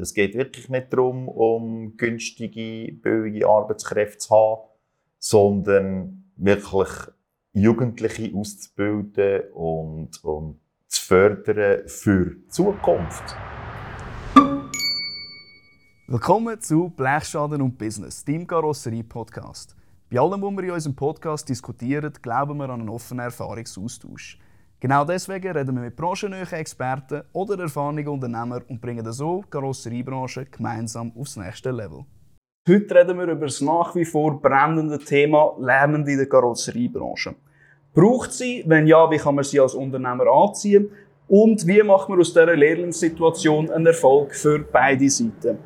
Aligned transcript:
Es 0.00 0.14
geht 0.14 0.34
wirklich 0.34 0.70
nicht 0.70 0.92
darum, 0.92 1.28
um 1.28 1.96
günstige, 1.98 2.90
billige 2.92 3.46
Arbeitskräfte 3.46 4.18
zu 4.18 4.34
haben, 4.34 4.62
sondern 5.18 6.24
wirklich 6.36 6.88
Jugendliche 7.52 8.34
auszubilden 8.34 9.42
und, 9.52 10.24
und 10.24 10.58
zu 10.88 11.02
fördern 11.04 11.86
für 11.86 12.34
die 12.34 12.48
Zukunft. 12.48 13.36
Willkommen 16.06 16.58
zu 16.62 16.88
Blechschaden 16.88 17.60
und 17.60 17.76
Business, 17.76 18.24
dem 18.24 18.46
Karosserie-Podcast. 18.46 19.76
Bei 20.10 20.18
allem, 20.18 20.40
was 20.40 20.56
wir 20.56 20.64
in 20.64 20.70
unserem 20.70 20.96
Podcast 20.96 21.46
diskutieren, 21.46 22.12
glauben 22.22 22.56
wir 22.56 22.70
an 22.70 22.80
einen 22.80 22.88
offenen 22.88 23.26
Erfahrungsaustausch. 23.26 24.38
Genau 24.80 25.04
deswegen 25.04 25.52
reden 25.52 25.74
wir 25.76 25.82
mit 25.82 25.96
branchennahen 25.96 26.52
Experten 26.52 27.22
oder 27.32 27.58
erfahrenen 27.58 28.06
Unternehmern 28.06 28.62
und 28.68 28.80
bringen 28.80 29.10
so 29.12 29.42
die 29.44 29.50
Karosseriebranche 29.50 30.44
gemeinsam 30.46 31.12
aufs 31.16 31.36
nächste 31.36 31.70
Level. 31.70 32.04
Heute 32.68 32.94
reden 32.94 33.18
wir 33.18 33.28
über 33.28 33.46
das 33.46 33.60
nach 33.60 33.94
wie 33.94 34.04
vor 34.04 34.40
brennende 34.40 34.98
Thema 34.98 35.54
Lernende 35.58 36.12
in 36.12 36.18
der 36.18 36.28
Karosseriebranche. 36.28 37.34
Braucht 37.94 38.32
sie? 38.32 38.64
Wenn 38.66 38.86
ja, 38.86 39.10
wie 39.10 39.18
kann 39.18 39.36
man 39.36 39.44
sie 39.44 39.60
als 39.60 39.74
Unternehmer 39.74 40.26
anziehen? 40.26 40.90
Und 41.28 41.66
wie 41.66 41.82
macht 41.82 42.08
man 42.08 42.20
aus 42.20 42.32
dieser 42.32 42.54
Lehrlingssituation 42.54 43.70
einen 43.70 43.86
Erfolg 43.86 44.34
für 44.34 44.58
beide 44.58 45.08
Seiten? 45.08 45.58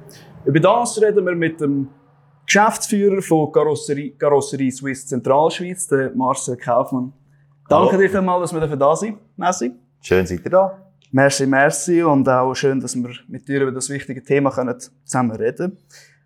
Über 0.45 0.61
das 0.61 1.01
reden 1.01 1.25
wir 1.27 1.35
mit 1.35 1.61
dem 1.61 1.89
Geschäftsführer 2.47 3.21
von 3.21 3.51
Karosserie, 3.53 4.13
Karosserie 4.13 4.71
Swiss 4.71 5.07
Zentralschweiz, 5.07 5.89
Marcel 6.15 6.57
Kaufmann. 6.57 7.13
Danke 7.69 7.93
Hallo. 7.93 8.03
dir 8.03 8.09
vielmals, 8.09 8.51
dass 8.51 8.71
wir 8.71 8.77
da 8.77 8.97
sind. 8.97 9.19
Merci. 9.37 9.73
Schön, 10.01 10.27
seid 10.27 10.43
ihr 10.43 10.51
da. 10.51 10.91
Merci, 11.11 11.47
merci. 11.47 12.03
Und 12.03 12.27
auch 12.27 12.55
schön, 12.55 12.81
dass 12.81 12.97
wir 12.97 13.11
mit 13.29 13.47
dir 13.47 13.61
über 13.61 13.73
das 13.73 13.91
wichtige 13.91 14.23
Thema 14.23 14.51
können 14.51 14.75
zusammen 15.05 15.37
reden 15.37 15.77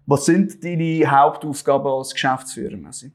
Was 0.07 0.27
sind 0.27 0.63
deine 0.63 1.11
Hauptaufgaben 1.11 1.91
als 1.91 2.13
Geschäftsführer, 2.13 2.77
Merci? 2.77 3.11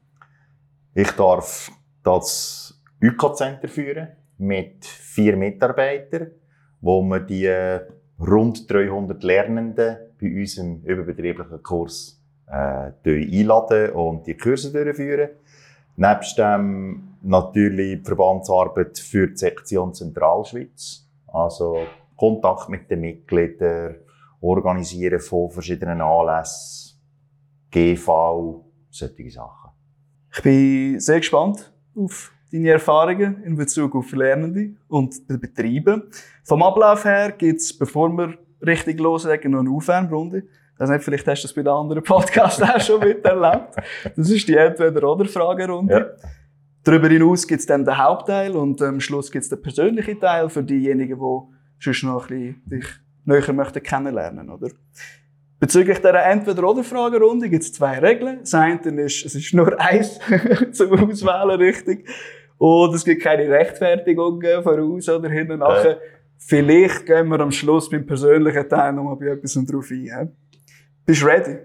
Ich 0.94 1.10
darf 1.12 1.72
das 2.02 2.78
ÜK-Center 3.02 3.66
führen 3.66 4.08
mit 4.36 4.84
vier 4.84 5.34
Mitarbeitern, 5.34 6.32
wo 6.82 7.00
wir 7.00 7.20
die 7.20 7.48
rund 8.20 8.70
300 8.70 9.22
Lernenden 9.22 9.96
bei 10.20 10.40
unserem 10.40 10.82
überbetrieblichen 10.82 11.62
Kurs 11.62 12.20
äh, 12.46 12.90
einladen 13.06 13.92
und 13.92 14.26
die 14.26 14.36
Kurse 14.36 14.70
durchführen. 14.70 15.30
Nebst 15.98 16.38
dem 16.38 17.16
natürlich 17.22 17.98
die 17.98 18.04
Verbandsarbeit 18.04 19.00
für 19.00 19.26
die 19.26 19.36
Sektion 19.36 19.92
Zentralschweiz. 19.92 21.04
Also 21.26 21.78
Kontakt 22.16 22.68
mit 22.68 22.88
den 22.88 23.00
Mitgliedern, 23.00 23.96
Organisieren 24.40 25.18
von 25.18 25.50
verschiedenen 25.50 26.00
Anlässen, 26.00 27.00
GV, 27.72 28.64
solche 28.90 29.30
Sachen. 29.30 29.70
Ich 30.32 30.40
bin 30.40 31.00
sehr 31.00 31.18
gespannt 31.18 31.72
auf 31.96 32.32
deine 32.52 32.70
Erfahrungen 32.70 33.42
in 33.42 33.56
Bezug 33.56 33.96
auf 33.96 34.12
Lernende 34.12 34.76
und 34.86 35.26
Betriebe. 35.26 36.08
Vom 36.44 36.62
Ablauf 36.62 37.04
her 37.04 37.32
gibt 37.32 37.60
es, 37.60 37.76
bevor 37.76 38.08
wir 38.10 38.38
richtig 38.64 39.00
loslegen, 39.00 39.50
noch 39.50 39.60
eine 39.60 39.70
Aufwärmrunde. 39.70 40.44
Das 40.78 40.90
nicht, 40.90 41.02
vielleicht 41.02 41.26
hast 41.26 41.42
du 41.42 41.48
das 41.48 41.54
bei 41.54 41.62
den 41.62 41.72
anderen 41.72 42.02
Podcasts 42.04 42.62
auch 42.62 42.80
schon 42.80 43.00
miterlebt. 43.00 43.76
Das 44.16 44.30
ist 44.30 44.46
die 44.46 44.54
Entweder-Oder-Fragerunde. 44.54 45.92
Ja. 45.92 46.30
Darüber 46.84 47.08
hinaus 47.08 47.46
gibt 47.46 47.60
es 47.60 47.66
dann 47.66 47.84
den 47.84 47.98
Hauptteil 47.98 48.52
und 48.52 48.80
am 48.80 49.00
Schluss 49.00 49.30
gibt 49.30 49.42
es 49.42 49.48
den 49.48 49.60
persönlichen 49.60 50.20
Teil 50.20 50.48
für 50.48 50.62
diejenigen, 50.62 51.18
die 51.18 51.84
sonst 51.84 52.02
noch 52.04 52.30
ein 52.30 52.38
bisschen 52.38 52.62
dich 52.66 52.86
näher 53.24 53.52
möchten 53.52 53.82
kennenlernen, 53.82 54.48
oder? 54.48 54.68
Bezüglich 55.60 55.98
dieser 55.98 56.24
Entweder-Oder-Fragerunde 56.24 57.48
gibt 57.48 57.64
es 57.64 57.72
zwei 57.72 57.98
Regeln. 57.98 58.38
Das 58.40 58.54
eine 58.54 58.78
ist, 59.02 59.26
es 59.26 59.34
ist 59.34 59.52
nur 59.54 59.78
eins 59.80 60.20
zum 60.72 60.92
Auswählen 60.92 61.60
richtig. 61.60 62.08
Und 62.58 62.94
es 62.94 63.04
gibt 63.04 63.22
keine 63.22 63.48
Rechtfertigung 63.48 64.40
voraus 64.62 65.08
oder 65.08 65.28
hin 65.28 65.50
und 65.50 65.58
nachher. 65.58 65.90
Ja. 65.90 65.98
Vielleicht 66.38 67.06
gehen 67.06 67.28
wir 67.28 67.40
am 67.40 67.50
Schluss 67.50 67.90
beim 67.90 68.06
persönlichen 68.06 68.68
Teil 68.68 68.92
nochmal 68.92 69.16
bei 69.16 69.26
etwas 69.26 69.54
drauf 69.66 69.90
ein. 69.90 70.36
Bist 71.08 71.22
du 71.22 71.26
ready? 71.26 71.56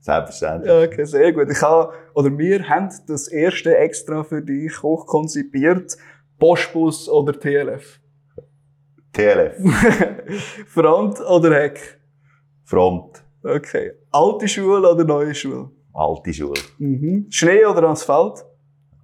Selbstverständlich. 0.00 0.72
Okay, 0.72 1.04
sehr 1.04 1.32
gut. 1.32 1.48
Ich 1.48 1.62
habe, 1.62 1.92
oder 2.12 2.36
wir 2.36 2.68
haben 2.68 2.88
das 3.06 3.28
erste 3.28 3.76
extra 3.76 4.24
für 4.24 4.42
dich 4.42 4.82
hochkonzipiert. 4.82 5.96
Postbus 6.40 7.08
oder 7.08 7.38
TLF? 7.38 8.00
TLF. 9.12 9.54
Front 10.66 11.20
oder 11.20 11.54
Heck? 11.54 12.00
Front. 12.64 13.22
Okay. 13.44 13.92
Alte 14.10 14.48
Schule 14.48 14.90
oder 14.90 15.04
neue 15.04 15.32
Schule? 15.36 15.70
Alte 15.92 16.34
Schule. 16.34 16.60
Mhm. 16.78 17.26
Schnee 17.30 17.64
oder 17.64 17.90
Asphalt? 17.90 18.44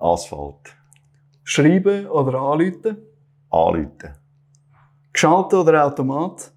Asphalt. 0.01 0.75
Schreiben 1.45 2.09
oder 2.09 2.41
anrufen? 2.41 2.97
Anrufen. 3.51 4.17
Geschaltet 5.13 5.61
oder 5.61 5.87
Automat? 5.87 6.51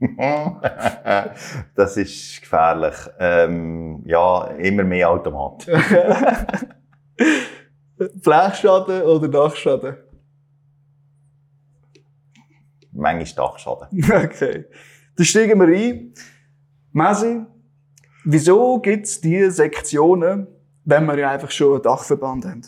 das 1.74 1.96
ist 1.96 2.40
gefährlich. 2.40 2.94
Ähm, 3.18 4.02
ja, 4.06 4.44
immer 4.58 4.84
mehr 4.84 5.10
Automat. 5.10 5.66
Blechschaden 8.22 9.02
oder 9.02 9.28
Dachschaden? 9.28 9.96
Manchmal 12.92 13.48
Dachschaden. 13.48 13.88
Okay. 14.24 14.64
Dann 15.16 15.26
steigen 15.26 15.58
wir 15.60 15.66
ein. 15.76 16.14
Messi, 16.92 17.42
wieso 18.24 18.78
gibt 18.80 19.06
es 19.06 19.20
diese 19.20 19.50
Sektionen, 19.50 20.46
wenn 20.84 21.06
wir 21.06 21.18
ja 21.18 21.30
einfach 21.32 21.50
schon 21.50 21.74
einen 21.74 21.82
Dachverband 21.82 22.44
haben? 22.44 22.62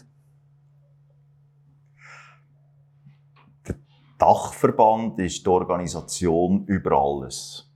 Dachverband 4.21 5.19
ist 5.19 5.47
die 5.47 5.49
Organisation 5.49 6.67
über 6.67 6.93
alles. 6.93 7.67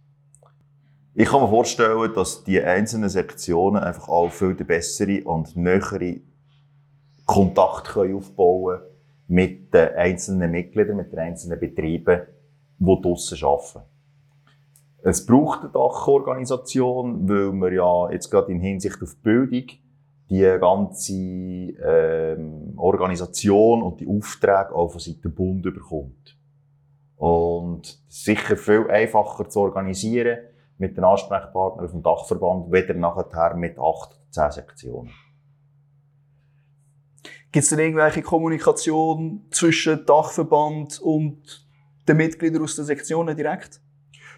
Ich 1.15 1.27
kann 1.27 1.41
mir 1.41 1.49
vorstellen, 1.49 2.13
dass 2.15 2.45
die 2.45 2.61
einzelnen 2.61 3.09
Sektionen 3.09 3.83
einfach 3.83 4.09
auch 4.09 4.31
viel 4.31 4.53
bessere 4.55 5.25
und 5.25 5.57
nähere 5.57 6.21
Kontakt 7.25 7.89
können 7.89 8.17
aufbauen 8.17 8.81
mit 9.27 9.73
den 9.73 9.95
einzelnen 9.95 10.51
Mitgliedern, 10.51 10.99
mit 10.99 11.13
den 11.13 11.19
einzelnen 11.19 11.59
Betrieben, 11.59 12.21
die 12.79 13.01
draussen 13.01 13.43
arbeiten. 13.43 13.89
Es 15.03 15.25
braucht 15.25 15.63
eine 15.63 15.71
Dachorganisation, 15.71 17.27
weil 17.27 17.53
wir 17.53 17.73
ja 17.73 18.11
jetzt 18.11 18.31
gerade 18.31 18.53
in 18.53 18.61
Hinsicht 18.61 19.03
auf 19.03 19.17
Bildung 19.23 19.65
die 20.29 20.59
ganze 20.61 21.13
ähm, 21.15 22.75
Organisation 22.77 23.83
und 23.83 24.01
die 24.01 24.07
Aufträge 24.07 24.75
auch 24.75 24.89
von 24.89 25.01
Seiten 25.01 25.35
Bund 25.35 25.63
bekommt. 25.63 26.34
Und 27.25 27.99
sicher 28.07 28.55
viel 28.55 28.91
einfacher 28.91 29.49
zu 29.49 29.61
organisieren 29.61 30.41
mit 30.77 30.99
den 30.99 31.05
Ansprechpartnern 31.05 31.87
auf 31.87 31.91
dem 31.93 32.03
Dachverband, 32.03 32.71
weder 32.71 32.93
nachher 32.93 33.55
mit 33.55 33.79
acht 33.79 34.11
oder 34.11 34.31
zehn 34.31 34.51
Sektionen. 34.51 35.11
Gibt 37.51 37.63
es 37.63 37.71
denn 37.71 37.79
irgendwelche 37.79 38.21
Kommunikation 38.21 39.47
zwischen 39.51 40.05
Dachverband 40.05 41.01
und 41.01 41.67
den 42.07 42.19
Mitgliedern 42.19 42.63
aus 42.63 42.77
den 42.77 42.85
Sektionen 42.85 43.35
direkt? 43.35 43.81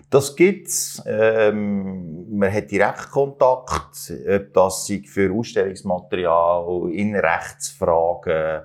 Das 0.08 0.36
gibt's. 0.36 1.02
Ähm, 1.06 2.38
man 2.38 2.52
hat 2.52 2.70
direkt 2.70 3.10
Kontakt, 3.10 4.12
ob 4.28 4.52
das 4.52 4.92
für 5.06 5.32
Ausstellungsmaterial, 5.32 6.92
in 6.92 7.16
Rechtsfragen, 7.16 8.62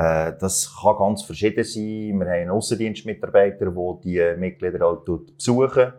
äh, 0.00 0.32
das 0.38 0.74
kann 0.80 0.96
ganz 0.96 1.22
verschieden 1.22 1.62
sein. 1.62 2.20
Wir 2.20 2.26
haben 2.26 2.50
Aussendienstmitarbeiter, 2.50 3.66
die 3.66 4.00
die 4.02 4.36
Mitglieder 4.38 4.86
auch 4.86 5.04
besuchen, 5.04 5.92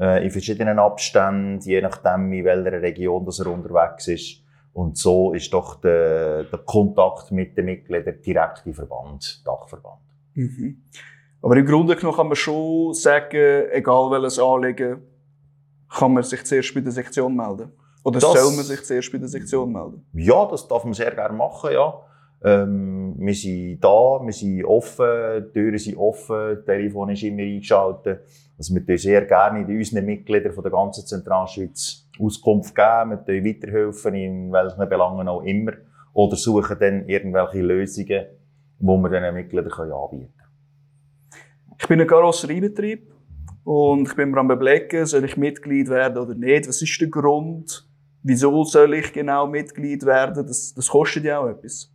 äh, 0.00 0.24
in 0.24 0.30
verschiedenen 0.30 0.78
Abständen, 0.80 1.60
je 1.60 1.80
nachdem, 1.80 2.32
in 2.32 2.44
welcher 2.44 2.82
Region 2.82 3.24
das 3.24 3.38
er 3.38 3.46
unterwegs 3.46 4.08
ist. 4.08 4.42
Und 4.72 4.98
so 4.98 5.32
ist 5.34 5.52
doch 5.52 5.80
der, 5.80 6.44
der 6.44 6.58
Kontakt 6.60 7.30
mit 7.30 7.56
den 7.56 7.66
Mitgliedern 7.66 8.20
direkt 8.24 8.62
im 8.66 8.74
Verband, 8.74 9.46
Dachverband. 9.46 10.00
Mhm. 10.34 10.82
Aber 11.40 11.56
im 11.56 11.66
Grunde 11.66 11.94
genommen 11.94 12.16
kann 12.16 12.26
man 12.28 12.36
schon 12.36 12.92
sagen, 12.94 13.68
egal 13.70 14.10
welches 14.10 14.40
Anliegen, 14.40 15.02
kann 15.88 16.12
man 16.12 16.24
sich 16.24 16.44
zuerst 16.44 16.74
bei 16.74 16.80
der 16.80 16.92
Sektion 16.92 17.36
melden. 17.36 17.70
Oder 18.02 18.20
das, 18.20 18.32
soll 18.32 18.56
man 18.56 18.64
sich 18.64 18.82
zuerst 18.84 19.12
bei 19.12 19.18
der 19.18 19.28
Sektion 19.28 19.72
melden? 19.72 20.04
Ja, 20.12 20.44
das 20.46 20.66
darf 20.66 20.84
man 20.84 20.94
sehr 20.94 21.14
gerne 21.14 21.36
machen, 21.36 21.70
ja. 21.72 22.02
Ähm, 22.44 23.14
wir 23.18 23.34
sind 23.34 23.80
da, 23.80 24.20
wir 24.22 24.32
sind 24.32 24.64
offen, 24.64 25.46
die 25.48 25.52
Türen 25.52 25.78
sind 25.78 25.96
offen, 25.96 26.56
das 26.56 26.64
Telefon 26.64 27.10
ist 27.10 27.22
immer 27.24 27.42
eingeschaltet. 27.42 28.20
Also 28.56 28.74
wir 28.74 28.86
tun 28.86 28.96
sehr 28.96 29.24
gerne 29.24 29.66
unseren 29.66 30.04
Mitgliedern 30.04 30.52
von 30.52 30.62
der 30.62 30.72
ganzen 30.72 31.04
Zentralschweiz 31.06 32.08
Auskunft 32.20 32.74
geben, 32.74 33.18
wir 33.26 33.44
weiterhelfen, 33.44 34.14
in 34.14 34.52
welchen 34.52 34.88
Belangen 34.88 35.28
auch 35.28 35.42
immer. 35.42 35.72
Oder 36.12 36.36
suchen 36.36 36.76
dann 36.78 37.08
irgendwelche 37.08 37.60
Lösungen, 37.60 38.26
die 38.78 38.86
wir 38.86 39.08
diesen 39.08 39.34
Mitgliedern 39.34 39.72
anbieten 39.72 40.32
können. 40.32 40.32
Ich 41.80 41.86
bin 41.86 42.00
ein 42.00 42.06
Karosseriebetrieb 42.06 43.12
und 43.64 44.08
ich 44.08 44.16
bin 44.16 44.30
mir 44.30 44.38
am 44.38 44.50
überlegen, 44.50 45.06
soll 45.06 45.24
ich 45.24 45.36
Mitglied 45.36 45.88
werden 45.88 46.18
oder 46.18 46.34
nicht? 46.34 46.68
Was 46.68 46.82
ist 46.82 47.00
der 47.00 47.08
Grund? 47.08 47.88
Wieso 48.22 48.64
soll 48.64 48.94
ich 48.94 49.12
genau 49.12 49.46
Mitglied 49.46 50.04
werden? 50.04 50.44
Das, 50.46 50.74
das 50.74 50.88
kostet 50.88 51.24
ja 51.24 51.38
auch 51.38 51.48
etwas. 51.48 51.92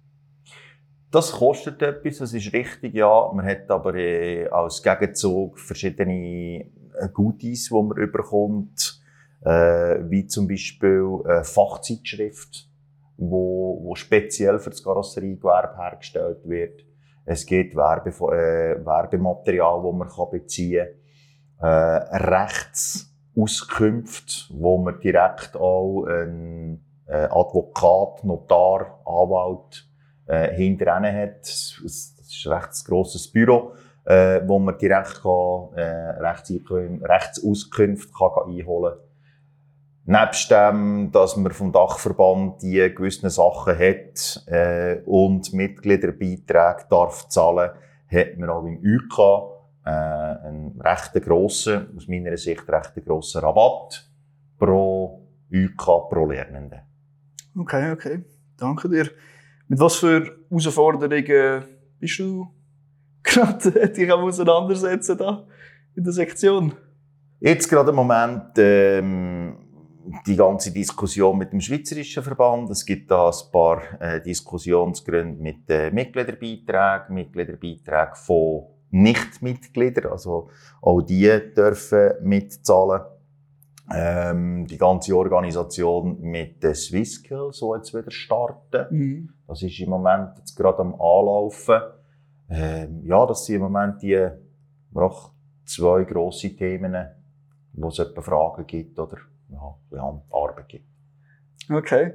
Das 1.14 1.32
kostet 1.32 1.82
etwas, 1.84 2.18
das 2.18 2.34
ist 2.34 2.52
richtig, 2.54 2.96
ja. 2.96 3.32
Man 3.32 3.46
hat 3.46 3.70
aber 3.70 3.94
äh, 3.94 4.48
als 4.48 4.82
Gegenzug 4.82 5.60
verschiedene 5.60 6.16
äh, 6.16 6.66
Goodies, 7.14 7.70
die 7.70 7.76
man 7.76 7.96
überkommt, 7.98 9.00
äh, 9.46 10.00
wie 10.10 10.26
zum 10.26 10.48
Beispiel 10.48 11.20
eine 11.26 11.44
Fachzeitschrift, 11.44 12.68
wo, 13.18 13.80
wo 13.84 13.94
speziell 13.94 14.58
für 14.58 14.72
das 14.72 14.84
Karosseriegewerbe 14.84 15.78
hergestellt 15.78 16.40
wird. 16.46 16.84
Es 17.26 17.46
gibt 17.46 17.76
Werbe, 17.76 18.10
äh, 18.10 18.84
Werbematerial, 18.84 19.84
das 19.84 19.94
man 19.94 20.10
kann 20.10 20.32
beziehen 20.32 20.88
kann. 21.60 21.70
Äh, 21.70 21.98
Rechtsauskunft, 22.26 24.50
wo 24.52 24.80
man 24.80 25.00
direkt 25.00 25.56
auch 25.58 26.06
einen 26.06 26.84
äh, 27.06 27.28
Advokat, 27.30 28.24
Notar, 28.24 29.00
Anwalt 29.06 29.93
äh, 30.28 30.54
hinter 30.54 30.96
hat. 30.96 31.42
Das 31.42 31.82
ist 31.84 32.46
ein 32.46 32.52
recht 32.52 32.86
grosses 32.86 33.32
Büro, 33.32 33.74
äh, 34.06 34.42
wo 34.46 34.60
man 34.60 34.78
direkt 34.78 35.22
kann, 35.22 35.74
äh, 35.76 36.20
Rechtsauskunft 36.22 38.14
kann 38.14 38.32
einholen 38.48 38.94
kann. 38.94 39.02
Nebst 40.06 40.52
dem, 40.52 41.12
dass 41.14 41.38
man 41.38 41.54
vom 41.54 41.72
Dachverband 41.72 42.62
die 42.62 42.94
gewissen 42.94 43.30
Sachen 43.30 43.78
hat 43.80 44.44
äh, 44.48 45.02
und 45.06 45.54
Mitgliederbeiträge 45.54 46.86
darf 46.90 47.30
zahlen, 47.30 47.72
hat 48.12 48.38
man 48.38 48.50
auch 48.50 48.66
im 48.66 48.80
UK 48.80 49.54
äh, 49.86 49.90
einen 49.90 50.82
recht 50.82 51.14
grossen, 51.24 51.88
aus 51.96 52.10
meiner 52.10 52.36
Sicht 52.36 52.70
recht 52.70 52.94
grossen 53.06 53.42
Rabatt 53.42 54.06
pro 54.58 55.22
UK 55.50 56.10
pro 56.10 56.26
Lernenden. 56.26 56.82
Okay, 57.58 57.92
okay. 57.92 58.26
Danke 58.58 58.90
dir. 58.90 59.10
Mit 59.74 59.80
was 59.80 59.96
für 59.96 60.38
Herausforderungen 60.52 61.64
bist 62.00 62.20
du 62.20 62.48
gerade 63.24 63.90
dich 63.98 64.12
am 64.12 64.20
auseinandersetzen 64.20 65.18
da 65.18 65.48
in 65.96 66.04
der 66.04 66.14
Sektion? 66.14 66.74
Jetzt 67.40 67.68
gerade 67.68 67.90
im 67.90 67.96
Moment 67.96 68.52
ähm, 68.58 69.58
die 70.28 70.36
ganze 70.36 70.72
Diskussion 70.72 71.40
mit 71.40 71.54
dem 71.54 71.60
Schweizerischen 71.60 72.22
Verband. 72.22 72.70
Es 72.70 72.86
gibt 72.86 73.10
da 73.10 73.30
ein 73.30 73.52
paar 73.52 73.82
äh, 74.00 74.22
Diskussionsgründe 74.22 75.42
mit 75.42 75.68
äh, 75.70 75.90
Mitgliederbeiträgen, 75.90 77.16
Mitgliederbeiträgen 77.16 78.14
von 78.14 78.66
Nichtmitgliedern, 78.92 80.12
also 80.12 80.52
auch 80.84 81.02
die 81.02 81.28
dürfen 81.58 82.12
mitzahlen. 82.22 83.02
Ähm, 83.92 84.66
die 84.66 84.78
ganze 84.78 85.16
Organisation 85.16 86.20
mit 86.22 86.64
den 86.64 86.74
Swisskills, 86.74 87.60
die 87.60 87.76
jetzt 87.76 87.94
wieder 87.94 88.12
starten. 88.12 88.86
Mhm. 88.90 89.30
Das 89.48 89.62
ist 89.62 89.80
im 89.80 89.90
Moment 89.90 90.38
jetzt 90.38 90.56
gerade 90.56 90.80
am 90.80 90.94
Anlaufen. 90.94 91.82
Ähm, 92.50 93.02
ja, 93.04 93.26
das 93.26 93.46
sind 93.46 93.58
im 93.58 93.64
Moment 93.64 94.02
die 94.02 94.30
noch 94.92 95.34
zwei 95.66 96.04
grosse 96.06 96.56
Themen, 96.56 96.96
wo 97.74 97.90
es 97.90 98.00
etwa 98.00 98.22
Fragen 98.22 98.66
gibt 98.66 98.98
oder 99.00 99.18
ja, 99.92 100.22
Arbeit 100.32 100.70
gibt. 100.70 100.88
Okay. 101.70 102.14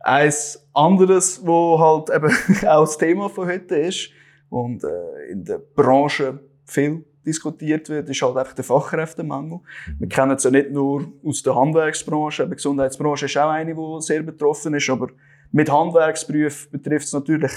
Eins 0.00 0.68
anderes, 0.72 1.46
wo 1.46 1.78
halt 1.78 2.10
eben 2.10 2.28
auch 2.68 2.80
das 2.80 2.98
Thema 2.98 3.28
von 3.28 3.48
heute 3.48 3.76
ist 3.76 4.10
und 4.50 4.84
äh, 4.84 5.30
in 5.30 5.44
der 5.44 5.58
Branche 5.58 6.40
viel 6.64 7.04
diskutiert 7.26 7.88
wird, 7.88 8.08
ist 8.08 8.22
halt 8.22 8.36
einfach 8.36 8.54
der 8.54 8.64
Fachkräftemangel. 8.64 9.60
Wir 9.98 10.08
kennen 10.08 10.32
es 10.32 10.44
ja 10.44 10.50
nicht 10.50 10.70
nur 10.70 11.12
aus 11.24 11.42
der 11.42 11.54
Handwerksbranche, 11.54 12.46
die 12.46 12.54
Gesundheitsbranche 12.54 13.26
ist 13.26 13.36
auch 13.36 13.50
eine, 13.50 13.74
die 13.74 14.00
sehr 14.00 14.22
betroffen 14.22 14.74
ist, 14.74 14.90
aber 14.90 15.08
mit 15.52 15.70
Handwerksberufen 15.70 16.70
betrifft 16.72 17.06
es 17.06 17.12
natürlich 17.12 17.52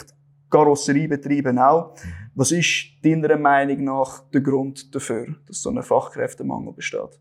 Karosseriebetriebe 0.50 1.54
auch. 1.66 1.96
Was 2.36 2.52
ist 2.52 2.94
deiner 3.04 3.38
Meinung 3.38 3.84
nach 3.84 4.20
der 4.30 4.42
Grund 4.42 4.94
dafür, 4.94 5.36
dass 5.46 5.62
so 5.62 5.70
ein 5.70 5.82
Fachkräftemangel 5.82 6.74
besteht? 6.74 7.20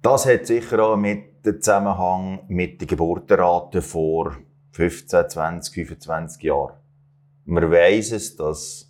Das 0.00 0.26
hat 0.26 0.46
sicher 0.46 0.78
auch 0.80 0.96
mit 0.96 1.44
dem 1.44 1.60
Zusammenhang 1.60 2.40
mit 2.48 2.80
der 2.80 2.86
Geburtenrate 2.86 3.82
vor 3.82 4.36
15, 4.72 5.28
20, 5.28 5.74
25 5.74 6.42
Jahren. 6.44 6.74
Man 7.44 7.70
weiss 7.70 8.12
es, 8.12 8.36
dass 8.36 8.87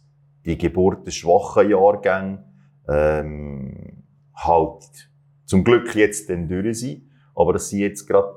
die 0.49 0.57
geburtenschwachen 0.57 1.71
Jahrgänge 1.71 2.43
ähm, 2.89 4.05
halt 4.35 5.11
zum 5.45 5.63
Glück 5.63 5.95
jetzt 5.95 6.31
dann 6.31 6.49
durch 6.49 6.81
sind. 6.81 7.03
Aber 7.35 7.53
das 7.53 7.69
sind 7.69 7.81
jetzt 7.81 8.07
gerade 8.07 8.33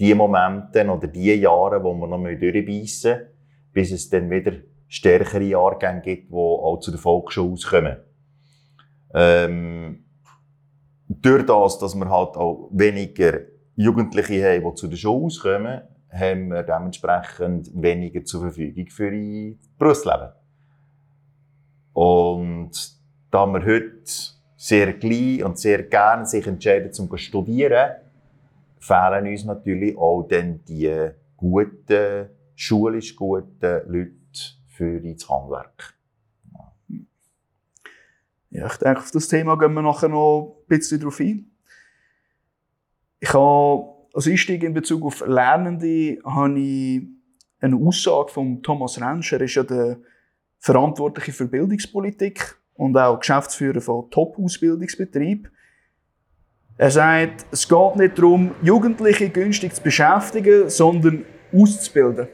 die 0.00 0.14
Momente 0.14 0.84
oder 0.88 1.06
die 1.06 1.34
Jahre, 1.34 1.84
wo 1.84 1.92
wir 1.92 2.06
noch 2.06 2.24
durchbeissen 2.24 2.64
müssen, 2.64 3.20
bis 3.72 3.92
es 3.92 4.08
dann 4.08 4.30
wieder 4.30 4.52
stärkere 4.88 5.42
Jahrgänge 5.42 6.00
gibt, 6.00 6.30
die 6.30 6.34
auch 6.34 6.78
zu 6.80 6.90
der 6.90 7.00
Volksschule 7.00 7.52
auskommen. 7.52 7.98
Ähm, 9.14 10.04
durch 11.06 11.44
das, 11.44 11.78
dass 11.78 11.94
wir 11.94 12.08
halt 12.08 12.34
auch 12.36 12.70
weniger 12.72 13.40
Jugendliche 13.76 14.42
haben, 14.42 14.70
die 14.70 14.74
zu 14.74 14.88
der 14.88 14.96
Schule 14.96 15.26
auskommen, 15.26 15.82
haben 16.10 16.48
wir 16.48 16.62
dementsprechend 16.62 17.70
weniger 17.74 18.24
zur 18.24 18.40
Verfügung 18.40 18.86
für 18.88 19.14
ihr 19.14 19.56
Berufsleben. 19.78 20.41
Und 21.92 22.70
da 23.30 23.46
wir 23.46 23.64
heute 23.64 24.04
sehr 24.56 24.92
gleich 24.94 25.44
und 25.44 25.58
sehr 25.58 25.82
gerne 25.82 26.26
sich 26.26 26.46
entscheiden, 26.46 26.92
zum 26.92 27.10
zu 27.10 27.16
studieren, 27.16 27.96
fehlen 28.78 29.26
uns 29.26 29.44
natürlich 29.44 29.96
auch 29.96 30.22
dann 30.22 30.64
die 30.64 31.10
guten, 31.36 32.28
schulisch 32.54 33.16
guten 33.16 33.80
Leute 33.86 34.16
für 34.68 35.00
das 35.00 35.28
Handwerk. 35.28 35.94
Ja, 38.50 38.66
ich 38.66 38.76
denke, 38.76 39.00
auf 39.00 39.10
das 39.10 39.28
Thema 39.28 39.56
gehen 39.56 39.72
wir 39.72 39.82
nachher 39.82 40.08
noch 40.08 40.58
ein 40.60 40.66
bisschen 40.68 41.00
drauf 41.00 41.20
ein. 41.20 41.50
Ich 43.18 43.32
habe 43.32 43.92
als 44.12 44.26
Einstieg 44.26 44.62
in 44.62 44.74
Bezug 44.74 45.04
auf 45.04 45.26
Lernende 45.26 46.18
habe 46.24 46.60
ich 46.60 47.02
eine 47.60 47.76
Aussage 47.76 48.28
von 48.28 48.62
Thomas 48.62 49.00
Rentsch. 49.00 49.32
Er 49.32 49.40
ist 49.40 49.54
ja 49.54 49.62
der 49.62 49.98
Verantwortliche 50.62 51.32
für 51.32 51.48
Bildungspolitik 51.48 52.56
und 52.74 52.96
auch 52.96 53.18
Geschäftsführer 53.18 53.80
von 53.80 54.08
Top-Ausbildungsbetrieb. 54.10 55.50
Er 56.78 56.90
sagt, 56.90 57.46
es 57.50 57.68
geht 57.68 57.96
nicht 57.96 58.16
darum, 58.16 58.54
Jugendliche 58.62 59.28
günstig 59.28 59.74
zu 59.74 59.82
beschäftigen, 59.82 60.70
sondern 60.70 61.24
auszubilden. 61.52 62.28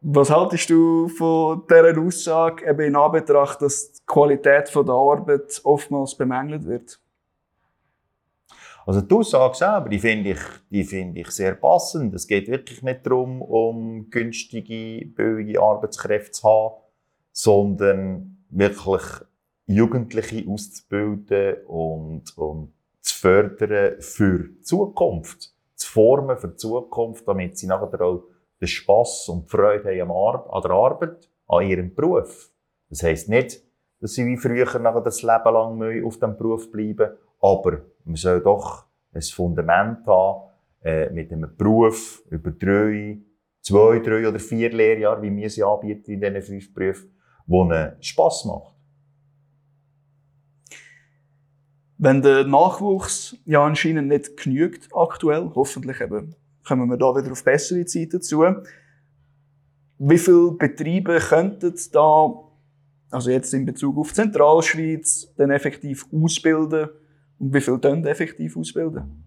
Was 0.00 0.30
haltest 0.30 0.68
du 0.68 1.06
von 1.06 1.62
dieser 1.70 1.96
Aussage 1.98 2.68
eben 2.68 2.80
in 2.80 2.96
Anbetracht, 2.96 3.62
dass 3.62 3.92
die 3.92 4.00
Qualität 4.04 4.74
der 4.74 4.88
Arbeit 4.88 5.60
oftmals 5.62 6.16
bemängelt 6.16 6.66
wird? 6.66 7.00
Also 8.86 9.00
die 9.00 9.14
Aussage 9.14 9.54
selber, 9.54 9.88
die 9.88 9.98
finde 9.98 10.30
ich, 10.30 10.40
die 10.70 10.84
finde 10.84 11.20
ich 11.20 11.30
sehr 11.30 11.54
passend. 11.54 12.14
Es 12.14 12.26
geht 12.26 12.48
wirklich 12.48 12.82
nicht 12.82 13.06
darum, 13.06 13.40
um 13.40 14.10
günstige, 14.10 15.06
billige 15.06 15.60
Arbeitskräfte 15.60 16.32
zu 16.32 16.48
haben, 16.48 16.74
sondern 17.32 18.44
wirklich 18.50 19.02
Jugendliche 19.66 20.44
auszubilden 20.48 21.64
und, 21.66 22.36
und 22.36 22.74
zu 23.00 23.18
fördern 23.18 24.00
für 24.00 24.48
die 24.50 24.60
Zukunft, 24.60 25.54
zu 25.76 25.90
formen 25.90 26.36
für 26.36 26.48
die 26.48 26.56
Zukunft, 26.56 27.26
damit 27.26 27.56
sie 27.56 27.66
nachher 27.66 28.00
auch 28.02 28.24
den 28.60 28.68
Spass 28.68 29.28
und 29.28 29.46
die 29.46 29.48
Freude 29.50 30.00
haben 30.00 30.10
an 30.10 30.62
der 30.62 30.70
Arbeit, 30.70 31.28
an 31.48 31.66
ihrem 31.66 31.94
Beruf. 31.94 32.50
Das 32.90 33.02
heisst 33.02 33.30
nicht, 33.30 33.62
dass 34.00 34.12
sie 34.12 34.26
wie 34.26 34.36
früher 34.36 34.78
nachher 34.78 35.00
das 35.00 35.22
Leben 35.22 35.44
lang 35.44 36.04
auf 36.04 36.14
diesem 36.14 36.36
Beruf 36.36 36.70
bleiben 36.70 37.16
aber 37.40 37.82
man 38.04 38.16
soll 38.16 38.40
doch 38.40 38.86
ein 39.12 39.22
Fundament 39.22 40.06
haben, 40.06 40.50
äh, 40.82 41.10
mit 41.10 41.32
einem 41.32 41.56
Beruf 41.56 42.22
über 42.30 42.50
drei, 42.50 43.18
zwei, 43.62 43.98
drei 44.00 44.28
oder 44.28 44.38
vier 44.38 44.70
Lehrjahre, 44.70 45.22
wie 45.22 45.34
wir 45.34 45.48
sie 45.48 45.62
anbieten 45.62 46.12
in 46.12 46.20
diesen 46.20 46.42
fünf 46.42 46.74
Berufen, 46.74 47.10
wo 47.46 47.62
einen 47.62 48.02
Spass 48.02 48.44
macht. 48.44 48.74
Wenn 51.96 52.20
der 52.20 52.44
Nachwuchs 52.44 53.36
ja 53.46 53.64
anscheinend 53.64 54.08
nicht 54.08 54.36
genügt 54.36 54.88
aktuell, 54.94 55.50
hoffentlich 55.54 56.00
eben, 56.00 56.34
kommen 56.66 56.90
wir 56.90 56.98
da 56.98 57.14
wieder 57.14 57.32
auf 57.32 57.44
bessere 57.44 57.86
Zeiten 57.86 58.20
zu. 58.20 58.44
Wie 59.98 60.18
viele 60.18 60.52
Betriebe 60.52 61.18
könnten 61.18 61.74
da, 61.92 62.34
also 63.10 63.30
jetzt 63.30 63.54
in 63.54 63.64
Bezug 63.64 63.96
auf 63.96 64.12
Zentralschweiz, 64.12 65.32
dann 65.36 65.50
effektiv 65.50 66.06
ausbilden? 66.12 66.90
Und 67.38 67.54
wie 67.54 67.60
viel 67.60 67.78
können 67.78 68.06
effektiv 68.06 68.56
ausbilden? 68.56 69.26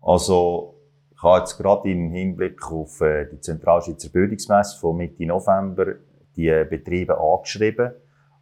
Also, 0.00 0.74
ich 1.14 1.22
habe 1.22 1.38
jetzt 1.38 1.56
gerade 1.56 1.90
im 1.90 2.10
Hinblick 2.10 2.70
auf 2.70 3.00
äh, 3.00 3.26
die 3.30 3.40
Zentralschweizer 3.40 4.10
Bildungsmesse 4.10 4.78
von 4.78 4.96
Mitte 4.96 5.24
November 5.24 5.94
die 6.36 6.50
Betriebe 6.68 7.16
angeschrieben 7.18 7.92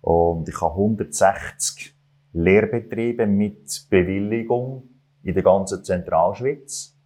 und 0.00 0.48
ich 0.48 0.60
habe 0.60 0.72
160 0.72 1.94
Lehrbetriebe 2.32 3.26
mit 3.26 3.86
Bewilligung 3.90 4.88
in 5.22 5.34
der 5.34 5.42
ganzen 5.42 5.84
Zentralschweiz, 5.84 6.98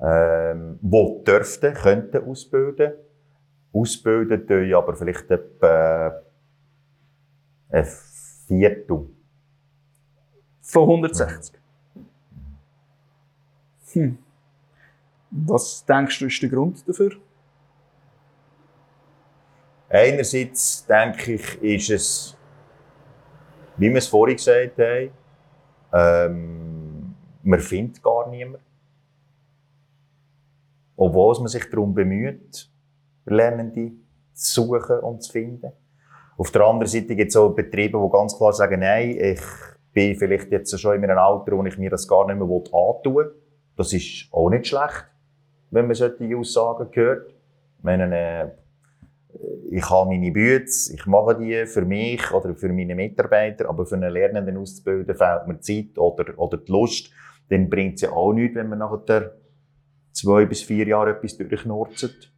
ähm, 0.00 0.78
wo 0.80 1.22
dürften, 1.26 1.74
könnten 1.74 2.24
ausbilden. 2.24 2.92
Ausbilden 3.72 4.46
tue 4.46 4.68
ich 4.68 4.74
aber 4.74 4.94
vielleicht 4.94 5.30
etwa 5.30 6.22
ein 7.68 7.86
Viertel. 8.46 9.10
Von 10.68 10.82
160? 10.82 11.58
Hm. 13.92 14.18
Was 15.30 15.82
denkst 15.86 16.18
du, 16.18 16.26
ist 16.26 16.42
der 16.42 16.50
Grund 16.50 16.86
dafür? 16.86 17.12
Einerseits 19.88 20.84
denke 20.84 21.32
ich, 21.32 21.62
ist 21.62 21.90
es, 21.90 22.36
wie 23.78 23.88
wir 23.88 23.96
es 23.96 24.08
vorhin 24.08 24.36
gesagt 24.36 24.78
haben, 24.78 25.10
ähm, 25.90 27.14
man 27.42 27.60
findet 27.60 28.02
gar 28.02 28.28
niemand. 28.28 28.62
Obwohl 30.96 31.38
man 31.38 31.48
sich 31.48 31.64
darum 31.70 31.94
bemüht, 31.94 32.70
Lernende 33.24 33.92
zu 34.34 34.66
suchen 34.66 34.98
und 34.98 35.22
zu 35.22 35.32
finden. 35.32 35.72
Auf 36.36 36.50
der 36.50 36.62
anderen 36.62 36.88
Seite 36.88 37.16
gibt 37.16 37.30
es 37.30 37.36
auch 37.36 37.54
Betriebe, 37.54 37.98
die 37.98 38.12
ganz 38.12 38.36
klar 38.36 38.52
sagen, 38.52 38.80
nein, 38.80 39.16
ich 39.18 39.40
bin 39.98 40.14
vielleicht 40.14 40.52
jetzt 40.52 40.78
schon 40.78 40.94
in 40.94 41.04
einem 41.04 41.18
Alter, 41.18 41.56
wo 41.56 41.64
ich 41.64 41.76
mir 41.76 41.90
das 41.90 42.06
gar 42.06 42.24
nicht 42.26 42.38
mehr 42.38 42.48
antun 42.48 43.16
will. 43.16 43.34
Das 43.76 43.92
ist 43.92 44.28
auch 44.30 44.48
nicht 44.48 44.68
schlecht, 44.68 45.06
wenn 45.72 45.88
man 45.88 45.96
solche 45.96 46.36
Aussagen 46.36 46.88
hört. 46.92 47.28
Ich 47.78 47.84
meine, 47.84 48.16
äh, 48.16 48.48
ich 49.70 49.90
habe 49.90 50.10
meine 50.10 50.30
Bütze, 50.30 50.94
ich 50.94 51.04
mache 51.06 51.36
die 51.36 51.66
für 51.66 51.84
mich 51.84 52.30
oder 52.32 52.54
für 52.54 52.68
meine 52.68 52.94
Mitarbeiter, 52.94 53.68
aber 53.68 53.86
für 53.86 53.96
einen 53.96 54.12
Lernenden 54.12 54.56
auszubilden 54.56 55.16
fehlt 55.16 55.48
mir 55.48 55.58
Zeit 55.58 55.98
oder, 55.98 56.38
oder 56.38 56.58
die 56.58 56.70
Lust. 56.70 57.10
Dann 57.48 57.68
bringt 57.68 57.96
es 57.96 58.02
ja 58.02 58.12
auch 58.12 58.32
nichts, 58.32 58.54
wenn 58.54 58.68
man 58.68 58.78
nachher 58.78 59.32
zwei 60.12 60.46
bis 60.46 60.62
vier 60.62 60.86
Jahre 60.86 61.10
etwas 61.10 61.36
durchknurzt. 61.36 62.32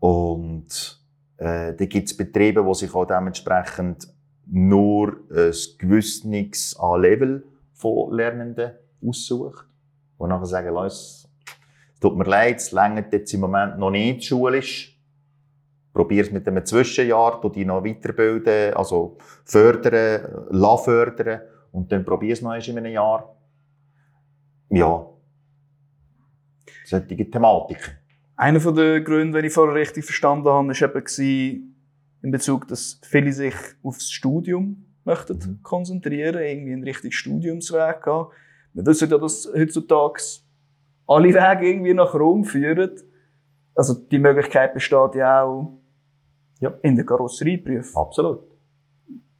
Und 0.00 1.00
äh, 1.36 1.74
da 1.74 1.84
gibt 1.86 2.08
es 2.08 2.16
Betriebe, 2.16 2.64
die 2.66 2.74
sich 2.74 2.92
auch 2.92 3.06
dementsprechend 3.06 4.15
nur 4.46 5.16
ein 5.30 5.52
gewisses 5.78 6.24
Level 6.24 7.44
von 7.72 8.12
Lernenden 8.12 8.72
aussucht. 9.06 9.66
Und 10.18 10.30
nachher 10.30 10.46
sagen, 10.46 10.74
Leute, 10.74 10.86
es 10.86 11.28
tut 12.00 12.16
mir 12.16 12.24
leid, 12.24 12.56
es 12.56 12.72
längert 12.72 13.12
jetzt 13.12 13.32
im 13.34 13.40
Moment 13.40 13.78
noch 13.78 13.90
nicht 13.90 14.24
schulisch 14.24 14.96
probier 15.96 16.22
es 16.22 16.30
mit 16.30 16.46
einem 16.46 16.64
Zwischenjahr, 16.64 17.40
du 17.40 17.48
dich 17.48 17.64
noch 17.64 17.82
weiterbilden, 17.82 18.74
also 18.74 19.16
fördern, 19.46 20.46
la 20.50 20.76
fördern 20.76 21.40
und 21.72 21.90
dann 21.90 22.04
probier 22.04 22.34
es 22.34 22.42
noch 22.42 22.54
in 22.54 22.76
einem 22.76 22.92
Jahr. 22.92 23.34
Ja. 24.68 25.06
Solche 26.84 27.30
Thematiken. 27.30 27.94
Einer 28.36 28.60
der 28.72 29.00
Gründe, 29.00 29.38
wenn 29.38 29.46
ich 29.46 29.54
vorher 29.54 29.74
richtig 29.74 30.04
verstanden 30.04 30.48
habe, 30.50 30.68
war 30.68 31.18
eben 31.18 31.75
in 32.26 32.32
Bezug, 32.32 32.66
dass 32.66 33.00
viele 33.04 33.32
sich 33.32 33.54
aufs 33.84 34.10
Studium 34.10 34.84
möchten 35.04 35.38
mhm. 35.38 35.62
konzentrieren, 35.62 36.42
irgendwie 36.42 36.72
in 36.72 36.82
Richtung 36.82 37.12
Studiumsweg 37.12 38.02
gehen. 38.02 38.26
Wir 38.74 38.84
wissen 38.84 39.08
ja, 39.08 39.16
dass 39.16 39.48
heutzutage 39.54 40.20
alle 41.06 41.28
Wege 41.28 41.68
irgendwie 41.68 41.94
nach 41.94 42.14
Rom 42.14 42.44
führen. 42.44 42.90
Also 43.76 43.94
die 43.94 44.18
Möglichkeit 44.18 44.74
besteht 44.74 45.14
ja 45.14 45.44
auch, 45.44 45.78
ja. 46.58 46.74
in 46.82 46.96
der 46.96 47.06
Karosserieprüfung. 47.06 48.02
Absolut. 48.02 48.40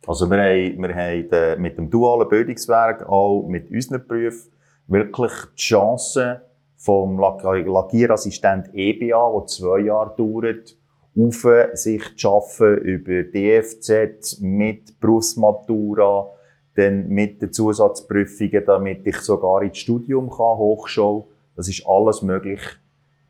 Also 0.06 0.30
wir 0.30 0.38
haben, 0.38 0.82
wir 0.82 0.94
haben 0.94 1.32
äh, 1.32 1.56
mit 1.56 1.76
dem 1.76 1.90
dualen 1.90 2.28
Bildungswerk 2.28 3.08
auch 3.08 3.48
mit 3.48 3.68
unseren 3.68 4.06
Berufen 4.06 4.52
wirklich 4.86 5.32
die 5.56 5.60
Chance 5.60 6.42
vom 6.76 7.18
Lackierassistent 7.18 8.70
EBA, 8.72 9.32
der 9.32 9.46
zwei 9.46 9.80
Jahre 9.80 10.14
dauert, 10.16 10.76
auf 11.16 11.46
sich 11.72 12.16
zu 12.16 12.28
arbeiten 12.28 12.78
über 12.84 13.22
DFZ 13.24 14.40
mit 14.40 15.00
Berufsmatura, 15.00 16.28
dann 16.74 17.08
mit 17.08 17.40
den 17.40 17.52
Zusatzprüfungen, 17.52 18.64
damit 18.66 19.06
ich 19.06 19.16
sogar 19.18 19.62
ins 19.62 19.78
Studium 19.78 20.28
kann, 20.28 20.58
Hochschule. 20.58 21.24
Das 21.56 21.68
ist 21.68 21.86
alles 21.86 22.20
möglich. 22.20 22.60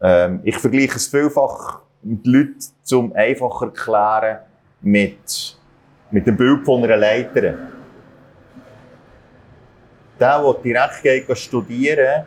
Ähm, 0.01 0.41
ich 0.43 0.57
vergleiche 0.57 0.97
es 0.97 1.07
vielfach 1.07 1.83
die 2.03 2.29
Leute 2.29 2.55
zum 2.83 3.13
einfacher 3.13 3.67
erklären 3.67 4.39
mit, 4.81 5.59
mit 6.11 6.27
dem 6.27 6.37
Bild 6.37 6.65
von 6.65 6.83
einer 6.83 6.97
Leiter. 6.97 7.41
Der, 10.19 10.43
der 10.43 10.55
direkt 10.65 11.03
geht 11.03 11.39
studieren, 11.39 12.25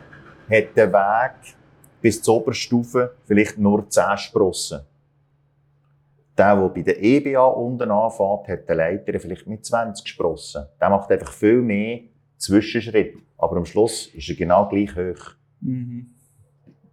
hat 0.50 0.76
den 0.76 0.92
Weg 0.92 1.54
bis 2.00 2.22
zur 2.22 2.36
Oberstufe 2.36 3.14
vielleicht 3.26 3.58
nur 3.58 3.88
10 3.88 4.16
Sprossen. 4.16 4.80
Der, 6.40 6.56
der 6.56 6.68
bei 6.70 6.80
der 6.80 7.02
EBA 7.02 7.44
unten 7.44 7.90
anfängt, 7.90 8.48
hat 8.48 8.66
den 8.66 8.78
Leiter 8.78 9.20
vielleicht 9.20 9.46
mit 9.46 9.62
20 9.62 10.08
Sprossen. 10.08 10.64
Der 10.80 10.88
macht 10.88 11.10
einfach 11.10 11.34
viel 11.34 11.60
mehr 11.60 12.00
Zwischenschritt. 12.38 13.18
Aber 13.36 13.58
am 13.58 13.66
Schluss 13.66 14.06
ist 14.14 14.26
er 14.30 14.36
genau 14.36 14.66
gleich 14.66 14.96
hoch. 14.96 15.32
Mhm. 15.60 16.14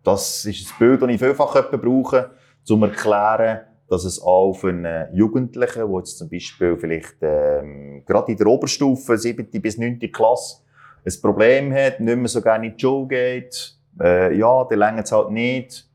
Das 0.04 0.44
ist 0.44 0.70
ein 0.70 0.78
Bild, 0.80 1.02
das 1.02 1.10
ich 1.10 1.20
vielfach 1.20 1.72
brauche, 1.72 2.32
zum 2.66 2.84
erklären, 2.84 3.62
dass 3.90 4.04
es 4.04 4.22
auch 4.22 4.52
für 4.52 4.68
einen 4.68 5.16
Jugendlichen, 5.16 5.90
der 5.90 5.98
jetzt 5.98 6.18
zum 6.18 6.30
Beispiel 6.30 6.76
vielleicht 6.76 7.16
ähm, 7.22 8.04
gerade 8.06 8.34
in 8.34 8.38
der 8.38 8.48
Oberstufe, 8.48 9.18
7. 9.18 9.48
bis 9.62 9.78
9. 9.78 9.98
Klasse, 10.12 10.58
ein 11.06 11.22
Problem 11.22 11.74
hat, 11.74 12.02
nicht 12.02 12.18
mehr 12.18 12.28
so 12.28 12.42
gerne 12.42 12.68
in 12.68 12.76
die 12.76 12.82
Schule 12.82 13.08
geht, 13.08 13.78
äh, 14.02 14.38
ja, 14.38 14.66
der 14.66 14.78
längert 14.78 15.06
es 15.06 15.14
halt 15.14 15.32
nicht 15.32 15.90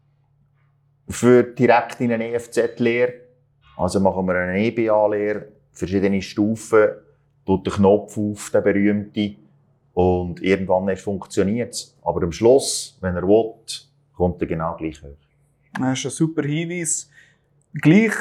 für 1.06 1.42
direkt 1.42 2.00
in 2.00 2.12
eine 2.12 2.32
EFZ-Lehre. 2.32 3.21
Also 3.82 3.98
machen 3.98 4.26
wir 4.26 4.36
eine 4.36 4.58
EBA-Lehre, 4.58 5.48
verschiedene 5.72 6.22
Stufen, 6.22 6.88
tut 7.44 7.66
den 7.66 7.72
Knopf 7.72 8.16
auf, 8.16 8.50
der 8.50 8.60
berühmte, 8.60 9.34
und 9.92 10.40
irgendwann 10.40 10.96
funktioniert 10.96 11.74
es. 11.74 11.98
Aber 12.02 12.22
am 12.22 12.30
Schluss, 12.30 12.96
wenn 13.00 13.16
er 13.16 13.26
will, 13.26 13.54
kommt 14.16 14.40
er 14.40 14.46
genau 14.46 14.76
gleich 14.76 15.02
hoch. 15.02 15.16
Das 15.78 15.98
ist 15.98 16.04
ein 16.06 16.10
super 16.10 16.42
Hinweis. 16.42 17.10
Gleich 17.74 18.12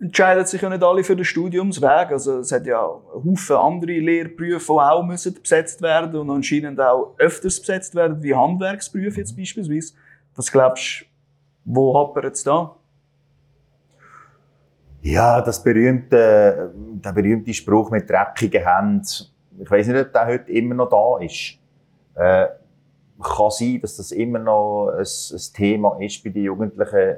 entscheiden 0.00 0.44
sich 0.44 0.60
ja 0.60 0.68
nicht 0.68 0.82
alle 0.82 1.04
für 1.04 1.14
den 1.14 1.24
Studiumsweg. 1.24 2.10
Also 2.10 2.40
es 2.40 2.50
hat 2.50 2.66
ja 2.66 2.82
Haufen 2.82 3.56
andere 3.56 3.92
Lehrberufe, 3.92 4.72
die 4.72 4.78
auch 4.80 5.04
müssen 5.04 5.34
besetzt 5.40 5.80
werden 5.82 6.18
und 6.18 6.30
anscheinend 6.30 6.80
auch 6.80 7.14
öfters 7.18 7.60
besetzt 7.60 7.94
werden, 7.94 8.20
wie 8.22 8.34
Handwerksberufe 8.34 9.20
jetzt 9.20 9.36
beispielsweise. 9.36 9.94
Was 10.34 10.50
glaubst 10.50 11.02
du, 11.02 11.04
wo 11.64 11.96
hapert 11.96 12.34
es 12.34 12.42
da? 12.42 12.74
Ja, 15.06 15.42
das 15.42 15.62
berühmte, 15.62 16.72
der 16.74 17.12
berühmte 17.12 17.52
Spruch 17.52 17.90
mit 17.90 18.08
dreckigen 18.08 18.66
Händen. 18.66 19.04
Ich 19.58 19.70
weiß 19.70 19.88
nicht, 19.88 20.00
ob 20.00 20.10
der 20.14 20.26
heute 20.26 20.50
immer 20.50 20.74
noch 20.76 20.88
da 20.88 21.22
ist. 21.22 21.58
Äh, 22.14 22.46
kann 23.22 23.50
sein, 23.50 23.80
dass 23.82 23.98
das 23.98 24.12
immer 24.12 24.38
noch 24.38 24.88
ein, 24.94 25.00
ein 25.00 25.40
Thema 25.54 25.98
ist 26.00 26.24
bei 26.24 26.30
den 26.30 26.44
Jugendlichen. 26.44 27.16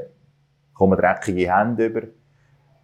Kommen 0.75 0.99
dreckige 0.99 1.57
Hände 1.57 1.87
über. 1.87 2.03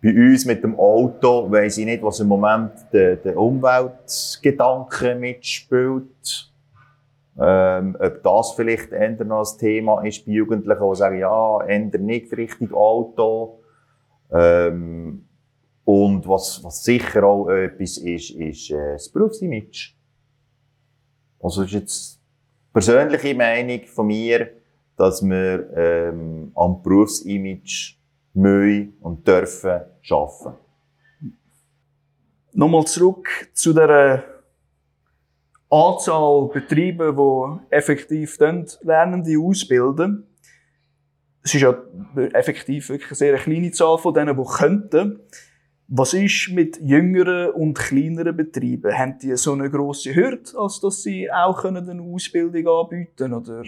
Bei 0.01 0.11
uns 0.11 0.45
mit 0.45 0.63
dem 0.63 0.79
Auto 0.79 1.51
weiss 1.51 1.79
ich 1.79 1.85
nicht, 1.85 2.05
was 2.05 2.21
im 2.21 2.29
Moment 2.29 2.71
der, 2.93 3.17
der 3.17 3.37
Umweltgedanke 3.37 5.17
mitspielt. 5.17 6.53
Ähm, 7.41 7.97
ob 7.99 8.23
das 8.23 8.53
vielleicht 8.53 8.93
eher 8.93 9.25
noch 9.25 9.53
ein 9.53 9.59
Thema 9.59 10.05
ist 10.05 10.25
bei 10.25 10.31
Jugendlichen, 10.31 10.89
die 10.89 10.97
sagen, 10.97 11.19
ja, 11.19 11.61
änder 11.67 11.99
nicht 11.99 12.33
richtig 12.37 12.73
Auto. 12.73 13.62
Ähm, 14.33 15.25
und 15.85 16.27
was, 16.29 16.63
was 16.63 16.85
sicher 16.85 17.25
auch 17.25 17.49
etwas 17.49 17.99
ist, 17.99 18.31
ist 18.31 18.71
äh, 18.71 18.93
das 18.95 19.09
Berufsimage. 19.09 19.95
Also 21.41 21.63
ist 21.63 21.73
jetzt 21.73 22.21
persönliche 22.73 23.35
Meinung 23.35 23.81
von 23.87 24.07
mir, 24.07 24.51
dass 24.97 25.23
wir 25.23 25.69
ähm, 25.77 26.53
am 26.55 26.83
Berufsimage 26.83 27.97
müssen 28.35 28.97
und 29.01 29.27
dürfen 29.27 29.81
arbeiten. 30.11 30.55
Nochmal 32.53 32.85
zurück 32.85 33.29
zu 33.55 33.73
der 33.73 34.25
Anzahl 35.71 36.49
Betriebe, 36.53 37.15
die 37.15 37.75
effektiv 37.75 38.39
Lernende 38.83 39.39
ausbilden. 39.41 40.27
Es 41.45 41.55
ist 41.55 41.63
ja 41.63 41.75
effektiv 42.33 42.89
wirklich 42.89 43.11
eine 43.11 43.17
sehr 43.17 43.37
kleine 43.37 43.73
Zahl 43.73 43.99
von 43.99 44.15
denen, 44.15 44.37
die 44.37 44.45
könnten. 44.45 45.21
Was 45.89 46.15
ist 46.15 46.51
mit 46.53 46.81
jüngeren 46.81 47.51
und 47.51 47.75
kleineren 47.75 48.37
Betrieben? 48.37 48.97
Haben 48.97 49.19
die 49.19 49.37
so 49.37 49.53
eine 49.53 49.69
grosse 49.69 50.15
Hürde, 50.15 50.51
als 50.57 50.81
dass 50.81 51.03
sie 51.03 51.31
auch 51.31 51.65
eine 51.65 52.01
Ausbildung 52.01 52.67
anbieten 52.67 53.31
können? 53.31 53.65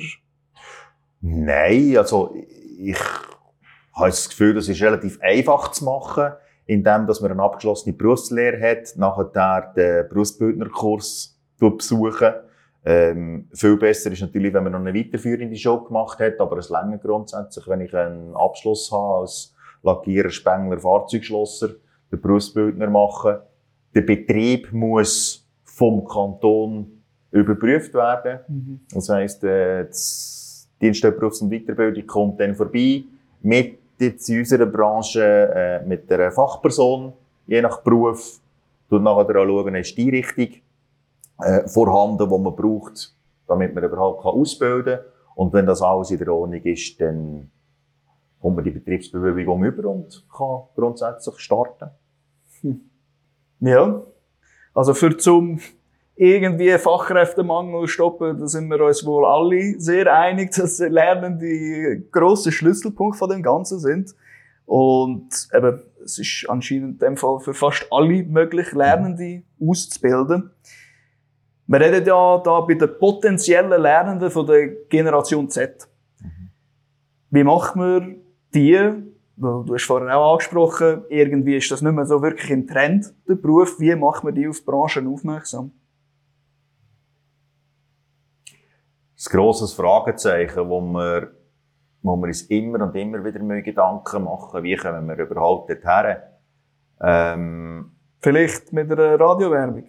Nein, 1.20 1.96
also 1.96 2.34
ich 2.78 2.98
habe 3.92 4.08
das 4.08 4.28
Gefühl, 4.28 4.54
das 4.54 4.68
ist 4.68 4.82
relativ 4.82 5.20
einfach 5.20 5.70
zu 5.70 5.84
machen, 5.84 6.32
indem 6.66 7.06
dass 7.06 7.20
man 7.20 7.30
eine 7.30 7.42
abgeschlossene 7.42 7.94
Berufslehre 7.94 8.60
hat, 8.60 8.96
nachher 8.96 9.72
den 9.76 10.08
Berufsbildnerkurs 10.08 11.38
besuchen. 11.58 12.32
Ähm, 12.86 13.48
viel 13.52 13.76
besser 13.76 14.12
ist 14.12 14.20
natürlich, 14.20 14.52
wenn 14.52 14.64
man 14.64 14.72
noch 14.72 14.80
eine 14.80 14.94
weiterführende 14.94 15.56
Show 15.56 15.80
gemacht 15.80 16.18
hat, 16.18 16.38
aber 16.38 16.58
es 16.58 16.68
länger 16.68 16.98
grundsätzlich, 16.98 17.66
wenn 17.66 17.80
ich 17.80 17.94
einen 17.94 18.34
Abschluss 18.36 18.92
habe 18.92 19.22
als 19.22 19.54
Lackierer, 19.82 20.30
Spengler, 20.30 20.78
Fahrzeugschlosser, 20.78 21.70
den 22.12 22.20
Berufsbildner 22.20 22.90
machen. 22.90 23.36
Der 23.94 24.02
Betrieb 24.02 24.72
muss 24.72 25.46
vom 25.64 26.06
Kanton 26.06 27.02
überprüft 27.30 27.94
werden. 27.94 28.40
Mhm. 28.48 28.80
Das 28.92 29.08
heisst, 29.08 29.42
äh, 29.44 29.86
das 29.86 30.68
Dienststelle 30.80 31.14
Berufs- 31.14 31.40
und 31.40 31.50
Weiterbildung 31.50 32.06
kommt 32.06 32.40
dann 32.40 32.54
vorbei 32.54 33.04
mit 33.42 33.78
jetzt 33.98 34.28
in 34.28 34.40
unserer 34.40 34.66
Branche 34.66 35.22
äh, 35.22 35.86
mit 35.86 36.10
einer 36.12 36.30
Fachperson, 36.30 37.12
je 37.46 37.62
nach 37.62 37.80
Beruf, 37.82 38.40
tut 38.88 39.02
nachher 39.02 39.40
auch 39.40 39.46
schauen, 39.46 39.74
ist 39.76 39.96
die 39.96 40.10
Richtung 40.10 40.48
äh, 41.38 41.66
vorhanden, 41.68 42.28
die 42.28 42.38
man 42.38 42.54
braucht, 42.54 43.14
damit 43.46 43.74
man 43.74 43.84
überhaupt 43.84 44.22
kann 44.22 44.32
ausbilden 44.32 44.96
kann. 44.96 45.04
Und 45.34 45.52
wenn 45.52 45.66
das 45.66 45.82
alles 45.82 46.10
in 46.10 46.18
der 46.18 46.32
Ordnung 46.32 46.62
ist, 46.62 47.00
dann 47.00 47.50
kommt 48.40 48.56
man 48.56 48.64
die 48.64 48.70
Betriebsbewilligung 48.70 49.64
über 49.64 49.88
und 49.88 50.24
kann 50.34 50.62
grundsätzlich 50.74 51.38
starten. 51.38 51.90
Hm. 52.60 52.80
Ja, 53.60 54.02
also 54.74 54.94
für 54.94 55.16
zum 55.16 55.60
irgendwie 56.16 56.76
Fachkräftemangel 56.78 57.88
stoppen, 57.88 58.38
da 58.38 58.46
sind 58.46 58.68
wir 58.68 58.80
uns 58.80 59.04
wohl 59.04 59.24
alle 59.24 59.78
sehr 59.80 60.12
einig, 60.14 60.50
dass 60.56 60.78
Lernen 60.78 61.38
die 61.38 62.06
grosse 62.12 62.52
Schlüsselpunkt 62.52 63.16
von 63.16 63.30
dem 63.30 63.42
Ganzen 63.42 63.78
sind. 63.78 64.14
Und 64.66 65.48
eben, 65.52 65.82
es 66.04 66.18
ist 66.18 66.46
anscheinend 66.48 67.02
in 67.02 67.08
dem 67.08 67.16
Fall 67.16 67.40
für 67.40 67.54
fast 67.54 67.86
alle 67.90 68.22
möglich, 68.24 68.72
Lernende 68.72 69.42
auszubilden. 69.60 70.50
Wir 71.66 71.80
reden 71.80 72.06
ja 72.06 72.38
da 72.38 72.60
bei 72.60 72.74
den 72.74 72.98
potenziellen 72.98 73.80
Lernenden 73.80 74.30
von 74.30 74.46
der 74.46 74.68
Generation 74.88 75.48
Z. 75.48 75.88
Wie 77.30 77.44
macht 77.44 77.74
man 77.74 78.16
die, 78.54 78.78
du 79.36 79.74
hast 79.74 79.84
vorhin 79.84 80.10
auch 80.10 80.32
angesprochen, 80.32 81.04
irgendwie 81.08 81.56
ist 81.56 81.70
das 81.70 81.82
nicht 81.82 81.94
mehr 81.94 82.06
so 82.06 82.22
wirklich 82.22 82.50
im 82.50 82.66
Trend, 82.66 83.12
der 83.28 83.34
Beruf. 83.34 83.80
Wie 83.80 83.94
macht 83.96 84.24
man 84.24 84.34
die 84.34 84.46
auf 84.46 84.64
Branchen 84.64 85.08
aufmerksam? 85.08 85.72
ein 89.26 89.38
grosses 89.38 89.72
Fragezeichen, 89.72 90.68
wo 90.68 90.80
wir, 90.80 91.30
wo 92.02 92.16
wir 92.16 92.26
uns 92.26 92.42
immer 92.42 92.84
und 92.84 92.94
immer 92.94 93.24
wieder 93.24 93.62
Gedanken 93.62 94.24
machen, 94.24 94.62
wie 94.62 94.76
kommen 94.76 95.06
wir 95.06 95.18
überhaupt 95.18 95.70
dorthin. 95.70 96.16
Ähm, 97.00 97.92
Vielleicht 98.20 98.72
mit 98.72 98.90
einer 98.90 99.18
Radiowerbung? 99.18 99.88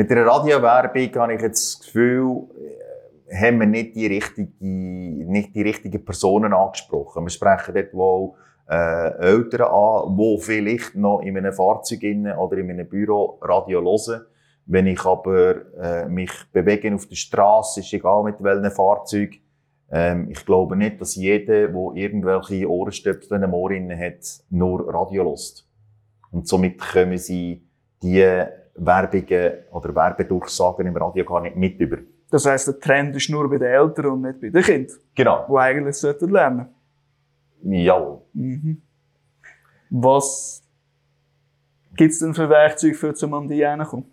Mit 0.00 0.10
einer 0.10 0.24
Radiowerbung 0.24 1.14
habe 1.16 1.34
ich 1.34 1.42
jetzt 1.42 1.74
das 1.74 1.86
Gefühl, 1.86 2.44
äh, 3.28 3.36
haben 3.36 3.60
wir 3.60 3.66
nicht 3.66 3.94
die, 3.94 4.06
richtige, 4.06 4.48
nicht 4.58 5.54
die 5.54 5.60
richtigen 5.60 6.02
Personen 6.02 6.54
angesprochen. 6.54 7.22
Wir 7.22 7.28
sprechen 7.28 7.74
dort 7.74 7.92
wohl 7.92 8.32
äh, 8.66 9.10
Eltern 9.18 9.68
an, 9.68 10.16
die 10.16 10.38
vielleicht 10.40 10.94
noch 10.94 11.20
in 11.20 11.36
einem 11.36 11.52
Fahrzeug 11.52 12.00
oder 12.38 12.56
in 12.56 12.70
einem 12.70 12.88
Büro 12.88 13.38
Radio 13.42 13.82
hören 13.82 14.22
wenn 14.64 14.86
ich 14.86 15.04
aber 15.04 15.56
äh, 15.78 16.08
mich 16.08 16.32
bewege 16.50 16.94
auf 16.94 17.06
der 17.06 17.16
Straße, 17.16 17.80
ist 17.80 17.92
egal 17.92 18.22
mit 18.22 18.42
welchem 18.42 18.70
Fahrzeug, 18.70 19.34
ähm, 19.90 20.30
ich 20.30 20.46
glaube 20.46 20.76
nicht, 20.76 20.98
dass 20.98 21.14
jeder, 21.14 21.68
der 21.68 21.92
irgendwelche 21.94 22.70
Ohrenstöpsel 22.70 23.42
im 23.42 23.52
Ohr 23.52 23.70
hat, 23.70 24.44
nur 24.48 24.94
Radio 24.94 25.24
lost. 25.24 25.68
Und 26.30 26.48
somit 26.48 26.80
können 26.80 27.18
sie 27.18 27.66
die 28.02 28.46
Werbungen 28.74 29.52
oder 29.70 29.94
Werbedurchsagen 29.94 30.86
im 30.86 30.96
Radio 30.96 31.24
gar 31.24 31.40
nicht 31.40 31.56
mit 31.56 31.78
über. 31.80 31.98
Das 32.30 32.46
heisst, 32.46 32.68
der 32.68 32.78
Trend 32.78 33.16
ist 33.16 33.28
nur 33.28 33.48
bei 33.50 33.58
den 33.58 33.68
Eltern 33.68 34.06
und 34.06 34.22
nicht 34.22 34.40
bei 34.40 34.50
den 34.50 34.62
Kindern. 34.62 34.96
Genau. 35.14 35.46
Die 35.48 35.56
eigentlich 35.56 35.96
sollten 35.96 36.30
lernen. 36.30 36.68
Ja. 37.62 38.18
Mhm. 38.32 38.80
Was 39.90 40.62
gibt's 41.96 42.20
denn 42.20 42.32
für 42.32 42.48
Werkzeuge, 42.48 42.94
für 42.94 43.14
zum 43.14 43.34
an 43.34 43.48
die 43.48 43.64
kommen? 43.88 44.06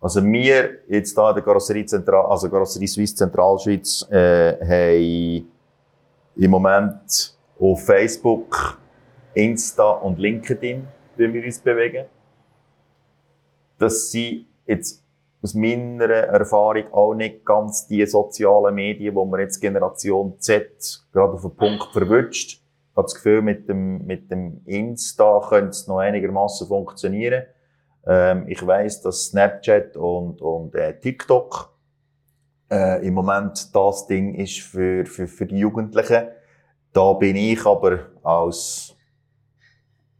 Also 0.00 0.22
wir 0.22 0.80
jetzt 0.86 1.16
da 1.16 1.30
in 1.30 1.36
der 1.36 1.42
Karosserie 1.42 1.86
Zentral, 1.86 2.26
also 2.26 2.50
Karosserie 2.50 2.86
Suisse 2.86 3.16
Zentralschweiz, 3.16 4.06
äh, 4.10 4.58
haben 4.60 5.48
im 6.36 6.50
Moment 6.50 7.34
auf 7.58 7.86
Facebook, 7.86 8.78
Insta 9.32 9.92
und 9.92 10.18
LinkedIn, 10.18 10.86
wie 11.16 11.32
wir 11.32 11.44
uns 11.44 11.58
bewegen. 11.58 12.04
Das 13.78 14.10
sind 14.10 14.46
jetzt 14.66 15.02
aus 15.42 15.54
meiner 15.54 16.06
Erfahrung 16.06 16.92
auch 16.92 17.14
nicht 17.14 17.44
ganz 17.44 17.86
die 17.86 18.06
sozialen 18.06 18.74
Medien, 18.74 19.14
wo 19.14 19.24
man 19.26 19.40
jetzt 19.40 19.60
Generation 19.60 20.40
Z 20.40 21.02
gerade 21.12 21.34
auf 21.34 21.42
den 21.42 21.54
Punkt 21.54 21.92
verwünscht. 21.92 22.62
Ich 22.62 22.96
habe 22.96 23.04
das 23.04 23.14
Gefühl, 23.14 23.42
mit 23.42 23.68
dem, 23.68 24.06
mit 24.06 24.30
dem 24.30 24.62
Insta 24.64 25.40
könnte 25.48 25.70
es 25.70 25.86
noch 25.86 25.98
einigermaßen 25.98 26.66
funktionieren. 26.66 27.44
Ähm, 28.06 28.46
ich 28.48 28.64
weiß, 28.66 29.02
dass 29.02 29.26
Snapchat 29.26 29.96
und, 29.96 30.40
und 30.40 30.74
äh, 30.76 30.98
TikTok 30.98 31.74
äh, 32.70 33.06
im 33.06 33.14
Moment 33.14 33.74
das 33.74 34.06
Ding 34.06 34.34
ist 34.34 34.60
für, 34.60 35.04
für, 35.04 35.26
für 35.26 35.46
die 35.46 35.58
Jugendlichen. 35.58 36.28
Da 36.92 37.12
bin 37.14 37.36
ich 37.36 37.66
aber 37.66 38.06
als 38.22 38.94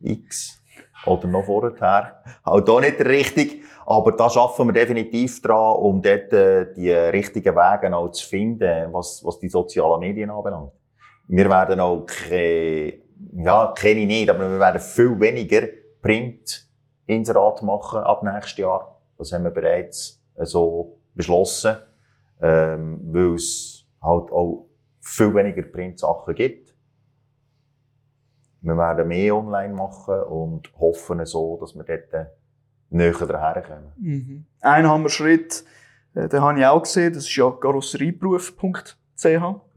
X 0.01 0.61
oder 1.07 1.27
noch 1.29 1.45
vorher 1.45 2.23
auch 2.43 2.61
da 2.61 2.81
nicht 2.81 3.01
richtig. 3.01 3.63
Aber 3.87 4.13
da 4.13 4.31
schaffen 4.31 4.69
wir 4.69 4.73
definitiv 4.73 5.43
dran, 5.43 5.77
um 5.77 6.01
dort 6.01 6.33
äh, 6.33 6.73
die 6.75 6.91
richtigen 6.91 7.55
Wege 7.55 7.95
auch 7.95 8.11
zu 8.11 8.27
finden, 8.27 8.93
was, 8.93 9.23
was 9.25 9.39
die 9.39 9.49
sozialen 9.49 10.01
Medien 10.01 10.31
anbelangt. 10.31 10.73
Wir 11.29 11.49
werden 11.51 11.81
auch 11.81 12.07
keine, 12.07 12.95
ja, 13.37 13.73
kenne 13.77 14.01
ich 14.01 14.07
nicht, 14.07 14.31
aber 14.31 14.51
wir 14.51 14.59
werden 14.59 14.81
viel 14.81 15.19
weniger 15.21 15.67
Print 16.01 16.67
Inserat 17.07 17.63
machen 17.63 18.01
ab 18.01 18.23
nächstes 18.23 18.57
Jahr. 18.59 19.01
Das 19.19 19.33
haben 19.33 19.45
wir 19.45 19.51
bereits 19.51 20.23
äh, 20.37 20.47
so 20.47 20.99
beschlossen, 21.15 21.77
ähm, 22.41 23.01
weil 23.13 23.35
es 23.35 23.87
halt 24.03 24.33
auch 24.33 24.67
viel 25.01 25.35
weniger 25.35 25.63
Printsachen 25.63 26.35
gibt. 26.35 26.64
Wir 28.65 28.77
werden 28.79 29.09
mehr 29.09 29.37
online 29.37 29.75
machen 29.75 30.23
und 30.23 30.73
hoffen 30.79 31.25
so, 31.27 31.59
dass 31.61 31.75
wir 31.75 31.85
dort 31.85 32.29
näher 32.89 33.13
daherkommen. 33.13 33.93
Mhm. 33.99 34.47
Einen 34.61 34.89
haben 34.89 35.03
wir 35.03 35.11
Schritt, 35.11 35.65
äh, 36.15 36.29
den 36.29 36.41
habe 36.41 36.59
ich 36.59 36.65
auch 36.65 36.83
gesehen, 36.83 37.13
das 37.13 37.25
ist 37.25 37.37
ja 37.37 37.51
karosserieberuf.ch. 37.51 39.27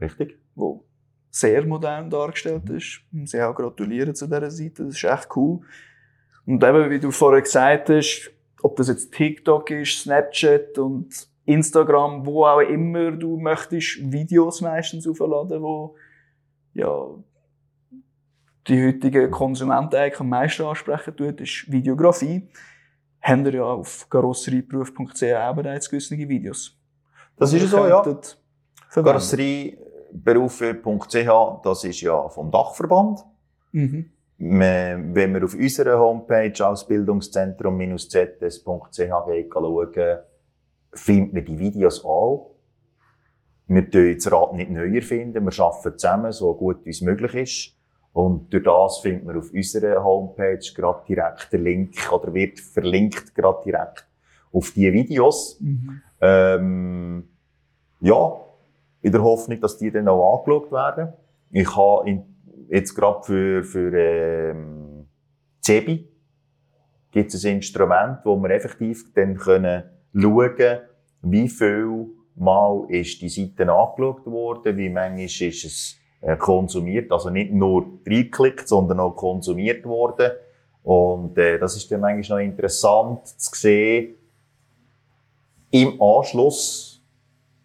Richtig. 0.00 0.38
Wo 0.54 0.84
sehr 1.30 1.66
modern 1.66 2.08
dargestellt 2.08 2.70
ist. 2.70 3.02
Sie 3.24 3.42
auch 3.42 3.54
gratulieren 3.54 4.14
zu 4.14 4.26
dieser 4.26 4.50
Seite, 4.50 4.86
das 4.86 4.94
ist 4.94 5.04
echt 5.04 5.28
cool. 5.36 5.60
Und 6.46 6.64
eben, 6.64 6.90
wie 6.90 6.98
du 6.98 7.10
vorher 7.10 7.42
gesagt 7.42 7.90
hast, 7.90 8.30
ob 8.62 8.76
das 8.76 8.88
jetzt 8.88 9.12
TikTok 9.12 9.70
ist, 9.70 10.00
Snapchat 10.00 10.78
und 10.78 11.28
Instagram, 11.44 12.24
wo 12.24 12.46
auch 12.46 12.60
immer 12.60 13.12
du 13.12 13.36
möchtest, 13.36 13.98
Videos 14.10 14.62
meistens 14.62 15.06
aufladen, 15.06 15.62
wo 15.62 15.94
ja, 16.72 17.06
die 18.68 18.86
heutigen 18.86 19.30
Konsumenten 19.30 19.96
eigentlich 19.96 20.20
am 20.20 20.28
meisten 20.28 20.64
ansprechen 20.64 21.16
tut, 21.16 21.40
ist 21.40 21.64
Videografie. 21.70 22.48
Haben 23.20 23.44
wir 23.44 23.54
ja 23.54 23.64
auf 23.64 24.08
karosserieberuf.ch 24.08 25.22
auch 25.22 25.54
bereits 25.54 25.90
gewisse 25.90 26.16
Videos. 26.16 26.74
Das 27.36 27.52
ist 27.52 27.68
so, 27.68 27.86
ja. 27.86 28.02
Karosserieberufe.ch, 28.90 31.62
das 31.62 31.84
ist 31.84 32.00
ja 32.00 32.28
vom 32.28 32.50
Dachverband. 32.50 33.20
Mhm 33.72 34.10
wenn 34.38 35.34
wir 35.34 35.44
auf 35.44 35.54
unserer 35.54 35.98
Homepage 35.98 36.64
Ausbildungszentrum-zs.ch 36.64 39.52
schauen, 39.52 40.18
findet 40.94 41.34
man 41.34 41.44
die 41.44 41.58
Videos 41.58 42.02
auch. 42.04 42.54
Wir 43.66 43.90
tun 43.90 44.14
das 44.14 44.32
Rad 44.32 44.54
nicht 44.54 44.70
neu 44.70 44.94
erfinden, 44.94 45.44
wir 45.44 45.60
arbeiten 45.60 45.98
zusammen, 45.98 46.32
so 46.32 46.54
gut 46.54 46.84
wie 46.84 46.90
es 46.90 47.02
möglich 47.02 47.34
ist. 47.34 47.74
Und 48.12 48.52
durch 48.52 48.64
das 48.64 48.98
findet 48.98 49.24
man 49.24 49.38
auf 49.38 49.52
unserer 49.52 50.02
Homepage 50.02 50.60
gerade 50.74 51.02
direkt 51.06 51.52
den 51.52 51.64
Link, 51.64 52.12
oder 52.12 52.32
wird 52.34 52.58
verlinkt 52.58 53.34
gerade 53.34 53.62
direkt 53.64 54.06
auf 54.52 54.70
die 54.72 54.92
Videos. 54.92 55.60
Mhm. 55.60 56.00
Ähm, 56.20 57.28
ja, 58.00 58.40
in 59.02 59.12
der 59.12 59.22
Hoffnung, 59.22 59.60
dass 59.60 59.78
die 59.78 59.90
dann 59.90 60.08
auch 60.08 60.38
angeschaut 60.38 60.72
werden. 60.72 61.12
Ich 61.50 61.76
habe 61.76 62.08
in 62.08 62.24
jetzt 62.68 62.94
gerade 62.94 63.22
für, 63.22 63.62
für 63.62 63.92
ähm, 63.94 65.06
CEBI 65.62 66.08
gibt 67.10 67.32
es 67.32 67.44
ein 67.44 67.56
Instrument, 67.56 68.18
wo 68.24 68.36
wir 68.36 68.50
effektiv 68.50 69.12
dann 69.14 69.36
können 69.36 69.84
schauen 70.14 70.78
wie 71.22 71.48
viel 71.48 72.06
Mal 72.36 72.86
ist 72.88 73.20
die 73.20 73.28
Seite 73.28 73.72
angeschaut 73.72 74.24
worden, 74.26 74.76
wie 74.76 74.88
manchmal 74.88 75.24
ist 75.24 75.40
es 75.40 75.96
konsumiert, 76.38 77.12
also 77.12 77.30
nicht 77.30 77.52
nur 77.52 77.86
reingeklickt, 78.06 78.68
sondern 78.68 79.00
auch 79.00 79.12
konsumiert 79.12 79.84
worden. 79.84 80.32
Und 80.82 81.36
äh, 81.38 81.58
das 81.58 81.76
ist 81.76 81.90
dann 81.90 82.00
manchmal 82.00 82.44
noch 82.44 82.52
interessant 82.52 83.26
zu 83.26 83.50
sehen, 83.54 84.14
im 85.70 86.00
Anschluss 86.00 87.02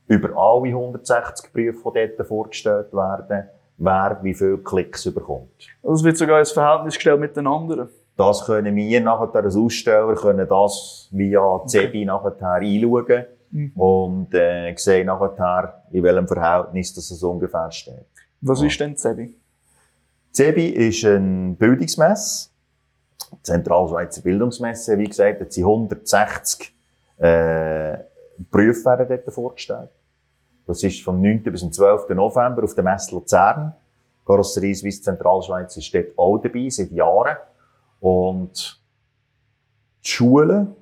über 0.07 0.37
alle 0.37 0.69
160 0.69 1.51
Berufe, 1.53 1.91
die 1.95 2.15
dort 2.17 2.27
vorgestellt 2.27 2.93
werden, 2.93 3.47
wer 3.77 4.19
wie 4.21 4.33
viele 4.33 4.57
Klicks 4.57 5.11
bekommt. 5.11 5.67
Das 5.81 6.03
wird 6.03 6.17
sogar 6.17 6.39
ins 6.39 6.51
Verhältnis 6.51 6.95
gestellt 6.95 7.19
mit 7.19 7.35
den 7.37 7.47
anderen. 7.47 7.89
Das 8.17 8.45
können 8.45 8.75
wir 8.75 9.01
nachher 9.01 9.33
als 9.33 9.55
Aussteller 9.55 10.13
können 10.15 10.47
das 10.47 11.07
via 11.11 11.61
CEBI 11.65 12.05
nachher 12.05 12.35
einschauen 12.41 13.25
Mhm. 13.53 13.71
und 13.75 14.33
äh, 14.33 14.73
sehen 14.75 15.05
nachher, 15.07 15.83
in 15.91 16.03
welchem 16.03 16.27
Verhältnis 16.27 16.93
das 16.95 17.11
ungefähr 17.21 17.69
steht. 17.71 18.07
Was 18.45 18.61
ist 18.61 18.77
denn 18.77 18.97
CEBI? 18.97 19.33
CEBI 20.33 20.67
ist 20.67 21.05
ein 21.05 21.55
Bildungsmesse, 21.55 22.49
Zentralschweizer 23.41 24.21
Bildungsmesse, 24.21 24.97
wie 24.97 25.05
gesagt, 25.05 25.39
jetzt 25.39 25.55
sind 25.55 25.63
160 25.63 26.75
äh, 27.19 27.97
Berufe 28.51 28.83
werden 28.83 29.07
dort 29.07 29.33
vorgestellt. 29.33 29.91
Das 30.67 30.83
ist 30.83 31.01
vom 31.03 31.21
9. 31.21 31.43
bis 31.43 31.61
zum 31.61 31.71
12. 31.71 32.09
November 32.09 32.65
auf 32.65 32.75
der 32.75 32.83
Messe 32.83 33.15
Luzern. 33.15 33.75
Karosserie 34.25 34.75
Swiss 34.75 35.01
Zentralschweiz 35.01 35.77
ist 35.77 35.93
dort 35.93 36.17
auch 36.17 36.39
dabei, 36.39 36.67
seit 36.69 36.91
Jahren. 36.91 37.37
Und 38.01 38.81
die 40.03 40.09
Schulen 40.09 40.75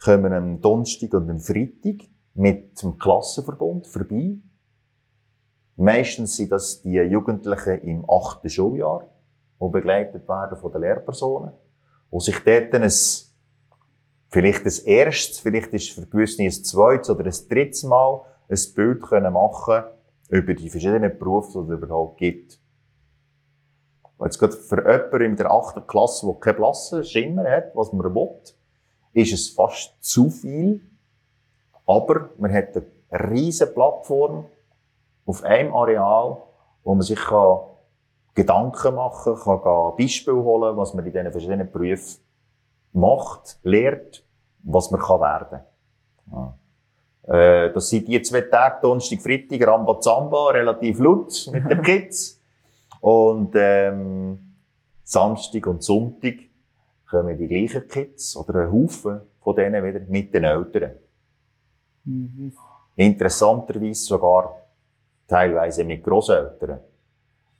kommen 0.00 0.32
am 0.32 0.60
Donnerstag 0.60 1.14
und 1.14 1.28
am 1.28 1.40
Freitag 1.40 2.06
mit 2.34 2.80
dem 2.80 2.96
Klassenverbund 2.96 3.88
vorbei. 3.88 4.36
Meistens 5.76 6.36
sind 6.36 6.52
das 6.52 6.82
die 6.82 6.94
Jugendlichen 6.94 7.80
im 7.80 8.10
achten 8.10 8.48
Schuljahr, 8.48 9.04
die 9.60 9.68
begleitet 9.70 10.28
werden 10.28 10.58
von 10.58 10.72
den 10.72 10.82
Lehrpersonen, 10.82 11.52
die 12.12 12.20
sich 12.20 12.38
dort 12.44 12.74
ein, 12.74 12.92
vielleicht 14.28 14.64
ein 14.64 14.86
erstes, 14.86 15.38
vielleicht 15.40 15.72
ist 15.72 15.90
für 15.90 16.06
gewisse 16.06 16.42
ein 16.42 16.50
zweites 16.50 17.10
oder 17.10 17.24
ein 17.24 17.48
drittes 17.48 17.84
Mal 17.84 18.20
ein 18.48 18.58
Bild 18.74 19.02
können 19.02 19.32
machen 19.32 19.84
über 20.28 20.54
die 20.54 20.68
verschiedenen 20.68 21.18
Berufe, 21.18 21.64
die 21.64 21.72
es 21.72 21.78
überhaupt 21.78 22.18
gibt. 22.18 22.58
Jetzt 24.22 24.38
gerade 24.38 24.52
für 24.52 24.76
jemanden 24.76 25.22
in 25.22 25.36
der 25.36 25.50
achten 25.50 25.86
Klasse, 25.86 26.26
der 26.26 26.36
keine 26.36 26.56
blassen 26.56 27.04
Schimmer 27.04 27.50
hat, 27.50 27.74
was 27.74 27.92
man 27.92 28.14
will, 28.14 28.30
ist 29.14 29.32
es 29.32 29.50
fast 29.50 29.94
zu 30.00 30.30
viel. 30.30 30.80
Aber 31.86 32.30
man 32.38 32.52
hat 32.52 32.76
eine 32.76 33.30
riesige 33.30 33.70
Plattform 33.72 34.46
auf 35.26 35.42
einem 35.44 35.74
Areal, 35.74 36.38
wo 36.84 36.94
man 36.94 37.02
sich 37.02 37.18
kann 37.18 37.58
Gedanken 38.34 38.94
machen 38.94 39.34
kann, 39.34 39.62
kann 39.62 39.96
Beispiele 39.96 40.42
holen, 40.42 40.76
was 40.76 40.94
man 40.94 41.04
in 41.04 41.12
diesen 41.12 41.30
verschiedenen 41.30 41.70
Berufen 41.70 42.22
macht, 42.92 43.58
lehrt, 43.62 44.24
was 44.62 44.90
man 44.90 45.00
kann 45.00 45.20
werden 45.20 45.60
ja. 46.30 46.58
äh, 47.34 47.72
Das 47.72 47.88
sind 47.88 48.08
die 48.08 48.20
zwei 48.22 48.42
Tage, 48.42 48.78
Donnerstag, 48.82 49.20
Freitag, 49.20 49.66
Rambazamba, 49.66 50.50
relativ 50.50 50.98
laut 50.98 51.48
mit 51.52 51.70
den 51.70 51.82
Kids. 51.82 52.40
Und 53.00 53.52
ähm, 53.56 54.54
Samstag 55.02 55.66
und 55.66 55.82
Sonntag 55.82 56.34
kommen 57.10 57.36
die 57.36 57.48
gleichen 57.48 57.86
Kids 57.88 58.36
oder 58.36 58.60
ein 58.60 58.72
Haufen 58.72 59.20
von 59.40 59.56
denen 59.56 59.84
wieder 59.84 60.00
mit 60.08 60.32
den 60.32 60.44
Eltern. 60.44 60.92
Mhm. 62.04 62.52
Interessanterweise 62.96 64.04
sogar 64.04 64.61
teilweise 65.32 65.84
mit 65.84 66.04
Grosseltern, 66.04 66.80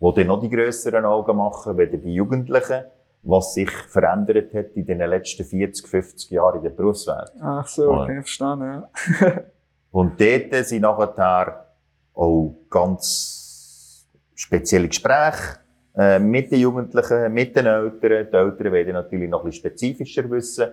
die 0.01 0.13
dann 0.15 0.27
noch 0.27 0.41
die 0.41 0.51
grösseren 0.51 1.05
Augen 1.07 1.37
machen, 1.37 1.79
weder 1.79 1.97
die 1.97 2.15
Jugendlichen, 2.15 2.85
was 3.23 3.55
sich 3.55 3.71
verändert 3.71 4.53
hat 4.53 4.73
in 4.75 4.87
den 4.87 4.99
letzten 4.99 5.45
40, 5.45 5.87
50 5.87 6.31
Jahren 6.31 6.57
in 6.57 6.65
der 6.65 6.71
Berufswelt. 6.71 7.31
Ach 7.41 7.67
so, 7.67 7.93
okay, 7.93 8.17
verstanden, 8.17 8.85
ja. 9.21 9.43
Und 9.91 10.21
dort 10.21 10.67
sind 10.67 10.83
nachher 10.83 11.67
auch 12.15 12.55
ganz 12.69 14.07
spezielle 14.35 14.89
Gespräche 14.89 15.59
äh, 15.97 16.19
mit 16.19 16.51
den 16.51 16.61
Jugendlichen, 16.61 17.33
mit 17.33 17.55
den 17.55 17.67
Eltern. 17.67 18.27
Die 18.31 18.37
Eltern 18.37 18.73
werden 18.73 18.93
natürlich 18.95 19.31
noch 19.31 19.41
ein 19.41 19.47
bisschen 19.47 19.71
spezifischer 19.71 20.29
wissen, 20.31 20.69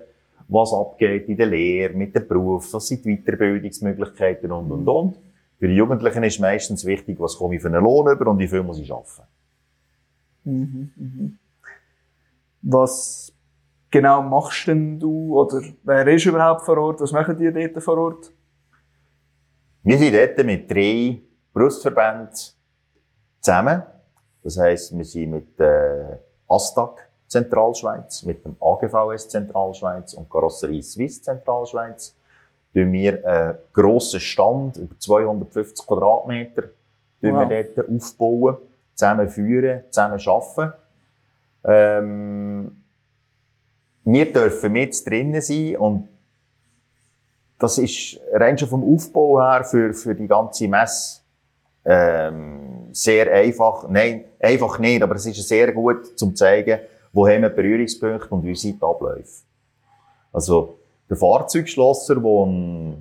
was 0.48 0.74
abgeht 0.74 1.30
in 1.30 1.38
der 1.38 1.46
Lehre, 1.46 1.94
mit 1.94 2.16
dem 2.16 2.28
Beruf, 2.28 2.74
was 2.74 2.88
sind 2.88 3.06
die 3.06 3.16
Weiterbildungsmöglichkeiten 3.16 4.52
und, 4.52 4.72
und, 4.72 4.88
und. 4.88 5.29
Für 5.60 5.68
die 5.68 5.76
Jugendlichen 5.76 6.24
ist 6.24 6.40
meistens 6.40 6.86
wichtig, 6.86 7.20
was 7.20 7.38
komme 7.38 7.56
ich 7.56 7.62
für 7.62 7.68
einen 7.68 7.84
Lohn 7.84 8.10
über 8.10 8.32
und 8.32 8.40
wie 8.40 8.48
viel 8.48 8.64
muss 8.64 8.80
ich 8.80 8.92
arbeiten. 8.92 9.28
Mhm, 10.46 10.92
mhm. 10.96 11.40
Was 12.62 13.34
genau 13.92 14.22
machst 14.22 14.68
denn 14.68 15.00
du, 15.00 15.38
oder 15.38 15.62
wer 15.84 16.08
ist 16.08 16.26
überhaupt 16.26 16.62
vor 16.62 16.78
Ort? 16.78 17.02
Was 17.02 17.12
machen 17.12 17.38
die 17.38 17.52
dort 17.52 17.84
vor 17.84 17.98
Ort? 17.98 18.32
Wir 19.84 19.98
sind 19.98 20.14
dort 20.14 20.46
mit 20.46 20.72
drei 20.72 21.22
Berufsverbänden 21.54 22.30
zusammen. 23.42 23.84
Das 24.44 24.58
heisst, 24.58 24.98
wir 24.98 25.06
sind 25.06 25.32
mit 25.32 25.60
der 25.60 26.20
ASTAG 26.48 27.10
Zentralschweiz, 27.28 28.24
mit 28.24 28.44
dem 28.46 28.56
AGVS 28.60 29.30
Zentralschweiz 29.30 30.14
und 30.14 30.30
Karosserie 30.30 30.82
Swiss 30.82 31.22
Zentralschweiz. 31.22 32.16
Tun 32.74 32.92
wir 32.92 33.26
einen 33.26 33.58
grossen 33.74 34.20
Stand 34.20 34.78
über 34.78 34.98
250 34.98 35.86
Quadratmeter 35.88 36.64
tun 37.22 37.34
Wow. 37.34 37.50
wir 37.50 37.64
dort 37.76 37.90
aufbauen, 37.90 38.58
zusammen 38.96 39.30
führen, 39.30 39.84
zusammen 39.90 40.20
arbeiten. 40.26 40.74
Ähm, 41.66 42.84
wir 44.06 44.32
dürfen 44.32 44.72
mit 44.72 45.06
drinnen 45.06 45.42
sein 45.42 45.76
und 45.78 46.08
das 47.60 47.78
ist 47.78 48.20
rein 48.32 48.58
schon 48.58 48.70
vom 48.70 48.96
Aufbau 48.96 49.42
her 49.42 49.66
für, 49.66 49.94
für 49.94 50.16
die 50.16 50.28
ganze 50.28 50.68
Messe 50.68 51.20
ähm, 51.86 52.88
sehr 52.92 53.32
einfach. 53.32 53.88
Nein, 53.90 54.26
einfach 54.40 54.80
nicht, 54.80 55.02
aber 55.02 55.16
es 55.16 55.26
ist 55.26 55.48
sehr 55.48 55.72
gut 55.74 56.18
zum 56.18 56.36
zeigen, 56.36 56.80
wo 57.12 57.28
haben 57.28 57.42
wir 57.42 57.50
Berührungspunkte 57.50 58.30
und 58.30 58.44
wie 58.44 58.56
sind 58.56 58.82
die 58.82 58.86
Abläufe. 58.86 59.44
Also 60.32 60.79
der 61.10 61.18
Fahrzeugschlosser, 61.18 62.16
der 62.16 62.96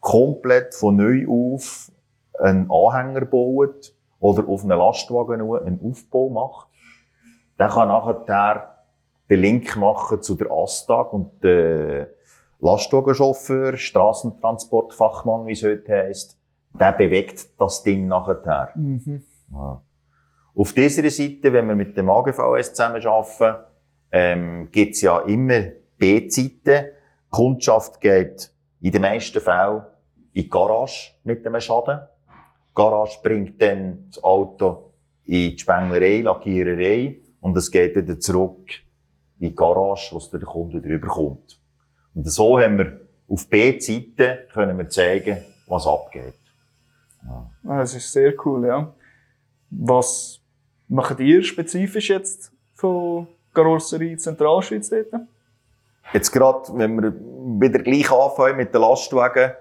komplett 0.00 0.74
von 0.74 0.96
neu 0.96 1.26
auf 1.28 1.90
einen 2.38 2.70
Anhänger 2.70 3.24
baut 3.24 3.94
oder 4.18 4.48
auf 4.48 4.64
einen 4.64 4.78
Lastwagen 4.78 5.40
einen 5.40 5.80
Aufbau 5.84 6.28
macht, 6.28 6.68
der 7.58 7.68
kann 7.68 7.88
nachher 7.88 8.76
den 9.30 9.40
Link 9.40 9.76
machen 9.76 10.22
zu 10.22 10.34
der 10.34 10.50
ASTAG 10.50 11.12
und 11.12 11.42
der 11.42 12.08
Lastwagenchauffeur, 12.60 13.76
Straßentransportfachmann, 13.76 15.46
wie 15.46 15.52
es 15.52 15.62
heute 15.62 15.92
heisst, 15.92 16.38
der 16.78 16.92
bewegt 16.92 17.60
das 17.60 17.82
Ding 17.82 18.06
nachher. 18.06 18.70
Mhm. 18.74 19.22
Ja. 19.52 19.82
Auf 20.54 20.72
dieser 20.72 21.08
Seite, 21.10 21.52
wenn 21.52 21.66
wir 21.66 21.74
mit 21.74 21.96
dem 21.96 22.10
AGVS 22.10 22.74
zusammenarbeiten, 22.74 23.64
ähm, 24.12 24.68
gibt's 24.70 25.00
ja 25.00 25.20
immer 25.20 25.62
B-Zeiten. 25.98 26.86
Kundschaft 27.32 28.00
geht 28.00 28.52
in 28.80 28.92
den 28.92 29.02
meisten 29.02 29.40
Fällen 29.40 29.82
in 30.34 30.42
die 30.44 30.48
Garage 30.50 31.12
mit 31.24 31.44
dem 31.44 31.58
Schaden. 31.60 32.00
Die 32.28 32.74
Garage 32.74 33.18
bringt 33.22 33.60
dann 33.60 34.06
das 34.10 34.22
Auto 34.22 34.92
in 35.24 35.50
die 35.50 35.58
Spenglerei, 35.58 36.20
Lackiererei 36.20 37.16
und 37.40 37.56
es 37.56 37.70
geht 37.70 37.96
wieder 37.96 38.20
zurück 38.20 38.68
in 39.40 39.48
die 39.48 39.54
Garage, 39.54 40.14
wo 40.14 40.18
der 40.38 40.46
Kunde 40.46 40.80
drüber 40.82 41.08
kommt. 41.08 41.58
Und 42.14 42.30
so 42.30 42.60
haben 42.60 42.78
wir 42.78 43.00
auf 43.28 43.48
B-Seite 43.48 44.46
können 44.52 44.76
wir 44.76 44.88
zeigen, 44.90 45.38
was 45.66 45.86
abgeht. 45.86 46.34
Ah, 47.26 47.46
Das 47.64 47.94
ist 47.94 48.12
sehr 48.12 48.34
cool, 48.44 48.66
ja. 48.66 48.94
Was 49.70 50.38
macht 50.86 51.18
ihr 51.20 51.42
spezifisch 51.42 52.10
jetzt 52.10 52.52
von 52.74 53.26
Karosserie 53.54 54.18
Zentralschweiz 54.18 54.90
dort? 54.90 55.26
Jetzt 56.12 56.30
gerade, 56.30 56.68
wenn 56.74 57.00
wir 57.00 57.14
wieder 57.60 57.78
gleich 57.78 58.10
anfangen 58.10 58.56
mit 58.56 58.74
den 58.74 58.80
Lastwagen, 58.82 59.52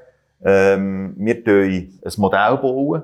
ähm, 0.43 1.13
wir 1.17 1.43
bauen 1.43 1.99
ein 2.03 2.13
Modell 2.17 2.57
bauen. 2.57 3.03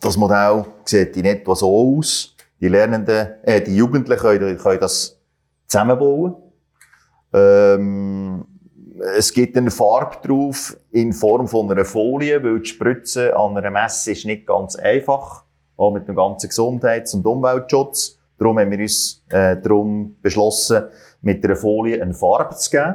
Das 0.00 0.16
Modell 0.16 0.64
sieht 0.84 1.16
in 1.16 1.24
etwa 1.24 1.54
so 1.56 1.98
aus. 1.98 2.36
Die 2.60 2.68
Lernenden, 2.68 3.28
äh, 3.42 3.60
die 3.60 3.76
Jugendlichen 3.76 4.20
können, 4.20 4.58
können 4.58 4.80
das 4.80 5.18
zusammenbauen. 5.66 6.36
Ähm, 7.32 8.46
es 9.16 9.32
gibt 9.32 9.56
eine 9.56 9.70
Farbe 9.70 10.26
drauf 10.26 10.76
in 10.92 11.12
Form 11.12 11.48
von 11.48 11.70
einer 11.70 11.84
Folie, 11.84 12.42
weil 12.44 12.60
die 12.60 12.68
Spritze 12.68 13.36
an 13.36 13.56
einer 13.56 13.70
Messe 13.70 14.12
ist 14.12 14.24
nicht 14.24 14.46
ganz 14.46 14.76
einfach. 14.76 15.44
Auch 15.76 15.90
mit 15.90 16.06
dem 16.06 16.14
ganzen 16.14 16.48
Gesundheits- 16.48 17.14
und 17.14 17.26
Umweltschutz. 17.26 18.18
Darum 18.38 18.58
haben 18.58 18.70
wir 18.70 18.78
uns 18.78 19.24
äh, 19.30 19.56
darum 19.56 20.16
beschlossen, 20.22 20.84
mit 21.24 21.44
einer 21.44 21.56
Folie 21.56 22.00
eine 22.00 22.14
Farbe 22.14 22.54
zu 22.54 22.70
geben. 22.70 22.94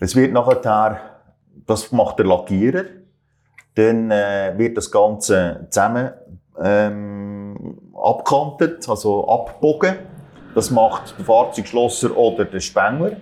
Es 0.00 0.16
wird 0.16 0.32
nachher 0.32 0.60
das 1.66 1.92
macht 1.92 2.18
der 2.18 2.26
Lackierer. 2.26 2.84
Dann 3.74 4.10
äh, 4.10 4.54
wird 4.56 4.76
das 4.76 4.90
Ganze 4.90 5.66
zusammen 5.70 6.10
ähm, 6.62 7.78
abkantet, 7.94 8.88
also 8.88 9.26
abbogen. 9.28 9.96
Das 10.54 10.70
macht 10.70 11.18
der 11.18 11.24
Fahrzeugschlosser 11.24 12.16
oder 12.16 12.44
der 12.44 12.60
Spengler. 12.60 13.16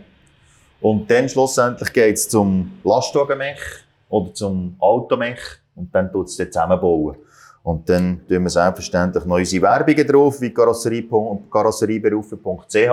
Und 0.81 1.11
dann 1.11 1.29
schlussendlich 1.29 1.93
geht 1.93 2.17
es 2.17 2.29
zum 2.29 2.79
Lastwagenmech 2.85 3.61
oder 4.09 4.35
zum 4.35 4.77
Automech 4.79 5.39
und 5.75 5.95
dann 5.95 6.13
tut 6.13 6.27
es 6.27 6.37
zusammenbauen. 6.37 7.17
Und 7.63 7.89
dann 7.89 8.21
tun 8.29 8.43
wir 8.43 8.51
selbstverständlich 8.51 9.25
noch 9.25 9.37
unsere 9.37 9.63
Werbungen 9.63 10.07
drauf, 10.07 10.41
wie 10.41 10.49
karosserie- 10.49 11.09
karosserieberufe.ch, 11.51 12.91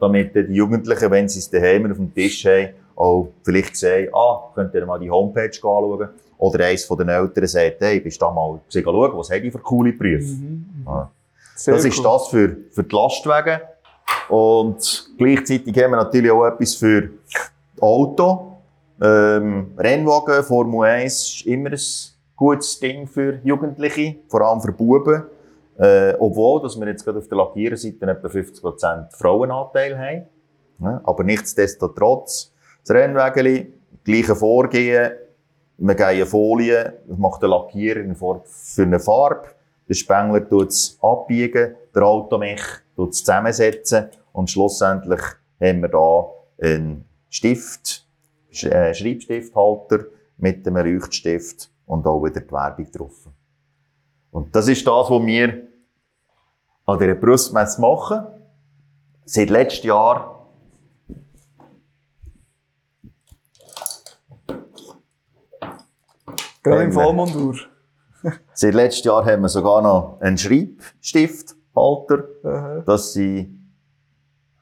damit 0.00 0.34
die 0.34 0.52
Jugendlichen, 0.54 1.10
wenn 1.10 1.28
sie 1.28 1.38
es 1.38 1.48
daheim 1.48 1.90
auf 1.90 1.96
dem 1.96 2.12
Tisch 2.12 2.44
haben, 2.44 2.70
auch 2.96 3.28
vielleicht 3.44 3.76
sehen, 3.76 4.08
ah, 4.12 4.50
könnt 4.54 4.74
ihr 4.74 4.84
mal 4.84 4.98
die 4.98 5.10
Homepage 5.10 5.46
anschauen. 5.46 6.08
Oder 6.38 6.66
eins 6.66 6.84
von 6.84 6.98
den 6.98 7.08
Eltern 7.10 7.46
sagt, 7.46 7.76
hey, 7.80 8.00
bist 8.00 8.20
du 8.20 8.24
da 8.24 8.30
mal 8.32 8.58
schauen, 8.68 9.10
was 9.16 9.30
hat 9.30 9.42
die 9.42 9.50
für 9.50 9.58
coole 9.58 9.92
Berufe? 9.92 10.34
Ja. 10.86 11.10
Sehr 11.54 11.74
Das 11.74 11.84
ist 11.84 11.98
cool. 11.98 12.04
das 12.04 12.28
für, 12.28 12.56
für 12.70 12.82
die 12.82 12.94
Lastwagen. 12.94 13.60
Und 14.28 15.10
gleichzeitig 15.18 15.76
haben 15.78 15.90
wir 15.92 15.96
natürlich 15.98 16.30
auch 16.30 16.46
etwas 16.46 16.74
für 16.74 17.10
Auto. 17.80 18.56
Ähm, 19.02 19.72
Rennwagen, 19.78 20.42
Formel 20.44 20.88
1 20.88 21.12
ist 21.14 21.46
immer 21.46 21.70
ein 21.70 21.78
gutes 22.40 22.80
Ding 22.80 23.06
für 23.06 23.38
Jugendliche, 23.44 24.16
vor 24.28 24.40
allem 24.40 24.62
für 24.62 24.72
Buben. 24.72 25.24
Äh, 25.78 26.14
obwohl, 26.18 26.62
dass 26.62 26.78
wir 26.80 26.86
jetzt 26.88 27.04
gerade 27.04 27.18
auf 27.18 27.28
der 27.28 27.36
Lackiererseite 27.38 28.06
etwa 28.06 28.28
50% 28.28 29.16
Frauenanteil 29.16 29.98
haben. 29.98 30.26
Ja, 30.82 31.00
aber 31.04 31.22
nichtsdestotrotz, 31.24 32.52
das 32.82 32.94
Rennwägeli, 32.96 33.72
gleiche 34.04 34.34
Vorgehen, 34.34 35.12
wir 35.78 35.94
gehen 35.94 36.26
Folie, 36.26 36.94
das 37.06 37.18
macht 37.18 37.42
der 37.42 37.50
Lackierer 37.50 38.00
in 38.00 38.14
Form 38.14 38.40
für 38.44 38.82
eine 38.82 39.00
Farbe, 39.00 39.48
der 39.88 39.94
Spengler 39.94 40.46
tut 40.48 40.68
es 40.68 40.98
abbiegen, 41.02 41.74
der 41.94 42.02
Automech 42.02 42.62
tut 42.96 43.10
es 43.10 43.18
zusammensetzen 43.18 44.06
und 44.32 44.50
schlussendlich 44.50 45.20
haben 45.60 45.80
wir 45.82 45.88
da 45.88 46.26
einen 46.62 47.04
Stift, 47.28 48.06
Sch- 48.52 48.70
äh, 48.70 48.92
Schreibstifthalter 48.94 50.04
mit 50.38 50.66
einem 50.66 50.84
Leuchtstift 50.86 51.70
und 51.90 52.06
auch 52.06 52.22
wieder 52.22 52.40
die 52.40 52.52
Werbung 52.52 52.90
drauf. 52.92 53.28
Und 54.30 54.54
das 54.54 54.68
ist 54.68 54.86
das, 54.86 55.10
was 55.10 55.26
wir 55.26 55.66
an 56.86 56.98
dieser 57.00 57.14
Brustmesse 57.16 57.80
machen. 57.80 58.26
Seit 59.24 59.50
letztem 59.50 59.88
Jahr 59.88 60.36
Gerade 66.62 66.84
im 66.84 66.90
Haben 66.90 66.94
wir. 66.94 67.02
Vollmundur. 67.02 67.56
Seit 68.54 68.74
letztem 68.74 69.10
Jahr 69.10 69.24
haben 69.24 69.42
wir 69.42 69.48
sogar 69.48 69.82
noch 69.82 70.20
einen 70.20 70.38
Schreibstifthalter. 70.38 72.24
Aha. 72.44 72.82
Das 72.86 73.14
sind 73.14 73.74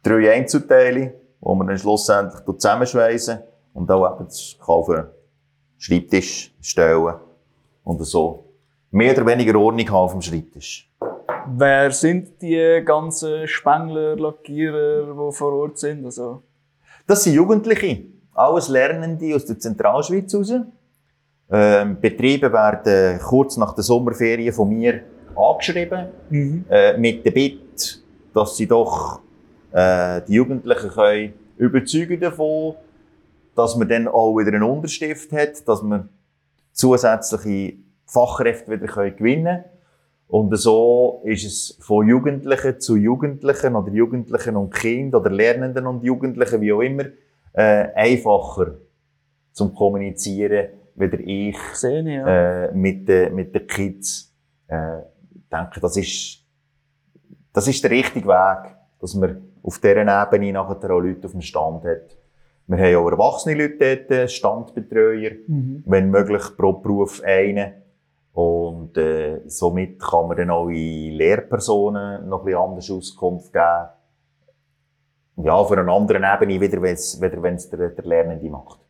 drei 0.02 0.32
Einzelteile, 0.32 1.14
die 1.40 1.54
man 1.54 1.66
dann 1.66 1.76
schlussendlich 1.76 2.42
zusammenschweissen 2.46 3.40
und 3.74 3.90
auch 3.90 4.14
eben 4.14 4.24
das 4.24 4.56
einen 4.60 5.17
Schreibtisch 5.78 6.52
stellen 6.60 7.14
und 7.84 8.04
so 8.04 8.44
mehr 8.90 9.12
oder 9.16 9.26
weniger 9.26 9.58
Ordnung 9.58 9.86
haben 9.88 9.94
auf 9.94 10.12
dem 10.12 10.22
Schreibtisch. 10.22 10.90
Wer 11.56 11.90
sind 11.90 12.42
die 12.42 12.82
ganzen 12.84 13.46
Spengler, 13.46 14.16
Lackierer, 14.16 15.02
die 15.06 15.32
vor 15.34 15.52
Ort 15.54 15.78
sind? 15.78 16.04
Also, 16.04 16.42
Das 17.06 17.24
sind 17.24 17.34
Jugendliche, 17.34 18.02
alles 18.34 18.68
Lernende 18.68 19.34
aus 19.34 19.46
der 19.46 19.58
Zentralschweiz 19.58 20.34
raus. 20.34 20.52
Ähm, 21.50 21.96
Betriebe 22.00 22.52
werden 22.52 23.18
kurz 23.20 23.56
nach 23.56 23.74
der 23.74 23.82
Sommerferien 23.82 24.52
von 24.52 24.68
mir 24.68 25.00
angeschrieben. 25.34 26.08
äh, 26.68 26.98
mit 26.98 27.24
der 27.24 27.30
Bitte, 27.30 27.62
dass 28.34 28.56
sie 28.56 28.66
doch 28.66 29.20
äh, 29.72 30.20
die 30.28 30.34
Jugendlichen 30.34 30.90
können 30.90 31.32
überzeugen 31.56 32.20
davon, 32.20 32.74
dass 33.58 33.74
man 33.74 33.88
dann 33.88 34.06
auch 34.06 34.36
wieder 34.36 34.52
einen 34.52 34.62
Unterstift 34.62 35.32
hat, 35.32 35.66
dass 35.66 35.82
man 35.82 36.08
zusätzliche 36.70 37.78
Fachkräfte 38.06 38.70
wieder 38.70 39.10
gewinnen 39.10 39.44
können. 39.44 39.64
Und 40.28 40.56
so 40.56 41.22
ist 41.24 41.44
es 41.44 41.78
von 41.80 42.06
Jugendlichen 42.06 42.78
zu 42.78 42.94
Jugendlichen 42.96 43.74
oder 43.74 43.90
Jugendlichen 43.90 44.54
und 44.54 44.72
Kind 44.72 45.12
oder 45.14 45.30
Lernenden 45.30 45.88
und 45.88 46.04
Jugendlichen, 46.04 46.60
wie 46.60 46.72
auch 46.72 46.82
immer, 46.82 47.06
äh, 47.52 47.88
einfacher 47.94 48.76
zum 49.52 49.74
Kommunizieren, 49.74 50.68
wieder 50.94 51.18
ich 51.18 51.58
sehe 51.72 52.00
ich, 52.00 52.14
ja. 52.14 52.66
äh, 52.66 52.72
mit, 52.72 53.08
den, 53.08 53.34
mit 53.34 53.52
den 53.52 53.66
Kids. 53.66 54.32
Äh, 54.68 54.98
ich 55.34 55.48
denke, 55.50 55.80
das 55.80 55.96
ist, 55.96 56.44
das 57.52 57.66
ist 57.66 57.82
der 57.82 57.90
richtige 57.90 58.28
Weg, 58.28 58.76
dass 59.00 59.14
man 59.14 59.42
auf 59.64 59.80
dieser 59.80 60.02
Ebene 60.02 60.52
nachher 60.52 60.90
auch 60.92 61.00
Leute 61.00 61.26
auf 61.26 61.32
dem 61.32 61.40
Stand 61.40 61.84
hat. 61.84 62.16
Wir 62.68 62.76
haben 62.78 62.96
auch 62.96 63.10
erwachsene 63.10 63.54
Leute 63.60 63.96
dort, 64.06 64.30
Standbetreuer, 64.30 65.32
Mhm. 65.46 65.82
wenn 65.86 66.10
möglich 66.10 66.42
pro 66.56 66.74
Beruf 66.74 67.22
einen. 67.24 67.72
Und 68.34 68.96
äh, 68.98 69.40
somit 69.46 69.98
kann 69.98 70.28
man 70.28 70.36
dann 70.36 70.50
auch 70.50 70.68
in 70.68 71.12
Lehrpersonen 71.14 72.28
noch 72.28 72.40
ein 72.40 72.44
bisschen 72.44 72.60
anders 72.60 72.90
Auskunft 72.90 73.52
geben. 73.52 73.88
Ja, 75.44 75.54
auf 75.54 75.72
einer 75.72 75.90
anderen 75.90 76.24
Ebene, 76.24 76.60
wieder, 76.60 76.82
wenn's, 76.82 77.20
wieder 77.20 77.42
wenn 77.42 77.54
es 77.54 77.70
der, 77.70 77.88
der 77.88 78.04
Lernende 78.04 78.50
macht. 78.50 78.80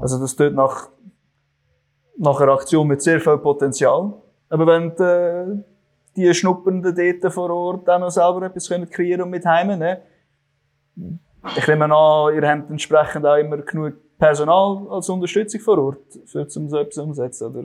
Also 0.00 0.18
das 0.20 0.36
tut 0.36 0.54
nach, 0.54 0.88
nach 2.18 2.40
einer 2.40 2.52
Aktion 2.52 2.86
mit 2.86 3.02
sehr 3.02 3.20
viel 3.20 3.38
Potenzial. 3.38 4.14
Aber 4.48 4.66
wenn 4.66 4.94
die, 4.94 5.02
äh, 5.02 5.64
die 6.16 6.32
Schnuppernden 6.34 6.94
dort 6.94 7.32
vor 7.32 7.50
Ort 7.50 7.90
auch 7.90 7.98
noch 7.98 8.10
selber 8.10 8.42
etwas 8.46 8.68
können 8.68 8.88
kreieren 8.88 9.22
und 9.22 9.30
mit 9.30 9.44
heimnehmen, 9.44 9.98
ich 11.56 11.66
nehme 11.68 11.84
an, 11.84 12.34
ihr 12.34 12.48
habt 12.48 12.70
entsprechend 12.70 13.26
auch 13.26 13.36
immer 13.36 13.58
genug 13.58 13.94
Personal 14.18 14.86
als 14.90 15.08
Unterstützung 15.08 15.60
vor 15.60 15.78
Ort, 15.78 16.18
für 16.24 16.48
zum 16.48 16.68
so 16.68 16.78
etwas 16.78 16.98
umsetzen, 16.98 17.46
oder? 17.48 17.64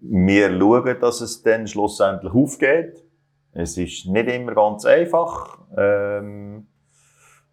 wir 0.00 0.58
schauen, 0.58 0.96
dass 1.00 1.20
es 1.20 1.42
dann 1.42 1.66
schlussendlich 1.66 2.32
aufgeht. 2.32 3.04
Es 3.52 3.76
ist 3.76 4.06
nicht 4.06 4.28
immer 4.28 4.54
ganz 4.54 4.84
einfach, 4.84 5.58
ähm, 5.76 6.66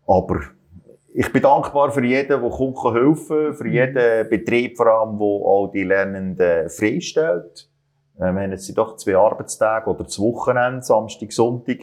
aber 0.05 0.41
ich 1.13 1.31
bin 1.33 1.41
dankbar 1.41 1.91
für 1.91 2.03
jeden, 2.03 2.41
der 2.41 2.49
kommt 2.49 2.77
kann 2.77 2.93
helfen 2.93 3.53
für 3.53 3.67
jeden 3.67 4.29
Betrieb 4.29 4.77
vor 4.77 4.87
allem, 4.87 5.17
der 5.17 5.25
auch 5.25 5.71
die 5.73 5.83
Lernenden 5.83 6.69
freistellt. 6.69 7.69
Ähm, 8.19 8.35
wir 8.35 8.43
haben 8.43 8.51
jetzt 8.51 8.77
doch 8.77 8.95
zwei 8.97 9.15
Arbeitstage 9.15 9.89
oder 9.89 10.07
zwei 10.07 10.23
Wochenende, 10.23 10.83
Samstag, 10.83 11.31
Sonntag. 11.31 11.79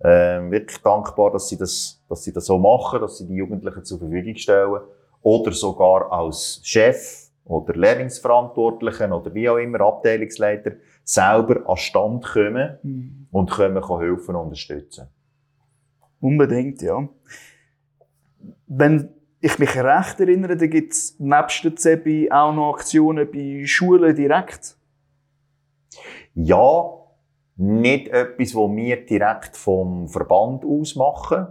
Ähm, 0.00 0.50
wirklich 0.50 0.78
dankbar, 0.82 1.32
dass 1.32 1.48
sie, 1.48 1.56
das, 1.56 2.02
dass 2.08 2.22
sie 2.22 2.32
das 2.32 2.46
so 2.46 2.58
machen, 2.58 3.00
dass 3.00 3.18
sie 3.18 3.26
die 3.26 3.34
Jugendlichen 3.34 3.84
zur 3.84 3.98
Verfügung 3.98 4.36
stellen. 4.36 4.80
Oder 5.22 5.52
sogar 5.52 6.12
als 6.12 6.60
Chef 6.62 7.30
oder 7.44 7.74
Lehrlingsverantwortlichen 7.74 9.12
oder 9.12 9.32
wie 9.34 9.48
auch 9.48 9.56
immer 9.56 9.80
Abteilungsleiter 9.80 10.72
selber 11.04 11.68
an 11.68 11.76
Stand 11.76 12.24
kommen 12.24 13.28
und 13.30 13.50
können 13.50 13.82
helfen 13.98 14.34
und 14.34 14.44
unterstützen. 14.44 15.08
Unbedingt, 16.20 16.82
ja. 16.82 17.08
Wenn 18.66 19.10
ich 19.40 19.58
mich 19.58 19.76
recht 19.76 20.18
erinnere, 20.18 20.56
da 20.56 20.66
gibt 20.66 20.92
es 20.92 21.18
nebst 21.18 21.64
der 21.64 21.76
CEBI 21.76 22.30
auch 22.32 22.52
noch 22.52 22.74
Aktionen 22.74 23.30
bei 23.30 23.62
Schulen 23.64 24.14
direkt. 24.14 24.76
Ja, 26.34 26.95
nicht 27.56 28.08
etwas, 28.08 28.54
was 28.54 28.76
wir 28.76 29.06
direkt 29.06 29.56
vom 29.56 30.08
Verband 30.08 30.64
aus 30.64 30.94
machen. 30.96 31.46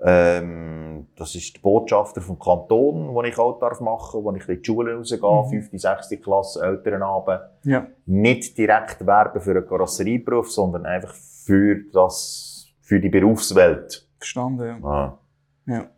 Ähm, 0.00 1.08
das 1.16 1.34
ist 1.34 1.56
der 1.56 1.60
Botschafter 1.60 2.20
vom 2.20 2.38
Kanton, 2.38 3.12
den 3.14 3.24
ich 3.24 3.38
auch 3.38 3.58
darf 3.58 3.80
machen, 3.80 4.22
wo 4.22 4.32
ich 4.32 4.48
in 4.48 4.58
die 4.58 4.64
Schule 4.64 4.94
rausgehe, 4.94 5.18
Mhm. 5.20 5.50
fünfte, 5.50 5.78
sechste 5.78 6.18
Klasse, 6.18 6.62
Elternabend. 6.64 7.40
Ja. 7.64 7.86
Nicht 8.06 8.56
direkt 8.56 9.04
werben 9.04 9.40
für 9.40 9.50
einen 9.50 9.66
Karosserieberuf, 9.66 10.50
sondern 10.52 10.86
einfach 10.86 11.12
für 11.14 11.82
das, 11.92 12.68
für 12.80 13.00
die 13.00 13.08
Berufswelt. 13.08 14.08
Verstanden, 14.18 14.66
ja. 14.82 14.88
Ah. 14.88 15.18
ja. 15.66 15.90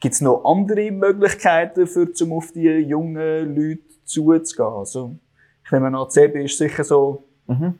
Gibt 0.00 0.14
es 0.14 0.20
noch 0.20 0.44
andere 0.44 0.90
Möglichkeiten, 0.90 1.86
für, 1.86 2.06
um 2.22 2.32
auf 2.34 2.52
die 2.52 2.68
jungen 2.68 3.54
Leute 3.54 3.80
zuzugehen? 4.04 4.66
Also, 4.66 5.16
ich 5.64 5.70
nehme 5.72 5.96
an, 5.96 6.10
CEBI 6.10 6.44
ist 6.44 6.58
sicher 6.58 6.84
so 6.84 7.24
Mhm. 7.46 7.78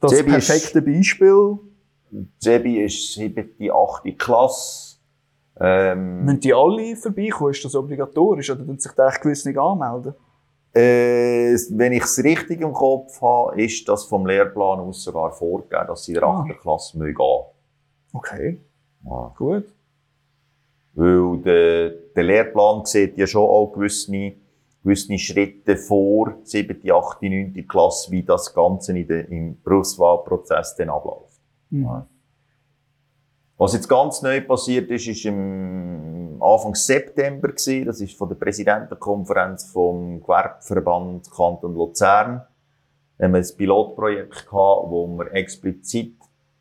das 0.00 0.12
ist- 0.12 0.26
perfekte 0.26 0.82
Beispiel. 0.82 1.58
Sebi 2.38 2.82
ist 2.84 3.14
siebte, 3.14 3.72
achte 3.74 4.12
Klasse. 4.12 4.96
Ähm, 5.58 6.24
Müssen 6.24 6.40
die 6.40 6.54
alle 6.54 6.94
vorbeikommen? 6.96 7.50
Ist 7.50 7.64
das 7.64 7.74
obligatorisch? 7.74 8.50
Oder 8.50 8.64
tun 8.64 8.78
sich 8.78 8.92
da 8.92 9.08
gewiss 9.10 9.44
nicht 9.44 9.58
anmelden? 9.58 10.14
Äh, 10.74 11.56
wenn 11.70 11.92
ich 11.92 12.02
es 12.04 12.22
richtig 12.22 12.60
im 12.60 12.72
Kopf 12.72 13.20
habe, 13.22 13.60
ist 13.60 13.88
das 13.88 14.04
vom 14.04 14.26
Lehrplan 14.26 14.80
aus 14.80 15.02
sogar 15.02 15.32
vorgegeben, 15.32 15.86
dass 15.88 16.04
sie 16.04 16.12
in 16.12 16.20
der 16.20 16.28
Ah. 16.28 16.40
8. 16.42 16.60
Klasse 16.60 16.98
gehen 16.98 17.06
müssen. 17.08 17.44
Okay, 18.12 18.60
Ja. 19.04 19.34
gut. 19.36 19.64
Weil 20.94 21.38
der, 21.42 21.90
der 22.14 22.22
Lehrplan 22.22 22.84
sieht 22.84 23.16
ja 23.18 23.26
schon 23.26 23.42
auch 23.42 23.72
gewisse, 23.72 24.32
gewisse 24.86 25.18
Schritte 25.18 25.76
vor, 25.76 26.38
7., 26.44 26.80
8., 26.88 27.22
9. 27.22 27.66
Klasse, 27.68 28.10
wie 28.12 28.22
das 28.22 28.54
Ganze 28.54 28.96
in 28.96 29.06
der, 29.08 29.28
im 29.28 29.60
Berufswahlprozess 29.62 30.76
dann 30.76 30.90
abläuft. 30.90 31.40
Mhm. 31.70 32.04
Was 33.58 33.72
jetzt 33.72 33.88
ganz 33.88 34.22
neu 34.22 34.42
passiert 34.42 34.90
ist, 34.90 35.08
ist 35.08 35.24
im 35.24 36.38
Anfang 36.40 36.74
September 36.74 37.48
gewesen. 37.48 37.86
Das 37.86 38.00
ist 38.00 38.16
von 38.16 38.28
der 38.28 38.36
Präsidentenkonferenz 38.36 39.70
vom 39.70 40.20
Gewerbeverband 40.20 41.30
Kanton 41.30 41.74
Luzern. 41.74 42.42
Da 43.18 43.24
haben 43.24 43.32
wir 43.32 43.38
ein 43.38 43.56
Pilotprojekt 43.56 44.46
gehabt, 44.46 44.90
wo 44.90 45.06
wir 45.16 45.32
explizit 45.32 46.16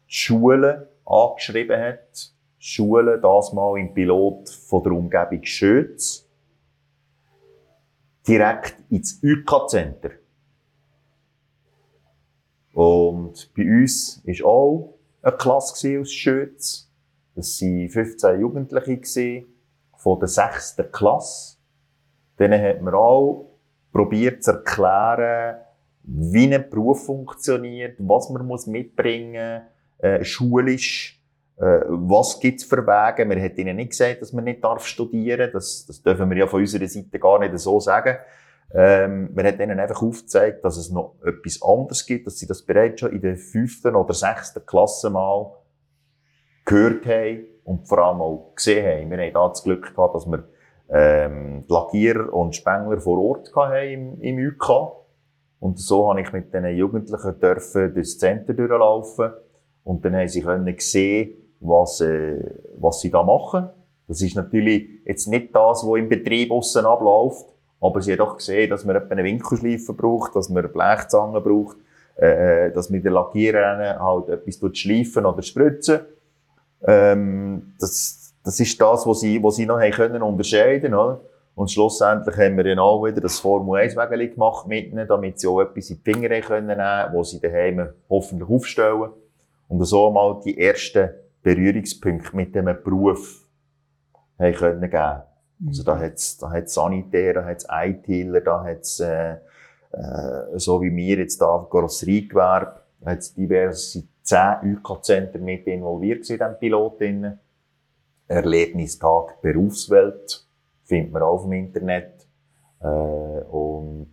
Schulen 0.08 0.86
angeschrieben 1.06 1.80
hat. 1.80 2.32
Schulen, 2.58 3.22
das 3.22 3.52
mal 3.52 3.78
im 3.78 3.94
Pilot 3.94 4.50
von 4.50 4.82
der 4.82 4.94
Umgebung 4.94 5.44
Schütz. 5.44 6.25
Direkt 8.28 8.76
ins 8.90 9.22
UK-Center. 9.24 10.12
Und 12.74 13.54
bei 13.56 13.64
uns 13.64 14.22
ist 14.26 14.44
auch 14.44 14.98
eine 15.22 15.38
Klasse 15.38 16.00
aus 16.00 16.12
Schütz. 16.12 16.92
Das 17.36 17.62
waren 17.62 17.90
15 17.90 18.40
Jugendliche 18.40 19.46
von 19.98 20.20
der 20.20 20.28
6. 20.28 20.78
Klasse. 20.92 21.58
Denen 22.38 22.62
hat 22.62 22.82
man 22.82 22.94
auch 22.94 23.60
probiert 23.92 24.44
zu 24.44 24.52
erklären, 24.52 25.58
wie 26.04 26.54
ein 26.54 26.70
Beruf 26.70 27.06
funktioniert, 27.06 27.96
was 28.00 28.30
man 28.30 28.46
muss 28.46 28.68
mitbringen 28.68 29.62
äh, 30.00 30.24
schulisch, 30.24 31.22
äh, 31.58 31.82
was 31.88 32.40
gibt's 32.40 32.66
für 32.66 32.86
Wege. 32.86 33.26
Man 33.26 33.42
hat 33.42 33.58
ihnen 33.58 33.78
nicht 33.78 33.92
gesagt, 33.92 34.22
dass 34.22 34.34
man 34.34 34.44
nicht 34.44 34.64
darf 34.64 34.86
studieren 34.86 35.50
das, 35.54 35.86
das 35.86 36.02
dürfen 36.02 36.30
wir 36.30 36.38
ja 36.38 36.48
von 36.48 36.60
unserer 36.60 36.88
Seite 36.88 37.20
gar 37.20 37.40
nicht 37.40 37.58
so 37.60 37.80
sagen. 37.80 38.18
Ähm, 38.74 39.30
man 39.34 39.46
hat 39.46 39.60
ihnen 39.60 39.80
einfach 39.80 40.02
aufgezeigt, 40.02 40.66
dass 40.66 40.76
es 40.78 40.92
noch 40.92 41.16
etwas 41.24 41.62
anderes 41.62 42.06
gibt, 42.06 42.28
dass 42.28 42.40
sie 42.40 42.48
das 42.48 42.64
bereits 42.64 43.00
schon 43.00 43.14
in 43.14 43.22
der 43.22 43.38
fünften 43.38 43.96
oder 43.96 44.14
sechsten 44.14 44.66
Klasse 44.66 45.10
mal 45.10 45.54
gehört 46.66 47.06
haben 47.06 47.46
und 47.64 47.88
vor 47.88 48.00
allem 48.00 48.22
auch 48.22 48.54
gesehen 48.56 48.86
haben. 48.86 49.12
Wir 49.12 49.26
haben 49.26 49.34
da 49.34 49.48
das 49.48 49.64
Glück 49.64 49.96
gehabt, 49.96 50.16
dass 50.16 50.26
wir 50.26 50.44
ähm, 50.90 51.64
Lackierer 51.70 52.34
und 52.34 52.56
Spengler 52.56 53.00
vor 53.00 53.18
Ort 53.24 53.56
hatten 53.56 54.20
im, 54.20 54.22
im 54.22 54.48
UK. 54.50 55.06
Und 55.60 55.80
so 55.80 56.10
habe 56.10 56.22
ich 56.22 56.34
mit 56.34 56.54
diesen 56.54 56.76
Jugendlichen 56.76 57.40
dürfen 57.40 57.94
durchs 57.94 58.18
Zentrum 58.18 58.58
durchlaufen. 58.58 59.32
Und 59.84 60.04
dann 60.04 60.16
haben 60.16 60.28
sie 60.28 60.42
können 60.42 60.76
sehen, 60.80 61.45
was, 61.68 62.02
äh, 62.02 62.40
was 62.78 63.02
sie 63.02 63.12
da 63.12 63.24
machen. 63.24 63.70
Das 64.08 64.22
ist 64.22 64.36
natürlich 64.36 64.88
jetzt 65.06 65.28
nicht 65.28 65.56
das, 65.56 65.84
was 65.84 65.98
im 65.98 66.10
Betrieb 66.10 66.52
aussen 66.52 66.86
abläuft. 66.86 67.46
Aber 67.82 68.02
sie 68.02 68.12
haben 68.12 68.20
doch 68.20 68.38
gesehen, 68.38 68.70
dass 68.70 68.86
man 68.86 68.98
einen 68.98 69.26
Winkelschleifer 69.26 69.94
braucht, 69.94 70.36
dass 70.36 70.50
man 70.50 70.72
Blechzangen 70.72 71.44
braucht, 71.44 71.78
äh, 72.18 72.68
äh 72.68 72.72
dass 72.72 72.90
man 72.90 73.02
den 73.02 73.14
Lackierern 73.14 74.00
halt 74.00 74.30
etwas 74.30 74.78
schleifen 74.78 75.26
oder 75.26 75.42
spritzen. 75.42 76.00
Ähm, 76.84 77.74
das, 77.80 78.34
das 78.44 78.60
ist 78.60 78.80
das, 78.80 79.06
was 79.06 79.20
sie, 79.20 79.42
was 79.44 79.56
sie 79.56 79.66
noch 79.66 79.80
haben 79.80 79.92
können 79.92 80.22
unterscheiden, 80.22 80.94
oder? 80.94 81.22
Und 81.56 81.72
schlussendlich 81.72 82.36
haben 82.38 82.58
wir 82.58 82.66
dann 82.66 82.80
auch 82.80 83.04
wieder 83.06 83.22
das 83.22 83.40
Formel 83.40 83.80
1 83.80 83.96
Wägeli 83.96 84.28
gemacht 84.30 84.68
mit 84.68 84.92
ihnen, 84.92 85.08
damit 85.08 85.40
sie 85.40 85.48
auch 85.48 85.62
etwas 85.62 85.90
in 85.90 85.98
die 86.04 86.12
Finger 86.12 86.28
nehmen 86.28 86.44
können, 86.44 86.80
wo 87.14 87.24
sie 87.24 87.40
daheim 87.40 87.90
hoffentlich 88.10 88.50
aufstellen. 88.50 89.12
Und 89.70 89.84
so 89.86 90.12
mal 90.12 90.42
die 90.44 90.60
ersten 90.60 91.12
Berührungspunkte 91.46 92.36
mit 92.36 92.56
diesem 92.56 92.76
Beruf 92.84 93.48
haben 94.40 94.56
können 94.56 94.90
geben. 94.90 95.22
Also 95.68 95.84
da 95.84 96.00
hat's, 96.00 96.38
da 96.38 96.50
hat's 96.50 96.74
Sanitär, 96.74 97.36
da 97.36 97.46
hat's 97.46 97.68
ITler, 97.70 98.42
da 98.42 98.64
hat's, 98.64 99.00
äh, 99.00 99.34
äh, 99.34 99.38
so 100.56 100.82
wie 100.82 100.94
wir 100.94 101.18
jetzt 101.18 101.40
da, 101.40 101.68
Karosseriegewerbe, 101.70 102.82
da 103.00 103.12
hat's 103.12 103.34
diverse 103.34 104.04
zehn 104.24 104.78
UK-Zentren 104.78 105.44
mit 105.44 105.68
involviert 105.68 106.28
in 106.30 106.38
diesem 106.38 106.60
Pilot. 106.60 107.00
Erlebnistag 108.28 109.40
Berufswelt 109.44 110.48
findet 110.84 111.14
man 111.14 111.22
auch 111.22 111.36
auf 111.36 111.44
dem 111.44 111.54
Internet. 111.54 112.28
Äh, 112.82 112.88
und 112.88 114.10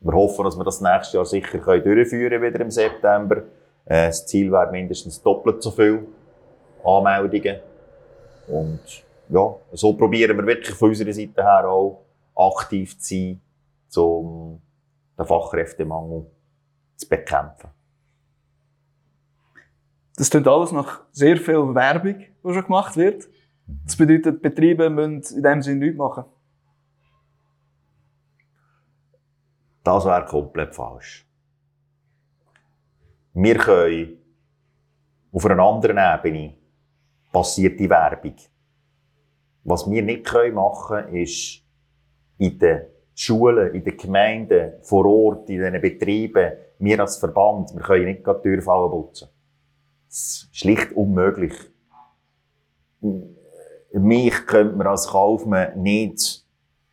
wir 0.00 0.12
hoffen, 0.12 0.44
dass 0.44 0.56
wir 0.56 0.64
das 0.64 0.82
nächstes 0.82 1.14
Jahr 1.14 1.24
sicher 1.24 1.58
können 1.60 1.82
durchführen 1.82 2.42
wieder 2.42 2.60
im 2.60 2.70
September. 2.70 3.38
Äh, 3.86 4.08
das 4.08 4.26
Ziel 4.26 4.52
wäre 4.52 4.70
mindestens 4.70 5.22
doppelt 5.22 5.62
so 5.62 5.70
viel 5.70 6.06
Anmeldungen. 6.96 7.60
Und 8.48 8.80
ja, 9.28 9.54
so 9.72 9.92
probieren 9.94 10.36
wir 10.36 10.46
wirklich 10.46 10.74
von 10.74 10.90
unserer 10.90 11.12
Seite 11.12 11.42
her 11.42 11.68
auch 11.68 12.04
aktiv 12.34 12.98
zu 12.98 13.38
sein, 13.88 14.02
um 14.04 14.60
den 15.18 15.26
Fachkräftemangel 15.26 16.26
zu 16.96 17.08
bekämpfen. 17.08 17.70
Das 20.16 20.30
klingt 20.30 20.48
alles 20.48 20.72
nach 20.72 21.02
sehr 21.12 21.36
viel 21.36 21.74
Werbung, 21.74 22.18
die 22.18 22.52
schon 22.54 22.64
gemacht 22.64 22.96
wird. 22.96 23.28
Das 23.84 23.96
bedeutet, 23.96 24.42
Betriebe 24.42 24.88
müssen 24.90 25.36
in 25.36 25.42
dem 25.42 25.62
Sinne 25.62 25.80
nichts 25.80 25.98
machen. 25.98 26.24
Das 29.84 30.04
wäre 30.04 30.24
komplett 30.26 30.74
falsch. 30.74 31.26
Wir 33.32 33.56
können 33.58 34.18
auf 35.30 35.46
einer 35.46 35.62
anderen 35.62 35.98
Ebene 35.98 36.57
passiert 37.38 37.78
die 37.78 37.88
Werbung. 37.88 38.34
Was 39.62 39.88
wir 39.88 40.02
nicht 40.02 40.28
machen 40.52 41.04
können, 41.04 41.14
ist 41.14 41.62
in 42.38 42.58
den 42.58 42.80
Schulen, 43.14 43.74
in 43.74 43.84
den 43.84 43.96
Gemeinden, 43.96 44.72
vor 44.82 45.06
Ort, 45.06 45.48
in 45.48 45.58
diesen 45.58 45.80
Betrieben, 45.80 46.52
wir 46.80 47.00
als 47.00 47.18
Verband, 47.18 47.72
wir 47.74 47.82
können 47.82 48.06
nicht 48.06 48.24
gerade 48.24 48.42
Türfallen 48.42 48.90
putzen. 48.90 49.28
Das 50.08 50.16
ist 50.16 50.48
schlicht 50.50 50.92
unmöglich. 50.92 51.52
Mich 53.92 54.46
könnte 54.46 54.74
man 54.74 54.88
als 54.88 55.06
Kaufmann 55.06 55.80
nicht, 55.80 56.44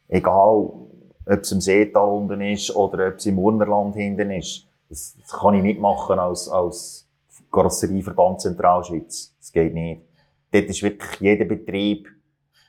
egal 0.10 0.58
ob 0.58 0.92
es 1.26 1.52
im 1.52 1.62
Seetal 1.62 2.08
unten 2.08 2.42
ist 2.42 2.76
oder 2.76 3.08
ob 3.08 3.16
es 3.16 3.26
im 3.26 3.40
Urnerland 3.40 3.96
hinten 3.96 4.30
ist, 4.30 4.68
das, 4.90 5.18
das 5.20 5.32
kann 5.32 5.56
ich 5.56 5.64
nicht 5.64 5.80
machen 5.80 6.20
als, 6.20 6.48
als 6.50 7.08
Karosserieverband 7.52 8.42
Zentralschweiz. 8.42 9.34
Das 9.40 9.52
geht 9.52 9.74
nicht. 9.74 10.05
Dort 10.56 10.70
ist 10.70 10.84
wirklich 10.84 11.20
jeder 11.20 11.44
Betrieb 11.44 12.08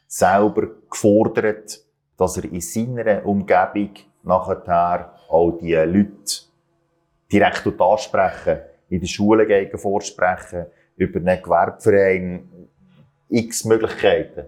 selber 0.09 0.67
gefordert, 0.91 1.81
dass 2.17 2.37
er 2.37 2.45
in 2.47 2.61
seiner 2.61 3.25
Umgebung 3.25 3.91
nachher 4.25 5.15
auch 5.29 5.53
die 5.53 5.73
Leute 5.73 6.11
direkt 7.31 7.81
ansprechen 7.81 8.59
in 8.89 8.99
den 8.99 9.07
Schulen 9.07 9.47
gehen 9.47 9.79
vorsprechen, 9.79 10.67
über 10.97 11.21
einen 11.21 11.41
Gewerbeverein, 11.41 12.49
x 13.29 13.65
Möglichkeiten. 13.65 14.47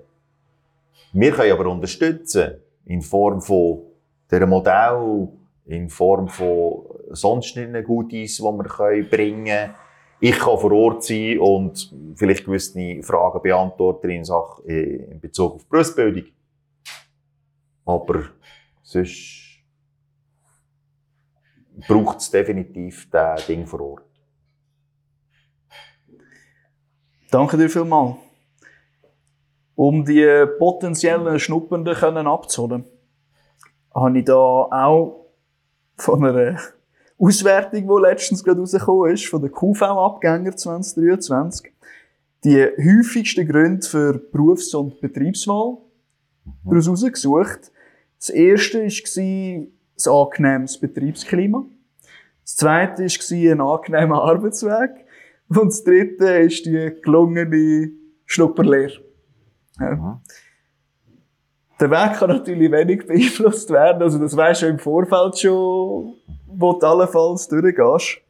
Wir 1.12 1.31
können 1.31 1.53
aber 1.53 1.70
unterstützen, 1.70 2.55
in 2.87 3.03
Form 3.03 3.40
von 3.40 3.83
dieser 4.29 4.46
Modell, 4.46 5.29
in 5.66 5.88
Form 5.88 6.27
von 6.27 6.87
sonstigen 7.11 7.85
Goodies, 7.85 8.38
die 8.38 8.42
wir 8.42 9.09
bringen 9.09 9.44
können. 9.44 9.74
Ich 10.20 10.38
kann 10.38 10.59
vor 10.59 10.72
Ort 10.72 11.04
sein 11.04 11.38
und 11.38 11.94
vielleicht 12.16 12.44
gewisse 12.44 13.02
Fragen 13.02 13.40
beantworten 13.40 14.11
in, 14.11 14.24
Sache, 14.24 14.62
äh, 14.66 15.12
in 15.12 15.20
Bezug 15.20 15.54
auf 15.54 15.66
Berufsbildung. 15.66 16.24
Aber 17.85 18.24
sonst 18.83 19.61
braucht 21.87 22.18
es 22.18 22.31
definitiv 22.31 23.09
das 23.11 23.46
Ding 23.46 23.64
vor 23.66 23.81
Ort. 23.81 24.04
Danke 27.31 27.57
dir 27.57 27.70
vielmals. 27.70 28.16
Um 29.76 30.04
die 30.04 30.46
potenziellen 30.59 31.38
Schnuppernden 31.38 32.26
abzuholen, 32.26 32.84
habe 33.95 34.18
ich 34.18 34.24
da 34.24 34.34
auch 34.34 35.26
von 35.97 36.24
einer 36.24 36.59
Auswertung, 37.18 37.88
die 37.88 38.02
letztens 38.02 38.44
gerade 38.44 38.60
rausgekommen 38.60 39.12
ist, 39.12 39.26
von 39.26 39.42
den 39.42 39.50
QV-Abgänger 39.50 40.56
2023, 40.56 41.72
die 42.44 42.64
häufigsten 42.64 43.48
Gründe 43.48 43.86
für 43.86 44.14
Berufs- 44.18 44.74
und 44.74 45.00
Betriebswahl 45.00 45.78
mhm. 46.44 46.52
daraus 46.70 46.88
rausgesucht. 46.88 47.72
Das 48.18 48.30
erste 48.30 48.78
war 48.78 49.22
ein 49.22 49.72
angenehmes 50.06 50.78
Betriebsklima. 50.78 51.64
Das 52.42 52.56
zweite 52.56 53.02
war 53.02 53.52
ein 53.52 53.60
angenehmer 53.60 54.22
Arbeitsweg. 54.22 54.90
Und 55.48 55.72
das 55.72 55.82
dritte 55.82 56.26
ist 56.38 56.66
die 56.66 56.92
gelungene 57.02 57.90
Schnupperlehre. 58.26 59.00
Ja. 59.80 59.96
Mhm. 59.96 60.20
Der 61.80 61.90
Weg 61.90 62.18
kann 62.18 62.30
natürlich 62.30 62.72
wenig 62.72 63.06
beeinflusst 63.06 63.70
werden. 63.70 64.02
Also, 64.02 64.18
das 64.18 64.36
weisst 64.36 64.62
du 64.62 64.66
im 64.66 64.78
Vorfeld 64.78 65.38
schon, 65.38 66.14
wo 66.59 66.72
du 66.72 66.86
allenfalls 66.86 67.46
durchgehst. 67.48 68.20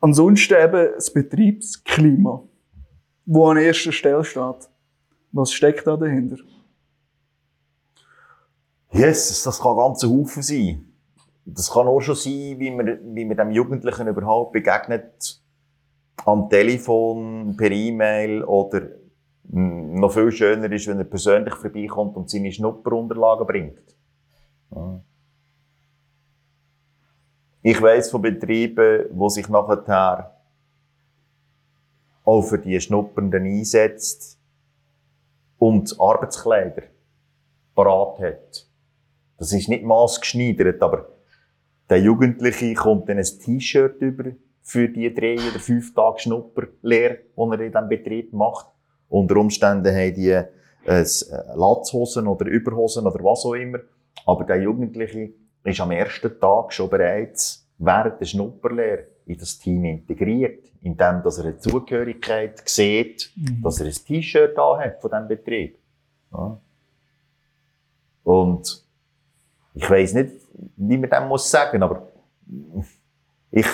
Ansonsten 0.00 0.54
eben 0.54 0.88
das 0.94 1.12
Betriebsklima, 1.12 2.42
wo 3.26 3.48
an 3.48 3.58
erster 3.58 3.92
Stelle 3.92 4.24
steht. 4.24 4.68
Was 5.32 5.52
steckt 5.52 5.86
da 5.86 5.96
dahinter? 5.96 6.36
Jesus, 8.90 9.42
das 9.42 9.60
kann 9.60 9.76
ganz 9.76 10.02
ein 10.02 10.10
Haufen 10.10 10.42
sein. 10.42 10.84
Das 11.44 11.70
kann 11.70 11.86
auch 11.86 12.00
schon 12.00 12.14
sein, 12.14 12.58
wie 12.58 12.70
man, 12.70 12.98
wie 13.14 13.24
man 13.26 13.36
dem 13.36 13.50
Jugendlichen 13.50 14.08
überhaupt 14.08 14.52
begegnet, 14.52 15.42
am 16.24 16.48
Telefon, 16.48 17.54
per 17.56 17.70
E-Mail 17.70 18.42
oder 18.44 18.88
noch 19.50 20.12
viel 20.12 20.32
schöner 20.32 20.70
ist, 20.72 20.86
wenn 20.86 20.98
er 20.98 21.04
persönlich 21.04 21.54
vorbeikommt 21.54 22.16
und 22.16 22.30
seine 22.30 22.52
Schnupperunterlagen 22.52 23.46
bringt. 23.46 23.96
Ja. 24.70 25.02
Ich 27.62 27.82
weiss 27.82 28.10
von 28.10 28.22
Betrieben, 28.22 29.06
die 29.10 29.30
sich 29.30 29.48
nachher 29.48 30.34
auch 32.24 32.42
für 32.42 32.58
die 32.58 32.80
Schnuppernden 32.80 33.44
einsetzt 33.44 34.38
und 35.58 35.98
Arbeitskleider 35.98 36.82
parat 37.74 38.20
hat. 38.20 38.66
Das 39.38 39.52
ist 39.52 39.68
nicht 39.68 39.84
maßgeschneidert, 39.84 40.82
aber 40.82 41.08
der 41.88 42.00
Jugendliche 42.00 42.74
kommt 42.74 43.08
dann 43.08 43.18
ein 43.18 43.24
T-Shirt 43.24 44.00
über 44.02 44.32
für 44.62 44.88
die 44.88 45.12
drei 45.14 45.34
oder 45.34 45.58
fünf 45.58 45.94
Tage 45.94 46.20
Schnupperlehre, 46.20 47.18
die 47.36 47.40
er 47.40 47.60
in 47.60 47.72
diesem 47.72 47.88
Betrieb 47.88 48.32
macht. 48.34 48.66
Unter 49.08 49.36
Umständen 49.36 49.94
haben 49.94 50.14
die 50.14 50.30
äh, 50.30 51.04
Latzhosen 51.54 52.26
oder 52.26 52.46
Überhosen 52.46 53.06
oder 53.06 53.24
was 53.24 53.46
auch 53.46 53.54
immer. 53.54 53.78
Aber 54.26 54.44
der 54.44 54.60
Jugendliche 54.60 55.32
ist 55.68 55.80
am 55.80 55.90
ersten 55.90 56.38
Tag 56.40 56.72
schon 56.72 56.90
bereits 56.90 57.66
während 57.78 58.20
der 58.20 58.26
Schnupperlehre 58.26 59.06
in 59.26 59.38
das 59.38 59.58
Team 59.58 59.84
integriert, 59.84 60.64
indem 60.80 61.22
dass 61.22 61.38
er 61.38 61.46
eine 61.46 61.58
Zugehörigkeit 61.58 62.68
sieht, 62.68 63.30
mhm. 63.36 63.62
dass 63.62 63.80
er 63.80 63.86
ein 63.86 63.92
T-Shirt 63.92 64.56
da 64.56 64.78
hat 64.78 65.00
von 65.00 65.10
diesem 65.10 65.28
Betrieb. 65.28 65.78
Ja. 66.32 66.60
Und 68.24 68.84
ich 69.74 69.88
weiß 69.88 70.14
nicht, 70.14 70.32
wie 70.76 70.98
man 70.98 71.10
dem 71.10 71.28
muss 71.28 71.50
sagen, 71.50 71.82
aber 71.82 72.08
ich, 73.52 73.64
ich 73.64 73.66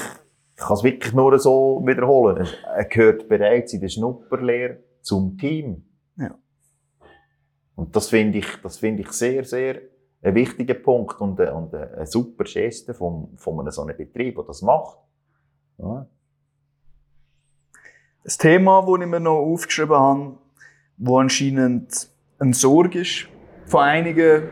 kann 0.57 0.75
es 0.77 0.83
wirklich 0.83 1.13
nur 1.13 1.39
so 1.39 1.83
wiederholen. 1.85 2.47
Er 2.75 2.85
gehört 2.85 3.29
bereits 3.29 3.73
in 3.73 3.81
der 3.81 3.89
Schnupperlehre 3.89 4.79
zum 5.01 5.37
Team. 5.39 5.85
Ja. 6.17 6.35
Und 7.75 7.95
das 7.97 8.09
finde 8.09 8.39
ich, 8.39 8.47
das 8.63 8.79
finde 8.79 9.03
ich 9.03 9.11
sehr, 9.13 9.45
sehr 9.45 9.81
ein 10.25 10.35
wichtiger 10.35 10.75
Punkt 10.75 11.20
und, 11.20 11.39
ein, 11.39 11.51
und 11.51 11.75
eine 11.75 12.07
super 12.07 12.45
Geste 12.45 12.95
von, 12.95 13.29
von 13.37 13.61
einem 13.61 13.70
so 13.70 13.83
einem 13.83 13.97
Betrieb, 13.97 14.37
der 14.37 14.45
das 14.45 14.62
macht. 14.62 14.99
Ja. 15.79 16.07
Das 18.22 18.39
Thema, 18.39 18.81
das 18.87 19.01
ich 19.03 19.07
mir 19.07 19.20
noch 19.20 19.39
aufgeschrieben 19.41 19.97
habe, 19.97 20.39
wo 20.97 21.18
anscheinend 21.18 22.09
eine 22.39 22.55
Sorge 22.55 23.01
ist 23.01 23.29
von 23.66 23.81
einigen 23.81 24.49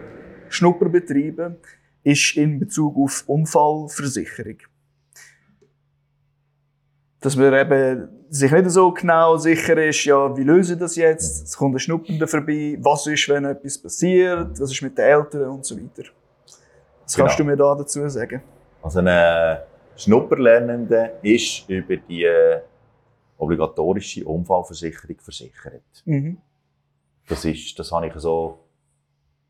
Schnupperbetrieben, 0.50 1.56
ist 2.02 2.36
in 2.36 2.58
Bezug 2.58 2.96
auf 2.98 3.24
Unfallversicherung. 3.26 4.58
Dass 7.22 7.36
man 7.36 7.54
eben 7.54 8.08
sich 8.28 8.50
nicht 8.50 8.70
so 8.70 8.92
genau 8.92 9.36
sicher 9.36 9.76
ist, 9.82 10.04
ja, 10.04 10.36
wie 10.36 10.42
löse 10.42 10.74
ich 10.74 10.78
das 10.78 10.96
jetzt? 10.96 11.44
Es 11.46 11.56
kommt 11.56 11.76
ein 11.76 11.78
Schnuppernder 11.78 12.26
vorbei. 12.26 12.76
Was 12.80 13.06
ist, 13.06 13.28
wenn 13.28 13.44
etwas 13.44 13.78
passiert? 13.78 14.60
Was 14.60 14.72
ist 14.72 14.82
mit 14.82 14.98
den 14.98 15.04
Eltern 15.04 15.50
und 15.50 15.64
so 15.64 15.76
weiter? 15.76 16.08
Was 17.04 17.14
genau. 17.14 17.26
kannst 17.26 17.38
du 17.38 17.44
mir 17.44 17.56
da 17.56 17.74
dazu 17.74 18.08
sagen? 18.08 18.42
Also 18.82 18.98
ein 18.98 19.58
Schnupperlernender 19.96 21.22
ist 21.22 21.68
über 21.68 21.96
die 21.96 22.28
obligatorische 23.38 24.24
Unfallversicherung 24.24 25.16
versichert. 25.20 25.82
Mhm. 26.04 26.38
Das 27.28 27.44
ist, 27.44 27.78
das 27.78 27.92
habe 27.92 28.08
ich 28.08 28.14
so 28.14 28.58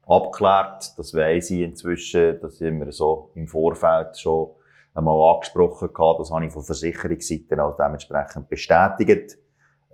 abgeklärt, 0.07 0.93
das 0.99 1.15
weiss 1.15 1.51
ich 1.51 1.61
inzwischen, 1.61 2.39
das 2.41 2.61
haben 2.61 2.85
wir 2.85 2.93
so 2.93 3.31
im 3.35 3.47
Vorfeld 3.47 4.19
schon 4.19 4.51
einmal 4.95 5.35
angesprochen 5.35 5.93
gehabt, 5.93 6.21
das 6.21 6.31
habe 6.31 6.47
ich 6.47 6.53
von 6.53 6.63
Versicherungsseite 6.63 7.63
auch 7.63 7.77
dementsprechend 7.77 8.49
bestätigt. 8.49 9.39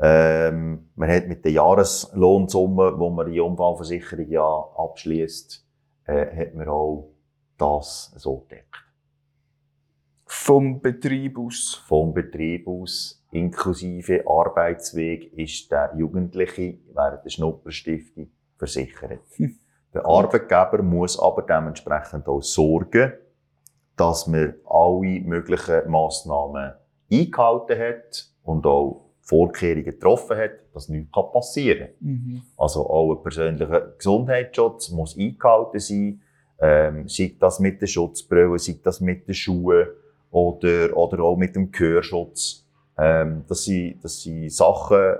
Ähm, 0.00 0.90
man 0.94 1.10
hat 1.10 1.26
mit 1.26 1.44
der 1.44 1.52
Jahreslohnsumme, 1.52 2.98
wo 2.98 3.10
man 3.10 3.30
die 3.30 3.40
Unfallversicherung 3.40 4.28
ja 4.28 4.44
abschließt, 4.76 5.66
äh, 6.04 6.46
hat 6.46 6.54
man 6.54 6.68
auch 6.68 7.12
das 7.56 8.12
so 8.16 8.38
gedeckt. 8.38 8.76
Vom 10.24 10.80
Betrieb 10.80 11.38
aus? 11.38 11.82
Vom 11.86 12.12
Betrieb 12.12 12.68
aus, 12.68 13.24
inklusive 13.32 14.24
Arbeitsweg, 14.26 15.32
ist 15.32 15.70
der 15.70 15.94
Jugendliche 15.96 16.78
während 16.92 17.24
der 17.24 17.30
Schnupperstiftung 17.30 18.30
versichert. 18.56 19.20
Hm. 19.36 19.58
Der 19.94 20.04
Arbeitgeber 20.04 20.82
muss 20.82 21.18
aber 21.18 21.42
dementsprechend 21.42 22.28
auch 22.28 22.42
sorgen, 22.42 23.14
dass 23.98 24.26
man 24.26 24.54
alle 24.64 25.20
möglichen 25.20 25.90
Massnahmen 25.90 26.72
eingehalten 27.10 27.78
hat 27.78 28.26
und 28.44 28.64
auch 28.64 29.08
Vorkehrungen 29.20 29.84
getroffen 29.84 30.38
hat, 30.38 30.52
dass 30.72 30.88
nichts 30.88 31.10
passieren 31.12 31.88
kann. 31.88 32.08
Mhm. 32.08 32.42
Also 32.56 32.88
auch 32.88 33.14
ein 33.14 33.22
persönlicher 33.22 33.92
Gesundheitsschutz 33.98 34.90
muss 34.90 35.18
eingehalten 35.18 35.80
sein, 35.80 36.22
ähm, 36.60 37.08
sei 37.08 37.36
das 37.38 37.60
mit 37.60 37.82
der 37.82 37.86
Schutzbrille, 37.86 38.58
sei 38.58 38.78
das 38.82 39.00
mit 39.00 39.28
den 39.28 39.34
Schuhen 39.34 39.88
oder, 40.30 40.96
oder 40.96 41.22
auch 41.22 41.36
mit 41.36 41.56
dem 41.56 41.70
Gehörschutz. 41.70 42.64
Ähm, 42.96 43.44
das, 43.48 43.64
sind, 43.64 44.02
das 44.02 44.22
sind 44.22 44.50
Sachen, 44.50 45.16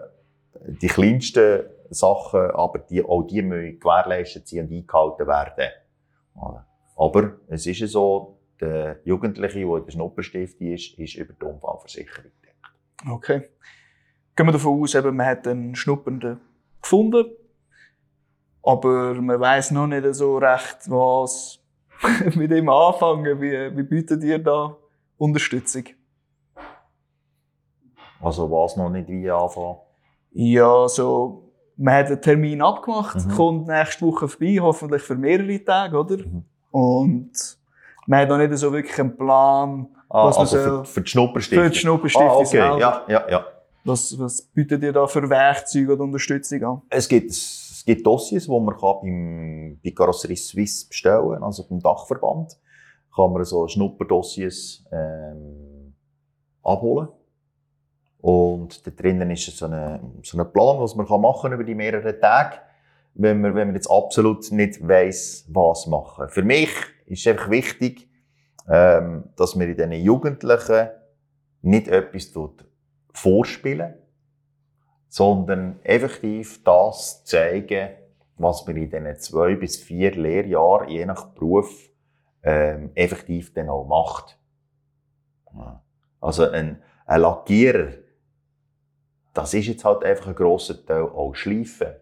die 0.80 0.88
kleinsten 0.88 1.64
Sachen, 1.90 2.50
aber 2.52 2.78
die, 2.78 3.04
auch 3.04 3.22
die 3.22 3.42
müssen 3.42 3.78
gewährleistet 3.78 4.48
sein 4.48 4.66
und 4.66 4.72
eingehalten 4.72 5.26
werden. 5.26 5.70
Aber 6.96 7.32
es 7.48 7.66
ist 7.66 7.80
ja 7.80 7.86
so, 7.86 8.37
der 8.60 9.00
Jugendliche, 9.04 9.60
der 9.60 9.76
in 9.76 9.84
der 9.84 9.92
Schnupperstift 9.92 10.60
ist, 10.60 10.98
ist 10.98 11.14
über 11.16 11.32
die 11.32 11.44
Unfallversicherung 11.44 12.30
gedeckt. 12.40 13.08
Okay. 13.08 13.48
Gehen 14.36 14.46
wir 14.46 14.52
davon 14.52 14.82
aus, 14.82 14.94
eben, 14.94 15.16
man 15.16 15.26
hat 15.26 15.46
einen 15.46 15.74
Schnuppernden 15.74 16.40
gefunden, 16.80 17.26
aber 18.62 19.14
man 19.14 19.40
weiß 19.40 19.72
noch 19.72 19.86
nicht 19.86 20.06
so 20.14 20.38
recht, 20.38 20.78
was 20.86 21.60
mit 22.34 22.50
ihm 22.50 22.68
anfangen. 22.68 23.40
Wie, 23.40 23.76
wie 23.76 23.82
bietet 23.82 24.22
ihr 24.22 24.38
da 24.38 24.76
Unterstützung? 25.16 25.84
Also 28.20 28.50
was 28.50 28.76
noch 28.76 28.90
nicht 28.90 29.08
wie 29.08 29.30
anfangen? 29.30 29.78
Ja, 30.32 30.88
so 30.88 31.48
man 31.78 31.94
hat 31.94 32.06
einen 32.06 32.20
Termin 32.20 32.60
abgemacht, 32.60 33.24
mhm. 33.24 33.30
kommt 33.30 33.68
nächste 33.68 34.04
Woche 34.04 34.28
vorbei, 34.28 34.58
hoffentlich 34.60 35.02
für 35.02 35.14
mehrere 35.14 35.64
Tage, 35.64 35.96
oder? 35.96 36.16
Mhm. 36.18 36.44
Und 36.70 37.57
man 38.08 38.20
hat 38.20 38.28
noch 38.30 38.38
nicht 38.38 38.56
so 38.56 38.72
wirklich 38.72 38.98
einen 38.98 39.16
Plan, 39.16 39.86
ah, 40.08 40.26
was 40.26 40.38
also 40.38 40.56
man 40.56 40.64
soll, 40.64 40.84
für, 40.84 40.92
für 40.92 41.00
die 41.02 41.10
Schnupperstiftung? 41.10 41.64
Für 41.64 41.70
die 41.70 41.78
Schnupperstiftung 41.78 42.30
ah, 42.30 42.36
okay. 42.36 42.46
Selber. 42.46 42.78
Ja, 42.80 43.04
ja, 43.06 43.30
ja. 43.30 43.46
Was, 43.84 44.18
was 44.18 44.42
bietet 44.42 44.82
ihr 44.82 44.92
da 44.92 45.06
für 45.06 45.28
Werkzeuge 45.28 45.92
oder 45.92 46.04
Unterstützung 46.04 46.64
an? 46.64 46.82
Es 46.88 47.06
gibt, 47.06 47.30
es 47.30 47.82
gibt 47.84 48.06
Dossiers, 48.06 48.46
die 48.46 48.50
man 48.50 48.76
kann 48.76 48.94
beim, 49.02 49.80
bei 49.84 49.90
Carrosserie 49.90 50.36
Suisse 50.36 50.88
bestellen 50.88 51.32
kann, 51.34 51.42
also 51.42 51.68
beim 51.68 51.80
Dachverband. 51.80 52.58
Kann 53.14 53.32
man 53.32 53.44
so 53.44 53.68
Schnupperdossiers 53.68 54.84
ähm, 54.90 55.94
abholen. 56.62 57.08
Und 58.20 58.86
da 58.86 58.90
drinnen 58.90 59.30
ist 59.30 59.56
so 59.56 59.66
ein 59.66 60.20
so 60.22 60.38
ein 60.38 60.52
Plan, 60.52 60.80
was 60.80 60.94
man 60.94 61.06
machen 61.20 61.42
kann 61.42 61.52
über 61.52 61.64
die 61.64 61.74
mehreren 61.74 62.18
Tage, 62.20 62.56
wenn 63.14 63.40
man, 63.40 63.54
wenn 63.54 63.68
man 63.68 63.74
jetzt 63.74 63.90
absolut 63.90 64.50
nicht 64.50 64.86
weiss, 64.86 65.44
was 65.48 65.86
machen. 65.86 66.28
Für 66.28 66.42
mich 66.42 66.70
ist 67.10 67.26
einfach 67.26 67.50
wichtig, 67.50 68.08
ähm, 68.68 69.30
dass 69.36 69.54
man 69.54 69.68
in 69.68 69.76
diesen 69.76 69.92
Jugendlichen 69.92 70.88
nicht 71.62 71.88
etwas 71.88 72.30
tut 72.30 72.64
vorspielen, 73.12 73.94
sondern 75.08 75.80
effektiv 75.82 76.62
das 76.62 77.24
zeigen, 77.24 77.90
was 78.36 78.66
man 78.66 78.76
in 78.76 78.90
diesen 78.90 79.16
zwei 79.16 79.56
bis 79.56 79.76
vier 79.76 80.12
Lehrjahren, 80.12 80.88
je 80.88 81.04
nach 81.06 81.26
Beruf, 81.34 81.90
ähm, 82.42 82.90
effektiv 82.94 83.52
dann 83.54 83.68
auch 83.68 83.86
macht. 83.86 84.38
Also 86.20 86.48
ein, 86.48 86.82
ein 87.06 87.20
Lackierer, 87.20 87.92
das 89.34 89.54
ist 89.54 89.66
jetzt 89.66 89.84
halt 89.84 90.04
einfach 90.04 90.28
ein 90.28 90.34
grosser 90.34 90.84
Teil 90.84 91.02
auch 91.02 91.34
Schleifen. 91.34 91.94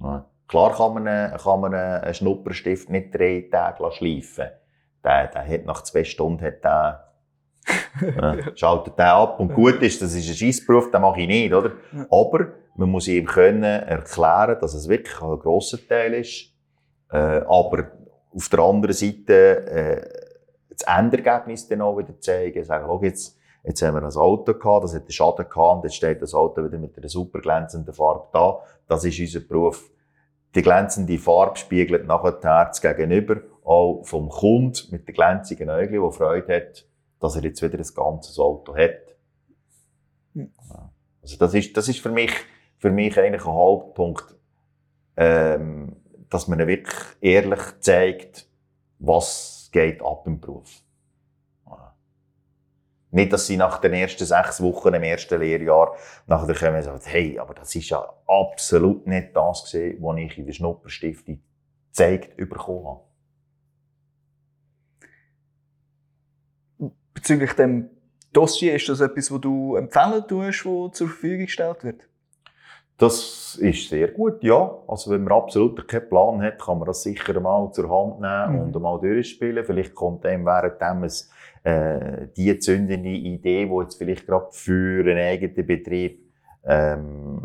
Ja. 0.00 0.28
Klar 0.52 0.76
kann 0.76 0.92
man, 0.92 1.08
einen, 1.08 1.38
kann 1.38 1.60
man 1.62 1.72
einen 1.72 2.12
Schnupperstift 2.12 2.90
nicht 2.90 3.14
drei 3.14 3.48
Tage 3.50 3.90
schleifen 3.90 4.50
der, 5.02 5.28
der 5.28 5.48
hat 5.48 5.64
nach 5.64 5.82
zwei 5.82 6.04
Stunden 6.04 6.44
hat 6.44 6.62
der, 6.62 7.08
ja, 8.02 8.36
schaltet 8.54 8.98
der 8.98 9.14
ab 9.14 9.40
und 9.40 9.54
gut 9.54 9.80
ist, 9.80 10.02
das 10.02 10.14
ist 10.14 10.28
ein 10.28 10.34
Scheissberuf, 10.34 10.90
den 10.90 11.00
mache 11.00 11.22
ich 11.22 11.26
nicht, 11.26 11.54
oder? 11.54 11.72
Ja. 11.90 12.06
Aber 12.10 12.48
man 12.76 12.90
muss 12.90 13.08
ihm 13.08 13.24
können 13.24 13.62
erklären, 13.62 14.58
dass 14.60 14.74
es 14.74 14.88
wirklich 14.88 15.18
ein 15.22 15.38
grosser 15.38 15.78
Teil 15.88 16.12
ist. 16.12 16.50
Äh, 17.10 17.16
aber 17.16 17.92
auf 18.30 18.48
der 18.50 18.58
anderen 18.58 18.94
Seite 18.94 19.66
äh, 19.66 20.08
das 20.68 20.82
Endergebnis 20.86 21.66
dann 21.66 21.80
auch 21.80 21.96
wieder 21.96 22.20
zeigen, 22.20 22.62
sagen, 22.62 22.84
schau 22.86 23.02
jetzt, 23.02 23.38
Jetzt 23.64 23.80
haben 23.80 23.94
wir 23.94 24.02
ein 24.02 24.16
Auto 24.16 24.54
gehabt, 24.54 24.82
das 24.82 24.92
hat 24.92 25.02
einen 25.02 25.12
Schaden 25.12 25.48
gehabt 25.48 25.76
und 25.76 25.84
jetzt 25.84 25.94
steht 25.94 26.20
das 26.20 26.34
Auto 26.34 26.64
wieder 26.64 26.78
mit 26.78 26.98
einer 26.98 27.08
super 27.08 27.40
glänzenden 27.40 27.94
Farbe 27.94 28.26
da. 28.32 28.58
Das 28.88 29.04
ist 29.04 29.20
unser 29.20 29.38
Beruf. 29.38 29.88
Die 30.54 30.62
glänzende 30.62 31.18
Farbe 31.18 31.58
spiegelt 31.58 32.06
nachher 32.06 32.32
das 32.32 32.44
Herz 32.44 32.80
gegenüber, 32.80 33.40
auch 33.64 34.02
vom 34.04 34.28
Kunden 34.28 34.90
mit 34.90 35.08
den 35.08 35.14
glänzigen 35.14 35.70
Augen, 35.70 35.92
der 35.92 36.10
Freude 36.10 36.54
hat, 36.54 36.86
dass 37.20 37.36
er 37.36 37.42
jetzt 37.42 37.62
wieder 37.62 37.78
ein 37.78 37.94
ganzes 37.94 38.38
Auto 38.38 38.76
hat. 38.76 39.16
Hm. 40.34 40.52
Also 41.22 41.36
das 41.38 41.54
ist, 41.54 41.76
das 41.76 41.88
ist 41.88 42.00
für 42.00 42.10
mich, 42.10 42.32
für 42.78 42.90
mich 42.90 43.18
eigentlich 43.18 43.46
ein 43.46 43.52
Hauptpunkt, 43.52 44.36
ähm, 45.16 45.96
dass 46.28 46.48
man 46.48 46.66
wirklich 46.66 46.96
ehrlich 47.20 47.60
zeigt, 47.80 48.48
was 48.98 49.70
geht 49.72 50.02
ab 50.02 50.26
im 50.26 50.40
Beruf. 50.40 50.81
Nicht, 53.12 53.30
dass 53.30 53.46
sie 53.46 53.58
nach 53.58 53.78
den 53.78 53.92
ersten 53.92 54.24
sechs 54.24 54.62
Wochen 54.62 54.94
im 54.94 55.02
ersten 55.02 55.38
Lehrjahr 55.38 55.94
nachher 56.26 56.54
kommen 56.54 56.76
und 56.76 56.82
sagen, 56.82 57.00
hey, 57.04 57.38
aber 57.38 57.52
das 57.52 57.74
ist 57.74 57.90
ja 57.90 58.10
absolut 58.26 59.06
nicht 59.06 59.36
das 59.36 59.70
gewesen, 59.70 60.02
was 60.02 60.18
ich 60.18 60.38
in 60.38 60.46
der 60.46 60.52
Schnupperstiftung 60.54 61.42
gezeigt 61.88 62.36
bekommen 62.38 62.86
habe. 62.86 63.02
Bezüglich 67.12 67.52
dem 67.52 67.90
Dossier, 68.32 68.74
ist 68.76 68.88
das 68.88 69.00
etwas, 69.00 69.30
was 69.30 69.40
du 69.42 69.76
empfehlen 69.76 70.26
tust, 70.26 70.64
das 70.64 70.96
zur 70.96 71.08
Verfügung 71.08 71.44
gestellt 71.44 71.84
wird? 71.84 72.08
Das 73.02 73.56
ist 73.56 73.88
sehr 73.88 74.12
gut, 74.12 74.44
ja. 74.44 74.78
Also 74.86 75.10
wenn 75.10 75.24
man 75.24 75.32
absolut 75.32 75.88
keinen 75.88 76.08
Plan 76.08 76.40
hat, 76.40 76.60
kann 76.60 76.78
man 76.78 76.86
das 76.86 77.02
sicher 77.02 77.40
mal 77.40 77.72
zur 77.72 77.90
Hand 77.90 78.20
nehmen 78.20 78.68
Mhm. 78.68 78.74
und 78.74 78.80
mal 78.80 79.00
durchspielen. 79.00 79.64
Vielleicht 79.64 79.92
kommt 79.92 80.24
einem 80.24 80.46
währenddem 80.46 81.10
äh, 81.64 82.28
die 82.36 82.56
zündende 82.60 83.08
Idee, 83.08 83.66
die 83.66 83.74
jetzt 83.82 83.96
vielleicht 83.96 84.24
gerade 84.24 84.46
für 84.52 85.00
einen 85.00 85.18
eigenen 85.18 85.66
Betrieb 85.66 86.32
ähm, 86.64 87.42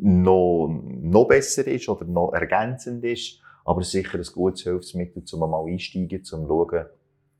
noch, 0.00 0.68
noch 0.68 1.24
besser 1.26 1.66
ist 1.66 1.88
oder 1.88 2.04
noch 2.04 2.32
ergänzend 2.32 3.04
ist. 3.04 3.40
Aber 3.64 3.82
sicher 3.82 4.16
ein 4.16 4.26
gutes 4.32 4.62
Hilfsmittel, 4.62 5.24
um 5.32 5.50
mal 5.50 5.64
einsteigen, 5.66 6.18
um 6.20 6.24
zu 6.24 6.46
schauen, 6.46 6.86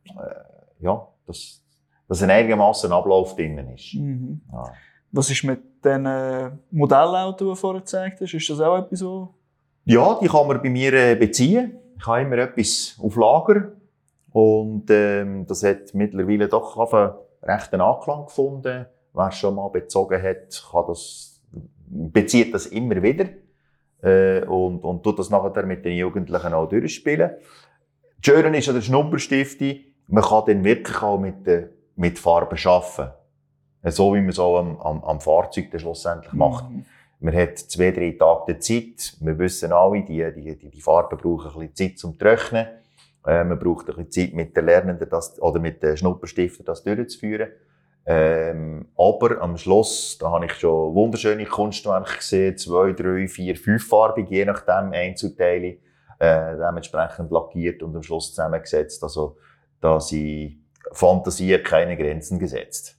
äh, 0.06 0.84
ja, 0.84 1.06
dass, 1.24 1.62
dass 2.08 2.20
ein 2.24 2.30
einigermaßen 2.30 2.90
Ablauf 2.90 3.36
drinnen 3.36 3.68
ist. 3.74 3.94
Mhm. 3.94 4.40
Ja. 4.52 4.72
Was 5.12 5.30
ist 5.30 5.44
mit 5.44 5.69
den 5.84 6.06
äh, 6.06 6.50
Modellautos, 6.70 7.38
die 7.38 7.44
du 7.44 7.54
vorher 7.54 7.80
gezeigt 7.80 8.20
hast? 8.20 8.34
Ist 8.34 8.50
das 8.50 8.60
auch 8.60 8.78
etwas, 8.78 8.98
so? 8.98 9.34
Ja, 9.84 10.18
die 10.20 10.28
kann 10.28 10.46
man 10.46 10.60
bei 10.62 10.70
mir 10.70 10.92
äh, 10.92 11.14
beziehen. 11.14 11.76
Ich 11.98 12.06
habe 12.06 12.22
immer 12.22 12.38
etwas 12.38 12.96
auf 13.02 13.16
Lager. 13.16 13.72
Und 14.32 14.86
ähm, 14.90 15.46
das 15.46 15.64
hat 15.64 15.92
mittlerweile 15.94 16.48
doch 16.48 16.76
einen 16.92 17.12
rechten 17.42 17.80
Anklang 17.80 18.26
gefunden. 18.26 18.86
Wer 19.12 19.32
schon 19.32 19.56
mal 19.56 19.68
bezogen 19.68 20.22
hat, 20.22 20.62
kann 20.70 20.84
das, 20.86 21.40
bezieht 21.88 22.54
das 22.54 22.66
immer 22.66 23.02
wieder. 23.02 23.26
Äh, 24.02 24.44
und, 24.46 24.84
und 24.84 25.02
tut 25.02 25.18
das 25.18 25.30
nachher 25.30 25.66
mit 25.66 25.84
den 25.84 25.96
Jugendlichen 25.96 26.54
auch 26.54 26.68
durchspielen. 26.68 27.30
Das 28.22 28.34
Schöne 28.34 28.56
ist 28.56 28.68
an 28.68 28.74
der 28.76 28.82
Schnupperstifte, 28.82 29.78
man 30.06 30.22
kann 30.24 30.44
dann 30.46 30.64
wirklich 30.64 31.02
auch 31.02 31.18
mit, 31.18 31.46
den- 31.46 31.70
mit 31.96 32.18
Farben 32.18 32.58
arbeiten. 32.64 33.12
Äh, 33.82 33.90
So 33.90 34.14
wie 34.14 34.20
man 34.20 34.30
es 34.30 34.38
auch 34.38 34.58
am, 34.58 34.80
am, 34.80 35.04
am 35.04 35.20
Fahrzeug 35.20 35.70
dann 35.70 35.80
schlussendlich 35.80 36.32
macht. 36.32 36.68
Mhm. 36.70 36.84
Man 37.20 37.36
hat 37.36 37.58
zwei, 37.58 37.90
drei 37.90 38.16
Tage 38.18 38.58
Zeit. 38.58 39.14
Wir 39.20 39.38
wissen 39.38 39.72
alle, 39.72 40.02
die, 40.02 40.26
die, 40.34 40.56
die, 40.56 40.70
die 40.70 40.80
Farben 40.80 41.18
brauchen 41.18 41.48
ein 41.48 41.68
bisschen 41.68 41.74
Zeit 41.74 41.98
zum 41.98 42.18
Trocknen. 42.18 42.66
Äh, 43.26 43.44
man 43.44 43.58
braucht 43.58 43.88
ein 43.88 43.96
bisschen 43.96 44.10
Zeit 44.10 44.34
mit 44.34 44.56
den 44.56 44.64
Lernenden 44.64 45.08
das, 45.08 45.40
oder 45.42 45.60
mit 45.60 45.82
den 45.82 45.96
Schnupperstiften 45.96 46.64
das 46.64 46.82
durchzuführen. 46.82 47.50
Ähm, 48.06 48.88
aber 48.96 49.42
am 49.42 49.58
Schluss, 49.58 50.16
da 50.18 50.30
habe 50.30 50.46
ich 50.46 50.54
schon 50.54 50.94
wunderschöne 50.94 51.44
Kunstwerke 51.44 52.16
gesehen, 52.16 52.56
zwei, 52.56 52.92
drei, 52.92 53.28
vier, 53.28 53.54
fünffarbig, 53.56 54.30
je 54.30 54.46
nachdem, 54.46 54.92
Einzelteile, 54.92 55.76
äh, 56.18 56.56
dementsprechend 56.56 57.30
lackiert 57.30 57.82
und 57.82 57.94
am 57.94 58.02
Schluss 58.02 58.30
zusammengesetzt. 58.30 59.02
Also, 59.02 59.36
da 59.82 60.00
sind 60.00 60.64
Fantasie 60.92 61.58
keine 61.58 61.96
Grenzen 61.98 62.38
gesetzt. 62.38 62.96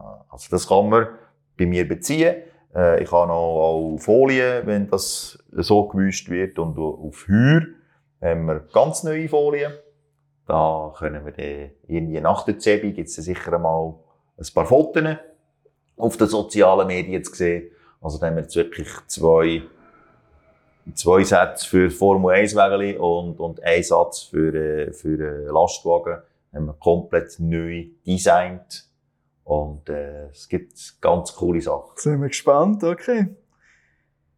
Ja, 0.00 0.24
Also, 0.28 0.48
das 0.50 0.66
kann 0.66 0.88
man 0.88 1.08
bei 1.58 1.66
mir 1.66 1.86
beziehen. 1.86 2.36
Äh, 2.74 3.02
ich 3.02 3.12
habe 3.12 3.28
noch 3.28 3.34
auch 3.34 3.98
Folien, 3.98 4.66
wenn 4.66 4.88
das 4.88 5.38
so 5.52 5.86
gewischt 5.88 6.30
wird. 6.30 6.58
Und 6.58 6.78
auf 6.78 7.26
Heuer 7.28 7.62
haben 8.22 8.46
wir 8.46 8.60
ganz 8.72 9.02
neue 9.02 9.28
Folien. 9.28 9.72
Da 10.46 10.92
können 10.96 11.24
wir 11.24 11.32
dann 11.32 11.70
irgendwie 11.86 12.20
nach 12.20 12.44
der 12.44 12.58
Zebie 12.58 12.92
gibt 12.92 13.08
es 13.08 13.16
sicher 13.16 13.52
einmal 13.52 13.94
ein 14.36 14.46
paar 14.54 14.66
Fotos 14.66 15.16
auf 15.96 16.16
den 16.16 16.26
sozialen 16.26 16.86
Medien 16.86 17.22
zu 17.22 17.34
sehen. 17.34 17.70
Also 18.00 18.18
da 18.18 18.26
haben 18.26 18.36
wir 18.36 18.42
jetzt 18.42 18.56
wirklich 18.56 18.88
zwei, 19.06 19.62
zwei 20.94 21.22
Sätze 21.22 21.66
für 21.66 21.90
Formel 21.90 22.34
1 22.34 22.56
Wägeli 22.56 22.96
und, 22.96 23.38
und 23.38 23.62
einen 23.62 23.82
Satz 23.82 24.22
für, 24.22 24.54
äh, 24.54 24.92
für 24.92 25.20
äh, 25.20 25.46
Lastwagen. 25.50 26.22
Haben 26.52 26.66
wir 26.66 26.74
komplett 26.74 27.38
neu 27.38 27.84
designt. 28.06 28.89
Und 29.50 29.88
äh, 29.88 30.28
es 30.28 30.48
gibt 30.48 31.00
ganz 31.00 31.34
coole 31.34 31.60
Sachen. 31.60 31.90
Sind 31.96 32.20
wir 32.20 32.28
gespannt, 32.28 32.84
okay. 32.84 33.34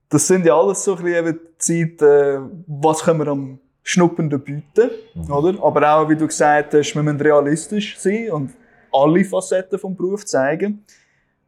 Das 0.08 0.26
sind 0.26 0.46
ja 0.46 0.58
alles 0.58 0.82
so 0.84 0.96
ein 0.96 1.02
bisschen 1.04 1.26
eben 1.26 1.38
die 1.38 1.58
Zeit, 1.58 2.00
äh, 2.00 2.40
was 2.66 3.02
können 3.02 3.18
wir 3.18 3.26
am 3.26 3.58
Schnuppenden 3.82 4.42
bieten, 4.42 4.90
Mhm. 5.14 5.30
oder? 5.30 5.62
Aber 5.62 5.94
auch, 5.94 6.08
wie 6.08 6.16
du 6.16 6.26
gesagt 6.26 6.72
hast, 6.72 6.94
wir 6.94 7.02
müssen 7.02 7.20
realistisch 7.20 7.98
sein 7.98 8.30
und 8.30 8.52
alle 8.90 9.22
Facetten 9.22 9.78
vom 9.78 9.94
Beruf 9.94 10.24
zeigen. 10.24 10.82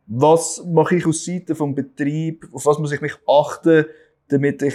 Was 0.08 0.62
mache 0.66 0.96
ich 0.96 1.06
aus 1.06 1.24
Seite 1.24 1.54
vom 1.54 1.74
Betrieb? 1.74 2.46
Auf 2.52 2.66
was 2.66 2.78
muss 2.78 2.92
ich 2.92 3.00
mich 3.00 3.14
achten, 3.26 3.86
damit 4.28 4.60
ich 4.60 4.74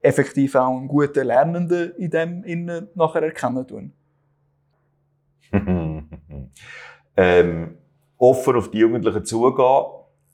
effektiv 0.00 0.56
auch 0.56 0.76
einen 0.76 0.88
guten 0.88 1.28
Lernenden 1.28 1.92
in 1.96 2.10
dem 2.10 2.42
innen 2.42 2.88
nachher 2.96 3.22
erkennen 3.22 3.64
tun? 3.68 3.92
ähm, 7.16 7.78
offen 8.18 8.56
auf 8.56 8.70
die 8.70 8.78
Jugendlichen 8.78 9.24
zugehen, 9.24 9.84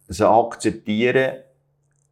sie 0.09 0.29
akzeptieren, 0.29 1.39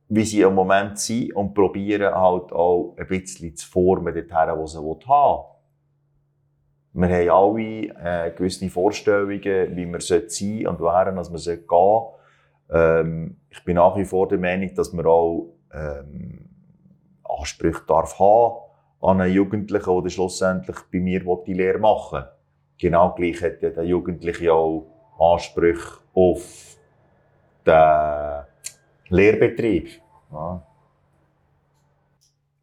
wie 0.09 0.25
sie 0.25 0.41
im 0.41 0.55
Moment 0.55 0.99
sind 0.99 1.35
und 1.35 1.55
probieren 1.55 2.14
halt 2.14 2.53
auch 2.53 2.95
ein 2.99 3.07
bisschen 3.07 3.55
zu 3.55 3.68
formen 3.68 4.14
dorthin, 4.14 4.59
wo 4.59 4.66
sie 4.66 4.79
haben. 5.07 5.45
Wir 6.93 7.09
haben 7.09 7.31
alle 7.31 8.27
äh, 8.27 8.33
gewisse 8.33 8.68
Vorstellungen, 8.68 9.77
wie 9.77 9.87
wir 9.87 10.01
sein 10.01 10.29
sollten 10.29 10.66
und 10.66 10.81
wohin 10.81 11.14
dass 11.14 11.33
wir 11.33 11.57
gehen 11.57 11.66
sollten. 11.68 12.21
Ähm, 12.73 13.37
ich 13.49 13.64
bin 13.64 13.77
nach 13.77 13.97
wie 13.97 14.05
vor 14.05 14.27
der 14.27 14.39
Meinung, 14.39 14.75
dass 14.75 14.93
man 14.93 15.07
auch 15.07 15.53
ähm, 15.73 16.49
Ansprüche 17.23 17.83
darf 17.87 18.18
haben 18.18 18.57
an 19.01 19.21
einen 19.21 19.33
Jugendlichen, 19.33 20.03
der 20.03 20.11
schlussendlich 20.11 20.77
bei 20.93 20.99
mir 20.99 21.23
die 21.47 21.55
Lehre 21.55 21.79
machen 21.79 22.23
will. 22.23 22.29
Genau 22.79 23.14
gleich 23.14 23.43
hat 23.43 23.62
der 23.62 23.85
Jugendliche 23.85 24.53
auch 24.53 24.99
Ansprüche 25.21 25.99
auf 26.14 26.77
den 27.66 28.45
Lehrbetrieb. 29.09 30.01
Ja. 30.33 30.66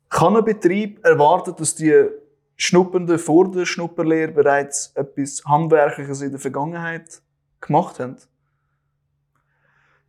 Kann 0.09 0.35
ein 0.37 0.43
Betrieb 0.43 1.05
erwarten, 1.05 1.55
dass 1.55 1.75
die 1.75 2.07
Schnuppenden 2.55 3.19
vor 3.19 3.51
der 3.51 3.65
Schnupperlehre 3.65 4.31
bereits 4.31 4.91
etwas 4.95 5.43
Handwerkliches 5.45 6.21
in 6.21 6.31
der 6.31 6.39
Vergangenheit 6.39 7.21
gemacht 7.61 7.99
haben? 7.99 8.17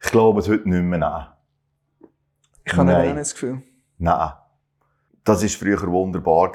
Ich 0.02 0.10
glaube 0.10 0.40
es 0.40 0.48
heute 0.48 0.68
nicht 0.68 0.82
mehr. 0.82 0.98
Nein. 0.98 1.26
Ich 2.64 2.72
habe 2.72 2.84
Nein. 2.84 3.06
nicht 3.08 3.18
das 3.18 3.32
Gefühl. 3.34 3.62
Nein. 3.98 4.32
Das 5.28 5.42
war 5.42 5.48
früher 5.50 5.86
wunderbar. 5.92 6.52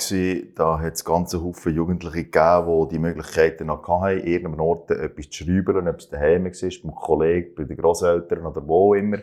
Da 0.56 0.80
hat 0.80 0.94
es 0.96 1.06
ganze 1.06 1.44
Haufen 1.44 1.76
Jugendliche 1.76 2.24
gegeben, 2.24 2.88
die 2.88 2.96
die 2.96 3.00
Möglichkeiten 3.00 3.68
noch 3.68 3.88
hatten, 3.88 4.18
in 4.18 4.26
irgendeinem 4.26 4.62
Ort 4.62 4.90
etwas 4.90 5.30
zu 5.30 5.44
schreiben, 5.44 5.88
ob 5.88 6.00
es 6.00 6.10
daheim 6.10 6.46
war, 6.46 6.52
beim 6.84 6.96
Kollegen, 6.96 7.54
bei 7.56 7.66
den 7.66 7.78
Grosseltern 7.78 8.44
oder 8.48 8.68
wo 8.68 8.96
immer. 8.96 9.20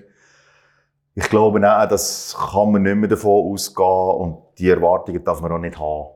Ich 1.16 1.28
glaube, 1.28 1.58
nein, 1.58 1.88
das 1.88 2.36
kann 2.38 2.70
man 2.70 2.84
nicht 2.84 2.94
mehr 2.94 3.08
davon 3.08 3.52
ausgehen 3.52 4.20
und 4.20 4.38
die 4.56 4.70
Erwartungen 4.70 5.24
darf 5.24 5.40
man 5.40 5.50
auch 5.50 5.58
nicht 5.58 5.80
haben. 5.80 6.10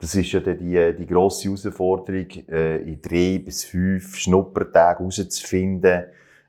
Das 0.00 0.16
ist 0.16 0.32
ja 0.32 0.40
die, 0.40 0.96
die 0.98 1.06
grosse 1.06 1.44
Herausforderung, 1.44 2.26
äh, 2.48 2.78
in 2.78 3.00
drei 3.00 3.38
bis 3.38 3.62
fünf 3.62 4.16
Schnuppertagen 4.16 5.08
herauszufinden, 5.08 6.06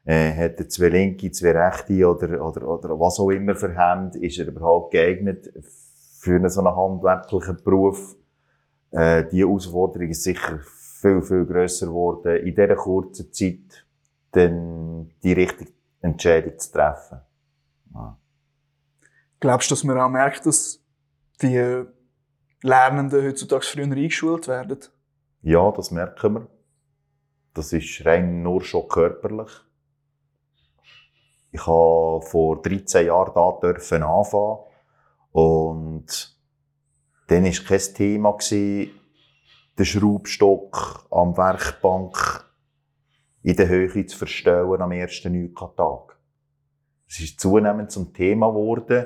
äh, 0.08 0.34
hat 0.34 0.58
er 0.58 0.70
zwei 0.70 0.88
linke, 0.88 1.30
zwei 1.32 1.51
rechte 1.51 2.08
oder, 2.10 2.41
oder, 2.41 2.66
oder 2.66 2.99
was 2.99 3.20
auch 3.20 3.30
immer 3.30 3.55
für 3.55 3.76
Hände, 3.78 4.18
ist 4.20 4.39
er 4.39 4.47
überhaupt 4.47 4.91
geeignet 4.91 5.51
für 6.20 6.36
einen 6.36 6.49
so 6.49 6.62
einen 6.62 6.74
handwerklichen 6.74 7.58
Beruf. 7.62 8.16
Äh, 8.91 9.26
die 9.26 9.41
Herausforderung 9.41 10.08
ist 10.10 10.24
sicher 10.24 10.60
viel, 11.01 11.22
viel 11.22 11.45
grösser 11.45 11.88
geworden, 11.88 12.38
in 12.38 12.55
dieser 12.55 12.76
kurzen 12.76 13.34
Zeit 13.34 13.86
dann 14.32 15.12
die 15.22 15.34
richtige 15.34 15.72
Entscheidung 15.99 16.58
zu 16.58 16.72
treffen. 16.72 17.20
Ja. 17.93 18.18
Glaubst 19.41 19.70
du, 19.70 19.76
dass 19.76 19.84
man 19.84 19.99
auch 19.99 20.10
merkt, 20.10 20.45
dass 20.45 20.82
die 21.41 21.84
Lernenden 22.62 23.26
heutzutage 23.26 23.66
früher 23.66 23.84
eingeschult 23.84 24.47
werden? 24.47 24.80
Ja, 25.41 25.70
das 25.72 25.91
merken 25.91 26.34
wir. 26.34 26.47
das 27.53 27.74
ist 27.74 28.05
rein 28.05 28.41
nur 28.41 28.62
schon 28.62 28.88
körperlich. 28.88 29.66
Ich 31.52 31.66
habe 31.66 32.22
vor 32.22 32.62
13 32.62 33.08
Jahren 33.08 33.32
da 33.34 33.60
dürfen 33.62 34.04
anfangen 34.04 34.60
und 35.32 36.38
dann 37.28 37.43
war 37.43 37.66
kein 37.66 37.93
Thema, 37.93 38.38
den 38.52 39.86
Schraubstock 39.86 41.08
am 41.12 41.38
Werkbank 41.38 42.45
in 43.43 43.56
der 43.56 43.68
Höhe 43.68 44.06
zu 44.06 44.18
verstellen 44.18 44.82
am 44.82 44.91
ersten 44.91 45.34
Neuka-Tag. 45.34 46.18
Es 47.08 47.20
ist 47.20 47.39
zunehmend 47.39 47.91
zum 47.91 48.14
Thema 48.14 48.50
geworden, 48.50 49.06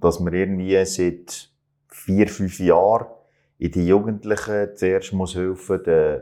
dass 0.00 0.20
man 0.20 0.34
irgendwie 0.34 0.84
seit 0.84 1.50
vier, 1.88 2.28
fünf 2.28 2.58
Jahren 2.58 3.06
in 3.58 3.70
die 3.70 3.86
Jugendlichen 3.86 4.76
zuerst 4.76 5.12
muss 5.12 5.34
helfen, 5.34 5.80
die, 5.86 6.20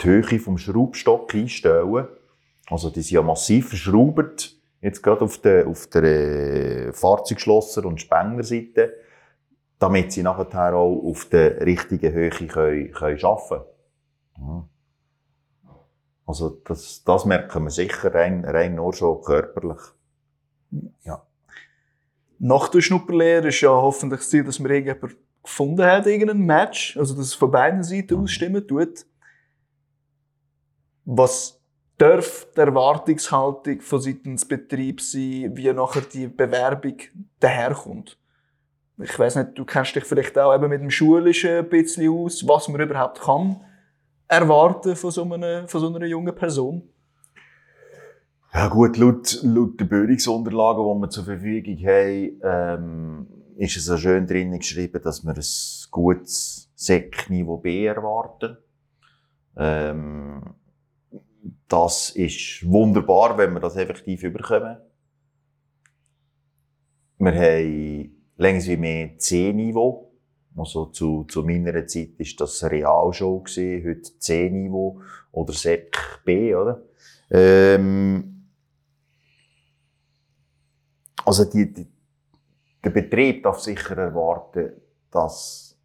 die 0.00 0.06
Höhe 0.06 0.38
vom 0.38 0.56
Schraubstock 0.56 1.34
einstellen. 1.34 2.08
Also, 2.70 2.90
die 2.90 3.02
sind 3.02 3.16
ja 3.16 3.22
massiv 3.22 3.68
verschraubt. 3.68 4.56
Jetzt 4.80 5.02
gerade 5.02 5.22
auf 5.22 5.38
der, 5.38 5.66
auf 5.66 5.86
der 5.86 6.02
äh, 6.02 6.92
Fahrzeugschlosser- 6.92 7.84
und 7.84 8.00
Spenglerseite 8.00 8.94
damit 9.84 10.12
sie 10.12 10.22
nachher 10.22 10.74
auch 10.74 11.02
auf 11.04 11.26
der 11.26 11.60
richtigen 11.60 12.12
Höhe 12.12 12.30
können, 12.30 12.90
können 12.92 13.24
arbeiten 13.24 13.64
können. 14.34 14.68
Also 16.26 16.48
das, 16.64 17.04
das 17.04 17.26
merken 17.26 17.64
wir 17.64 17.70
sicher 17.70 18.14
rein, 18.14 18.46
rein 18.46 18.76
nur 18.76 18.94
schon 18.94 19.20
körperlich. 19.22 19.80
Ja. 21.02 21.26
Nach 22.38 22.68
der 22.68 22.80
Schnupperlehre 22.80 23.48
ist 23.48 23.60
ja 23.60 23.70
hoffentlich 23.70 24.20
das 24.20 24.30
Ziel, 24.30 24.42
dass 24.44 24.58
man 24.58 24.70
irgendjemand 24.70 25.16
gefunden 25.42 25.84
hat, 25.84 26.06
irgendein 26.06 26.40
Match, 26.40 26.96
also 26.96 27.14
dass 27.14 27.26
es 27.26 27.34
von 27.34 27.50
beiden 27.50 27.82
Seiten 27.82 28.16
aus 28.16 28.30
stimmen 28.30 28.66
tut. 28.66 29.04
Was 31.04 31.60
darf 31.98 32.46
die 32.56 32.60
Erwartungshaltung 32.60 33.80
von 33.80 34.00
seitens 34.00 34.44
Betrieb 34.44 35.00
sein, 35.00 35.52
wie 35.54 35.72
nachher 35.72 36.02
die 36.02 36.28
Bewerbung 36.28 36.96
daherkommt? 37.40 38.18
ich 39.02 39.18
weiß 39.18 39.36
nicht, 39.36 39.58
du 39.58 39.64
kennst 39.64 39.96
dich 39.96 40.04
vielleicht 40.04 40.38
auch 40.38 40.54
eben 40.54 40.68
mit 40.68 40.80
dem 40.80 40.90
Schulischen 40.90 41.50
ein 41.50 41.68
bisschen 41.68 42.12
aus, 42.12 42.46
was 42.46 42.68
man 42.68 42.80
überhaupt 42.80 43.20
kann 43.20 43.60
erwarten 44.28 44.96
von 44.96 45.10
so 45.10 45.24
einer, 45.24 45.68
von 45.68 45.80
so 45.80 45.94
einer 45.94 46.06
jungen 46.06 46.34
Person? 46.34 46.82
Ja 48.52 48.68
gut, 48.68 48.96
laut, 48.96 49.40
laut 49.42 49.80
den 49.80 49.88
Bildungsunterlagen, 49.88 50.84
die 50.84 51.00
wir 51.00 51.10
zur 51.10 51.24
Verfügung 51.24 51.76
haben, 51.78 52.40
ähm, 52.42 53.26
ist 53.56 53.76
es 53.76 53.84
so 53.84 53.96
schön 53.96 54.26
drin 54.26 54.56
geschrieben, 54.56 55.02
dass 55.02 55.24
wir 55.24 55.34
ein 55.34 55.44
gutes 55.90 56.70
Sek-Niveau 56.76 57.58
B 57.58 57.84
erwarten. 57.84 58.56
Ähm, 59.56 60.54
das 61.68 62.10
ist 62.10 62.64
wunderbar, 62.66 63.36
wenn 63.36 63.52
wir 63.52 63.60
das 63.60 63.76
effektiv 63.76 64.22
überkommen. 64.22 64.78
Wir 67.18 67.34
haben 67.34 68.24
längst 68.36 68.68
wie 68.68 68.76
mehr 68.76 69.18
C-Niveau. 69.18 70.12
Also 70.56 70.86
zu, 70.86 71.24
zu 71.24 71.42
meiner 71.42 71.86
Zeit 71.86 72.10
ist 72.18 72.40
das 72.40 72.62
Real 72.64 73.12
schon 73.12 73.44
heute 73.44 74.18
C-Niveau 74.18 75.00
oder 75.32 75.52
Sek 75.52 76.20
B, 76.24 76.54
oder? 76.54 76.82
Ähm, 77.30 78.48
also 81.24 81.44
die, 81.44 81.72
die, 81.72 81.86
der 82.84 82.90
Betrieb 82.90 83.42
darf 83.42 83.58
sicher 83.60 83.96
erwarten, 83.96 84.72
dass 85.10 85.76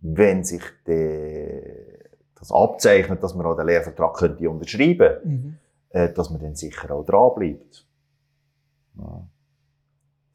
wenn 0.00 0.44
sich 0.44 0.62
de, 0.86 1.87
das 2.38 2.52
abzeichnet, 2.52 3.22
dass 3.22 3.34
man 3.34 3.46
auch 3.46 3.56
den 3.56 3.66
Lehrvertrag 3.66 4.14
könnte 4.14 4.48
unterschreiben, 4.48 5.16
mhm. 5.24 5.56
äh, 5.90 6.12
dass 6.12 6.30
man 6.30 6.40
dann 6.40 6.54
sicher 6.54 6.90
auch 6.90 7.04
dranbleibt. 7.04 7.86
Ja 8.98 9.28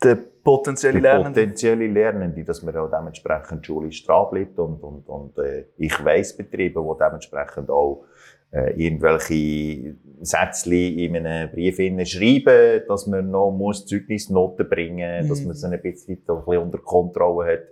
der 0.04 0.18
potenzielle 0.44 1.00
Lernende. 1.00 1.42
potenzielle 1.42 1.88
Lernende, 1.88 2.44
dass 2.44 2.62
man 2.62 2.76
auch 2.76 2.90
dementsprechend 2.90 3.66
schulisch 3.66 4.06
dranbleibt 4.06 4.60
und, 4.60 4.84
und, 4.84 5.08
und 5.08 5.38
äh, 5.38 5.66
ich 5.78 6.04
weiss 6.04 6.36
Betriebe, 6.36 6.82
die 6.82 7.04
dementsprechend 7.04 7.70
auch 7.70 8.06
äh, 8.52 8.72
irgendwelche 8.72 9.96
Sätze 10.22 10.76
in 10.76 11.16
einem 11.16 11.50
Brief 11.52 11.78
schreiben, 11.78 12.84
dass 12.88 13.08
man 13.08 13.32
noch 13.32 13.52
muss 13.52 13.86
Zeugnisnoten 13.86 14.68
bringen, 14.68 15.26
mhm. 15.26 15.30
dass 15.30 15.42
man 15.42 15.52
es 15.52 15.64
ein 15.64 15.82
bisschen, 15.82 16.18
ein 16.28 16.36
bisschen 16.36 16.62
unter 16.62 16.80
Kontrolle 16.80 17.54
hat. 17.54 17.64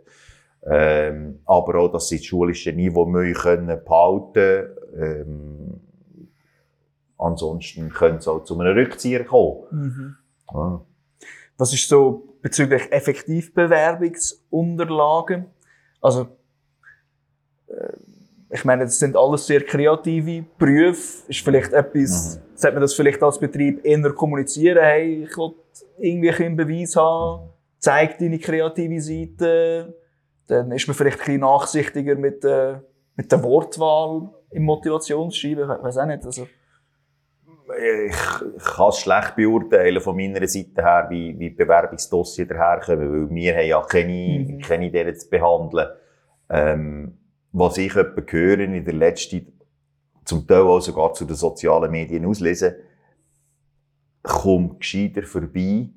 Ähm, 0.64 1.40
aber 1.46 1.80
auch, 1.80 1.92
dass 1.92 2.08
sie 2.08 2.18
das 2.18 2.26
schulische 2.26 2.72
Niveau 2.72 3.06
müssen 3.06 3.34
können 3.34 3.80
behalten 3.84 4.70
ähm, 4.96 5.82
Ansonsten 7.22 7.90
könnte 7.90 8.18
es 8.18 8.28
auch 8.28 8.44
zu 8.44 8.60
einem 8.60 8.76
Rückzieher 8.76 9.24
kommen. 9.24 9.64
Mhm. 9.70 10.18
Ja. 10.52 10.82
Was 11.56 11.72
ist 11.72 11.88
so 11.88 12.36
bezüglich 12.42 12.92
Effektivbewerbungsunterlagen? 12.92 15.46
Also, 16.02 16.30
äh, 17.68 17.94
ich 18.50 18.66
meine, 18.66 18.86
das 18.86 18.98
sind 18.98 19.16
alles 19.16 19.46
sehr 19.46 19.62
kreative 19.62 20.46
Berufe. 20.58 21.28
Ist 21.28 21.42
vielleicht 21.42 21.74
etwas, 21.74 22.38
mhm. 22.38 22.42
sollte 22.56 22.74
man 22.74 22.82
das 22.82 22.96
vielleicht 22.96 23.22
als 23.22 23.38
Betrieb 23.38 23.86
eher 23.86 24.14
kommunizieren? 24.14 24.82
Hey, 24.82 25.26
ich 25.26 25.38
will 25.38 25.54
irgendwie 26.00 26.32
einen 26.32 26.56
Beweis 26.56 26.96
haben. 26.96 27.52
Zeig 27.78 28.18
deine 28.18 28.40
kreative 28.40 29.00
Seite. 29.00 29.94
Dann 30.52 30.70
ist 30.74 30.86
man 30.86 30.96
vielleicht 30.96 31.20
ein 31.20 31.26
bisschen 31.26 31.40
nachsichtiger 31.40 32.16
mit 32.16 32.44
der, 32.44 32.84
mit 33.16 33.32
der 33.32 33.42
Wortwahl 33.42 34.30
im 34.50 34.64
Motivationsschreiben. 34.64 35.64
Ich 35.64 35.84
weiß 35.84 35.98
auch 36.00 36.06
nicht. 36.06 36.26
Also, 36.26 36.46
ich, 37.80 38.14
ich 38.58 38.64
kann 38.66 38.90
es 38.90 39.00
schlecht 39.00 39.38
beurteilen 39.38 40.02
von 40.02 40.14
meiner 40.14 40.46
Seite 40.46 40.82
her, 40.82 41.08
wie, 41.10 41.40
wie 41.40 41.52
Bewerbungsdossier 41.52 42.48
daherkommen, 42.48 43.30
weil 43.30 43.34
wir 43.34 43.56
haben 43.56 43.66
ja 43.66 43.82
keine, 43.84 44.40
mhm. 44.40 44.60
keine 44.60 44.88
Ideen 44.88 45.16
zu 45.16 45.30
behandeln. 45.30 45.88
Ähm, 46.50 47.18
was 47.54 47.78
ich 47.78 47.96
etwa 47.96 48.22
höre 48.30 48.60
in 48.60 48.84
der 48.84 48.94
letzten, 48.94 49.58
zum 50.26 50.46
Teil 50.46 50.64
auch 50.64 50.82
sogar 50.82 51.14
zu 51.14 51.24
den 51.24 51.38
sozialen 51.38 51.92
Medien 51.92 52.26
auslesen, 52.26 52.76
kommt 54.22 54.82
gescheiter 54.82 55.24
vorbei 55.24 55.92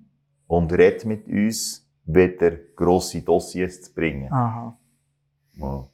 und 0.46 0.72
redet 0.72 1.06
mit 1.06 1.26
uns, 1.26 1.83
wieder 2.04 2.52
grosse 2.76 3.22
Dossiers 3.22 3.82
zu 3.82 3.94
bringen. 3.94 4.32
Aha. 4.32 4.76
Ja. 5.54 5.84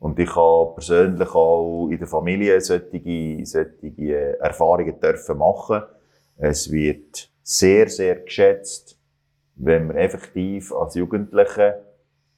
Und 0.00 0.18
ich 0.18 0.34
habe 0.34 0.74
persönlich 0.74 1.34
auch 1.34 1.88
in 1.88 1.98
der 1.98 2.06
Familie 2.06 2.60
solche, 2.60 3.44
solche 3.44 4.38
Erfahrungen 4.40 5.00
dürfen 5.00 5.38
machen. 5.38 5.82
Es 6.36 6.70
wird 6.70 7.30
sehr, 7.42 7.88
sehr 7.88 8.20
geschätzt, 8.20 8.96
wenn 9.56 9.88
man 9.88 9.96
effektiv 9.96 10.72
als 10.72 10.94
Jugendliche 10.94 11.82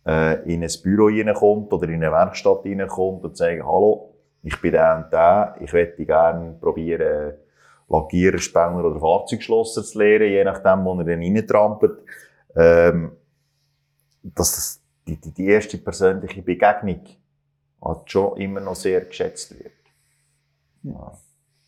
äh, 0.07 0.43
in 0.51 0.63
ein 0.63 0.71
Büro 0.83 1.07
reinkommt 1.07 1.73
oder 1.73 1.89
in 1.89 2.03
eine 2.03 2.11
Werkstatt 2.11 2.65
reinkommt 2.65 3.25
und 3.25 3.37
sagt, 3.37 3.63
hallo, 3.63 4.15
ich 4.43 4.59
bin 4.61 4.73
der 4.73 5.05
und 5.05 5.13
der, 5.13 5.57
ich 5.61 5.73
möchte 5.73 6.07
gerne 6.07 6.57
probieren, 6.59 7.35
Lackierer, 7.89 8.39
Spengler 8.39 8.85
oder 8.85 9.01
Fahrzeugschlosser 9.01 9.83
zu 9.83 9.99
lernen, 9.99 10.31
je 10.31 10.45
nachdem, 10.45 10.85
wo 10.85 10.99
er 10.99 11.05
dann 11.05 11.21
reintrampelt. 11.21 11.99
Ähm, 12.57 13.13
dass 14.23 14.55
das 14.55 14.83
die, 15.07 15.21
die, 15.21 15.33
die 15.33 15.47
erste 15.47 15.79
persönliche 15.79 16.43
Begegnung 16.43 17.01
halt 17.83 18.11
schon 18.11 18.37
immer 18.37 18.61
noch 18.61 18.77
sehr 18.77 19.05
geschätzt 19.05 19.59
wird. 19.59 19.73
Ja. 20.83 21.19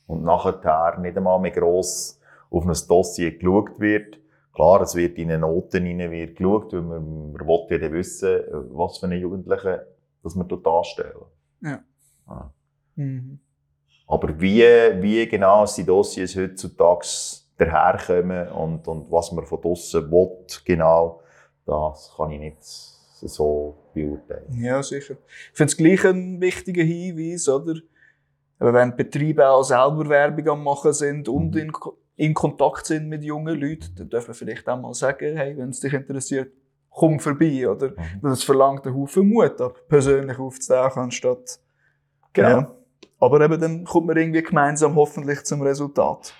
Und 0.07 0.25
nachher 0.25 0.99
nicht 0.99 1.17
einmal 1.17 1.41
mehr 1.41 1.51
gross 1.51 2.21
auf 2.51 2.67
ein 2.67 2.77
Dossier 2.89 3.39
geschaut 3.39 3.81
wird. 3.81 4.19
Klar, 4.53 4.83
es 4.83 4.95
wird 4.95 5.17
in 5.17 5.29
den 5.29 5.41
Noten 5.41 5.87
rein 5.87 6.11
wird 6.11 6.37
geschaut, 6.37 6.73
weil 6.75 6.83
man, 6.83 7.33
man 7.33 7.49
will 7.71 7.83
ja 7.83 7.91
wissen, 7.91 8.41
was 8.71 8.99
für 8.99 9.07
einen 9.07 9.21
Jugendlichen 9.21 9.81
dass 10.23 10.37
wir 10.37 10.45
dort 10.45 10.67
anstellen. 10.67 11.25
Ja. 11.61 11.83
ja. 12.29 12.53
Mhm. 12.97 13.41
Aber 14.07 14.41
wie, 14.41 14.63
wie 15.01 15.27
genau 15.27 15.65
die 15.65 15.85
Dossiers 15.85 16.37
heutzutage 16.37 17.42
daherkommen 17.59 18.49
und, 18.49 18.89
und 18.89 19.11
was 19.11 19.33
man 19.33 19.47
von 19.47 19.61
draussen 19.61 20.11
will, 20.11 20.31
genau, 20.65 21.23
das 21.67 22.13
kann 22.17 22.31
ich 22.33 22.41
nicht 22.41 22.63
so 22.63 23.77
beurteilen. 23.95 24.53
Ja, 24.59 24.83
sicher. 24.83 25.15
Ich 25.53 25.57
finde 25.57 25.71
es 25.71 25.77
gleich 25.77 26.05
ein 26.05 26.41
wichtiger 26.41 26.83
Hinweis, 26.83 27.49
oder? 27.49 27.75
Aber 28.59 28.75
wenn 28.75 28.97
Betriebe 28.97 29.49
auch 29.49 29.63
selber 29.63 30.09
Werbung 30.09 30.49
am 30.49 30.65
machen 30.65 30.93
sind 30.93 31.29
und 31.29 31.55
mhm. 31.55 31.61
in, 31.61 31.73
in 32.17 32.35
Kontakt 32.35 32.87
sind 32.87 33.09
mit 33.09 33.25
jungen 33.25 33.59
Leuten, 33.59 33.95
dann 33.97 34.09
dürfen 34.09 34.29
wir 34.29 34.35
vielleicht 34.35 34.69
auch 34.69 34.81
mal 34.81 34.95
sagen, 34.95 35.37
hey, 35.37 35.57
wenn 35.57 35.71
es 35.71 35.81
dich 35.81 35.93
interessiert, 35.93 36.53
komm 36.91 37.19
vorbei, 37.19 37.69
oder? 37.69 37.91
Mhm. 37.91 38.21
Das 38.23 38.43
verlangt 38.43 38.87
einen 38.87 38.97
Haufen 38.97 39.29
Mut 39.29 39.61
ab, 39.61 39.81
persönlich 39.89 40.39
aufzutauchen, 40.39 41.03
anstatt, 41.03 41.59
genau. 42.33 42.49
Ja. 42.49 42.75
Aber 43.19 43.41
eben 43.41 43.61
dann 43.61 43.85
kommt 43.85 44.09
man 44.09 44.17
irgendwie 44.17 44.43
gemeinsam 44.43 44.97
hoffentlich 44.97 45.45
zum 45.45 45.63
Resultat. 45.63 46.35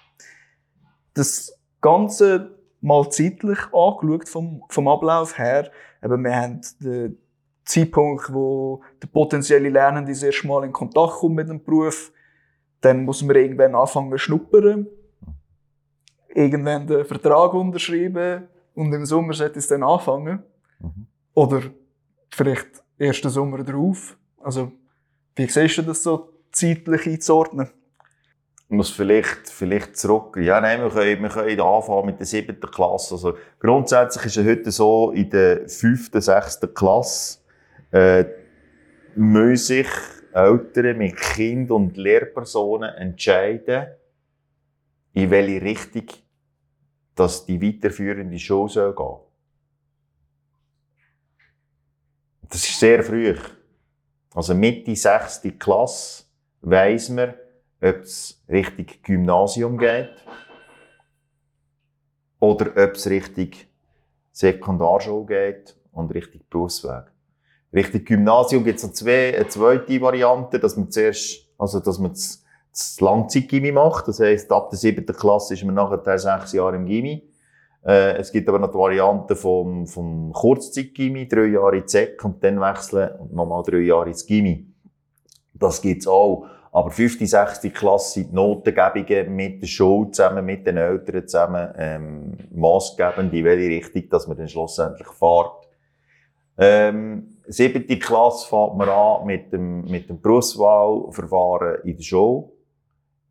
Das 1.15 1.59
Ganze 1.81 2.59
mal 2.81 3.09
zeitlich 3.11 3.59
angeschaut 3.73 4.29
vom, 4.29 4.65
vom 4.69 4.89
Ablauf 4.89 5.39
her. 5.39 5.71
Eben, 6.03 6.25
wir 6.25 6.37
haben 6.37 6.61
den 6.81 7.19
Zeitpunkt, 7.65 8.33
wo 8.33 8.83
der 9.01 9.09
potenzielle 9.09 9.69
Lernende 9.69 10.13
das 10.13 10.23
erste 10.23 10.47
Mal 10.47 10.65
in 10.65 10.73
Kontakt 10.73 11.13
kommt 11.15 11.37
mit 11.37 11.49
dem 11.49 11.63
Beruf. 11.63 12.13
Dann 12.81 13.05
muss 13.05 13.23
man 13.23 13.37
irgendwann 13.37 13.75
anfangen 13.75 14.11
zu 14.11 14.19
schnuppern. 14.19 14.87
Irgendwann 16.35 16.87
den 16.87 17.05
Vertrag 17.05 17.55
unterschreiben. 17.55 18.49
Und 18.75 18.93
im 18.93 19.07
Sommer 19.07 19.35
sollte 19.35 19.59
es 19.59 19.69
dann 19.69 19.83
anfangen. 19.83 20.43
Mhm. 20.81 21.07
Oder 21.35 21.63
vielleicht 22.31 22.83
ersten 22.99 23.31
Sommer 23.31 23.63
drauf. 23.63 24.17
Also, 24.39 24.73
wie 25.37 25.47
siehst 25.47 25.79
du 25.79 25.83
das 25.83 26.03
so 26.03 26.31
zeitlich 26.51 27.07
einzuordnen? 27.07 27.71
Muss 28.73 28.91
vielleicht, 28.91 29.51
vielleicht 29.51 29.99
zurück. 29.99 30.39
Ja, 30.41 30.59
nein, 30.59 30.81
wir 30.81 30.89
können, 30.89 31.23
wir 31.23 31.29
können 31.29 31.61
anfangen 31.61 32.07
mit 32.07 32.19
der 32.19 32.25
siebten 32.25 32.71
Klasse. 32.71 33.17
Also, 33.17 33.37
grundsätzlich 33.59 34.25
ist 34.25 34.37
es 34.39 34.47
heute 34.47 34.71
so, 34.71 35.11
in 35.11 35.29
der 35.29 35.69
fünften, 35.69 36.23
sechsten 36.23 36.73
Klasse, 36.73 37.41
äh, 37.91 38.25
müssen 39.15 39.57
sich 39.57 39.89
Eltern 40.33 40.97
mit 40.97 41.17
Kind 41.17 41.71
und 41.71 41.99
Lehrpersonen 41.99 42.95
entscheiden, 42.95 43.89
in 45.13 45.31
welche 45.31 45.61
Richtung 45.61 46.07
dass 47.15 47.45
die 47.45 47.61
weiterführende 47.61 48.39
Schule 48.39 48.71
soll 48.71 48.95
gehen 48.95 49.19
Das 52.49 52.67
ist 52.67 52.81
sehr 52.81 53.03
früh. 53.03 53.37
Also 54.35 54.55
Mitte 54.55 54.97
sechste 54.97 55.53
Klasse 55.53 56.25
weiss 56.63 57.11
man, 57.11 57.35
ob 57.83 58.03
es 58.03 58.41
Richtung 58.49 58.87
Gymnasium 59.03 59.77
geht 59.77 60.11
oder 62.39 62.71
ob 62.71 62.95
es 62.95 63.09
Richtung 63.09 63.51
Sekundarschule 64.31 65.27
geht 65.27 65.77
und 65.93 66.15
Richtung 66.15 66.41
Berufsweg. 66.49 67.05
Richtung 67.73 68.05
Gymnasium 68.05 68.65
gibt 68.65 68.79
es 68.79 68.85
noch 68.85 68.93
zwei, 68.93 69.35
eine 69.35 69.49
zweite 69.49 70.01
Variante, 70.01 70.59
dass 70.59 70.77
man 70.77 70.91
zuerst, 70.91 71.49
also 71.59 71.81
dass 71.81 71.99
man 71.99 72.13
das, 72.13 72.45
das 72.71 73.01
Langzeitgimmi 73.01 73.73
macht. 73.73 74.09
Das 74.09 74.21
heisst, 74.21 74.51
ab 74.53 74.71
der 74.71 74.79
siebten 74.79 75.15
Klasse 75.15 75.55
ist 75.55 75.65
man 75.65 75.75
nachher 75.75 76.19
sechs 76.19 76.53
Jahre 76.53 76.77
im 76.77 76.87
Gimmi. 76.87 77.29
Äh, 77.85 78.19
es 78.19 78.31
gibt 78.31 78.49
aber 78.49 78.59
noch 78.59 78.71
die 78.71 78.79
Variante 78.79 79.35
vom, 79.35 79.87
vom 79.87 80.33
Kurzzeitgimmi, 80.33 81.29
drei 81.29 81.47
Jahre 81.47 81.79
in 81.79 81.89
ZEC 81.89 82.23
und 82.25 82.45
dann 82.45 82.61
wechseln 82.61 83.11
und 83.19 83.35
nochmal 83.35 83.63
drei 83.63 83.79
Jahre 83.79 84.09
ins 84.09 84.27
Gimmi. 84.27 84.67
Das 85.55 85.81
gibt's 85.81 86.07
auch. 86.07 86.47
Aber 86.75 86.91
fünfte, 86.91 87.27
sechste 87.27 87.71
Klasse 87.71 88.15
sind 88.15 88.31
die 88.31 88.35
Notengebungen 88.35 89.37
mit 89.37 89.61
der 89.61 89.67
Schule 89.67 90.11
zusammen, 90.11 90.47
mit 90.47 90.67
den 90.67 90.79
Eltern 90.79 91.29
zusammen, 91.29 91.69
ähm, 91.77 92.39
maßgebend, 92.51 93.33
in 93.35 93.45
welche 93.45 93.69
Richtung, 93.69 94.09
dass 94.09 94.27
man 94.27 94.39
dann 94.39 94.49
schlussendlich 94.49 95.09
fährt. 95.09 95.69
Ähm, 96.57 97.37
siebte 97.47 97.99
Klasse 97.99 98.49
fährt 98.49 98.75
man 98.77 98.89
an 98.89 99.27
mit 99.27 99.53
dem, 99.53 99.85
mit 99.85 100.09
dem 100.09 100.23
Berufswahlverfahren 100.23 101.83
in 101.85 101.97
der 101.99 102.03
Schule. 102.03 102.49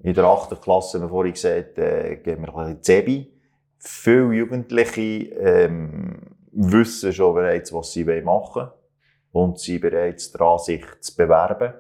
In 0.04 0.14
der 0.14 0.26
achten 0.26 0.62
Klasse, 0.62 1.04
wie 1.04 1.10
vorhin 1.10 1.34
gesagt, 1.34 1.80
äh, 1.80 2.18
gehen 2.18 2.42
wir 2.42 2.56
ein 2.56 2.66
bisschen 2.66 2.84
Zebi. 2.84 3.34
Viele 3.80 4.34
Jugendliche 4.34 5.34
ähm, 5.34 6.36
wissen 6.52 7.12
schon 7.12 7.34
bereits, 7.34 7.74
was 7.74 7.92
sie 7.92 8.04
machen 8.04 8.22
wollen 8.56 8.72
und 9.32 9.60
sind 9.60 9.82
bereits 9.82 10.32
dran, 10.32 10.60
sich 10.60 10.86
zu 11.00 11.16
bewerben. 11.16 11.74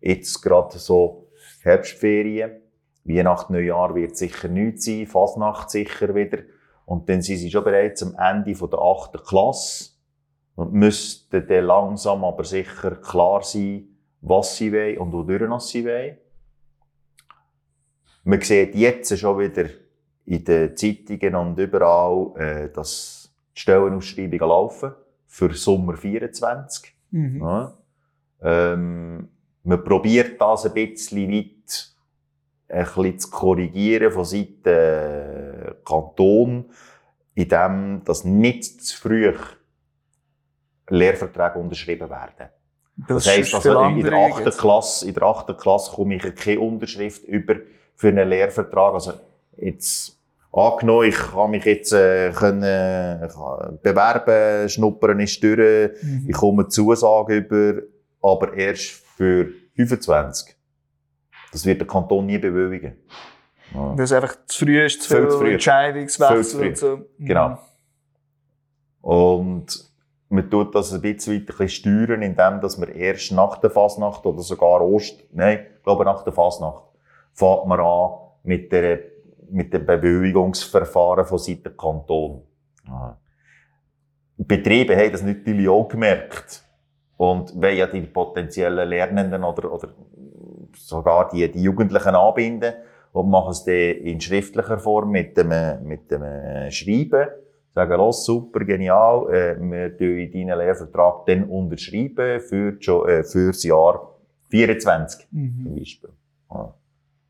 Jetzt 0.00 0.40
gerade 0.42 0.78
so 0.78 1.28
Herbstferien, 1.62 2.52
Weihnachten, 3.04 3.52
Neujahr 3.52 3.94
wird 3.94 4.16
sicher 4.16 4.48
nichts 4.48 4.84
sein, 4.84 5.06
Fasnacht 5.06 5.70
sicher 5.70 6.14
wieder. 6.14 6.38
Und 6.86 7.08
dann 7.08 7.22
sind 7.22 7.38
sie 7.38 7.50
schon 7.50 7.64
bereits 7.64 8.02
am 8.02 8.14
Ende 8.14 8.52
der 8.52 8.78
achten 8.78 9.22
Klasse 9.22 9.90
und 10.56 10.72
müssten 10.72 11.46
dann 11.46 11.64
langsam 11.64 12.24
aber 12.24 12.44
sicher 12.44 12.96
klar 12.96 13.42
sein, 13.42 13.88
was 14.20 14.56
sie 14.56 14.72
wollen 14.72 14.98
und 14.98 15.12
wodurch 15.12 15.62
sie 15.62 15.84
wollen. 15.84 16.18
Man 18.24 18.40
sieht 18.40 18.74
jetzt 18.74 19.16
schon 19.18 19.38
wieder 19.38 19.70
in 20.26 20.44
den 20.44 20.76
Zeitungen 20.76 21.34
und 21.34 21.58
überall, 21.58 22.32
äh, 22.36 22.68
dass 22.70 23.32
die 23.56 23.60
Stellenausschreibungen 23.60 24.48
laufen 24.48 24.92
für 25.26 25.54
Sommer 25.54 25.96
24. 25.96 26.94
Mhm. 27.10 27.40
Ja. 27.40 27.78
Ähm, 28.42 29.28
man 29.64 29.84
probiert 29.84 30.40
das 30.40 30.66
ein 30.66 30.74
bisschen 30.74 31.30
weit 31.30 31.90
ein 32.68 32.84
bisschen 32.84 33.18
zu 33.18 33.30
korrigieren 33.30 34.12
von 34.12 34.24
Seiten 34.24 34.68
äh, 34.68 35.74
Kanton, 35.84 36.70
indem 37.34 38.02
dass 38.04 38.24
nicht 38.24 38.84
zu 38.84 38.96
früh 38.96 39.32
Lehrverträge 40.88 41.58
unterschrieben 41.58 42.08
werden. 42.10 42.48
Das, 43.08 43.26
heisst, 43.26 43.48
ist 43.48 43.54
also 43.54 43.80
in 43.84 44.02
der 44.02 44.12
achten. 44.12 44.50
Klasse, 44.50 45.08
in 45.08 45.14
der 45.14 45.22
achten 45.22 45.56
Klasse 45.56 45.92
komme 45.92 46.16
ich 46.16 46.34
keine 46.34 46.60
Unterschrift 46.60 47.24
über 47.24 47.56
für 47.96 48.08
einen 48.08 48.28
Lehrvertrag. 48.28 48.94
Also 48.94 49.12
jetzt 49.56 50.18
angenommen, 50.52 51.08
ich 51.08 51.16
kann 51.16 51.50
mich 51.50 51.64
jetzt 51.64 51.92
äh, 51.92 52.32
können, 52.32 52.62
äh, 52.62 53.28
bewerben, 53.82 54.68
schnuppern 54.68 55.20
ist 55.20 55.42
durch, 55.42 55.92
Mhm. 56.02 56.26
ich 56.28 56.36
komme 56.36 56.62
eine 56.62 56.68
Zusage 56.68 57.36
über, 57.36 57.82
aber 58.20 58.52
erst 58.54 59.02
für 59.20 59.52
25. 59.76 60.56
Das 61.52 61.66
wird 61.66 61.78
der 61.78 61.86
Kanton 61.86 62.24
nie 62.24 62.38
bewilligen. 62.38 62.96
Ja. 63.74 63.94
Weil 63.94 64.04
es 64.04 64.12
einfach 64.12 64.34
zu 64.46 64.64
früh 64.64 64.82
ist, 64.82 65.02
zu 65.02 65.10
Viel 65.10 65.18
viel, 65.18 65.28
zu 65.28 65.38
früh. 65.38 65.52
Entscheidungswechsel 65.52 66.68
und 66.68 66.78
so. 66.78 66.96
Mhm. 66.96 67.26
Genau. 67.26 67.58
Und 69.02 69.66
man 70.30 70.50
tut 70.50 70.74
das 70.74 70.94
ein 70.94 71.02
bisschen 71.02 71.46
weiter 71.46 71.68
steuern, 71.68 72.22
indem 72.22 72.62
dass 72.62 72.78
man 72.78 72.88
erst 72.88 73.32
nach 73.32 73.58
der 73.58 73.68
Fasnacht 73.68 74.24
oder 74.24 74.40
sogar 74.40 74.80
Ost, 74.80 75.22
nein, 75.32 75.66
ich 75.76 75.82
glaube 75.82 76.06
nach 76.06 76.24
der 76.24 76.32
Fasnacht, 76.32 76.84
fängt 77.34 77.66
man 77.66 77.78
an 77.78 78.12
mit 78.42 78.72
der, 78.72 79.00
mit 79.50 79.70
dem 79.74 79.84
Bewilligungsverfahren 79.84 81.26
von 81.26 81.38
Seiten 81.38 81.76
Kanton. 81.76 82.42
Ja. 82.86 83.20
Die 84.38 84.44
Betriebe 84.44 84.96
haben 84.96 85.12
das 85.12 85.22
natürlich 85.22 85.68
auch 85.68 85.88
gemerkt. 85.88 86.64
Und 87.20 87.54
wollen 87.54 87.76
ja 87.76 87.86
die 87.86 88.00
potenziellen 88.00 88.88
Lernenden 88.88 89.44
oder, 89.44 89.70
oder 89.70 89.88
sogar 90.74 91.28
die, 91.28 91.50
die 91.52 91.62
Jugendlichen 91.62 92.14
anbinden 92.14 92.72
und 93.12 93.28
machen 93.28 93.50
es 93.50 93.62
dann 93.62 93.74
in 93.74 94.22
schriftlicher 94.22 94.78
Form 94.78 95.10
mit 95.10 95.36
dem, 95.36 95.50
mit 95.82 96.10
dem 96.10 96.22
Schreiben. 96.70 97.28
Sagen, 97.74 97.98
los, 97.98 98.24
super, 98.24 98.64
genial, 98.64 99.28
äh, 99.34 99.60
wir 99.60 99.98
tun 99.98 100.30
deinen 100.32 100.58
Lehrvertrag 100.58 101.26
dann 101.26 101.44
unterschreiben 101.44 102.40
für, 102.40 102.78
äh, 103.06 103.22
für 103.22 103.48
das 103.48 103.64
Jahr 103.64 104.16
24 104.48 105.28
Mhm. 105.30 105.62
zum 105.62 105.74
Beispiel. 105.76 106.10
Ja. 106.50 106.74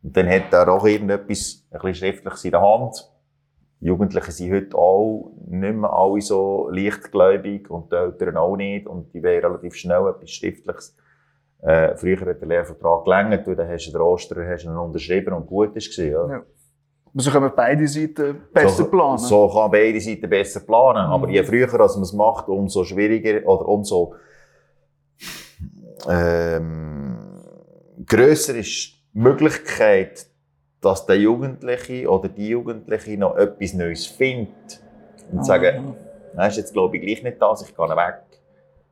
Und 0.05 0.17
dann 0.17 0.29
hat 0.29 0.53
er 0.53 0.69
auch 0.69 0.87
irgendetwas, 0.87 1.67
ein 1.69 1.81
bisschen 1.81 1.95
Schriftliches 1.97 2.45
in 2.45 2.51
der 2.53 2.63
Hand. 2.63 3.10
Die 3.81 3.87
Jugendlichen 3.87 4.31
sind 4.31 4.53
heute 4.53 4.77
auch 4.77 5.33
nicht 5.47 5.75
mehr 5.75 5.91
alle 5.91 6.21
so 6.21 6.69
leichtgläubig 6.71 7.71
und 7.71 7.91
die 7.91 7.97
Eltern 7.97 8.37
auch 8.37 8.57
nicht. 8.57 8.87
Und 8.87 9.15
die 9.15 9.23
wollen 9.23 9.43
relativ 9.43 9.75
schnell 9.75 10.07
etwas 10.09 10.31
Schriftliches. 10.31 10.97
Äh, 11.63 11.97
früher 11.97 12.21
hat 12.21 12.41
der 12.41 12.49
Lehrvertrag 12.49 13.05
gelängert, 13.05 13.47
weil 13.47 13.57
dann 13.57 13.69
hast 13.69 13.87
du 13.87 13.93
den 13.93 14.01
Oster, 14.01 14.47
hast 14.47 14.65
ihn 14.65 14.77
unterschrieben 14.77 15.33
und 15.33 15.47
gut 15.47 15.77
ist 15.77 15.95
gewesen, 15.95 16.13
ja. 16.13 16.31
Ja. 16.31 16.43
Aber 17.13 17.23
so 17.23 17.31
können 17.31 17.53
beide 17.57 17.89
Seiten 17.89 18.43
besser 18.53 18.85
so, 18.85 18.91
planen. 18.91 19.19
So 19.19 19.49
kann 19.49 19.71
beide 19.71 20.01
Seiten 20.01 20.31
besser 20.31 20.61
planen. 20.61 21.07
Mhm. 21.07 21.13
Aber 21.13 21.29
je 21.29 21.43
früher 21.43 21.81
als 21.81 21.97
man 21.97 22.03
es 22.03 22.13
macht, 22.13 22.49
umso 22.49 22.85
schwieriger 22.85 23.47
oder 23.47 23.67
umso 23.67 24.15
ähm, 26.09 27.19
grösser 28.07 28.55
ist 28.57 28.95
die 29.13 29.19
Möglichkeit, 29.19 30.27
dass 30.81 31.07
der 31.07 31.19
Jugendliche 31.19 32.09
oder 32.09 32.29
die 32.29 32.49
Jugendliche 32.49 33.19
noch 33.19 33.37
etwas 33.37 33.75
Neues 33.75 34.07
findet 34.07 34.81
und 35.31 35.45
sagen, 35.45 35.85
Mhm. 35.85 36.11
Nein, 36.35 36.51
ist 36.51 36.57
jetzt 36.57 36.73
glaube 36.73 36.97
ich 36.97 37.03
gleich 37.03 37.23
nicht 37.23 37.43
das, 37.43 37.63
ich 37.63 37.77
gehe 37.77 37.89
weg. 37.89 38.23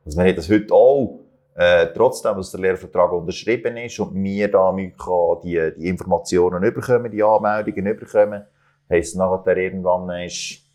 Also 0.05 0.17
man 0.17 0.27
hat 0.27 0.37
das 0.37 0.49
heute 0.49 0.73
auch, 0.73 1.19
äh, 1.55 1.87
trotzdem, 1.93 2.35
dass 2.35 2.51
der 2.51 2.61
Lehrvertrag 2.61 3.11
unterschrieben 3.11 3.77
ist 3.77 3.99
und 3.99 4.13
wir 4.23 4.49
da 4.49 4.71
mit 4.71 4.95
die, 5.43 5.71
die 5.77 5.87
Informationen 5.87 6.63
überkommen, 6.63 7.11
die 7.11 7.23
Anmeldungen 7.23 7.87
überkommen, 7.87 8.45
heisst 8.89 9.17
nachher 9.17 9.57
irgendwann 9.57 10.09
ist, 10.23 10.65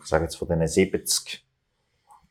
ich 0.00 0.04
sage 0.04 0.24
jetzt 0.24 0.36
von 0.36 0.48
diesen 0.48 0.66
70, 0.66 1.44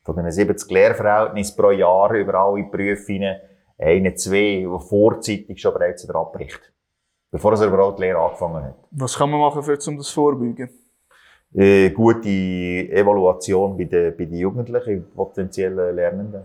von 0.02 0.16
diesen 0.16 0.32
70 0.32 0.70
Lehrverhältnissen 0.70 1.56
pro 1.56 1.70
Jahr 1.70 2.12
über 2.12 2.34
alle 2.34 2.68
hinein, 3.06 3.40
eine, 3.78 4.14
zwei, 4.14 4.66
die 4.66 4.78
vorzeitig 4.88 5.60
schon 5.60 5.74
bereits 5.74 6.08
abbricht. 6.08 6.72
Bevor 7.30 7.52
er 7.52 7.66
überhaupt 7.66 7.98
die 7.98 8.02
Lehre 8.02 8.18
angefangen 8.18 8.64
hat. 8.64 8.76
Was 8.90 9.16
kann 9.16 9.30
man 9.30 9.40
machen, 9.40 9.62
für, 9.62 9.78
um 9.88 9.96
das 9.96 10.08
vorbeugen? 10.10 10.70
äh, 11.54 11.90
gute 11.90 12.28
Evaluation 12.28 13.76
bei 13.76 13.84
den, 13.84 14.16
bei 14.16 14.24
den 14.24 14.38
Jugendlichen, 14.38 15.04
potenziellen 15.14 15.94
Lernenden. 15.94 16.44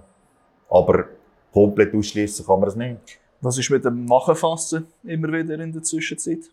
Aber 0.70 1.06
komplett 1.54 1.94
ausschließen 1.94 2.46
kann 2.46 2.60
man 2.60 2.70
es 2.70 2.76
nicht. 2.76 3.20
Was 3.42 3.58
ist 3.58 3.70
mit 3.70 3.84
dem 3.84 4.06
Nachfassen 4.06 4.88
immer 5.04 5.28
wieder 5.28 5.60
in 5.60 5.74
der 5.74 5.84
Zwischenzeit? 5.84 6.50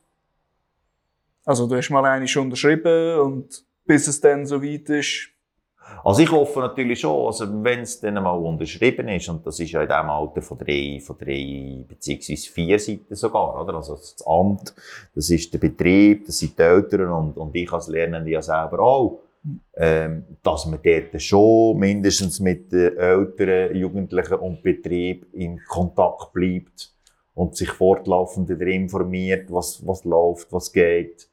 Also 1.44 1.66
du 1.66 1.76
hast 1.76 1.90
mal 1.90 2.04
eine 2.04 2.26
schon 2.26 2.44
unterschrieben 2.44 3.20
und 3.20 3.64
bis 3.86 4.08
es 4.08 4.20
dann 4.20 4.44
so 4.44 4.62
weit 4.62 4.88
ist, 4.90 5.28
Also 6.04 6.22
ich 6.22 6.30
hoffe 6.30 6.60
natürlich 6.60 7.00
schon, 7.00 7.26
also 7.26 7.46
wenn 7.64 7.80
es 7.80 8.00
dann 8.00 8.14
mal 8.14 8.30
unterschrieben 8.30 9.08
ist, 9.08 9.28
und 9.28 9.46
das 9.46 9.60
ist 9.60 9.72
ja 9.72 9.82
in 9.82 9.88
diesem 9.88 10.10
Alter 10.10 10.42
von 10.42 10.58
drei, 10.58 11.00
von 11.04 11.18
drei 11.18 11.84
beziehungsweise 11.86 12.50
vier 12.50 12.78
Seiten 12.78 13.14
sogar, 13.14 13.60
oder? 13.60 13.74
Also 13.74 13.94
das 13.94 14.16
Amt, 14.26 14.74
das 15.14 15.30
ist 15.30 15.52
der 15.52 15.58
Betrieb, 15.58 16.26
das 16.26 16.38
sind 16.38 16.58
die 16.58 16.62
Eltern 16.62 17.10
und, 17.10 17.36
und 17.36 17.54
ich 17.54 17.72
als 17.72 17.88
Lernende 17.88 18.30
ja 18.30 18.42
selber 18.42 18.80
auch. 18.80 19.20
Ähm, 19.76 20.24
dass 20.42 20.66
man 20.66 20.80
dort 20.82 21.22
schon 21.22 21.78
mindestens 21.78 22.40
mit 22.40 22.72
den 22.72 22.96
Eltern, 22.96 23.74
Jugendlichen 23.74 24.34
und 24.34 24.62
Betrieb 24.62 25.26
in 25.32 25.60
Kontakt 25.68 26.32
bleibt 26.32 26.92
und 27.34 27.56
sich 27.56 27.70
fortlaufend 27.70 28.50
informiert, 28.50 29.50
was, 29.50 29.86
was 29.86 30.04
läuft, 30.04 30.52
was 30.52 30.72
geht. 30.72 31.28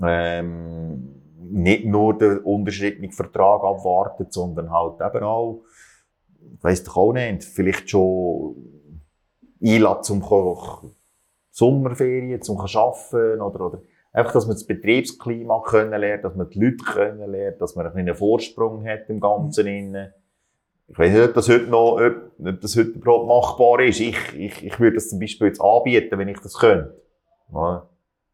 Ähm, 0.00 1.21
nicht 1.52 1.84
nur 1.84 2.16
den 2.16 2.38
unterschrittenen 2.38 3.12
Vertrag 3.12 3.62
abwartet, 3.62 4.32
sondern 4.32 4.70
halt 4.70 5.00
eben 5.00 5.24
auch, 5.24 5.62
ich 6.40 6.64
weiss 6.64 6.82
doch 6.82 6.96
auch 6.96 7.12
nicht, 7.12 7.44
vielleicht 7.44 7.90
schon 7.90 8.56
einladen 9.62 10.02
zum 10.02 10.24
Sommerferien, 11.50 12.40
zum 12.40 12.58
Arbeiten 12.58 13.40
oder, 13.40 13.66
oder 13.66 13.82
einfach, 14.12 14.32
dass 14.32 14.46
man 14.46 14.56
das 14.56 14.66
Betriebsklima 14.66 15.62
kennenlernt, 15.68 16.24
dass 16.24 16.34
man 16.34 16.48
die 16.48 16.58
Leute 16.58 16.84
kennenlernt, 16.84 17.60
dass 17.60 17.76
man 17.76 17.86
einen 17.86 18.14
Vorsprung 18.14 18.84
hat 18.86 19.08
im 19.08 19.20
Ganzen. 19.20 19.66
Innen. 19.66 20.12
Ich 20.88 20.98
weiß 20.98 21.12
nicht, 21.12 21.28
ob 21.28 21.34
das 21.34 21.48
heute 21.48 21.66
noch, 21.68 22.00
ob 22.00 22.60
das 22.60 22.76
heute 22.76 22.90
überhaupt 22.90 23.28
machbar 23.28 23.80
ist. 23.80 24.00
Ich, 24.00 24.16
ich, 24.34 24.64
ich 24.64 24.80
würde 24.80 24.94
das 24.94 25.10
zum 25.10 25.20
Beispiel 25.20 25.48
jetzt 25.48 25.60
anbieten, 25.60 26.18
wenn 26.18 26.28
ich 26.28 26.40
das 26.40 26.54
könnte. 26.54 27.00
Ja 27.52 27.88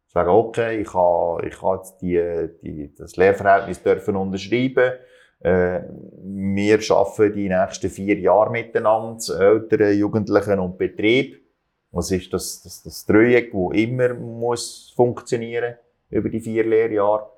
sagen, 0.08 0.30
okay, 0.30 0.80
ich 0.80 0.92
habe, 0.92 1.46
ich 1.46 1.62
habe 1.62 1.76
jetzt 1.76 2.00
die, 2.00 2.48
die, 2.62 2.94
das 2.94 3.16
Lehrverhältnis 3.16 3.82
dürfen 3.82 4.16
unterschreiben. 4.16 4.94
Äh, 5.40 5.82
wir 6.22 6.78
arbeiten 6.90 7.32
die 7.34 7.48
nächsten 7.48 7.90
vier 7.90 8.18
Jahre 8.18 8.50
miteinander, 8.50 9.40
Eltern, 9.40 9.96
Jugendlichen 9.96 10.58
und 10.58 10.78
Betrieb. 10.78 11.44
Was 11.90 12.10
ist 12.10 12.32
das, 12.32 12.62
das, 12.62 12.82
das 12.82 13.06
Dreieck, 13.06 13.52
das 13.52 13.78
immer 13.78 14.14
muss 14.14 14.92
funktionieren 14.96 15.76
über 16.10 16.28
die 16.28 16.40
vier 16.40 16.64
Lehrjahre? 16.64 17.30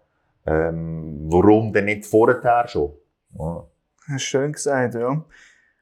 Ähm, 0.46 1.26
warum 1.30 1.72
denn 1.72 1.84
nicht 1.84 2.06
vorher 2.06 2.66
schon? 2.66 2.92
Ja. 3.38 3.66
Schön 4.16 4.52
gesagt, 4.52 4.94
ja. 4.94 5.24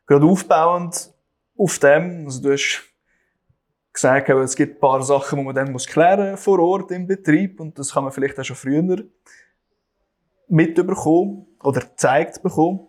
Gerade 0.06 0.26
aufbauend 0.26 1.12
auf 1.56 1.78
dem, 1.78 2.24
also 2.26 2.42
du 2.42 2.52
hast 2.52 2.82
gesagt, 3.92 4.28
es 4.28 4.56
gibt 4.56 4.76
ein 4.76 4.80
paar 4.80 5.02
Sachen, 5.02 5.38
die 5.38 5.44
man 5.44 5.54
dann 5.54 5.72
muss 5.72 5.86
klären 5.86 6.36
vor 6.36 6.58
Ort 6.60 6.90
im 6.90 7.06
Betrieb 7.06 7.60
und 7.60 7.78
das 7.78 7.92
kann 7.92 8.04
man 8.04 8.12
vielleicht 8.12 8.38
auch 8.38 8.44
schon 8.44 8.56
früher 8.56 9.04
mitbekommen 10.48 11.46
oder 11.62 11.80
gezeigt 11.80 12.42
bekommen. 12.42 12.88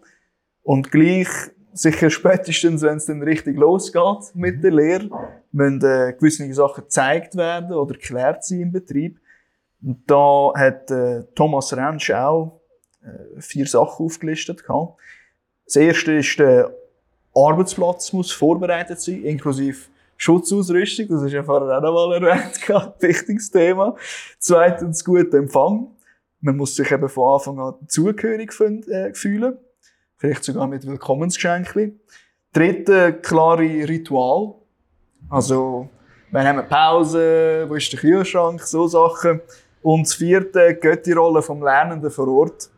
Und 0.64 0.92
gleich, 0.92 1.28
sicher 1.74 2.10
spätestens, 2.10 2.82
wenn 2.82 2.98
es 2.98 3.06
dann 3.06 3.24
richtig 3.24 3.58
losgeht 3.58 4.36
mit 4.36 4.64
der 4.64 4.72
Lehre, 4.72 5.10
müssen 5.52 5.82
äh, 5.84 6.14
gewisse 6.14 6.54
Sachen 6.54 6.84
gezeigt 6.84 7.36
werden 7.36 7.74
oder 7.74 7.94
geklärt 7.94 8.44
sein 8.44 8.62
im 8.62 8.72
Betrieb. 8.72 9.20
Und 9.82 10.04
da 10.08 10.52
hat 10.56 10.92
äh, 10.92 11.24
Thomas 11.36 11.76
Rentsch 11.76 12.12
auch 12.12 12.60
äh, 13.02 13.42
vier 13.42 13.66
Sachen 13.66 14.06
aufgelistet. 14.06 14.64
Gehabt. 14.64 15.00
Das 15.66 15.76
erste 15.78 16.14
ist, 16.14 16.38
der 16.38 16.74
Arbeitsplatz 17.34 18.12
muss 18.12 18.32
vorbereitet 18.32 19.00
sein, 19.00 19.24
inklusive 19.24 19.88
Schutzausrüstung, 20.22 21.08
das 21.08 21.24
ist 21.24 21.32
ja 21.32 21.42
vorher 21.42 21.78
auch 21.78 21.82
noch 21.82 21.94
mal 21.94 22.22
erwähnt, 22.22 22.60
wichtiges 23.00 23.50
Thema. 23.50 23.96
Zweitens, 24.38 25.04
guter 25.04 25.38
Empfang. 25.38 25.88
Man 26.42 26.58
muss 26.58 26.76
sich 26.76 26.92
eben 26.92 27.08
von 27.08 27.36
Anfang 27.36 27.60
an 27.60 27.76
zugehörig 27.88 28.52
äh, 28.60 29.14
fühlen. 29.14 29.58
Vielleicht 30.18 30.44
sogar 30.44 30.68
mit 30.68 30.86
Willkommensgeschenkli. 30.86 31.98
Dritte, 32.52 33.14
klare 33.14 33.64
Ritual. 33.64 34.56
Also, 35.30 35.88
wir 36.32 36.44
haben 36.44 36.68
Pause, 36.68 37.66
wo 37.70 37.76
ist 37.76 37.92
der 37.94 38.02
Kühlschrank, 38.02 38.62
so 38.62 38.88
Sachen. 38.88 39.40
Und 39.82 40.06
das 40.06 40.16
vierte, 40.16 40.76
geht 40.76 41.06
die 41.06 41.14
Rolle 41.14 41.42
vom 41.42 41.64
Lernenden 41.64 42.12
vor 42.12 42.28
Ort. 42.28 42.70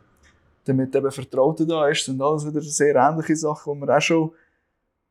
Damit 0.64 0.94
eben 0.94 1.10
Vertraute 1.10 1.66
da 1.66 1.88
ist, 1.88 2.04
sind 2.04 2.22
alles 2.22 2.46
wieder 2.46 2.60
sehr 2.60 2.94
ähnliche 2.94 3.34
Sachen, 3.34 3.74
die 3.74 3.80
wir 3.80 3.96
auch 3.96 4.00
schon 4.00 4.30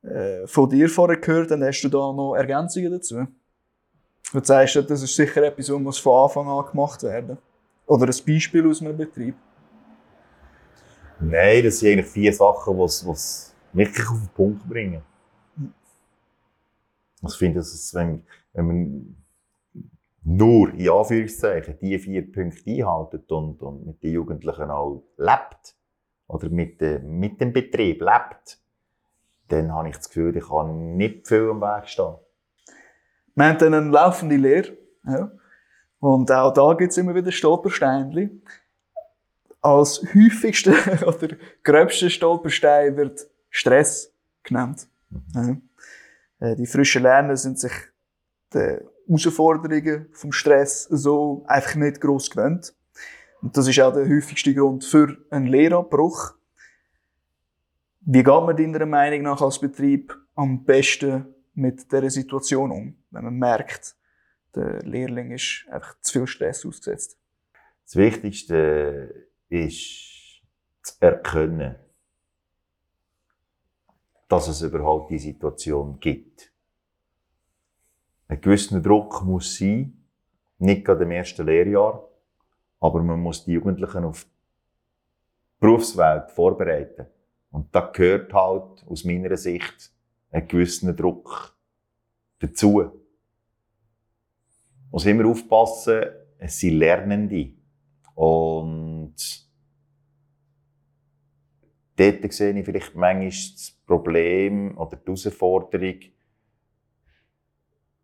äh, 0.04 0.48
von 0.48 0.70
dir 0.70 0.90
vorher 0.90 1.18
gehört, 1.18 1.52
dann 1.52 1.64
hast 1.64 1.82
du 1.82 1.90
da 1.90 2.12
noch 2.12 2.36
Ergänzungen 2.36 2.92
dazu. 2.92 3.28
Du 4.34 4.44
sagst, 4.44 4.76
das 4.76 5.02
ist 5.04 5.16
sicher 5.16 5.44
etwas, 5.44 5.70
was 5.70 5.80
muss 5.80 5.98
von 6.00 6.24
Anfang 6.24 6.48
an 6.48 6.66
gemacht 6.66 7.04
werden. 7.04 7.38
Oder 7.86 8.06
ein 8.06 8.26
Beispiel 8.26 8.68
aus 8.68 8.82
einem 8.82 8.96
Betrieb. 8.96 9.36
Nein, 11.20 11.64
das 11.64 11.80
sind 11.80 11.92
eigentlich 11.92 12.08
vier 12.08 12.34
Sachen, 12.34 12.78
die 12.78 12.84
es 12.84 13.54
wirklich 13.74 14.08
auf 14.08 14.18
den 14.18 14.30
Punkt 14.30 14.68
bringen. 14.68 15.02
Ich 17.28 17.36
finde, 17.36 17.60
dass 17.60 17.94
wenn, 17.94 18.24
wenn 18.54 18.66
man 18.66 19.16
nur, 20.24 20.74
in 20.74 20.90
Anführungszeichen, 20.90 21.78
diese 21.80 22.00
vier 22.00 22.32
Punkte 22.32 22.72
einhaltet 22.72 23.32
und, 23.32 23.62
und 23.62 23.86
mit 23.86 24.02
den 24.02 24.14
Jugendlichen 24.14 24.72
auch 24.72 25.04
lebt, 25.18 25.76
oder 26.28 26.50
mit, 26.50 26.80
de, 26.80 27.00
mit 27.00 27.42
dem 27.42 27.52
Betrieb 27.52 28.02
lebt, 28.02 28.61
dann 29.52 29.74
habe 29.74 29.90
ich 29.90 29.98
das 29.98 30.10
Gefühl, 30.10 30.36
ich 30.36 30.48
kann 30.48 30.96
nicht 30.96 31.28
viel 31.28 31.50
am 31.50 31.62
Weg 31.62 31.88
stehen. 31.88 32.16
Wir 33.36 33.46
haben 33.46 33.58
dann 33.58 33.74
eine 33.74 33.90
laufende 33.90 34.36
Lehre. 34.36 34.78
Ja. 35.06 35.32
Und 36.00 36.32
auch 36.32 36.54
da 36.54 36.74
gibt 36.74 36.92
es 36.92 36.98
immer 36.98 37.16
wieder 37.16 37.32
Stolpersteine. 37.32 38.32
Als 39.62 40.04
häufigster 40.16 40.74
oder 41.08 41.36
gröbster 41.64 42.10
Stolperstein 42.10 42.98
wird 42.98 43.28
Stress 43.50 44.14
genannt. 44.44 44.88
Mhm. 45.10 45.62
Ja. 46.40 46.48
Äh, 46.48 46.56
die 46.56 46.66
frischen 46.66 47.04
Lerner 47.04 47.38
sind 47.38 47.60
sich 47.60 47.74
die 48.54 48.78
Herausforderungen 49.08 50.08
vom 50.12 50.32
Stress 50.32 50.84
so 50.84 51.44
einfach 51.48 51.76
nicht 51.76 52.02
gross 52.02 52.30
gewöhnt. 52.30 52.74
Und 53.42 53.56
das 53.58 53.68
ist 53.68 53.80
auch 53.80 53.94
der 53.94 54.08
häufigste 54.08 54.54
Grund 54.54 54.84
für 54.84 55.18
einen 55.30 55.48
Lehrabbruch. 55.48 56.34
Wie 58.04 58.24
geht 58.24 58.28
man 58.28 58.58
deiner 58.58 58.88
Meinung 58.88 59.22
nach 59.22 59.42
als 59.42 59.60
Betrieb 59.60 60.18
am 60.34 60.64
besten 60.64 61.36
mit 61.54 61.92
dieser 61.92 62.10
Situation 62.10 62.72
um, 62.72 62.96
wenn 63.12 63.26
man 63.26 63.36
merkt, 63.36 63.96
der 64.56 64.82
Lehrling 64.82 65.32
ist 65.32 65.68
einfach 65.70 66.00
zu 66.02 66.14
viel 66.14 66.28
Stress 66.28 66.66
ausgesetzt? 66.66 67.20
Das 67.84 67.96
Wichtigste 67.96 69.28
ist 69.50 70.42
zu 70.82 70.94
erkennen, 71.00 71.76
dass 74.28 74.48
es 74.48 74.64
überhaupt 74.64 75.12
die 75.12 75.20
Situation 75.20 76.00
gibt. 76.00 76.52
Ein 78.28 78.42
gewisser 78.42 78.80
Druck 78.80 79.22
muss 79.24 79.58
sein, 79.58 80.08
nicht 80.58 80.86
gerade 80.86 81.04
im 81.04 81.12
ersten 81.12 81.46
Lehrjahr, 81.46 82.10
aber 82.80 83.04
man 83.04 83.20
muss 83.20 83.46
die 83.46 83.52
Jugendlichen 83.52 84.06
auf 84.06 84.24
die 84.24 84.30
Berufswelt 85.60 86.32
vorbereiten. 86.32 87.06
Und 87.52 87.76
da 87.76 87.82
gehört 87.82 88.34
halt 88.34 88.86
aus 88.88 89.04
meiner 89.04 89.36
Sicht 89.38 89.92
ein 90.32 90.48
gewisser 90.48 90.94
Druck 90.94 91.56
dazu. 92.40 93.04
Muss 94.90 95.06
immer 95.06 95.30
aufpassen, 95.30 96.04
es 96.38 96.60
sind 96.60 96.80
Lernende. 96.80 97.54
Und 98.16 99.16
dort 101.96 102.34
sehe 102.34 102.58
ich 102.58 102.66
vielleicht 102.66 102.96
manchmal 102.96 103.30
das 103.30 103.78
Problem 103.86 104.78
oder 104.78 104.98
die 104.98 105.06
Herausforderung, 105.06 106.00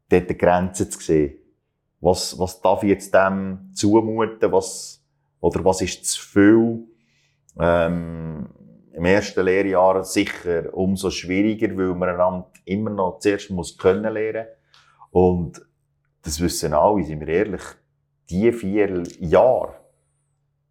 dort 0.09 0.39
Grenzen 0.39 0.91
zu 0.91 0.99
sehen. 0.99 1.35
Was, 1.99 2.37
was 2.37 2.61
darf 2.61 2.83
ich 2.83 2.89
jetzt 2.89 3.13
dem 3.13 3.71
zumuten? 3.73 4.51
Was, 4.51 5.03
oder 5.39 5.65
was 5.65 5.81
ist 5.81 6.05
zu 6.05 6.21
viel? 6.21 6.87
Ähm, 7.59 8.49
im 8.97 9.05
ersten 9.05 9.45
Lehrjahr 9.45 10.03
sicher 10.03 10.73
umso 10.73 11.11
schwieriger, 11.11 11.77
weil 11.77 11.93
man 11.93 12.09
einander 12.09 12.51
immer 12.65 12.89
noch 12.89 13.19
zuerst 13.19 13.51
muss 13.51 13.77
können 13.77 14.11
lernen 14.11 14.47
Und 15.11 15.61
das 16.23 16.41
wissen 16.41 16.73
alle, 16.73 17.03
sind 17.03 17.19
wir 17.19 17.27
ehrlich, 17.27 17.61
die 18.27 18.51
vier 18.51 19.03
Jahre, 19.19 19.75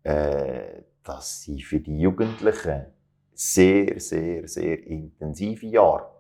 äh, 0.03 0.83
das 1.05 1.45
sind 1.45 1.63
für 1.63 1.79
die 1.79 2.01
Jugendlichen 2.01 2.87
sehr, 3.33 4.01
sehr, 4.01 4.49
sehr 4.49 4.85
intensive 4.85 5.67
Jahre. 5.67 6.11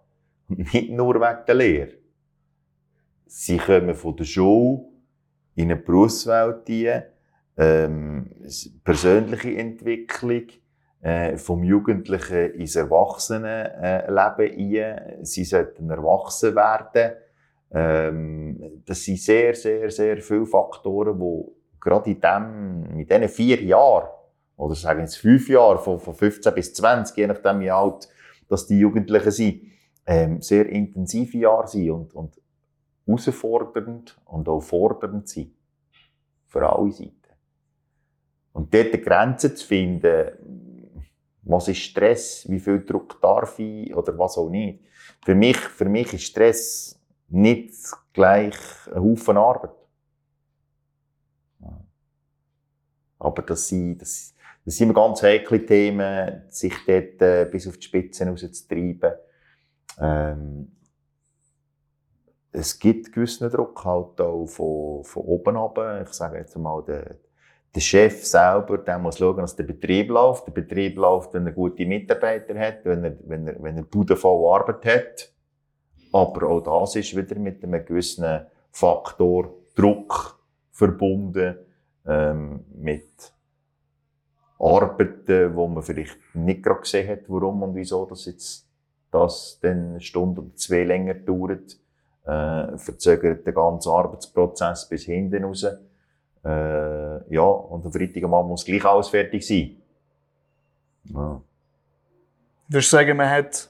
Nicht 0.48 0.90
nur 0.90 1.16
wegen 1.16 1.44
der 1.44 1.54
Lehre. 1.56 1.92
Sie 3.26 3.56
kommen 3.56 3.96
von 3.96 4.16
der 4.16 4.24
Schule 4.24 4.84
in 5.56 5.72
eine 5.72 5.76
Berufswelt 5.76 6.70
rein, 6.70 7.02
ähm, 7.56 8.30
persönliche 8.84 9.56
Entwicklung, 9.56 10.46
äh, 11.06 11.36
vom 11.36 11.62
Jugendlichen 11.62 12.54
ins 12.54 12.74
Erwachsenenleben 12.74 14.10
ein. 14.10 15.24
Sie 15.24 15.44
sollten 15.44 15.88
erwachsen 15.88 16.56
werden. 16.56 17.12
Ähm, 17.70 18.82
das 18.84 19.04
sind 19.04 19.20
sehr, 19.20 19.54
sehr, 19.54 19.88
sehr 19.92 20.16
viele 20.16 20.46
Faktoren, 20.46 21.16
die 21.16 21.44
gerade 21.78 22.10
in, 22.10 22.20
dem, 22.20 22.98
in 22.98 23.06
diesen 23.06 23.28
vier 23.28 23.62
Jahren 23.62 24.08
oder 24.56 24.74
sagen 24.74 25.02
jetzt 25.02 25.18
fünf 25.18 25.48
Jahre, 25.48 25.78
von, 25.78 26.00
von 26.00 26.12
15 26.12 26.52
bis 26.52 26.74
20, 26.74 27.16
je 27.16 27.26
nachdem 27.28 27.60
wie 27.60 27.70
alt 27.70 28.08
dass 28.48 28.66
die 28.66 28.78
Jugendlichen 28.80 29.30
sind, 29.30 29.62
ähm, 30.06 30.42
sehr 30.42 30.68
intensive 30.68 31.38
Jahre 31.38 31.68
sind 31.68 31.88
und, 31.88 32.14
und 32.14 32.40
herausfordernd 33.06 34.20
und 34.24 34.48
auch 34.48 34.60
fordernd 34.60 35.28
sind. 35.28 35.54
Für 36.46 36.68
alle 36.68 36.90
Seiten. 36.90 37.12
Und 38.52 38.74
dort 38.74 38.92
die 38.94 39.00
Grenze 39.00 39.54
zu 39.54 39.66
finden, 39.66 40.65
was 41.46 41.68
ist 41.68 41.78
Stress, 41.78 42.44
wie 42.48 42.58
viel 42.58 42.84
Druck 42.84 43.20
darf 43.20 43.58
ich 43.58 43.94
oder 43.94 44.18
was 44.18 44.36
auch 44.36 44.50
nicht. 44.50 44.80
Für 45.24 45.34
mich, 45.34 45.56
für 45.56 45.84
mich 45.84 46.12
ist 46.12 46.24
Stress 46.24 47.00
nicht 47.28 47.72
gleich 48.12 48.56
ein 48.92 49.02
Haufen 49.02 49.36
Arbeit. 49.36 49.70
Aber 53.18 53.42
das 53.42 53.68
sind, 53.68 54.02
das, 54.02 54.34
das 54.64 54.76
sind 54.76 54.92
ganz 54.92 55.22
heikle 55.22 55.64
Themen, 55.64 56.42
sich 56.48 56.74
dort 56.86 57.22
äh, 57.22 57.48
bis 57.50 57.66
auf 57.66 57.76
die 57.78 57.86
Spitzen 57.86 58.28
rauszutreiben. 58.28 59.12
Ähm, 59.98 60.72
es 62.52 62.78
gibt 62.78 63.12
gewissen 63.12 63.50
Druck 63.50 63.84
halt 63.84 64.20
auch 64.20 64.46
von, 64.46 65.04
von 65.04 65.22
oben 65.22 65.56
ab. 65.56 65.78
Ich 66.02 66.12
sage 66.12 66.38
jetzt 66.38 66.56
mal, 66.56 66.82
der, 66.84 67.16
der 67.76 67.80
Chef 67.80 68.24
selber, 68.24 68.78
der 68.78 68.98
muss 68.98 69.18
schauen, 69.18 69.36
dass 69.36 69.54
der 69.54 69.64
Betrieb 69.64 70.08
läuft. 70.08 70.46
Der 70.46 70.52
Betrieb 70.52 70.96
läuft, 70.96 71.34
wenn 71.34 71.46
er 71.46 71.52
gute 71.52 71.84
Mitarbeiter 71.84 72.58
hat, 72.58 72.84
wenn 72.84 73.04
er, 73.04 73.16
wenn 73.24 73.46
er, 73.46 73.62
wenn 73.62 73.76
er 73.76 73.82
Bude 73.82 74.16
voll 74.16 74.58
Arbeit 74.58 74.84
hat. 74.86 75.32
Aber 76.12 76.48
auch 76.48 76.60
das 76.82 76.96
ist 76.96 77.14
wieder 77.14 77.38
mit 77.38 77.62
einem 77.62 77.84
gewissen 77.84 78.46
Faktor 78.72 79.52
Druck 79.74 80.40
verbunden, 80.70 81.56
ähm, 82.06 82.64
mit 82.74 83.32
Arbeiten, 84.58 85.54
wo 85.54 85.68
man 85.68 85.82
vielleicht 85.82 86.16
nicht 86.32 86.62
gerade 86.62 86.80
gesehen 86.80 87.08
hat, 87.10 87.28
warum 87.28 87.62
und 87.62 87.74
wieso 87.74 88.06
das 88.06 88.24
jetzt 88.24 88.66
das 89.10 89.58
dann 89.60 89.90
eine 89.90 90.00
Stunde 90.00 90.40
oder 90.40 90.54
zwei 90.54 90.84
länger 90.84 91.14
dauert, 91.14 91.76
äh, 92.24 92.78
verzögert 92.78 93.46
den 93.46 93.54
ganzen 93.54 93.90
Arbeitsprozess 93.90 94.88
bis 94.88 95.04
hinten 95.04 95.44
raus. 95.44 95.66
Äh, 96.46 97.34
ja, 97.34 97.42
und 97.42 97.84
am 97.84 97.92
Freitagabend 97.92 98.48
muss 98.48 98.64
gleich 98.64 98.84
alles 98.84 99.08
fertig 99.08 99.44
sein. 99.44 99.82
Ja. 101.04 101.42
Würdest 102.68 102.92
du 102.92 102.96
sagen, 102.96 103.16
man 103.16 103.28
hat 103.28 103.68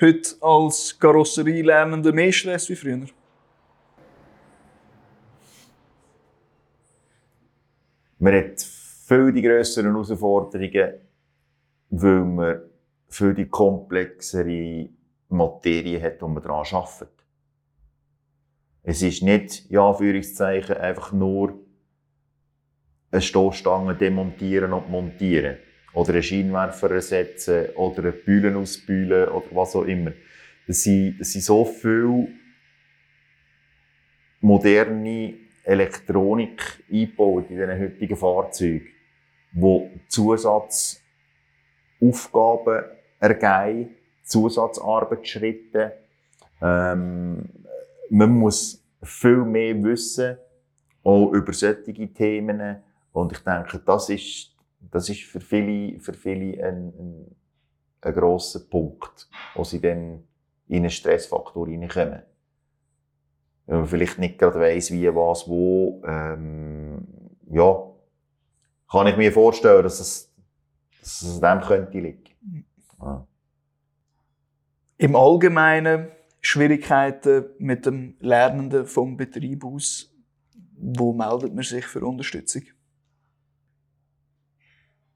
heute 0.00 0.30
als 0.40 0.98
Karosserielernender 0.98 2.12
mehr 2.12 2.32
Stress 2.32 2.68
wie 2.68 2.74
früher? 2.74 3.06
Man 8.18 8.34
hat 8.34 8.60
viel 8.60 9.32
die 9.32 9.42
grösseren 9.42 9.92
Herausforderungen, 9.92 10.94
weil 11.90 12.24
man 12.24 12.60
viel 13.08 13.34
die 13.34 13.46
komplexere 13.46 14.88
Materie 15.28 16.02
hat, 16.02 16.20
die 16.20 16.24
man 16.24 16.42
daran 16.42 16.66
arbeitet. 16.72 17.10
Es 18.82 19.00
ist 19.00 19.22
nicht, 19.22 19.70
ja, 19.70 19.88
Anführungszeichen, 19.88 20.76
einfach 20.76 21.12
nur 21.12 21.63
eine 23.14 23.22
Stoßstange 23.22 23.94
demontieren 23.94 24.72
und 24.72 24.90
montieren. 24.90 25.58
Oder 25.92 26.14
einen 26.14 26.22
Scheinwerfer 26.22 26.90
ersetzen, 26.90 27.68
oder 27.76 28.00
eine 28.00 28.12
Bühlen 28.12 28.56
ausbühlen, 28.56 29.28
oder 29.28 29.46
was 29.52 29.76
auch 29.76 29.84
immer. 29.84 30.12
Das 30.66 30.82
sind, 30.82 31.20
das 31.20 31.32
sind 31.32 31.42
so 31.42 31.64
viele 31.64 32.28
moderne 34.40 35.34
Elektronik 35.62 36.82
eingebaut 36.90 37.44
in 37.48 37.56
diesen 37.56 37.78
heutigen 37.78 38.16
Fahrzeugen, 38.16 38.88
die 39.52 40.00
Zusatzaufgaben 40.08 42.84
ergeben, 43.20 43.94
Zusatzarbeitsschritte. 44.24 45.92
Ähm, 46.60 47.48
man 48.10 48.30
muss 48.30 48.84
viel 49.02 49.44
mehr 49.44 49.80
wissen, 49.82 50.36
auch 51.04 51.32
über 51.32 51.52
solche 51.52 52.12
Themen. 52.12 52.82
Und 53.14 53.30
ich 53.30 53.38
denke, 53.38 53.78
das 53.78 54.08
ist, 54.10 54.56
das 54.90 55.08
ist 55.08 55.22
für 55.22 55.40
viele, 55.40 56.00
für 56.00 56.12
viele 56.12 56.62
ein, 56.64 56.88
ein, 56.98 57.36
ein 58.00 58.12
grosser 58.12 58.58
Punkt, 58.68 59.28
wo 59.54 59.62
sie 59.62 59.80
dann 59.80 60.24
in 60.66 60.78
einen 60.78 60.90
Stressfaktor 60.90 61.68
hineinkommen. 61.68 62.22
Wenn 63.66 63.76
man 63.78 63.86
vielleicht 63.86 64.18
nicht 64.18 64.36
gerade 64.36 64.58
weiss, 64.58 64.90
wie, 64.90 65.06
was, 65.14 65.46
wo, 65.46 66.02
ähm, 66.04 67.06
ja, 67.50 67.84
kann 68.90 69.06
ich 69.06 69.16
mir 69.16 69.30
vorstellen, 69.30 69.84
dass 69.84 70.00
es, 70.00 70.34
dass 71.00 71.22
es 71.22 71.40
an 71.40 71.60
dem 71.60 71.66
könnte 71.68 72.00
liegen. 72.00 72.66
Ja. 73.00 73.26
Im 74.98 75.14
Allgemeinen 75.14 76.08
Schwierigkeiten 76.40 77.44
mit 77.58 77.86
dem 77.86 78.16
Lernenden 78.18 78.86
vom 78.86 79.16
Betrieb 79.16 79.64
aus. 79.64 80.12
Wo 80.76 81.12
meldet 81.12 81.54
man 81.54 81.62
sich 81.62 81.86
für 81.86 82.04
Unterstützung? 82.04 82.64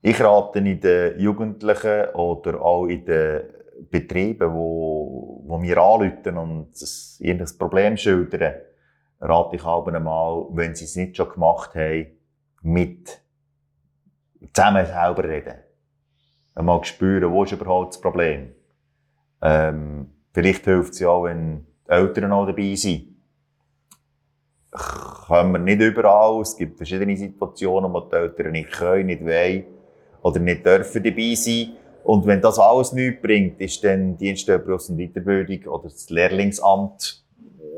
Ich 0.01 0.21
rate 0.21 0.61
in 0.61 0.81
den 0.81 1.19
Jugendlichen 1.19 2.11
oder 2.15 2.61
auch 2.63 2.87
in 2.87 3.05
den 3.05 3.43
Betrieben, 3.91 4.53
wo, 4.53 5.43
wo 5.45 5.59
mir 5.59 5.79
anrufen 5.79 6.37
und 6.37 6.73
irgendein 7.19 7.59
Problem 7.59 7.97
schildern, 7.97 8.55
rate 9.21 9.57
ich 9.57 9.65
auch 9.65 9.87
einmal, 9.89 10.47
wenn 10.51 10.75
sie 10.75 10.85
es 10.85 10.95
nicht 10.95 11.17
schon 11.17 11.31
gemacht 11.31 11.75
haben, 11.75 12.07
mit 12.63 13.21
zusammen 14.53 14.87
selber 14.87 15.25
reden. 15.25 15.55
Einmal 16.55 16.85
spüren, 16.85 17.33
wo 17.33 17.45
ist 17.45 17.53
überhaupt 17.53 17.95
das 17.95 18.01
Problem. 18.01 18.53
Ähm, 19.43 20.13
vielleicht 20.33 20.65
hilft 20.65 20.93
es 20.93 21.01
ja 21.01 21.09
auch, 21.09 21.25
wenn 21.25 21.67
die 21.87 21.91
Eltern 21.91 22.33
auch 22.33 22.47
dabei 22.47 22.75
sind. 22.75 23.17
Können 25.27 25.53
wir 25.53 25.59
nicht 25.59 25.81
überall. 25.81 26.41
Es 26.43 26.57
gibt 26.57 26.77
verschiedene 26.77 27.17
Situationen, 27.17 27.93
wo 27.93 28.01
die 28.01 28.15
Eltern 28.15 28.53
nicht 28.53 28.73
können, 28.73 29.07
nicht 29.07 29.25
wollen 29.25 29.78
oder 30.23 30.41
nicht 30.41 30.65
dürfen 30.65 31.03
dabei 31.03 31.35
sein. 31.35 31.71
Und 32.05 32.27
wenn 32.27 32.41
das 32.41 32.59
alles 32.59 32.93
nichts 32.93 33.21
bringt, 33.21 33.61
ist 33.61 33.85
dann 33.85 34.17
Dienstüberlassung 34.17 34.97
und 34.97 35.03
Weiterbildung 35.03 35.73
oder 35.73 35.85
das 35.85 36.09
Lehrlingsamt 36.09 37.23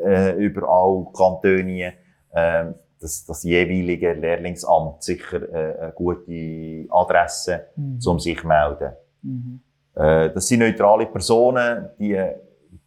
äh, 0.04 0.32
überall 0.36 1.06
Kantone 1.12 1.94
äh, 2.32 2.64
das, 3.00 3.24
das 3.24 3.42
jeweilige 3.42 4.12
Lehrlingsamt 4.12 5.02
sicher 5.02 5.42
äh, 5.52 5.80
eine 5.80 5.92
gute 5.92 6.86
Adresse, 6.90 7.66
mhm. 7.74 7.98
um 8.04 8.20
sich 8.20 8.40
zu 8.40 8.46
melden. 8.46 8.92
Mhm. 9.22 9.60
Äh, 9.94 10.30
das 10.30 10.46
sind 10.46 10.60
neutrale 10.60 11.06
Personen, 11.06 11.88
die 11.98 12.12
äh, 12.12 12.36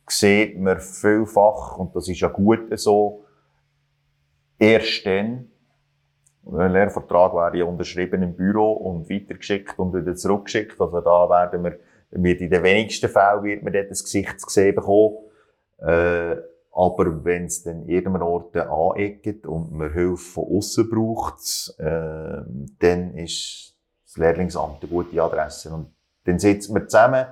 sieht 0.07 0.59
man 0.59 0.79
vielfach, 0.79 1.77
und 1.77 1.95
das 1.95 2.07
ist 2.07 2.19
ja 2.19 2.27
gut 2.27 2.67
so, 2.79 3.25
erst 4.59 5.05
dann, 5.05 5.47
ein 6.45 6.71
Lehrvertrag 6.71 7.33
wäre 7.33 7.57
ja 7.57 7.65
unterschrieben 7.65 8.21
im 8.21 8.35
Büro 8.35 8.73
und 8.73 9.09
weitergeschickt 9.09 9.79
und 9.79 9.93
wieder 9.93 10.15
zurückgeschickt. 10.15 10.79
Also 10.79 11.01
da 11.01 11.29
werden 11.29 11.63
wir, 11.63 11.79
wird 12.11 12.41
in 12.41 12.49
den 12.49 12.63
wenigsten 12.63 13.09
Fällen 13.09 13.43
wird 13.43 13.63
man 13.63 13.73
dort 13.73 13.89
das 13.89 14.03
Gesicht 14.03 14.39
zu 14.41 14.49
sehen 14.49 14.75
bekommen. 14.75 15.17
Äh, 15.79 16.35
aber 16.75 17.23
wenn 17.23 17.45
es 17.45 17.63
dann 17.63 17.87
irgendeinem 17.87 18.27
Ort 18.27 18.57
aneckt 18.57 19.45
und 19.45 19.71
man 19.71 19.93
Hilfe 19.93 20.17
von 20.17 20.57
außen 20.57 20.89
braucht, 20.89 21.75
äh, 21.77 22.41
dann 22.79 23.13
ist 23.15 23.75
das 24.05 24.17
Lehrlingsamt 24.17 24.81
eine 24.81 24.91
gute 24.91 25.21
Adresse. 25.21 25.73
Und 25.73 25.93
dann 26.25 26.39
sitzen 26.39 26.73
wir 26.73 26.87
zusammen 26.87 27.25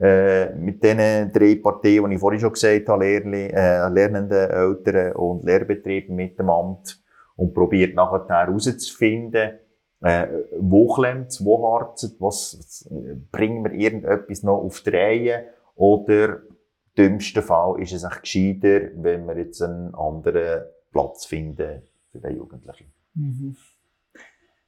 äh, 0.00 0.54
mit 0.54 0.82
den 0.82 1.32
drei 1.32 1.60
Parteien, 1.62 2.08
die 2.08 2.14
ich 2.14 2.20
vorhin 2.20 2.40
schon 2.40 2.52
gesagt 2.52 2.88
habe, 2.88 3.04
Lehrli 3.04 3.46
äh, 3.46 3.88
Lernenden, 3.88 4.50
Eltern 4.50 5.12
und 5.12 5.44
Lehrbetrieben 5.44 6.14
mit 6.14 6.38
dem 6.38 6.50
Amt 6.50 7.03
und 7.36 7.54
probiert 7.54 7.94
nachher 7.94 8.26
herauszufinden, 8.28 9.58
äh, 10.00 10.26
wo 10.58 10.92
klemmt 10.92 11.38
wo 11.44 11.72
harzt 11.72 12.16
was, 12.20 12.56
was 12.58 12.90
bringen 13.32 13.64
wir 13.64 13.72
irgendetwas 13.72 14.42
noch 14.42 14.58
auf 14.58 14.80
die 14.82 14.90
Reihe 14.90 15.46
oder 15.74 16.42
dümmsten 16.96 17.42
Fall 17.42 17.80
ist 17.80 17.92
es 17.92 18.04
echt 18.04 18.22
gescheiter, 18.22 18.90
wenn 18.96 19.26
wir 19.26 19.36
jetzt 19.38 19.62
einen 19.62 19.94
anderen 19.94 20.64
Platz 20.92 21.24
finden 21.24 21.82
für 22.12 22.20
den 22.20 22.36
Jugendlichen. 22.36 22.92
Mhm. 23.14 23.56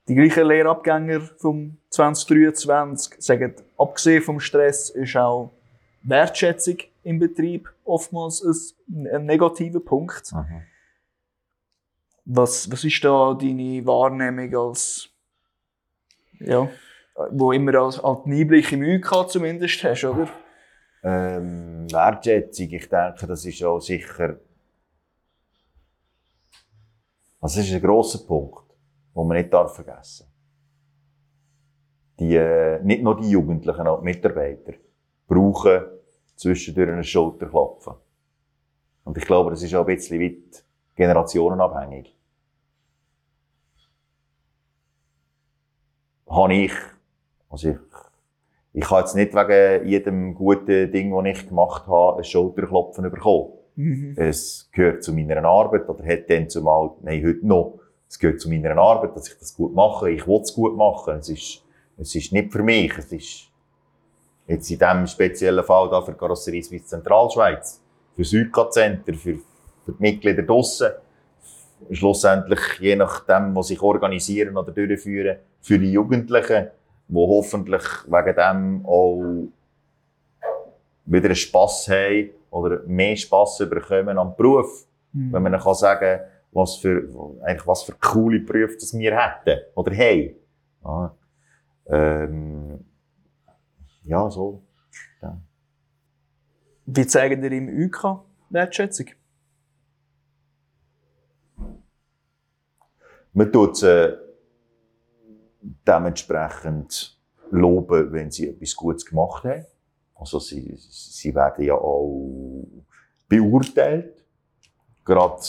Die 0.08 0.14
gleichen 0.14 0.46
Lehrabgänger 0.46 1.20
vom 1.20 1.78
2023 1.90 3.14
sagen, 3.18 3.54
abgesehen 3.76 4.22
vom 4.22 4.40
Stress 4.40 4.90
ist 4.90 5.16
auch 5.16 5.52
Wertschätzung 6.02 6.76
im 7.02 7.18
Betrieb 7.18 7.72
oftmals 7.84 8.42
ein, 8.88 9.06
ein 9.08 9.26
negativer 9.26 9.80
Punkt. 9.80 10.32
Mhm. 10.32 10.62
Was, 12.26 12.70
was 12.70 12.84
ist 12.84 13.02
da 13.04 13.34
deine 13.34 13.86
Wahrnehmung 13.86 14.54
als, 14.54 15.08
ja, 16.40 16.68
wo 17.30 17.52
immer 17.52 17.74
als, 17.76 17.98
als 18.00 18.26
Einblick 18.26 18.72
im 18.72 18.82
UK 18.82 19.30
zumindest 19.30 19.82
hast, 19.84 20.04
oder? 20.04 20.28
Ähm, 21.02 21.86
Wertschätzung, 21.90 22.70
ich 22.70 22.88
denke, 22.88 23.26
das 23.26 23.44
ist 23.44 23.62
auch 23.62 23.80
sicher, 23.80 24.40
also 27.40 27.60
das 27.60 27.68
ist 27.68 27.74
ein 27.74 27.82
grosser 27.82 28.26
Punkt, 28.26 28.74
den 29.14 29.26
man 29.26 29.36
nicht 29.36 29.52
darf 29.52 29.76
vergessen 29.76 30.26
die, 32.18 32.36
äh, 32.36 32.82
nicht 32.82 33.02
nur 33.02 33.16
die 33.16 33.30
Jugendlichen, 33.30 33.86
auch 33.86 33.98
die 33.98 34.04
Mitarbeiter 34.04 34.72
brauchen 35.26 35.82
zwischendurch 36.36 36.88
einen 36.88 37.04
Schulterklopfen. 37.04 37.94
Und 39.04 39.18
ich 39.18 39.24
glaube, 39.24 39.50
das 39.50 39.62
ist 39.62 39.74
auch 39.74 39.86
ein 39.86 39.94
bisschen 39.94 40.20
weit 40.20 40.64
generationenabhängig. 40.94 42.15
Habe 46.28 46.54
ich, 46.54 46.72
also 47.48 47.70
ich, 47.70 47.76
ich 48.72 48.84
kann 48.84 49.00
jetzt 49.00 49.14
nicht 49.14 49.34
wegen 49.34 49.88
jedem 49.88 50.34
guten 50.34 50.90
Ding, 50.90 51.12
das 51.12 51.38
ich 51.38 51.48
gemacht 51.48 51.86
habe, 51.86 52.18
ein 52.18 52.24
Schulterklopfen 52.24 53.10
bekommen. 53.10 53.52
Mhm. 53.76 54.14
Es 54.16 54.68
gehört 54.72 55.02
zu 55.04 55.12
meiner 55.12 55.44
Arbeit, 55.44 55.88
oder 55.88 56.04
hat 56.04 56.28
dann 56.28 56.48
zumal, 56.48 56.90
nein, 57.02 57.24
heute 57.24 57.46
noch, 57.46 57.78
es 58.08 58.18
gehört 58.18 58.40
zu 58.40 58.48
meiner 58.48 58.76
Arbeit, 58.76 59.16
dass 59.16 59.28
ich 59.28 59.38
das 59.38 59.54
gut 59.54 59.74
mache. 59.74 60.10
Ich 60.10 60.26
will 60.26 60.40
es 60.40 60.54
gut 60.54 60.76
machen. 60.76 61.16
Es 61.18 61.28
ist, 61.28 61.64
es 61.98 62.14
ist 62.14 62.32
nicht 62.32 62.52
für 62.52 62.62
mich. 62.62 62.96
Es 62.96 63.12
ist, 63.12 63.50
jetzt 64.46 64.70
in 64.70 64.78
diesem 64.78 65.06
speziellen 65.06 65.64
Fall 65.64 65.88
da 65.90 66.02
für 66.02 66.14
Karosserie 66.14 66.62
Suisse 66.62 66.86
Zentralschweiz, 66.86 67.82
für 68.14 68.24
Südka 68.24 68.70
Center, 68.70 69.14
für, 69.14 69.38
für 69.84 69.92
die 69.92 70.00
Mitglieder 70.02 70.42
draussen, 70.42 70.90
schlussendlich, 71.90 72.60
je 72.80 72.96
nachdem, 72.96 73.54
was 73.54 73.70
ich 73.70 73.80
organisieren 73.80 74.56
oder 74.56 74.72
durchführen, 74.72 75.38
für 75.60 75.78
die 75.78 75.92
Jugendlichen, 75.92 76.68
die 77.08 77.14
hoffentlich 77.14 77.84
wegen 78.06 78.36
dem 78.36 78.86
auch 78.86 79.48
wieder 81.06 81.26
einen 81.26 81.36
Spass 81.36 81.88
haben 81.88 82.30
oder 82.50 82.82
mehr 82.86 83.16
Spass 83.16 83.58
bekommen 83.58 84.18
am 84.18 84.34
Beruf. 84.36 84.86
Mhm. 85.12 85.32
Wenn 85.32 85.42
man 85.42 85.52
dann 85.52 85.60
kann 85.60 85.74
sagen 85.74 86.20
was 86.52 86.76
für, 86.76 87.08
eigentlich 87.42 87.66
was 87.66 87.82
für 87.82 87.92
coole 88.00 88.40
Berufe 88.40 88.76
das 88.80 88.96
wir 88.96 89.16
hätten 89.16 89.60
oder 89.74 89.92
haben. 89.92 90.34
Ja, 90.84 91.14
ähm, 91.88 92.84
ja 94.02 94.30
so. 94.30 94.62
Ja. 95.22 95.38
Wie 96.86 97.06
zeigen 97.06 97.42
ihr 97.42 97.52
im 97.52 97.68
UK 97.68 98.24
Wertschätzung? 98.50 99.08
Man 103.36 103.52
tut 103.52 103.76
sie 103.76 104.16
dementsprechend 105.86 107.20
loben, 107.50 108.10
wenn 108.10 108.30
sie 108.30 108.48
etwas 108.48 108.74
Gutes 108.74 109.04
gemacht 109.04 109.44
haben. 109.44 109.66
Also 110.14 110.38
sie, 110.38 110.74
sie 110.78 111.34
werden 111.34 111.62
ja 111.62 111.74
auch 111.74 112.66
beurteilt. 113.28 114.24
Gerade 115.04 115.42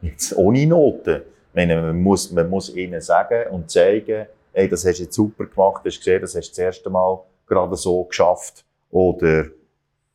jetzt 0.00 0.34
ohne 0.34 0.66
Noten. 0.66 1.24
Meine, 1.52 1.82
man 1.82 2.02
muss, 2.02 2.32
man 2.32 2.48
muss 2.48 2.74
ihnen 2.74 3.02
sagen 3.02 3.50
und 3.50 3.70
zeigen, 3.70 4.28
hey, 4.54 4.66
das 4.66 4.86
hast 4.86 4.98
du 4.98 5.02
jetzt 5.02 5.14
super 5.14 5.44
gemacht, 5.44 5.82
hast 5.84 5.98
gesehen, 5.98 6.22
das 6.22 6.34
hast 6.34 6.48
du 6.48 6.52
das 6.52 6.58
erste 6.58 6.88
Mal 6.88 7.22
gerade 7.46 7.76
so 7.76 8.02
geschafft. 8.04 8.64
Oder 8.90 9.50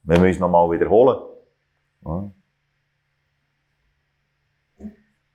wir 0.04 0.20
müssen 0.20 0.26
es 0.26 0.40
nochmal 0.40 0.72
wiederholen. 0.72 1.20
Ja. 2.04 2.32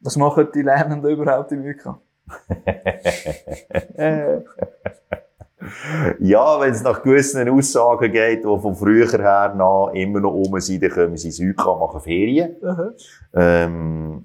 Was 0.01 0.17
machen 0.17 0.49
die 0.55 0.63
Lernenden 0.63 1.11
überhaupt 1.11 1.53
im 1.53 1.65
UK? 1.65 1.99
Ja, 6.21 6.61
wenn 6.61 6.71
es 6.71 6.83
nach 6.83 7.03
gewissen 7.03 7.49
Aussagen 7.49 8.13
geht, 8.13 8.45
die 8.45 8.61
von 8.61 8.75
früher 8.75 9.09
her 9.09 9.55
noch 9.55 9.91
immer 9.95 10.21
noch 10.21 10.33
rum 10.33 10.59
sind, 10.61 10.83
dann 10.83 10.91
können 10.91 11.17
sie 11.17 11.29
ins 11.29 11.41
UK 11.41 11.79
machen 11.79 12.01
Ferien. 12.01 12.57
Ähm, 13.35 14.25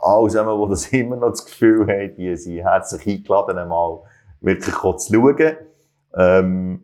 alle 0.00 0.28
zusammen, 0.28 0.62
die 0.62 0.70
das 0.70 0.86
immer 0.92 1.16
noch 1.16 1.30
das 1.30 1.44
Gefühl 1.44 1.86
haben, 1.86 2.14
die 2.16 2.36
sind 2.36 2.62
herzlich 2.62 3.18
eingeladen, 3.18 3.58
einmal 3.58 4.00
wirklich 4.40 4.74
kurz 4.74 5.06
zu 5.06 5.14
schauen. 5.14 5.56
Ähm, 6.16 6.82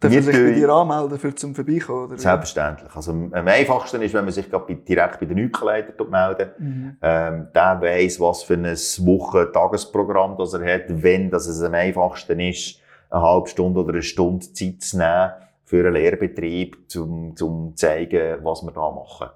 Darf 0.00 0.12
man 0.12 0.22
sich 0.22 0.34
bei 0.34 0.52
dir 0.52 0.68
anmelden, 0.68 1.18
für 1.18 1.34
zum 1.34 1.54
Vorbeikommen? 1.54 2.06
Oder? 2.06 2.18
selbstverständlich. 2.18 2.94
Also, 2.94 3.12
am 3.12 3.32
einfachsten 3.32 4.02
ist, 4.02 4.12
wenn 4.12 4.24
man 4.24 4.34
sich 4.34 4.46
direkt 4.50 5.20
bei 5.20 5.26
den 5.26 5.46
UK-Leiter 5.46 6.04
meldet. 6.04 6.60
Mhm. 6.60 6.96
Ähm, 7.00 7.48
der 7.54 7.80
weiss, 7.80 8.20
was 8.20 8.42
für 8.42 8.54
ein 8.54 8.64
Wochen-Tagesprogramm 8.64 10.36
das 10.36 10.54
er 10.54 10.74
hat, 10.74 10.84
wenn 10.88 11.30
das 11.30 11.46
es 11.46 11.62
am 11.62 11.74
einfachsten 11.74 12.40
ist, 12.40 12.80
eine 13.10 13.22
halbe 13.22 13.48
Stunde 13.48 13.80
oder 13.80 13.92
eine 13.92 14.02
Stunde 14.02 14.52
Zeit 14.52 14.82
zu 14.82 14.98
nehmen 14.98 15.32
für 15.64 15.86
einen 15.86 15.94
Lehrbetrieb, 15.94 16.76
um, 16.96 17.34
zu 17.34 17.72
zeigen, 17.74 18.44
was 18.44 18.62
wir 18.62 18.72
da 18.72 18.90
machen. 18.90 19.30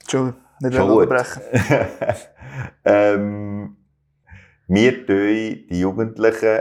Entschuldigung, 0.00 0.40
nicht 0.60 0.78
wollen 0.78 0.88
gut. 0.88 1.02
unterbrechen. 1.02 1.42
ähm, 2.84 3.76
wir 4.68 5.06
tun 5.06 5.16
die 5.16 5.80
Jugendlichen 5.80 6.60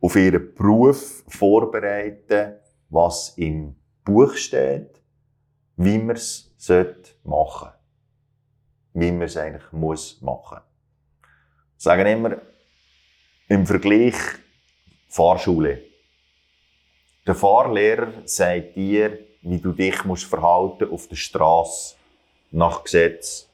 auf 0.00 0.16
ihren 0.16 0.54
Beruf 0.54 1.24
vorbereiten, 1.28 2.54
was 2.88 3.36
im 3.36 3.76
Buch 4.04 4.34
steht, 4.34 5.00
wie 5.76 5.98
man 5.98 6.16
es 6.16 6.52
sollte 6.56 7.10
machen 7.24 7.70
Wie 8.92 9.12
man 9.12 9.22
es 9.22 9.36
eigentlich 9.36 9.72
muss 9.72 10.20
machen. 10.20 10.60
Ich 11.76 11.84
sage 11.84 12.10
immer, 12.10 12.36
im 13.48 13.66
Vergleich 13.66 14.14
Fahrschule. 15.08 15.82
Der 17.26 17.34
Fahrlehrer 17.34 18.12
sagt 18.24 18.76
dir, 18.76 19.18
wie 19.42 19.58
du 19.58 19.72
dich 19.72 20.04
musst 20.04 20.24
verhalten 20.24 20.90
auf 20.90 21.08
der 21.08 21.16
Straße 21.16 21.96
nach 22.50 22.84
Gesetz. 22.84 23.48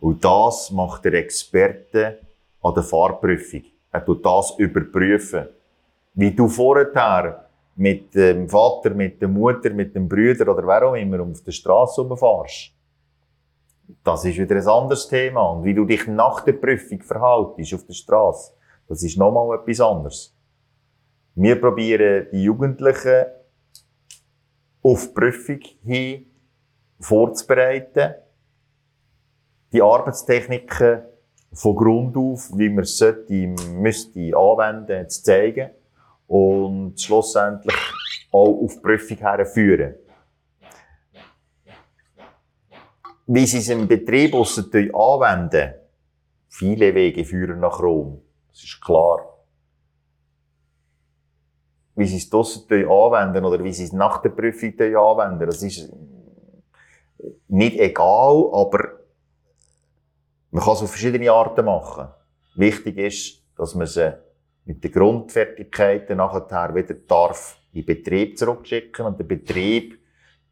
Und 0.00 0.24
das 0.24 0.70
macht 0.70 1.04
der 1.04 1.14
Experte 1.14 2.20
an 2.62 2.74
der 2.74 2.82
Fahrprüfung. 2.82 3.64
Er 3.96 4.04
tut 4.04 4.26
das 4.26 4.58
überprüfen. 4.58 5.48
Wie 6.12 6.30
du 6.30 6.48
vorher 6.48 7.48
mit 7.76 8.14
dem 8.14 8.46
Vater, 8.46 8.90
mit 8.90 9.22
der 9.22 9.28
Mutter, 9.28 9.70
mit 9.70 9.94
dem 9.94 10.06
Brüder 10.06 10.52
oder 10.52 10.66
wer 10.66 10.86
auch 10.86 10.94
immer 10.94 11.22
auf 11.22 11.42
der 11.42 11.52
Straße 11.52 12.02
rumfährst. 12.02 12.74
Das 14.04 14.22
ist 14.26 14.36
wieder 14.36 14.56
ein 14.56 14.68
anderes 14.68 15.08
Thema. 15.08 15.50
Und 15.50 15.64
wie 15.64 15.72
du 15.72 15.86
dich 15.86 16.06
nach 16.06 16.42
der 16.42 16.52
Prüfung 16.52 17.00
verhaltest 17.00 17.72
auf 17.72 17.86
der 17.86 17.94
Straße, 17.94 18.52
das 18.86 19.02
ist 19.02 19.16
nochmal 19.16 19.58
etwas 19.58 19.80
anderes. 19.80 20.36
Wir 21.34 21.58
probieren 21.58 22.26
die 22.32 22.42
Jugendlichen 22.42 23.24
auf 24.82 25.06
die 25.06 25.14
Prüfung 25.14 25.60
hin 25.84 26.26
vorzubereiten, 27.00 28.14
die 29.72 29.80
Arbeitstechniken 29.80 31.02
von 31.56 31.74
Grund 31.74 32.16
auf, 32.16 32.50
wie 32.54 32.68
man 32.68 32.84
es 32.84 32.98
sollte, 32.98 33.32
müsste 33.32 34.36
anwenden, 34.36 35.08
zu 35.08 35.22
zeigen 35.22 35.70
und 36.26 37.00
schlussendlich 37.00 37.74
auch 38.30 38.62
auf 38.62 38.74
die 38.74 38.80
Prüfung 38.80 39.16
herführen. 39.16 39.94
Wie 43.26 43.46
sie 43.46 43.58
es 43.58 43.68
im 43.70 43.88
Betrieb 43.88 44.34
anwenden, 44.34 45.74
viele 46.48 46.94
Wege 46.94 47.24
führen 47.24 47.60
nach 47.60 47.80
Rom. 47.80 48.20
Das 48.50 48.62
ist 48.62 48.80
klar. 48.80 49.20
Wie 51.94 52.06
sie 52.06 52.18
es 52.18 52.28
draussen 52.28 52.68
anwenden 52.70 53.44
oder 53.46 53.64
wie 53.64 53.72
sie 53.72 53.84
es 53.84 53.92
nach 53.92 54.20
der 54.20 54.28
Prüfung 54.28 54.78
anwenden, 54.78 55.46
das 55.46 55.62
ist 55.62 55.90
nicht 57.48 57.78
egal, 57.78 58.50
aber 58.52 58.95
man 60.56 60.64
kann 60.64 60.72
es 60.72 60.82
auf 60.82 60.90
verschiedene 60.90 61.30
Arten 61.30 61.66
machen. 61.66 62.08
Wichtig 62.54 62.96
ist, 62.96 63.42
dass 63.58 63.74
man 63.74 63.86
sie 63.86 64.14
mit 64.64 64.82
den 64.82 64.90
Grundfertigkeiten 64.90 66.16
nachher 66.16 66.74
wieder 66.74 66.94
darf 66.94 67.58
in 67.74 67.84
den 67.84 67.86
Betrieb 67.94 68.38
zurückschicken 68.38 69.04
und 69.04 69.18
der 69.18 69.24
Betrieb 69.24 69.98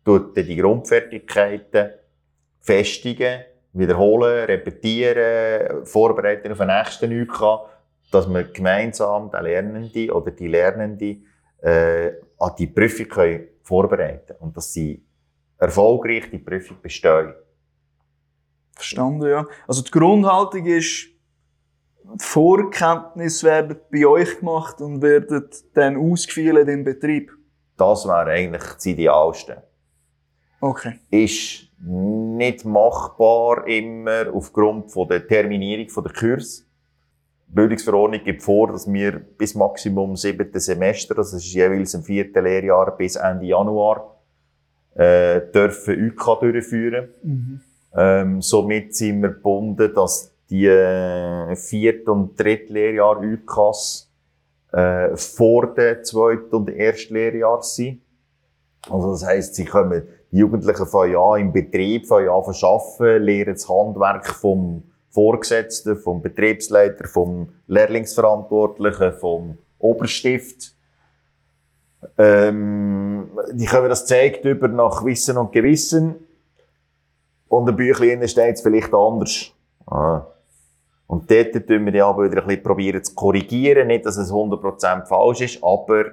tut 0.04 0.36
dann 0.36 0.44
die 0.44 0.56
Grundfertigkeiten 0.56 1.88
festigen, 2.60 3.44
wiederholen, 3.72 4.44
repetieren, 4.44 5.86
vorbereiten 5.86 6.52
auf 6.52 6.58
den 6.58 6.66
nächsten 6.66 7.22
UK, 7.22 7.60
dass 8.12 8.28
man 8.28 8.52
gemeinsam 8.52 9.30
den 9.30 9.42
Lernenden 9.42 10.10
oder 10.10 10.32
die 10.32 10.48
Lernende 10.48 11.16
äh, 11.62 12.12
an 12.38 12.52
die 12.58 12.66
Prüfung 12.66 13.08
können 13.08 13.48
vorbereiten 13.62 14.36
und 14.40 14.54
dass 14.54 14.70
sie 14.70 15.02
erfolgreich 15.56 16.28
die 16.30 16.40
Prüfung 16.40 16.76
bestehen. 16.82 17.32
Verstanden, 18.74 19.28
ja. 19.28 19.46
Also 19.66 19.82
die 19.82 19.90
Grundhaltung 19.90 20.66
ist, 20.66 21.08
die 22.02 22.18
Vorkenntnisse 22.18 23.46
werden 23.46 23.76
bei 23.90 24.06
euch 24.06 24.38
gemacht 24.38 24.80
und 24.80 25.00
werden 25.00 25.48
dann 25.74 25.96
ausgeführt 25.96 26.68
im 26.68 26.84
Betrieb. 26.84 27.32
Das 27.76 28.06
wäre 28.06 28.30
eigentlich 28.30 28.62
das 28.62 28.86
Idealste. 28.86 29.62
Okay. 30.60 30.98
Ist 31.10 31.68
nicht 31.78 32.64
machbar 32.64 33.66
immer 33.66 34.32
aufgrund 34.32 34.90
von 34.90 35.08
der 35.08 35.26
Terminierung 35.26 35.86
der 36.02 36.12
Kurs. 36.12 36.66
Die 37.48 37.52
Bildungsverordnung 37.54 38.24
gibt 38.24 38.42
vor, 38.42 38.72
dass 38.72 38.90
wir 38.90 39.12
bis 39.12 39.54
Maximum 39.54 40.16
siebten 40.16 40.58
Semester, 40.58 41.14
das 41.14 41.32
ist 41.32 41.52
jeweils 41.52 41.94
im 41.94 42.02
vierten 42.02 42.42
Lehrjahr 42.42 42.96
bis 42.96 43.16
Ende 43.16 43.46
Januar, 43.46 44.18
äh, 44.94 45.40
dürfen 45.52 46.10
UK 46.10 46.40
durchführen. 46.40 47.08
Mhm. 47.22 47.60
Ähm, 47.96 48.42
somit 48.42 48.94
sind 48.94 49.22
wir 49.22 49.30
gebunden, 49.30 49.92
dass 49.94 50.32
die 50.50 50.66
äh, 50.66 51.54
Viert- 51.56 52.08
und 52.08 52.38
Drittlehrjahr 52.38 53.20
UKAS 53.20 54.10
äh, 54.72 55.16
vor 55.16 55.74
dem 55.74 56.02
Zweit- 56.04 56.52
und 56.52 56.70
Erstlehrjahr 56.70 57.62
sind. 57.62 58.00
Also 58.90 59.12
das 59.12 59.24
heisst, 59.24 59.54
sie 59.54 59.64
kommen, 59.64 60.02
die 60.30 60.38
Jugendlichen 60.38 60.86
von 60.86 61.10
ja 61.10 61.36
im 61.36 61.52
Betrieb, 61.52 62.06
von 62.06 62.24
ja 62.24 62.32
arbeiten, 62.32 63.22
lernen 63.22 63.54
das 63.54 63.68
Handwerk 63.68 64.26
vom 64.26 64.82
Vorgesetzten, 65.10 65.96
vom 65.96 66.20
Betriebsleiter, 66.20 67.06
vom 67.06 67.50
Lehrlingsverantwortlichen, 67.68 69.12
vom 69.12 69.58
Oberstift. 69.78 70.74
Ähm, 72.18 73.30
die 73.52 73.66
können 73.66 73.88
das 73.88 74.06
zeigt 74.06 74.44
über 74.44 74.68
nach 74.68 75.04
Wissen 75.04 75.38
und 75.38 75.52
Gewissen. 75.52 76.16
Und 77.54 77.68
ein 77.68 77.76
Büchlein 77.76 78.26
steht 78.26 78.56
es 78.56 78.62
vielleicht 78.62 78.92
anders. 78.92 79.52
Ah. 79.86 80.26
Und 81.06 81.30
dort 81.30 81.52
tun 81.66 81.86
wir 81.86 81.94
ja 81.94 82.08
aber 82.08 82.24
wieder 82.24 82.42
ein 82.42 82.48
bisschen 82.48 82.62
probieren 82.64 83.04
zu 83.04 83.14
korrigieren. 83.14 83.86
Nicht, 83.86 84.06
dass 84.06 84.16
es 84.16 84.32
100% 84.32 85.06
falsch 85.06 85.42
ist, 85.42 85.62
aber 85.62 86.06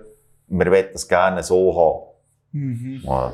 wir 0.47 0.72
wollen 0.72 0.85
das 0.93 1.07
gerne 1.07 1.41
so 1.41 1.76
haben. 1.76 2.61
Mhm. 2.61 3.01
Ja. 3.03 3.34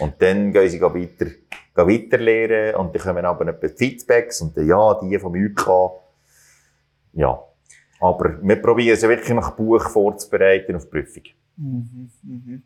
Und 0.00 0.14
dann 0.20 0.52
gehen 0.52 0.68
sie 0.68 0.80
weiter, 0.80 1.26
gehen 1.26 1.36
weiter 1.76 2.18
lernen 2.18 2.74
und 2.76 2.94
dann 2.94 3.02
kommen 3.02 3.24
aber 3.24 3.46
etwa 3.46 3.68
Feedbacks 3.68 4.40
und 4.40 4.56
dann, 4.56 4.66
ja, 4.66 4.94
die 4.94 5.18
vom 5.18 5.34
UK. 5.34 5.92
Ja. 7.12 7.38
Aber 8.00 8.42
wir 8.42 8.56
probieren 8.56 8.96
sie 8.96 9.08
wirklich 9.08 9.34
nach 9.34 9.52
Buch 9.52 9.88
vorzubereiten 9.88 10.74
auf 10.74 10.86
die 10.86 10.90
Prüfung. 10.90 11.22
Mhm. 11.56 12.10
Mhm. 12.22 12.62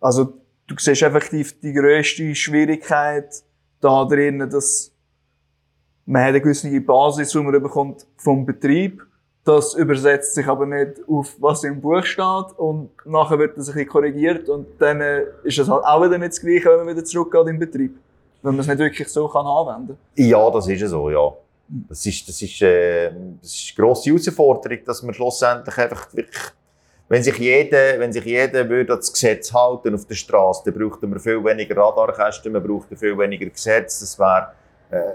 Also, 0.00 0.40
du 0.66 0.74
siehst 0.78 1.02
effektiv 1.02 1.60
die 1.60 1.74
grösste 1.74 2.34
Schwierigkeit 2.34 3.44
da 3.82 4.04
drin, 4.04 4.38
dass 4.50 4.92
man 6.06 6.22
eine 6.22 6.40
gewisse 6.40 6.80
Basis, 6.80 7.30
die 7.30 7.38
man 7.38 7.62
bekommt 7.62 8.06
vom 8.16 8.46
Betrieb. 8.46 9.02
Das 9.44 9.74
übersetzt 9.74 10.34
sich 10.34 10.46
aber 10.46 10.66
nicht 10.66 11.00
auf, 11.08 11.34
was 11.40 11.64
im 11.64 11.80
Buch 11.80 12.04
steht. 12.04 12.56
Und 12.56 12.90
nachher 13.04 13.38
wird 13.38 13.56
das 13.56 13.68
ein 13.68 13.74
bisschen 13.74 13.88
korrigiert. 13.88 14.48
Und 14.48 14.66
dann 14.78 15.00
äh, 15.00 15.24
ist 15.42 15.58
es 15.58 15.68
halt 15.68 15.84
auch 15.84 16.02
wieder 16.02 16.16
nicht 16.16 16.32
das 16.32 16.40
Gleiche, 16.40 16.70
wenn 16.70 16.86
man 16.86 16.94
wieder 16.94 17.04
zurückgeht 17.04 17.46
den 17.46 17.58
Betrieb. 17.58 17.98
Wenn 18.42 18.52
man 18.52 18.60
es 18.60 18.68
nicht 18.68 18.78
wirklich 18.78 19.08
so 19.08 19.28
kann 19.28 19.46
anwenden 19.46 19.98
Ja, 20.14 20.48
das 20.50 20.68
ist 20.68 20.88
so, 20.88 21.10
ja. 21.10 21.32
Das 21.88 22.04
ist, 22.06 22.28
das 22.28 22.40
ist, 22.40 22.62
äh, 22.62 23.10
das 23.40 23.54
ist 23.54 23.74
eine 23.76 23.84
grosse 23.86 24.10
Herausforderung, 24.10 24.78
dass 24.84 25.02
man 25.02 25.14
schlussendlich 25.14 25.76
einfach 25.78 26.12
wirklich, 26.12 26.42
wenn 27.12 27.22
sich 27.22 27.36
jeder, 27.36 27.98
wenn 27.98 28.10
sich 28.10 28.24
jeder 28.24 28.66
würde 28.70 28.96
das 28.96 29.12
Gesetz 29.12 29.52
halten 29.52 29.94
auf 29.94 30.06
der 30.06 30.14
Straße, 30.14 30.62
dann 30.64 30.72
bräuchte 30.72 31.06
man 31.06 31.20
viel 31.20 31.44
weniger 31.44 31.76
Radarkästen, 31.76 32.50
man 32.50 32.62
bräuchte 32.62 32.96
viel 32.96 33.18
weniger 33.18 33.50
Gesetz, 33.50 34.00
das 34.00 34.18
wäre, 34.18 34.52
äh, 34.90 35.12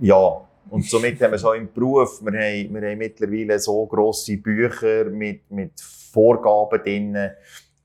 ja. 0.00 0.42
Und 0.68 0.84
somit 0.84 1.18
haben 1.22 1.30
wir 1.30 1.38
so 1.38 1.54
im 1.54 1.72
Beruf, 1.72 2.20
wir 2.20 2.32
haben, 2.38 2.74
wir 2.74 2.90
haben 2.90 2.98
mittlerweile 2.98 3.58
so 3.58 3.86
grosse 3.86 4.36
Bücher 4.36 5.06
mit, 5.06 5.50
mit 5.50 5.80
Vorgaben 6.12 6.82
drin, 6.82 7.30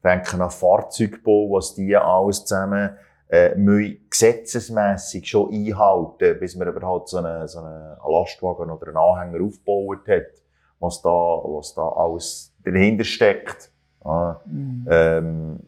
denken 0.04 0.42
an 0.42 0.52
Fahrzeugbau, 0.52 1.52
was 1.52 1.76
die 1.76 1.96
alles 1.96 2.44
zusammen 2.44 2.98
äh, 3.30 3.56
müssen 3.56 4.06
gesetzesmässig 4.10 5.30
schon 5.30 5.54
einhalten, 5.54 6.38
bis 6.42 6.58
man 6.58 6.68
überhaupt 6.68 7.08
so 7.08 7.20
einen, 7.20 7.48
so 7.48 7.60
einen 7.60 7.96
Lastwagen 8.06 8.70
oder 8.70 8.88
einen 8.88 8.98
Anhänger 8.98 9.46
aufgebaut 9.46 10.06
hat, 10.10 10.44
was 10.82 11.02
da, 11.02 11.10
was 11.10 11.74
da 11.74 11.88
alles 11.88 12.55
dahinter 12.72 13.04
steckt. 13.04 13.72
Ja, 14.04 14.42
ähm, 14.90 15.60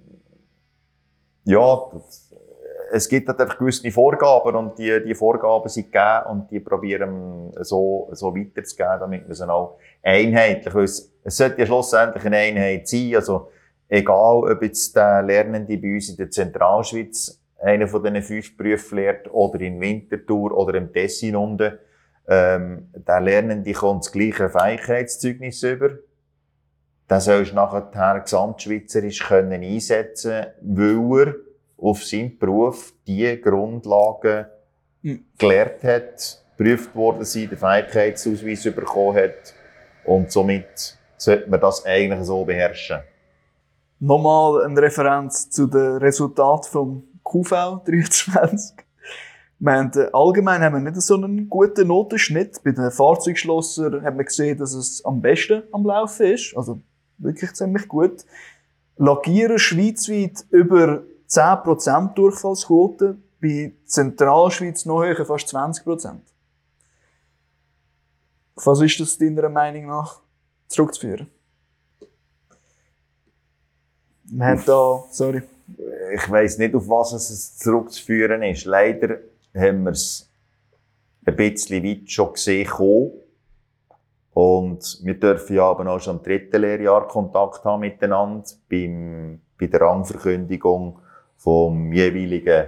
ja 1.46 1.90
das, 1.94 2.28
es 2.92 3.10
gibt 3.10 3.28
halt 3.28 3.40
einfach 3.40 3.58
gewisse 3.58 3.92
Vorgaben 3.92 4.56
und 4.56 4.78
die, 4.78 5.04
die 5.04 5.16
Vorgaben 5.16 5.70
sind 5.70 5.92
gegeben 5.92 6.26
und 6.30 6.52
die 6.52 6.60
probieren 6.60 7.52
so, 7.62 8.10
so 8.14 8.36
weiterzugeben, 8.36 9.00
damit 9.00 9.28
wir 9.28 9.36
sie 9.36 9.50
auch 9.50 9.78
einheitlich, 10.04 10.74
weil 10.74 10.84
es, 10.86 11.12
es 11.24 11.38
sollte 11.38 11.62
ja 11.62 11.66
schlussendlich 11.66 12.26
eine 12.26 12.38
Einheit 12.38 12.88
sein, 12.88 13.16
also 13.16 13.50
egal 13.90 14.52
ob 14.52 14.62
jetzt 14.62 14.96
der 14.96 15.22
Lernende 15.22 15.78
bei 15.78 15.96
uns 15.96 16.10
in 16.10 16.18
der 16.18 16.30
Zentralschweiz 16.30 17.42
einer 17.60 17.88
von 17.88 18.04
diesen 18.04 18.22
fünf 18.22 18.56
Berufen 18.58 18.98
lernt 18.98 19.34
oder 19.34 19.60
in 19.62 19.82
Winterthur 19.82 20.56
oder 20.56 20.76
im 20.76 20.94
Tessin 20.94 21.36
unten, 21.36 21.78
ähm, 22.28 22.90
der 22.94 23.22
Lernende 23.22 23.72
kommt 23.74 24.06
das 24.06 24.12
gleiche 24.12 24.50
Fähigkeitszeugnis 24.50 25.64
über. 25.64 25.92
Den 27.10 27.20
sollst 27.20 27.52
du 27.52 27.56
nachher 27.56 28.20
gesamtschweizerisch 28.20 29.26
können 29.28 29.64
einsetzen, 29.64 30.48
weil 30.62 31.28
er 31.28 31.36
auf 31.78 32.04
seinem 32.04 32.38
Beruf 32.38 32.94
die 33.08 33.40
Grundlagen 33.42 34.48
Mhm. 35.08 35.26
gelernt 35.38 35.84
hat, 35.84 36.44
geprüft 36.58 36.96
worden 36.96 37.24
sind, 37.24 37.52
den 37.52 37.58
Fähigkeitsausweis 37.58 38.64
bekommen 38.64 39.16
hat 39.16 39.54
und 40.06 40.32
somit 40.32 40.98
sollte 41.18 41.50
man 41.50 41.60
das 41.60 41.86
eigentlich 41.86 42.24
so 42.26 42.44
beherrschen. 42.44 43.00
Nochmal 44.00 44.66
eine 44.66 44.82
Referenz 44.82 45.50
zu 45.50 45.68
den 45.68 45.98
Resultaten 45.98 46.70
vom 46.70 47.04
QV 47.24 47.82
23. 47.86 48.86
Wir 49.60 49.72
haben, 49.72 49.92
äh, 49.96 50.10
allgemein 50.14 50.62
haben 50.62 50.76
wir 50.76 50.92
nicht 50.92 51.02
so 51.02 51.16
einen 51.16 51.50
guten 51.50 51.88
Notenschnitt. 51.88 52.62
Bei 52.64 52.72
den 52.72 52.92
Fahrzeugschlossern 52.92 54.04
hat 54.04 54.16
man 54.16 54.26
gesehen, 54.26 54.58
dass 54.60 54.74
es 54.74 55.04
am 55.04 55.20
besten 55.20 55.64
am 55.72 55.84
Laufen 55.84 56.28
ist. 56.28 56.56
Also 56.56 56.80
wirklich 57.18 57.54
ziemlich 57.54 57.88
gut. 57.88 58.26
Lackierer 58.98 59.60
schweizweit 59.60 60.46
über 60.50 61.04
10% 61.30 62.14
Durchfallsquote. 62.14 63.18
Bei 63.40 63.72
Zentralschweiz 63.86 64.86
noch 64.86 65.04
höher, 65.04 65.26
fast 65.26 65.54
20%. 65.54 66.16
Was 68.56 68.82
ist 68.82 69.00
das 69.00 69.18
deiner 69.18 69.50
Meinung 69.50 69.86
nach 69.86 70.20
zurückzuführen? 70.68 71.28
Wir 74.30 74.46
haben 74.46 74.64
da, 74.66 75.06
sorry. 75.12 75.44
ich 76.14 76.30
weiß 76.30 76.58
nicht, 76.58 76.74
auf 76.76 76.90
was 76.90 77.14
es 77.14 77.58
zurückzuführen 77.58 78.42
ist. 78.44 78.66
Leider 78.66 79.20
haben 79.56 79.84
wir 79.84 79.92
es 79.92 80.28
ein 81.26 81.36
bisschen 81.36 81.84
weit 81.84 82.10
schon 82.10 82.34
gesehen 82.34 82.68
kommen. 82.68 83.12
Und 84.38 85.00
wir 85.04 85.16
dürfen 85.16 85.56
ja 85.56 85.64
aber 85.64 85.88
auch 85.92 86.00
schon 86.00 86.18
im 86.18 86.24
dritten 86.24 86.62
Lehrjahr 86.62 87.08
Kontakt 87.08 87.66
haben 87.66 87.80
miteinander 87.80 88.48
beim, 88.70 89.42
bei 89.60 89.66
der 89.66 89.82
Rangverkündigung 89.82 91.00
vom 91.38 91.92
jeweiligen 91.92 92.68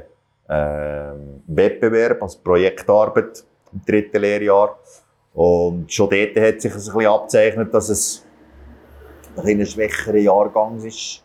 ähm, 0.50 1.44
Wettbewerb, 1.46 2.24
also 2.24 2.40
Projektarbeit 2.44 3.44
im 3.72 3.82
dritten 3.86 4.20
Lehrjahr. 4.20 4.80
Und 5.36 5.94
schon 5.94 6.10
dort 6.10 6.36
hat 6.38 6.60
sich 6.60 6.72
ein 6.72 6.78
bisschen 6.78 7.06
abzeichnet, 7.06 7.72
dass 7.72 7.90
es 7.90 8.26
ein 9.38 9.44
bisschen 9.44 9.66
schwächerer 9.68 10.18
Jahrgang 10.18 10.84
ist. 10.84 11.24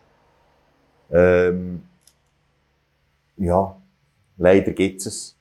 Ähm, 1.11 1.81
ja, 3.37 3.75
leider 4.37 4.73
gibt 4.73 5.07
es. 5.07 5.34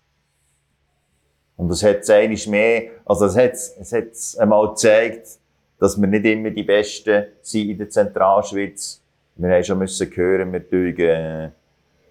Und 1.57 1.69
das 1.69 1.83
hat 1.83 2.09
es 2.09 2.47
mehr, 2.47 2.91
also 3.05 3.27
es 3.27 3.37
hat 3.37 3.53
es 3.53 3.93
hat 3.93 4.41
einmal 4.41 4.69
gezeigt, 4.71 5.39
dass 5.79 6.01
wir 6.01 6.09
nicht 6.09 6.25
immer 6.25 6.51
die 6.51 6.63
Besten 6.63 7.25
sind 7.43 7.71
in 7.71 7.79
der 7.79 7.91
Zentralschweiz. 7.91 9.01
Wir 9.37 9.51
haben 9.51 9.65
schon 9.65 9.79
müssen 9.79 10.11
hören, 10.15 10.53
wir 10.53 10.69
tun 10.69 10.97
äh, 10.99 11.51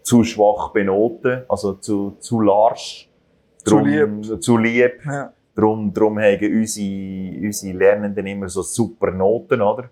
zu 0.02 0.24
schwach 0.24 0.72
benoten, 0.72 1.44
also 1.48 1.74
zu, 1.74 2.18
zu 2.20 2.41
large. 2.41 3.06
Zu 3.64 3.80
Drum- 3.80 3.86
Zu 4.41 4.57
lieb. 4.57 4.99
Ja. 5.06 5.34
Drum, 5.56 5.94
drum 5.94 6.20
haben 6.20 6.52
unsere, 6.52 7.38
unsere 7.45 7.78
Lernenden 7.78 8.26
immer 8.26 8.49
so 8.49 8.64
super 8.64 9.11
Noten, 9.11 9.61
oder? 9.61 9.90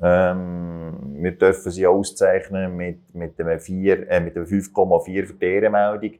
Ähm, 0.00 1.16
wir 1.20 1.32
dürfen 1.32 1.72
sie 1.72 1.86
auszeichnen 1.86 2.76
mit, 2.76 3.14
mit 3.14 3.38
einem, 3.40 3.58
4, 3.58 4.08
äh, 4.08 4.20
mit 4.20 4.36
einem 4.36 4.46
5,4 4.46 5.26
für 5.26 5.34
die 5.34 5.46
Ehrenmeldung, 5.46 6.12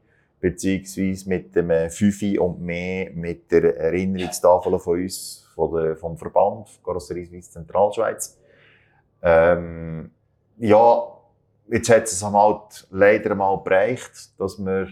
beziehungsweise 0.45 1.27
mit 1.27 1.57
einem 1.57 1.89
5 1.89 2.39
und 2.39 2.61
mehr 2.61 3.11
mit 3.15 3.51
der 3.51 3.79
Erinnerungstafel 3.79 4.79
von 4.79 5.01
uns, 5.01 5.49
von 5.55 5.75
der, 5.75 5.97
vom 5.97 6.19
Verband, 6.19 6.69
Karosserie 6.85 7.25
Suisse 7.25 7.51
Zentralschweiz. 7.51 8.39
Ähm, 9.23 10.11
ja, 10.59 11.03
jetzt 11.71 11.89
hat 11.89 12.03
es 12.03 12.23
einmal 12.23 12.61
leider 12.91 13.35
mal 13.35 13.57
bereicht, 13.57 14.39
dass 14.39 14.59
wir 14.59 14.89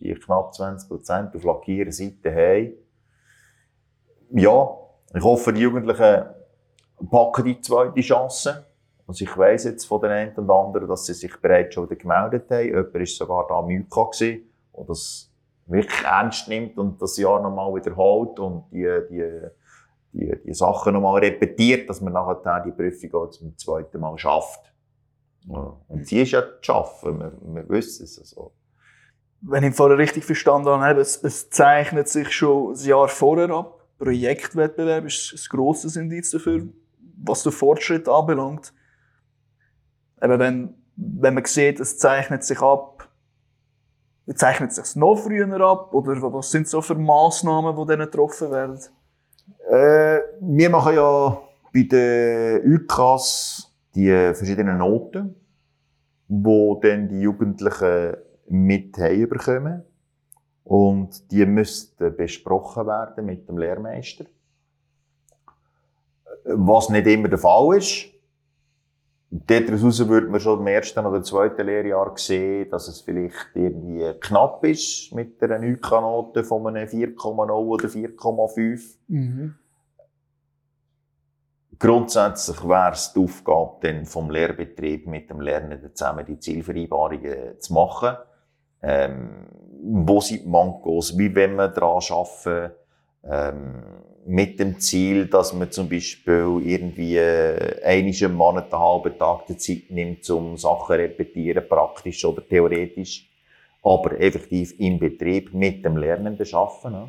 die 0.00 0.12
knapp 0.12 0.52
20% 0.52 1.34
auf 1.34 1.44
lackieren 1.44 1.92
Seite 1.92 2.30
haben. 2.30 2.74
Ja, 4.32 4.68
ich 5.14 5.24
hoffe, 5.24 5.54
die 5.54 5.62
Jugendlichen 5.62 6.26
packen 7.10 7.44
die 7.46 7.58
zweite 7.62 8.02
Chance. 8.02 8.66
Also 9.06 9.24
ich 9.24 9.34
weiss 9.34 9.64
jetzt 9.64 9.86
von 9.86 10.02
den 10.02 10.10
einen 10.10 10.36
und 10.36 10.50
anderen, 10.50 10.88
dass 10.88 11.06
sie 11.06 11.14
sich 11.14 11.34
bereits 11.40 11.72
schon 11.72 11.88
wieder 11.88 11.96
gemeldet 11.96 12.50
haben. 12.50 12.66
Jemand 12.66 12.92
war 12.92 13.06
sogar 13.06 13.46
da 13.48 13.54
am 13.54 13.66
Müka 13.66 14.10
der 14.76 14.84
das 14.84 15.30
wirklich 15.66 16.02
ernst 16.04 16.48
nimmt 16.48 16.78
und 16.78 17.00
das 17.00 17.16
Jahr 17.16 17.40
nochmal 17.40 17.72
wiederholt 17.74 18.38
und 18.38 18.64
die, 18.72 18.88
die, 19.10 19.40
die, 20.12 20.42
die 20.44 20.54
Sachen 20.54 20.94
nochmal 20.94 21.20
repetiert, 21.20 21.88
dass 21.88 22.00
man 22.00 22.12
nachher 22.12 22.62
die 22.64 22.72
Prüfung 22.72 23.14
auch 23.14 23.30
zum 23.30 23.56
zweiten 23.56 24.00
Mal 24.00 24.18
schafft. 24.18 24.72
Ja. 25.46 25.76
Und 25.88 26.06
sie 26.06 26.22
ist 26.22 26.32
ja 26.32 26.42
zu 26.42 26.58
schaffen, 26.62 27.18
wir, 27.18 27.32
wir 27.42 27.68
wissen 27.68 28.04
es. 28.04 28.18
Also. 28.18 28.52
Wenn 29.40 29.64
ich 29.64 29.74
vorher 29.74 29.96
richtig 29.96 30.24
verstanden 30.24 30.68
habe, 30.68 31.00
es, 31.00 31.22
es 31.22 31.48
zeichnet 31.50 32.08
sich 32.08 32.30
schon 32.32 32.74
ein 32.74 32.84
Jahr 32.84 33.08
vorher 33.08 33.50
ab. 33.50 33.86
Projektwettbewerb 33.98 35.06
ist 35.06 35.32
ein 35.32 35.56
grosses 35.56 35.96
Indiz 35.96 36.30
dafür, 36.30 36.66
was 37.22 37.42
den 37.42 37.52
Fortschritt 37.52 38.08
anbelangt. 38.08 38.72
Eben 40.22 40.38
wenn, 40.38 40.74
wenn 40.96 41.34
man 41.34 41.44
sieht, 41.44 41.80
es 41.80 41.98
zeichnet 41.98 42.44
sich 42.44 42.60
ab, 42.60 42.99
zeichnet 44.34 44.72
sich 44.72 44.96
noch 44.96 45.16
früher 45.16 45.60
ab, 45.60 45.92
oder 45.92 46.20
was 46.32 46.50
sind 46.50 46.68
so 46.68 46.80
für 46.80 46.94
Massnahmen, 46.94 47.76
die 47.76 47.86
dann 47.86 48.00
getroffen 48.00 48.50
werden? 48.50 48.78
Äh, 49.68 50.20
wir 50.40 50.70
machen 50.70 50.94
ja 50.94 51.38
bei 51.72 51.82
den 51.82 52.74
UKAS 52.74 53.72
die 53.94 54.10
verschiedenen 54.34 54.78
Noten, 54.78 55.34
wo 56.28 56.76
dann 56.76 57.08
die 57.08 57.20
Jugendlichen 57.20 58.16
mit 58.48 58.92
bekommen. 58.92 59.84
Und 60.64 61.30
die 61.32 61.44
müssten 61.46 62.14
besprochen 62.16 62.86
werden 62.86 63.26
mit 63.26 63.48
dem 63.48 63.58
Lehrmeister. 63.58 64.24
Was 66.44 66.88
nicht 66.88 67.06
immer 67.06 67.28
der 67.28 67.38
Fall 67.38 67.76
ist. 67.76 68.06
Daraus 69.32 70.08
würde 70.08 70.26
man 70.26 70.40
schon 70.40 70.58
im 70.58 70.66
ersten 70.66 71.06
oder 71.06 71.22
zweiten 71.22 71.64
Lehrjahr 71.64 72.12
sehen, 72.16 72.68
dass 72.68 72.88
es 72.88 73.00
vielleicht 73.00 73.50
irgendwie 73.54 74.12
knapp 74.18 74.64
ist 74.64 75.14
mit 75.14 75.40
einer 75.40 75.60
UK-Note 75.60 76.42
von 76.42 76.66
einem 76.66 76.88
4,0 76.88 77.50
oder 77.50 77.86
4,5. 77.86 78.96
Mhm. 79.06 79.54
Grundsätzlich 81.78 82.62
wäre 82.68 82.90
es 82.90 83.12
die 83.12 83.20
Aufgabe 83.20 83.76
dann 83.82 84.04
vom 84.04 84.30
Lehrbetrieb 84.30 85.06
mit 85.06 85.30
dem 85.30 85.40
Lernenden 85.40 85.94
zusammen 85.94 86.26
die 86.26 86.38
Zielvereinbarungen 86.38 87.60
zu 87.60 87.72
machen. 87.72 88.16
Ähm, 88.82 89.46
wo 89.82 90.20
sind 90.20 90.44
die 90.44 90.48
Mankos? 90.48 91.16
Wie 91.16 91.34
wollen 91.34 91.54
wir 91.54 91.68
daran 91.68 92.02
arbeiten? 92.10 92.74
Ähm, 93.24 93.82
mit 94.26 94.60
dem 94.60 94.78
Ziel, 94.78 95.26
dass 95.26 95.52
man 95.52 95.70
zum 95.70 95.88
Beispiel 95.88 96.60
irgendwie 96.64 97.16
äh, 97.16 97.82
einmal 97.84 98.28
Monat 98.28 98.72
einen 98.72 98.82
halben 98.82 99.18
Tag 99.18 99.46
die 99.46 99.56
Zeit 99.56 99.90
nimmt, 99.90 100.28
um 100.30 100.56
Sachen 100.56 100.96
repetieren, 100.96 101.66
praktisch 101.68 102.24
oder 102.24 102.46
theoretisch, 102.46 103.28
aber 103.82 104.20
effektiv 104.20 104.78
im 104.78 104.98
Betrieb 104.98 105.52
mit 105.54 105.84
dem 105.84 105.96
Lernenden 105.96 106.46
arbeiten. 106.54 106.92
Ne? 106.92 107.08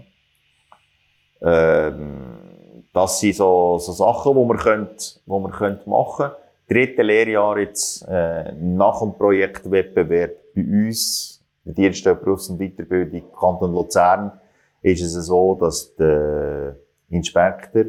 Ähm, 1.41 2.85
das 2.93 3.19
sind 3.19 3.35
so, 3.35 3.77
so 3.77 3.91
Sachen, 3.91 4.35
die 4.35 4.45
man, 4.45 4.57
könnt, 4.57 5.21
wo 5.25 5.39
man 5.39 5.51
könnt 5.51 5.85
machen. 5.87 6.31
Dritte 6.67 7.01
Lehrjahr 7.01 7.59
jetzt 7.59 8.07
äh, 8.07 8.51
nach 8.53 8.99
dem 8.99 9.13
Projektwettbewerb 9.13 10.31
bei 10.55 10.61
uns, 10.61 11.43
der 11.65 11.73
Dienststelle 11.73 12.15
Berufs- 12.15 12.49
und 12.49 12.59
Weiterbildung 12.59 13.31
Kanton 13.37 13.73
Luzern, 13.73 14.40
ist 14.81 15.01
es 15.01 15.25
so, 15.25 15.55
dass 15.55 15.95
der 15.95 16.77
Inspektor 17.09 17.85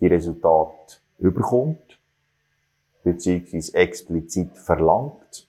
die 0.00 0.06
Resultate 0.06 0.96
überkommt, 1.18 1.98
beziehungsweise 3.02 3.74
explizit 3.74 4.56
verlangt. 4.56 5.48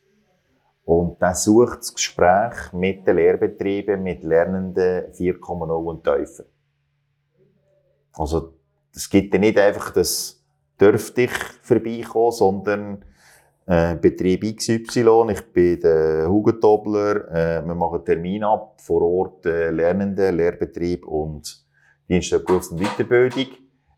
Und 0.85 1.21
dann 1.21 1.35
sucht 1.35 1.79
das 1.79 1.93
Gespräch 1.93 2.73
mit 2.73 3.05
den 3.05 3.17
Lehrbetrieben, 3.17 4.01
mit 4.01 4.23
Lernenden 4.23 5.11
4,0 5.13 5.85
und 5.85 6.03
tiefer. 6.03 6.45
Also, 8.13 8.53
es 8.95 9.07
gibt 9.09 9.33
ja 9.33 9.39
nicht 9.39 9.57
einfach 9.59 9.91
das 9.93 10.39
dürfte 10.79 11.23
ich 11.23 11.31
vorbeikommen, 11.61 12.31
sondern 12.31 13.05
äh, 13.69 13.95
Betrieb 13.95 14.41
XY, 14.57 15.27
ich 15.31 15.41
bin 15.53 15.79
der 15.79 16.27
Hugentobler, 16.27 17.29
äh, 17.29 17.65
wir 17.65 17.75
machen 17.75 18.03
Termin 18.03 18.43
ab, 18.43 18.81
vor 18.81 19.03
Ort 19.03 19.45
äh, 19.45 19.69
Lernende, 19.69 20.31
Lehrbetrieb 20.31 21.05
und 21.05 21.65
Dienst 22.09 22.31
der 22.31 22.39
Berufs- 22.39 22.69
und 22.69 22.81
Weiterbildung 22.81 23.45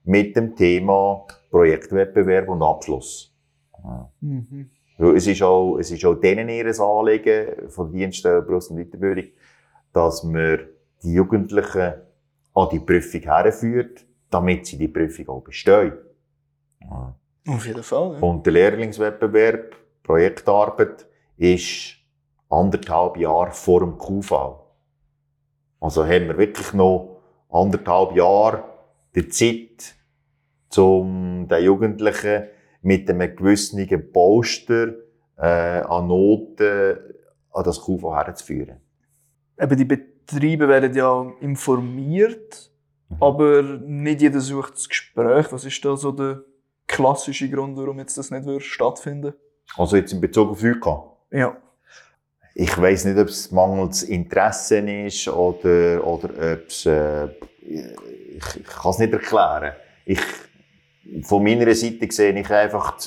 mit 0.04 0.36
dem 0.36 0.58
Thema 0.58 1.26
Projektwettbewerb 1.50 2.50
und 2.50 2.62
Abschluss. 2.62 3.34
Ja. 3.82 4.12
Mhm. 4.20 4.70
Es 5.16 5.26
ist 5.26 5.42
auch, 5.42 5.78
es 5.78 5.90
ist 5.90 6.04
auch 6.04 6.16
denen 6.16 6.50
ihr 6.50 6.68
Anliegen 6.80 7.70
von 7.70 7.92
Dienst 7.94 8.26
der 8.26 8.42
Berufs- 8.42 8.68
und 8.68 8.78
Weiterbildung, 8.78 9.32
dass 9.94 10.24
man 10.24 10.68
die 11.02 11.14
Jugendlichen 11.14 11.94
an 12.54 12.68
die 12.72 12.80
Prüfung 12.80 13.22
herführt, 13.22 14.06
damit 14.30 14.66
sie 14.66 14.78
die 14.78 14.90
Prüfung 14.90 15.30
auch 15.30 15.44
bestehen. 15.44 15.94
Ja. 16.82 17.16
Auf 17.48 17.66
jeden 17.66 17.84
Fall. 17.84 18.14
Ja. 18.14 18.20
Und 18.20 18.46
der 18.46 18.54
Lehrlingswettbewerb, 18.54 19.76
Projektarbeit, 20.04 21.08
ist 21.38 21.96
anderthalb 22.50 23.18
Jahre 23.18 23.52
vor 23.52 23.80
dem 23.80 23.98
QV. 23.98 24.60
Also 25.80 26.04
haben 26.04 26.28
wir 26.28 26.38
wirklich 26.38 26.74
noch 26.74 27.22
anderthalb 27.50 28.16
Jahre 28.16 28.64
die 29.16 29.28
Zeit, 29.30 29.96
um 30.78 31.48
den 31.48 31.64
Jugendlichen 31.64 32.44
mit 32.82 33.10
einem 33.10 33.36
gewissen 33.36 34.12
Poster 34.12 34.94
äh, 35.38 35.82
an 35.82 36.08
Noten 36.08 36.98
an 37.52 37.64
das 37.64 37.82
QV 37.82 38.14
herzuführen. 38.14 38.80
Eben 39.60 39.78
die 39.78 39.86
Betriebe 39.86 40.68
werden 40.68 40.94
ja 40.94 41.32
informiert, 41.42 42.72
mhm. 43.10 43.18
aber 43.20 43.62
nicht 43.64 44.22
jeder 44.22 44.40
sucht 44.40 44.76
das 44.76 44.88
Gespräch. 44.88 45.52
Was 45.52 45.66
ist 45.66 45.84
da 45.84 45.98
so 45.98 46.12
der 46.12 46.44
klassische 46.92 47.50
Grund, 47.50 47.78
warum 47.78 48.00
jetzt 48.00 48.18
das 48.18 48.32
nicht 48.32 48.64
stattfinden 48.64 49.34
Also 49.78 49.96
jetzt 49.96 50.14
in 50.14 50.22
Bezug 50.22 50.52
auf 50.52 50.64
UK? 50.64 50.88
Ja. 51.32 51.58
Ich 52.54 52.78
weiß 52.78 53.06
nicht, 53.06 53.18
ob 53.18 53.30
es 53.30 53.50
mangels 53.52 54.04
Interesse 54.04 54.80
ist 54.80 55.28
oder, 55.30 56.06
oder 56.06 56.30
ob 56.54 56.68
es, 56.68 56.86
äh, 56.86 57.28
ich, 57.62 58.58
ich 58.58 58.66
kann 58.66 58.92
es 58.92 59.00
nicht 59.00 59.14
erklären. 59.14 59.74
Ich, 60.06 60.20
von 61.24 61.44
meiner 61.44 61.74
Seite 61.74 62.12
sehe 62.12 62.38
ich 62.38 62.50
einfach, 62.50 62.98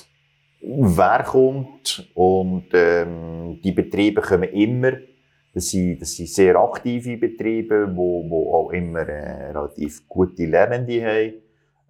wer 0.62 1.22
kommt 1.24 2.10
und 2.14 2.68
ähm, 2.72 3.60
die 3.62 3.72
Betriebe 3.72 4.22
kommen 4.22 4.48
immer. 4.48 4.92
Das 5.52 5.70
sind, 5.70 6.00
das 6.00 6.16
sind 6.16 6.30
sehr 6.30 6.56
aktive 6.56 7.16
Betriebe, 7.16 7.86
die 7.88 7.96
wo, 7.96 8.28
wo 8.28 8.54
auch 8.54 8.70
immer 8.70 9.06
äh, 9.06 9.50
relativ 9.52 10.08
gute 10.08 10.46
Lernende 10.46 11.04
haben. 11.04 11.43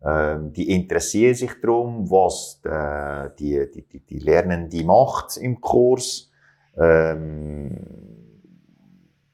Ähm, 0.06 0.52
die 0.52 0.70
interessieren 0.70 1.34
sich 1.34 1.52
darum, 1.62 2.10
was 2.10 2.60
äh, 2.64 3.30
die, 3.38 3.70
die, 3.72 3.88
die, 3.88 4.00
die 4.00 4.18
Lernende 4.18 4.84
macht 4.84 5.38
im 5.38 5.60
Kurs. 5.60 6.30
Ähm, 6.76 7.70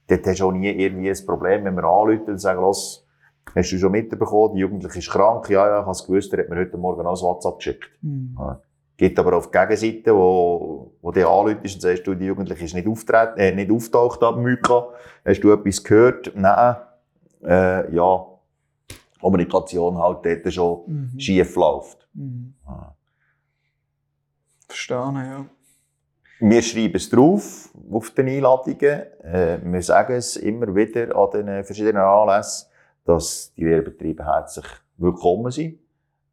dort 0.06 0.26
hast 0.26 0.40
du 0.40 0.46
auch 0.46 0.52
nie 0.52 0.70
irgendwie 0.70 1.10
ein 1.10 1.26
Problem, 1.26 1.64
wenn 1.64 1.74
wir 1.74 1.84
anrufen 1.84 2.30
und 2.30 2.38
sagen, 2.38 2.60
los, 2.60 3.04
hast 3.52 3.72
du 3.72 3.78
schon 3.78 3.90
mitbekommen, 3.90 4.54
die 4.54 4.60
Jugendliche 4.60 5.00
ist 5.00 5.10
krank? 5.10 5.48
Ja, 5.50 5.66
ja, 5.66 5.78
ich 5.78 5.82
habe 5.82 5.90
es 5.90 6.06
gewusst, 6.06 6.32
er 6.34 6.44
hat 6.44 6.50
mir 6.50 6.56
heute 6.56 6.76
Morgen 6.76 7.04
auch 7.04 7.16
ein 7.16 7.22
WhatsApp 7.22 7.56
geschickt. 7.56 7.90
Mhm. 8.02 8.36
Ja. 8.38 8.60
Gibt 8.96 9.18
aber 9.18 9.38
auf 9.38 9.50
der 9.50 9.66
Gegenseite, 9.66 10.14
wo, 10.14 10.92
wo 11.00 11.10
der 11.10 11.26
anruft 11.26 11.62
und 11.62 11.82
sagst, 11.82 12.06
du, 12.06 12.14
die 12.14 12.26
Jugendliche 12.26 12.64
ist 12.66 12.74
nicht 12.74 12.86
auftreten, 12.86 13.38
äh, 13.38 13.52
nicht 13.52 13.72
auftaucht 13.72 14.22
am 14.22 14.42
Myka. 14.42 14.88
Hast 15.24 15.40
du 15.40 15.52
etwas 15.52 15.82
gehört? 15.82 16.32
Nein. 16.36 16.76
Äh, 17.42 17.92
ja. 17.94 18.26
Kommunikation 19.20 19.98
halt 19.98 20.24
dort 20.24 20.52
schon 20.52 20.82
mhm. 20.86 21.18
schief 21.18 21.54
läuft. 21.56 22.08
Mhm. 22.14 22.54
Ja. 22.66 22.94
Verstehen, 24.66 25.16
ja. 25.16 25.46
Wir 26.42 26.62
schreiben 26.62 26.96
es 26.96 27.10
drauf, 27.10 27.68
auf 27.90 28.10
den 28.12 28.28
Einladungen. 28.28 29.02
Äh, 29.22 29.58
wir 29.62 29.82
sagen 29.82 30.14
es 30.14 30.36
immer 30.36 30.74
wieder 30.74 31.14
an 31.14 31.30
den 31.32 31.64
verschiedenen 31.64 31.98
Anlässen, 32.02 32.68
dass 33.04 33.52
die 33.54 33.64
Lehrbetriebe 33.64 34.24
herzlich 34.24 34.64
willkommen 34.96 35.50
sind. 35.50 35.78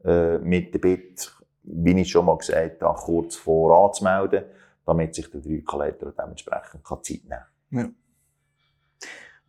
Äh, 0.05 0.37
mit 0.37 0.73
der 0.73 0.79
Bitte, 0.79 1.27
wie 1.63 1.99
ich 1.99 2.09
schon 2.09 2.25
mal 2.25 2.37
gesagt 2.37 2.81
habe, 2.81 2.97
kurz 2.97 3.35
vor 3.35 3.85
anzumelden, 3.85 4.45
damit 4.85 5.13
sich 5.13 5.29
der 5.29 5.41
Dreikalender 5.41 6.13
dementsprechend 6.17 6.85
Zeit 6.85 7.23
nehmen 7.25 7.29
kann. 7.29 7.45
Ja. 7.71 7.89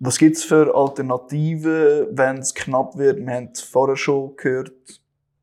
Was 0.00 0.18
gibt 0.18 0.36
es 0.36 0.44
für 0.44 0.74
Alternativen, 0.74 2.06
wenn 2.12 2.38
es 2.38 2.54
knapp 2.54 2.96
wird? 2.96 3.18
Wir 3.18 3.34
haben 3.34 3.50
vorher 3.54 3.96
schon 3.96 4.36
gehört, 4.36 4.72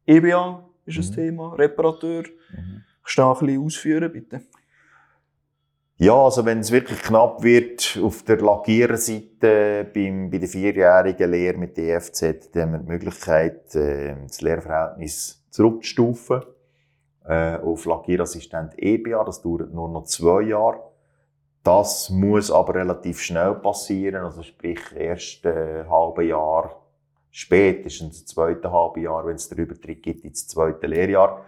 EBA 0.06 0.66
ist 0.86 0.98
ein 0.98 1.06
mhm. 1.06 1.16
Thema, 1.16 1.54
Reparateur. 1.56 2.24
Mhm. 2.52 2.84
Kannst 3.04 3.18
du 3.18 3.22
da 3.22 3.34
ein 3.34 3.40
bisschen 3.40 3.66
ausführen, 3.66 4.12
bitte? 4.12 4.42
Ja, 5.98 6.14
also 6.14 6.46
wenn 6.46 6.60
es 6.60 6.72
wirklich 6.72 7.00
knapp 7.02 7.42
wird, 7.42 7.98
auf 8.02 8.24
der 8.24 8.38
Lackiererseite 8.38 9.90
beim, 9.94 10.30
bei 10.30 10.40
der 10.40 10.50
vierjährigen 10.50 11.32
Lehre 11.32 11.58
mit 11.58 11.78
EFZ, 11.78 12.52
dann 12.52 12.62
haben 12.64 12.72
wir 12.74 12.80
die 12.80 12.88
Möglichkeit, 12.88 13.74
äh, 13.76 14.16
das 14.24 14.42
Lehrverhältnis 14.42 15.46
zurückzustufen 15.52 16.42
äh, 17.26 17.56
auf 17.58 17.86
Lackierassistent 17.86 18.74
EBA. 18.78 19.24
Das 19.24 19.42
dauert 19.42 19.74
nur 19.74 19.88
noch 19.88 20.04
zwei 20.04 20.42
Jahre. 20.42 20.82
Das 21.66 22.12
muss 22.12 22.52
aber 22.52 22.76
relativ 22.76 23.20
schnell 23.20 23.56
passieren, 23.56 24.24
also 24.24 24.44
sprich 24.44 24.80
erst 24.96 25.46
äh, 25.46 25.84
halbe 25.90 26.24
Jahr 26.24 26.80
spätestens 27.32 28.22
im 28.22 28.28
zweiten 28.28 28.72
halben 28.72 29.02
Jahr, 29.02 29.26
wenn 29.26 29.34
es 29.34 29.50
den 29.50 29.58
Übertritt 29.58 30.04
gibt 30.04 30.24
ins 30.24 30.48
zweite 30.48 30.86
Lehrjahr. 30.86 31.44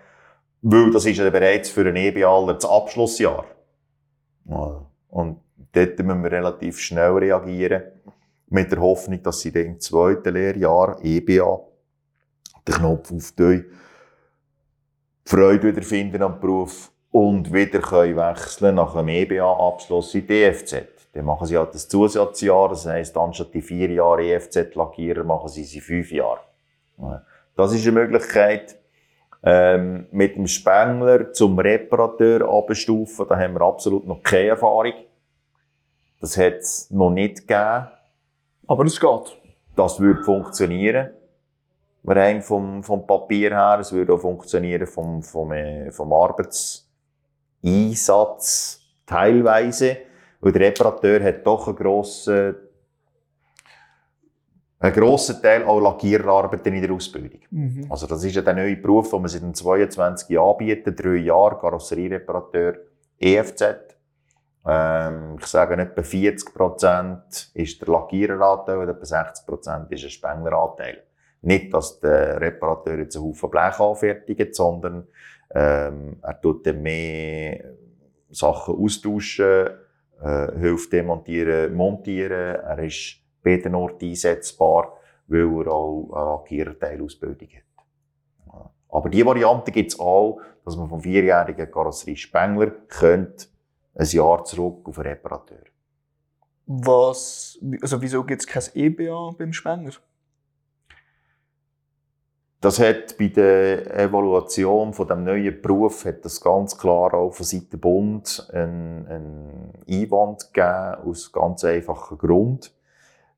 Weil 0.63 0.89
das 0.89 1.05
ist 1.05 1.19
ja 1.19 1.29
bereits 1.29 1.69
für 1.69 1.87
ein 1.87 1.95
EBA 1.95 2.51
das 2.51 2.65
Abschlussjahr. 2.65 3.45
Und 5.09 5.39
dort 5.71 5.99
müssen 5.99 6.23
wir 6.23 6.31
relativ 6.31 6.79
schnell 6.79 7.11
reagieren, 7.11 7.83
mit 8.47 8.71
der 8.71 8.81
Hoffnung, 8.81 9.21
dass 9.21 9.41
sie 9.41 9.51
dann 9.51 9.65
im 9.65 9.79
zweiten 9.79 10.33
Lehrjahr 10.33 10.97
EBA 10.99 11.59
den 12.67 12.73
Knopf 12.73 13.11
aufdrehen, 13.11 13.65
Freude 15.25 15.67
wiederfinden 15.67 16.23
am 16.23 16.39
Beruf 16.39 16.91
und 17.17 17.51
wieder 17.51 17.79
können 17.79 18.15
wechseln 18.15 18.75
nach 18.75 18.95
einem 18.95 19.09
EBA-Abschluss 19.09 20.13
in 20.13 20.27
die 20.27 20.43
EFZ. 20.43 20.83
Dann 21.13 21.25
machen 21.25 21.47
sie 21.47 21.57
halt 21.57 21.73
das 21.73 21.87
Zusatzjahr, 21.87 22.69
das 22.69 22.85
heisst, 22.85 23.17
anstatt 23.17 23.55
die 23.55 23.63
vier 23.63 23.89
Jahre 23.89 24.23
EFZ-Lackierer 24.23 25.23
machen 25.23 25.49
sie 25.49 25.63
sie 25.63 25.81
fünf 25.81 26.11
Jahre. 26.11 26.41
Das 27.55 27.73
ist 27.73 27.87
eine 27.87 27.93
Möglichkeit. 27.93 28.77
Ähm, 29.41 30.05
mit 30.11 30.35
dem 30.35 30.45
Spengler 30.45 31.33
zum 31.33 31.57
Reparateur 31.57 32.47
abstufen, 32.47 33.25
da 33.27 33.35
haben 33.35 33.53
wir 33.55 33.61
absolut 33.61 34.05
noch 34.05 34.21
keine 34.21 34.49
Erfahrung. 34.49 34.93
Das 36.21 36.37
hat 36.37 36.57
es 36.57 36.91
noch 36.91 37.09
nicht 37.09 37.47
gegeben. 37.47 37.87
Aber 38.67 38.85
es 38.85 38.99
geht. 38.99 39.41
Das 39.75 39.99
würde 39.99 40.23
funktionieren. 40.23 41.09
Rein 42.05 42.43
vom, 42.43 42.83
vom 42.83 43.07
Papier 43.07 43.51
her. 43.51 43.79
Es 43.79 43.91
würde 43.91 44.13
auch 44.13 44.19
funktionieren 44.19 44.85
vom, 44.85 45.23
vom, 45.23 45.51
äh, 45.51 45.91
vom 45.91 46.13
Arbeitseinsatz 47.63 48.81
teilweise. 49.05 49.97
Weil 50.39 50.51
der 50.51 50.67
Reparateur 50.67 51.23
hat 51.23 51.45
doch 51.45 51.67
einen 51.67 51.75
grossen, 51.75 52.55
einen 54.79 54.93
grossen 54.93 55.41
Teil 55.41 55.63
auch 55.65 55.79
Lackiererarbeiten 55.79 56.73
in 56.75 56.81
der 56.81 56.91
Ausbildung. 56.91 57.39
Mhm. 57.49 57.87
Also 57.89 58.05
das 58.05 58.23
ist 58.23 58.35
ja 58.35 58.43
der 58.43 58.53
neue 58.53 58.75
Beruf, 58.77 59.09
den 59.09 59.21
man 59.21 59.29
seit 59.29 59.55
22 59.55 60.29
Jahren 60.29 60.51
anbietet. 60.51 61.03
Drei 61.03 61.15
Jahre 61.15 61.57
Karosseriereparateur 61.57 62.75
EFZ. 63.17 63.63
Ähm, 64.67 65.37
ich 65.39 65.45
sage, 65.47 65.75
etwa 65.75 66.01
40% 66.01 67.55
ist 67.55 67.81
der 67.81 67.87
Lackiereranteil 67.87 68.77
und 68.77 68.89
etwa 68.89 69.03
60% 69.03 69.91
ist 69.91 70.03
ein 70.03 70.09
Spengleranteil. 70.09 71.03
Nicht, 71.41 71.73
dass 71.73 71.99
der 71.99 72.39
Reparateur 72.41 72.97
jetzt 72.99 73.15
einen 73.15 73.25
Haufen 73.25 73.49
Blech 73.49 73.79
anfertigt, 73.79 74.53
sondern 74.55 75.07
ähm, 75.53 76.17
er 76.21 76.41
tut 76.41 76.65
dann 76.65 76.81
mehr 76.81 77.63
Sachen 78.29 78.75
austauschen, 78.75 79.69
äh, 80.21 80.59
hilft 80.59 80.93
demontieren, 80.93 81.73
montieren. 81.73 82.55
Er 82.55 82.79
ist 82.79 83.17
bei 83.43 83.73
Ort 83.73 84.03
einsetzbar, 84.03 84.97
weil 85.27 85.65
er 85.65 85.71
auch 85.71 86.11
eine 86.13 86.25
Lackiererteilausbildung 86.25 87.47
hat. 87.49 87.63
Aber 88.89 89.09
die 89.09 89.25
Variante 89.25 89.71
gibt 89.71 89.91
es 89.91 89.99
auch, 89.99 90.41
dass 90.65 90.75
man 90.75 90.89
vom 90.89 91.01
vierjährigen 91.01 91.69
Karosserie 91.69 92.17
Spengler 92.17 92.71
könnte 92.87 93.47
ein 93.95 94.07
Jahr 94.07 94.43
zurück 94.43 94.87
auf 94.87 94.97
einen 94.99 95.07
Reparateur. 95.07 95.63
Was, 96.65 97.57
also 97.81 98.01
wieso 98.01 98.23
gibt 98.23 98.41
es 98.41 98.47
kein 98.47 98.63
EBA 98.73 99.31
beim 99.37 99.53
Spengler? 99.53 99.93
Das 102.59 102.79
hat 102.79 103.17
bei 103.19 103.27
der 103.27 103.95
Evaluation 103.95 104.91
von 104.91 105.07
dem 105.07 105.23
neuen 105.23 105.61
Beruf 105.61 106.05
hat 106.05 106.25
das 106.25 106.41
ganz 106.41 106.75
klar 106.75 107.13
auch 107.13 107.33
von 107.33 107.45
Seiten 107.45 107.79
Bund 107.79 108.47
einen, 108.51 109.05
einen 109.07 109.73
Einwand 109.87 110.51
gegeben, 110.53 111.07
aus 111.07 111.31
ganz 111.31 111.63
einfachem 111.63 112.17
Grund. 112.17 112.73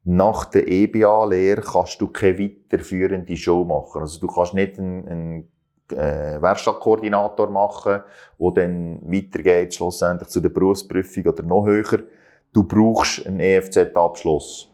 Nach 0.05 0.45
der 0.45 0.69
EBA-Lehre 0.69 1.61
kannst 1.61 1.99
du 1.99 2.07
keine 2.07 2.39
weiterführende 2.39 3.35
Show 3.35 3.65
machen. 3.65 4.01
Also 4.01 4.21
du 4.21 4.27
kannst 4.27 4.53
nicht 4.53 4.79
einen, 4.79 5.07
einen 5.07 5.51
äh, 5.91 6.41
Werkstattkoordinator 6.41 7.49
machen, 7.49 8.01
der 8.39 8.51
dann 8.51 9.01
weitergeht, 9.03 9.73
schlussendlich 9.73 10.29
zu 10.29 10.39
der 10.39 10.49
Berufsprüfung 10.49 11.25
oder 11.25 11.43
noch 11.43 11.65
höher. 11.65 12.03
Du 12.53 12.63
brauchst 12.63 13.27
einen 13.27 13.41
EFZ-Abschluss. 13.41 14.71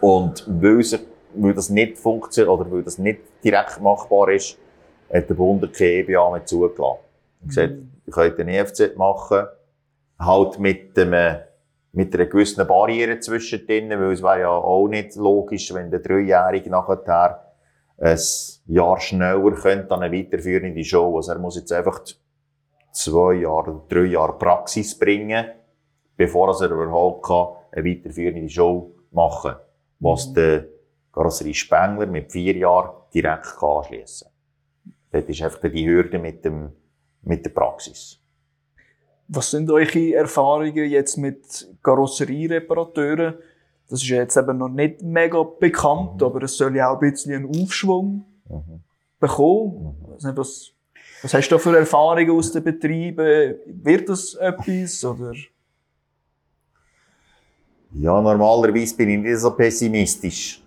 Und 0.00 0.44
weil, 0.46 0.82
sich, 0.82 1.00
weil 1.34 1.54
das 1.54 1.70
nicht 1.70 1.98
funktioniert 1.98 2.48
oder 2.50 2.70
weil 2.70 2.82
das 2.82 2.98
nicht 2.98 3.20
direkt 3.44 3.80
machbar 3.80 4.30
ist, 4.30 4.58
hat 5.12 5.28
der 5.28 5.34
Bund 5.34 5.72
keine 5.72 5.90
EBA 5.90 6.30
mehr 6.30 6.44
zugelassen. 6.44 6.98
Er 7.42 7.46
hat 7.46 7.54
gesagt, 7.54 7.74
ihr 8.06 8.12
könnt 8.12 8.40
einen 8.40 8.48
EFZ 8.48 8.96
machen, 8.96 9.46
halt 10.18 10.58
mit 10.58 10.96
dem, 10.96 11.14
mit 11.92 12.14
einer 12.14 12.26
gewissen 12.26 12.66
Barriere 12.66 13.20
zwischendrin, 13.20 13.90
weil 13.90 14.12
es 14.12 14.22
wäre 14.22 14.40
ja 14.40 14.50
auch 14.50 14.88
nicht 14.88 15.16
logisch, 15.16 15.72
wenn 15.72 15.90
der 15.90 16.00
Dreijährige 16.00 16.70
nachher 16.70 17.42
ein 17.98 18.18
Jahr 18.66 19.00
schneller 19.00 19.52
könnte 19.52 19.94
an 19.94 20.02
eine 20.02 20.16
weiterführende 20.16 20.84
Show. 20.84 21.16
Also 21.16 21.32
er 21.32 21.38
muss 21.38 21.56
jetzt 21.56 21.72
einfach 21.72 22.00
zwei 22.92 23.34
Jahre 23.34 23.82
drei 23.88 24.04
Jahre 24.04 24.38
Praxis 24.38 24.98
bringen, 24.98 25.46
bevor 26.16 26.60
er 26.60 26.70
überhaupt 26.70 27.26
kann 27.26 27.48
eine 27.72 27.84
weiterführende 27.84 28.48
Show 28.48 28.94
machen 29.10 29.52
kann. 29.52 29.60
Was 30.00 30.32
der 30.32 30.66
Karosserie 31.18 31.52
Spengler 31.54 32.06
mit 32.06 32.30
vier 32.30 32.56
Jahren 32.56 32.90
direkt 33.12 33.56
anschliessen 33.60 34.28
kann. 35.10 35.24
Das 35.24 35.28
ist 35.28 35.42
einfach 35.42 35.68
die 35.68 35.84
Hürde 35.84 36.16
mit, 36.20 36.44
dem, 36.44 36.70
mit 37.22 37.44
der 37.44 37.50
Praxis. 37.50 38.20
Was 39.26 39.50
sind 39.50 39.68
eure 39.68 40.14
Erfahrungen 40.14 40.88
jetzt 40.88 41.16
mit 41.16 41.68
Karosseriereparateuren? 41.82 43.34
Das 43.88 44.00
ist 44.02 44.08
ja 44.08 44.18
jetzt 44.18 44.36
eben 44.36 44.58
noch 44.58 44.68
nicht 44.68 45.02
mega 45.02 45.42
bekannt, 45.42 46.20
Mhm. 46.20 46.22
aber 46.22 46.42
es 46.44 46.56
soll 46.56 46.76
ja 46.76 46.88
auch 46.90 47.00
ein 47.02 47.10
bisschen 47.10 47.34
einen 47.34 47.62
Aufschwung 47.62 48.24
Mhm. 48.48 48.80
bekommen. 49.18 49.96
Weiss 50.06 50.22
nicht, 50.22 50.36
Was, 50.36 50.70
was 51.22 51.34
hast 51.34 51.48
du 51.48 51.56
da 51.56 51.58
für 51.58 51.76
Erfahrungen 51.76 52.30
aus 52.30 52.52
den 52.52 52.62
Betrieben? 52.62 53.56
Wird 53.66 54.08
das 54.08 54.34
etwas? 54.34 55.04
Oder? 55.04 55.32
Ja, 57.94 58.20
normalerweise 58.22 58.96
bin 58.96 59.08
ich 59.08 59.18
nicht 59.18 59.38
so 59.40 59.50
pessimistisch. 59.50 60.62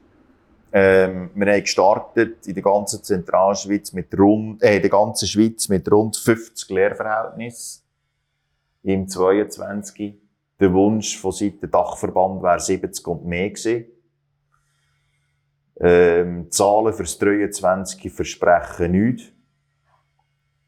Ähm, 0.73 1.31
wir 1.35 1.51
haben 1.51 1.61
gestartet 1.61 2.47
in 2.47 2.53
der 2.53 2.63
ganzen 2.63 3.03
Zentralschweiz 3.03 3.91
mit 3.91 4.17
rund, 4.17 4.63
äh, 4.63 4.77
in 4.77 4.81
der 4.81 4.89
ganzen 4.89 5.27
Schweiz 5.27 5.67
mit 5.67 5.91
rund 5.91 6.15
50 6.15 6.69
Lehrverhältnissen. 6.69 7.83
Im 8.83 9.07
22. 9.07 10.15
Der 10.59 10.73
Wunsch 10.73 11.17
von 11.19 11.31
Seiten 11.31 11.69
Dachverband 11.69 12.41
wäre 12.41 12.59
70 12.59 13.05
und 13.07 13.25
mehr 13.25 13.49
gewesen. 13.49 13.85
Ähm, 15.79 16.43
die 16.43 16.49
Zahlen 16.49 16.93
fürs 16.93 17.17
23 17.17 18.11
versprechen 18.11 18.91
nichts. 18.91 19.23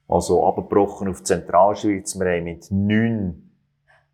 Also 0.08 0.46
abgebrochen 0.46 1.08
auf 1.08 1.20
die 1.20 1.24
Zentralschweiz. 1.24 2.20
Wir 2.20 2.26
haben 2.26 2.44
mit 2.44 2.70
9 2.70 3.52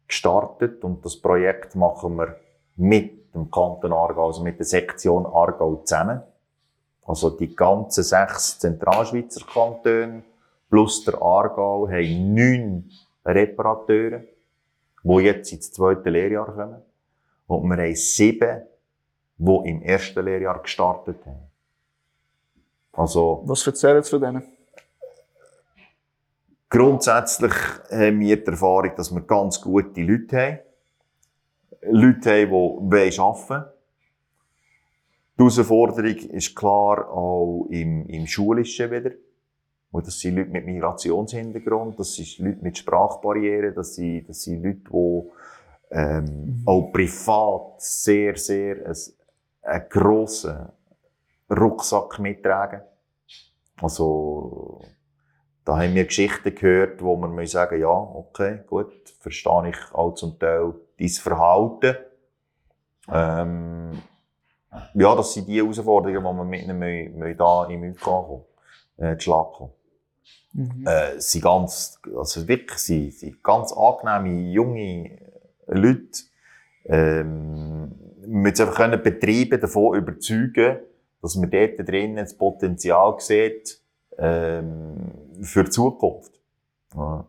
gestartet 0.07 0.84
und 0.84 1.03
das 1.03 1.20
Projekt 1.20 1.76
machen 1.76 2.16
wir 2.18 2.36
mit 2.76 3.19
dem 3.40 3.52
Kanton 3.52 3.94
Aargau, 3.94 4.28
also 4.28 4.44
mit 4.44 4.60
der 4.60 4.66
Sektion 4.66 5.26
Aargau 5.26 5.82
zusammen. 5.84 6.22
Also 7.06 7.32
die 7.32 7.56
ganzen 7.56 8.03
sechs 8.03 8.60
Zentralschweizer 8.60 9.45
Kantone 9.52 10.24
plus 10.70 11.03
der 11.06 11.22
Aargau 11.22 11.88
haben 11.88 12.34
neun 12.34 12.91
Reparateure, 13.26 14.22
die 15.03 15.20
jetzt 15.22 15.52
ins 15.52 15.72
zweite 15.72 16.10
Lehrjahr 16.10 16.53
kommen. 16.53 16.82
Und 17.48 17.68
wir 17.68 17.78
haben 17.78 17.95
sieben, 17.95 18.61
die 19.38 19.70
im 19.70 19.82
ersten 19.82 20.24
Lehrjahr 20.24 20.61
gestartet 20.61 21.26
haben. 21.26 21.49
Also 22.94 23.41
Was 23.45 23.66
erzählen 23.66 24.03
Sie 24.03 24.10
von 24.10 24.22
denen? 24.22 24.44
Grundsätzlich 26.70 27.53
haben 27.90 28.20
wir 28.20 28.44
die 28.44 28.45
Erfahrung, 28.45 28.91
dass 28.95 29.11
wir 29.11 29.22
ganz 29.22 29.60
gute 29.60 30.02
Leute 30.02 30.38
haben. 30.38 30.60
Leute 31.81 32.41
haben, 32.41 32.89
die 32.89 33.19
arbeiten 33.19 33.49
wollen. 33.49 33.65
Die 35.38 35.43
Herausforderung 35.43 36.18
ist 36.31 36.56
klar 36.56 37.10
auch 37.10 37.68
im, 37.69 38.07
im 38.07 38.27
Schulischen 38.27 38.91
wieder. 38.91 39.11
Und 39.91 40.06
das 40.06 40.19
sind 40.19 40.35
Leute 40.35 40.49
mit 40.49 40.65
Migrationshintergrund, 40.65 41.97
das 41.99 42.14
sind 42.14 42.38
Leute 42.39 42.60
mit 42.61 42.77
Sprachbarrieren, 42.77 43.73
das 43.73 43.95
sind, 43.95 44.30
das 44.30 44.43
sind 44.43 44.64
Leute, 44.64 44.81
die 44.91 45.30
ähm, 45.91 46.61
auch 46.65 46.91
privat 46.91 47.81
sehr, 47.81 48.35
sehr 48.35 48.85
einen, 48.85 48.95
einen 49.64 49.89
grossen 49.89 50.69
Rucksack 51.49 52.19
mittragen. 52.19 52.81
Also, 53.81 54.81
da 55.65 55.77
haben 55.77 55.95
wir 55.95 56.06
Geschichten 56.06 56.53
gehört, 56.53 57.01
wo 57.01 57.15
man 57.15 57.45
sagen, 57.47 57.80
ja, 57.80 57.88
okay, 57.88 58.60
gut, 58.68 59.10
verstehe 59.19 59.69
ich 59.69 59.93
auch 59.93 60.14
zum 60.14 60.38
Teil 60.38 60.73
dein 61.00 61.10
Verhalten. 61.10 61.96
Ähm, 63.12 64.02
ja, 64.94 65.16
das 65.16 65.34
sind 65.34 65.48
die 65.48 65.58
Herausforderungen, 65.58 66.24
die 66.24 66.34
man 66.34 66.50
mit 66.50 66.68
mü- 66.68 67.36
da 67.36 67.66
in 67.66 67.80
Mühe 67.80 67.94
kommen, 67.96 68.44
äh, 68.98 69.18
zu 69.18 69.24
Schlag 69.24 69.52
kommen. 69.54 69.74
Mhm. 70.54 70.86
Äh, 70.86 71.20
sie 71.20 71.42
ganz, 71.42 72.00
also 72.16 72.48
wirklich, 72.48 72.80
sie, 72.80 73.12
sie 73.12 73.36
ganz 73.42 73.74
angenehme, 73.74 74.52
junge 74.52 75.18
Leute. 75.68 76.24
Ähm, 76.86 77.92
wir 78.26 78.50
einfach 78.50 78.76
können 78.76 79.02
Betriebe 79.02 79.58
davon 79.60 79.98
überzeugen, 79.98 80.80
dass 81.22 81.36
man 81.36 81.50
dort 81.50 81.80
drinnen 81.88 82.18
das 82.18 82.38
Potenzial 82.38 83.16
sieht, 83.20 83.82
ähm, 84.18 85.12
für 85.42 85.64
die 85.64 85.70
Zukunft. 85.70 86.34
Ja. 86.96 87.26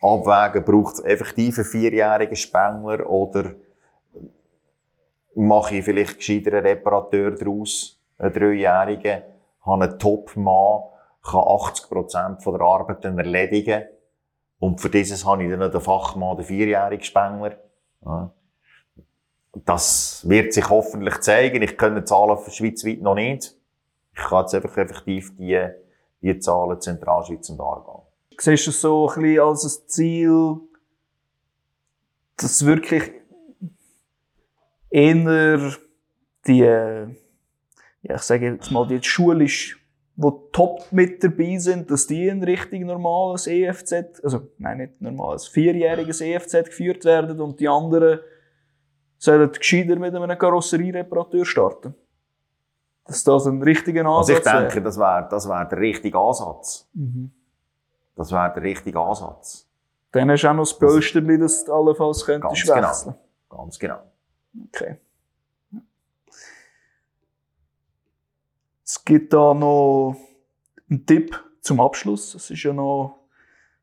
Abwägen, 0.00 0.64
braucht 0.64 0.94
es 0.94 1.04
effektiv 1.04 1.58
einen 1.58 1.66
vierjährigen 1.66 2.36
Spengler 2.36 3.08
oder 3.08 3.54
mache 5.34 5.76
ich 5.76 5.84
vielleicht 5.84 6.18
gescheiter 6.18 6.52
einen 6.52 6.66
Reparateur 6.66 7.32
daraus, 7.32 8.00
einen 8.18 8.32
Dreijährigen, 8.32 9.22
habe 9.64 9.84
einen 9.84 9.98
Top-Mann, 9.98 10.82
kann 11.22 11.40
80% 11.40 12.42
von 12.42 12.54
der 12.54 12.66
Arbeit 12.66 13.04
erledigen. 13.04 13.84
Und 14.60 14.80
für 14.80 14.90
dieses 14.90 15.24
habe 15.24 15.44
ich 15.44 15.50
dann 15.50 15.70
den 15.70 15.80
Fachmann, 15.80 16.36
den 16.36 16.46
vierjährigen 16.46 17.04
Spengler. 17.04 17.56
Ja. 18.04 18.32
Das 19.64 20.28
wird 20.28 20.52
sich 20.52 20.68
hoffentlich 20.68 21.20
zeigen. 21.20 21.62
Ich 21.62 21.76
kenne 21.76 22.00
die 22.00 22.04
Zahlen 22.04 22.38
für 22.38 22.50
schweizweit 22.50 23.00
noch 23.00 23.14
nicht. 23.14 23.56
Ich 24.14 24.24
kann 24.24 24.42
jetzt 24.42 24.54
einfach 24.54 24.76
effektiv 24.76 25.36
die, 25.36 25.68
die 26.20 26.38
Zahlen 26.38 26.80
Zentralschweiz 26.80 27.50
und 27.50 27.60
Aargau. 27.60 28.07
Siehst 28.40 28.66
du 28.66 28.70
es 28.70 28.80
so 28.80 29.08
ein 29.08 29.22
bisschen 29.22 29.40
als 29.40 29.64
ein 29.64 29.88
Ziel, 29.88 30.60
dass 32.36 32.64
wirklich 32.64 33.10
eher 34.90 35.72
die, 36.46 36.58
ja, 36.58 37.08
ich 38.02 38.22
sage 38.22 38.52
jetzt 38.52 38.70
mal, 38.70 38.86
die 38.86 39.02
schulisch, 39.02 39.84
die 40.14 40.30
top 40.52 40.86
mit 40.92 41.22
dabei 41.22 41.58
sind, 41.58 41.90
dass 41.90 42.06
die 42.06 42.28
ein 42.28 42.42
richtig 42.42 42.84
normales 42.84 43.46
EFZ, 43.46 44.22
also, 44.22 44.48
nein, 44.58 44.78
nicht 44.78 45.00
normales, 45.00 45.48
vierjähriges 45.48 46.20
EFZ 46.20 46.64
geführt 46.66 47.04
werden 47.04 47.40
und 47.40 47.58
die 47.58 47.68
anderen 47.68 48.20
sollen 49.18 49.50
gescheiter 49.50 49.96
mit 49.96 50.14
einem 50.14 50.38
Karosseriereparateur 50.38 51.44
starten. 51.44 51.94
Dass 53.04 53.24
das 53.24 53.46
ein 53.46 53.62
richtiger 53.62 54.04
Ansatz 54.06 54.46
Also 54.46 54.58
ich 54.58 54.64
denke, 54.64 54.82
das 54.82 54.98
wäre 54.98 55.26
das 55.28 55.48
wär 55.48 55.64
der 55.64 55.78
richtige 55.78 56.18
Ansatz. 56.18 56.88
Mhm. 56.94 57.32
Das 58.18 58.32
wäre 58.32 58.52
der 58.52 58.64
richtige 58.64 58.98
Ansatz. 58.98 59.68
Dann 60.10 60.28
hast 60.28 60.42
du 60.42 60.48
auch 60.48 60.54
noch 60.54 60.62
das 60.64 60.76
Pölsterli, 60.76 61.38
das 61.38 61.64
du 61.64 61.72
allenfalls 61.72 62.24
könntest 62.24 62.66
Ganz 62.66 62.84
wechseln. 62.84 63.14
genau. 63.48 63.62
Ganz 63.62 63.78
genau. 63.78 63.98
Okay. 64.66 64.96
Es 68.84 69.04
gibt 69.04 69.32
da 69.32 69.54
noch 69.54 70.16
einen 70.90 71.06
Tipp 71.06 71.38
zum 71.60 71.80
Abschluss. 71.80 72.34
Es 72.34 72.50
ist 72.50 72.62
ja 72.64 72.72
noch 72.72 73.20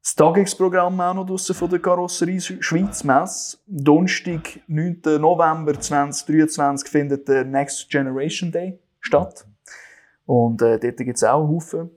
das 0.02 0.16
Tagungsprogramm 0.16 1.00
auch 1.00 1.14
noch 1.14 1.26
draussen 1.26 1.56
von 1.56 1.70
der 1.70 1.80
Karosserie 1.80 2.42
Schweiz 2.42 3.06
Messe. 3.06 3.58
Donnerstag, 3.68 4.60
9. 4.68 5.02
November 5.18 5.80
2023 5.80 6.90
findet 6.90 7.28
der 7.30 7.46
Next 7.46 7.90
Generation 7.90 8.52
Day 8.52 8.80
statt. 9.00 9.48
Und 10.26 10.62
äh, 10.62 10.78
dort 10.78 10.98
gibt 10.98 11.16
es 11.16 11.24
auch 11.24 11.40
einen 11.40 11.56
Haufen 11.56 11.90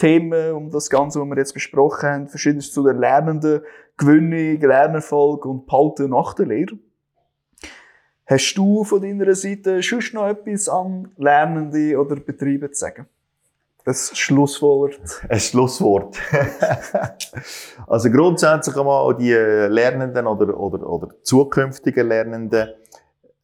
Themen 0.00 0.52
um 0.52 0.70
das 0.70 0.88
Ganze, 0.88 1.20
was 1.20 1.28
wir 1.28 1.36
jetzt 1.36 1.52
besprochen 1.52 2.08
haben. 2.08 2.28
Verschiedenes 2.28 2.72
zu 2.72 2.82
der 2.82 2.94
Lernenden, 2.94 3.60
Gewinnung, 3.98 4.60
Lernerfolg 4.60 5.44
und 5.44 5.66
Behalten 5.66 6.10
nach 6.10 6.34
der 6.34 6.46
Lehre. 6.46 6.78
Hast 8.24 8.54
du 8.54 8.82
von 8.84 9.02
deiner 9.02 9.34
Seite 9.34 9.82
schon 9.82 10.02
noch 10.12 10.26
etwas 10.26 10.68
an 10.68 11.10
Lernende 11.16 11.98
oder 11.98 12.16
Betriebe 12.16 12.70
zu 12.70 12.80
sagen? 12.80 13.06
Das 13.84 14.16
Schlusswort. 14.16 15.00
Ein 15.28 15.40
Schlusswort. 15.40 16.16
also 17.86 18.10
grundsätzlich 18.10 18.76
einmal 18.76 19.16
die 19.16 19.32
Lernenden 19.32 20.26
oder, 20.26 20.58
oder, 20.58 20.88
oder 20.88 21.08
zukünftigen 21.22 22.08
Lernenden. 22.08 22.68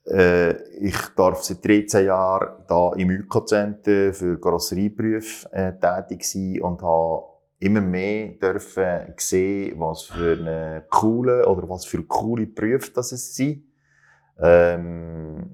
Äh, 0.06 0.52
ich 0.78 0.96
darf 1.16 1.42
seit 1.42 1.64
13 1.64 2.06
Jahren 2.06 2.64
da 2.68 2.92
im 2.94 3.10
Öko-Center 3.10 4.12
für 4.14 4.40
Karosserieberufe 4.40 5.52
äh, 5.52 5.72
tätig 5.78 6.24
sein 6.24 6.60
und 6.62 6.82
habe 6.82 7.24
immer 7.58 7.80
mehr 7.80 8.28
dürfen 8.28 9.14
sehen, 9.16 9.80
was 9.80 10.02
für 10.02 10.38
eine 10.38 10.84
coole 10.90 11.46
oder 11.46 11.68
was 11.68 11.86
für 11.86 12.02
coole 12.04 12.46
Berufe 12.46 12.92
das 12.94 13.12
es 13.12 13.34
sind. 13.34 13.64
Ähm, 14.38 15.50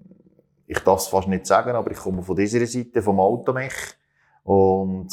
ich 0.67 0.79
darf 0.81 1.01
es 1.01 1.07
fast 1.07 1.29
nicht 1.29 1.47
sagen, 1.47 1.71
aber 1.71 1.91
ich 1.91 1.99
komme 1.99 2.23
von 2.23 2.37
dieser 2.37 2.67
Seite, 2.67 3.03
vom 3.03 3.21
Automech. 3.21 3.73
Und 4.43 5.09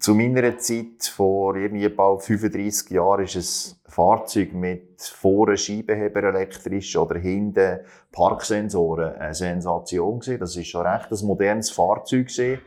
zu 0.00 0.14
meiner 0.14 0.58
Zeit, 0.58 1.04
vor 1.04 1.56
irgendwie 1.56 1.88
bald 1.88 2.22
35 2.22 2.90
Jahren, 2.90 3.24
ist 3.24 3.76
ein 3.84 3.90
Fahrzeug 3.90 4.52
mit 4.52 5.00
vorne 5.00 5.56
Scheibenheber 5.56 6.24
elektrisch 6.24 6.96
oder 6.96 7.18
hinten 7.18 7.80
Parksensoren 8.12 9.14
eine 9.14 9.34
Sensation 9.34 10.18
gewesen. 10.18 10.40
Das 10.40 10.56
ist 10.56 10.68
schon 10.68 10.86
recht 10.86 11.10
ein 11.10 11.26
modernes 11.26 11.70
Fahrzeug 11.70 12.28
gewesen. 12.28 12.60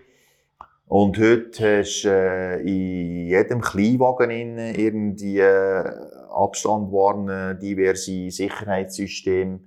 Und 0.87 1.19
heute 1.19 1.79
hast 1.79 2.03
du 2.03 2.09
äh, 2.09 2.61
in 2.61 3.27
jedem 3.27 3.61
Kleinwagen 3.61 4.31
innen 4.31 4.73
irgendwie 4.73 5.39
äh, 5.39 5.83
Abstand 6.31 6.91
wahren, 6.91 7.59
diverse 7.59 8.31
Sicherheitssysteme, 8.31 9.59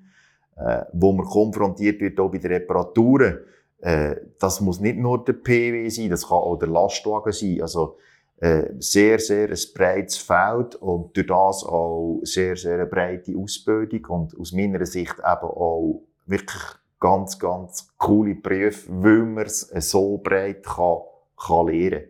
äh, 0.57 0.83
wo 0.93 1.13
man 1.13 1.27
konfrontiert 1.27 2.01
wird 2.01 2.19
auch 2.19 2.31
bei 2.31 2.39
den 2.39 2.53
Reparaturen. 2.53 3.39
Äh, 3.83 4.17
das 4.39 4.61
muss 4.61 4.81
nicht 4.81 4.97
nur 4.97 5.25
der 5.25 5.35
PW 5.35 5.89
sein, 5.89 6.09
das 6.09 6.29
kann 6.29 6.39
auch 6.39 6.57
der 6.57 6.69
Lastwagen 6.69 7.33
sein. 7.33 7.61
Also 7.61 7.99
äh, 8.39 8.71
sehr, 8.79 9.19
sehr 9.19 9.49
ein 9.49 9.59
breites 9.75 10.17
Feld 10.19 10.77
und 10.77 11.17
durch 11.17 11.27
das 11.27 11.65
auch 11.65 12.21
sehr, 12.23 12.57
sehr 12.57 12.75
eine 12.75 12.87
breite 12.87 13.37
Ausbildung 13.37 14.05
und 14.07 14.39
aus 14.39 14.53
meiner 14.53 14.87
Sicht 14.87 15.17
eben 15.19 15.25
auch 15.27 16.03
wirklich 16.27 16.63
ganz, 17.01 17.39
ganz 17.39 17.89
coole 17.99 18.37
Berufe, 18.37 18.89
weil 18.89 19.25
man 19.25 19.47
es 19.47 19.61
so 19.61 20.19
breit 20.19 20.65
kann, 20.65 20.99
kann 21.37 21.67
lernen. 21.67 22.05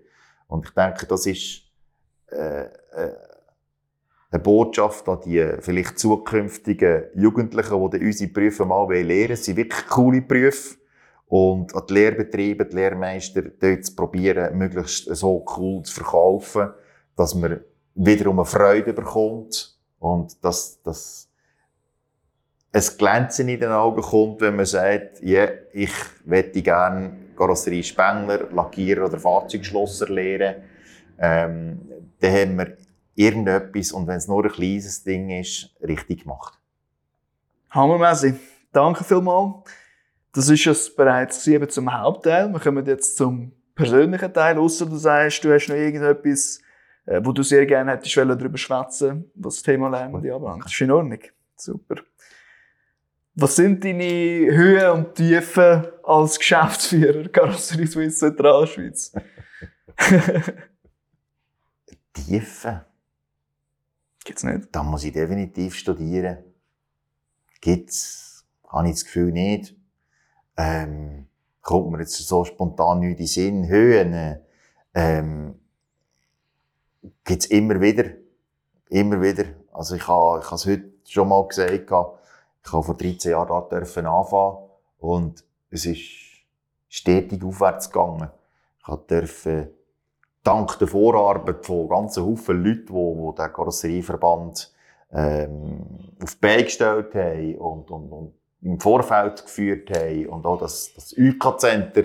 Und 0.48 0.66
ich 0.66 0.74
denke, 0.74 1.06
das 1.06 1.24
ist 1.24 1.62
äh, 2.30 2.64
äh, 2.64 2.68
eine 4.30 4.42
Botschaft 4.42 5.08
an 5.08 5.20
die 5.24 5.56
vielleicht 5.60 5.98
zukünftigen 5.98 7.04
Jugendlichen, 7.14 7.90
die 7.90 8.06
unsere 8.06 8.30
Berufe 8.30 8.66
mal 8.66 8.90
lernen 8.90 9.08
wollen. 9.08 9.30
Es 9.30 9.46
sind 9.46 9.56
wirklich 9.56 9.86
coole 9.86 10.20
Berufe. 10.20 10.81
Und 11.32 11.74
an 11.74 11.84
die 11.88 11.94
Lehrbetriebe, 11.94 12.66
die 12.66 12.76
Lehrmeister, 12.76 13.40
dort 13.40 13.86
zu 13.86 13.96
probieren, 13.96 14.58
möglichst 14.58 15.06
so 15.16 15.42
cool 15.56 15.82
zu 15.82 15.94
verkaufen, 15.94 16.74
dass 17.16 17.34
man 17.34 17.58
wiederum 17.94 18.38
eine 18.38 18.44
Freude 18.44 18.92
bekommt 18.92 19.74
und 19.98 20.44
dass, 20.44 20.82
dass 20.82 21.30
ein 22.70 22.82
Glänzen 22.98 23.48
in 23.48 23.60
den 23.60 23.70
Augen 23.70 24.02
kommt, 24.02 24.42
wenn 24.42 24.56
man 24.56 24.66
sagt, 24.66 25.22
ja, 25.22 25.44
yeah, 25.44 25.52
ich 25.72 25.92
möchte 26.26 26.60
gerne 26.60 27.16
Karosserie 27.34 27.82
Spengler, 27.82 28.50
Lackierer 28.52 29.06
oder 29.06 29.18
Fahrzeugschlosser 29.18 30.08
lehren. 30.10 30.56
Ähm, 31.18 31.80
dann 32.20 32.30
haben 32.30 32.58
wir 32.58 32.76
irgendetwas, 33.14 33.92
und 33.92 34.06
wenn 34.06 34.18
es 34.18 34.28
nur 34.28 34.44
ein 34.44 34.52
kleines 34.52 35.02
Ding 35.02 35.30
ist, 35.30 35.70
richtig 35.80 36.24
gemacht. 36.24 36.58
Hammermäßig. 37.70 38.34
Danke 38.70 39.02
vielmals. 39.02 39.64
Das 40.32 40.48
ist 40.48 40.66
es 40.66 40.94
bereits 40.94 41.46
eben 41.46 41.68
zum 41.68 41.92
Hauptteil. 41.92 42.48
Wir 42.50 42.58
kommen 42.58 42.86
jetzt 42.86 43.16
zum 43.16 43.52
persönlichen 43.74 44.32
Teil. 44.32 44.58
Außer 44.58 44.86
du 44.86 44.96
sagst, 44.96 45.44
du 45.44 45.52
hast 45.52 45.68
noch 45.68 45.76
irgendetwas, 45.76 46.60
äh, 47.04 47.20
wo 47.22 47.32
du 47.32 47.42
sehr 47.42 47.66
gerne 47.66 47.92
hättest 47.92 48.16
darüber 48.16 48.56
schwätzen, 48.56 49.30
was 49.34 49.56
das 49.56 49.62
Thema 49.62 49.90
Lernen 49.90 50.14
anbelangt. 50.14 50.64
Das 50.64 50.72
ist 50.72 50.80
in 50.80 50.90
Ordnung. 50.90 51.18
Super. 51.54 51.96
Was 53.34 53.56
sind 53.56 53.84
deine 53.84 54.04
Höhen 54.04 54.90
und 54.90 55.14
Tiefen 55.14 55.86
als 56.02 56.38
Geschäftsführer 56.38 57.28
Karosserie 57.28 57.86
Swiss 57.86 58.18
Zentralschweiz? 58.18 59.12
Tiefen? 62.14 62.80
Gibt's 64.24 64.44
nicht? 64.44 64.68
Da 64.72 64.82
muss 64.82 65.04
ich 65.04 65.12
definitiv 65.12 65.74
studieren. 65.74 66.38
Gibt's? 67.60 68.46
Habe 68.68 68.88
ich 68.88 68.94
das 68.94 69.04
Gefühl 69.04 69.32
nicht 69.32 69.76
ähm, 70.62 71.26
kommt 71.60 71.90
mir 71.90 71.98
jetzt 72.00 72.16
so 72.16 72.44
spontan 72.44 73.00
nicht 73.00 73.10
in 73.10 73.16
den 73.16 73.26
Sinn, 73.26 73.68
Höhen, 73.68 74.40
ähm, 74.94 75.58
gibt's 77.24 77.46
immer 77.46 77.80
wieder. 77.80 78.04
Immer 78.88 79.20
wieder. 79.20 79.44
Also 79.72 79.96
ich 79.96 80.06
habe, 80.06 80.40
ich 80.40 80.52
es 80.52 80.66
heute 80.66 80.92
schon 81.08 81.28
mal 81.28 81.46
gesagt, 81.48 81.72
ich 81.72 81.90
habe 81.90 82.18
vor 82.84 82.94
13 82.94 83.32
Jahren 83.32 83.68
dürfen 83.70 84.06
anfangen 84.06 84.58
und 84.98 85.44
es 85.70 85.86
ist 85.86 86.02
stetig 86.88 87.42
aufwärts 87.42 87.90
gegangen. 87.90 88.30
Ich 88.78 88.94
durfte 89.06 89.72
dank 90.44 90.78
der 90.78 90.88
Vorarbeit 90.88 91.64
von 91.64 91.88
ganzen 91.88 92.24
Haufen 92.24 92.62
Leuten, 92.62 92.86
die, 92.86 93.30
die 93.30 93.42
den 93.42 93.52
Karosserieverband 93.52 94.72
ähm, 95.12 96.12
auf 96.22 96.34
die 96.34 96.40
Beine 96.40 96.64
gestellt 96.64 97.14
haben 97.14 97.56
und, 97.56 97.90
und 97.90 98.34
im 98.62 98.78
Vorfeld 98.78 99.44
geführt 99.44 99.90
haben 99.96 100.26
und 100.26 100.46
auch 100.46 100.58
das, 100.58 100.92
das 100.94 101.14
UK-Center 101.16 102.04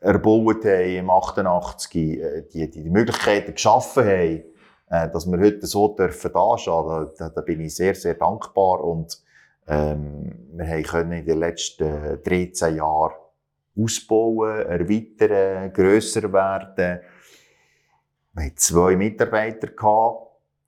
erbaut 0.00 0.64
haben 0.64 0.96
im 0.96 1.10
88, 1.10 1.96
äh, 1.96 2.42
die, 2.52 2.70
die, 2.70 2.82
die 2.82 2.90
Möglichkeiten 2.90 3.54
geschaffen 3.54 4.04
haben, 4.04 4.42
äh, 4.90 5.10
dass 5.10 5.26
wir 5.26 5.38
heute 5.38 5.66
so 5.66 5.94
dürfen 5.94 6.32
dastehen, 6.32 7.10
da, 7.18 7.28
da 7.28 7.40
bin 7.42 7.60
ich 7.60 7.74
sehr, 7.74 7.94
sehr 7.94 8.14
dankbar 8.14 8.82
und 8.82 9.18
ähm, 9.66 10.48
wir 10.52 10.66
haben 10.66 10.82
können 10.82 11.12
in 11.12 11.26
den 11.26 11.38
letzten 11.38 12.22
13 12.22 12.76
Jahren 12.76 13.12
ausbauen, 13.76 14.66
erweitern, 14.66 15.72
grösser 15.72 16.32
werden. 16.32 17.00
Wir 18.32 18.44
hatten 18.44 18.56
zwei 18.56 18.96
Mitarbeiter 18.96 19.68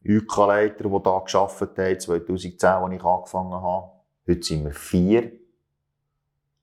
UK-Leiter, 0.05 0.85
die 0.85 1.03
da 1.03 1.25
gearbeitet 1.27 1.79
haben, 1.79 2.01
2010, 2.01 2.69
als 2.69 2.93
ich 2.93 3.05
angefangen 3.05 3.53
habe. 3.53 4.00
Heute 4.31 4.45
sind 4.45 4.65
wir 4.65 4.73
vier. 4.73 5.33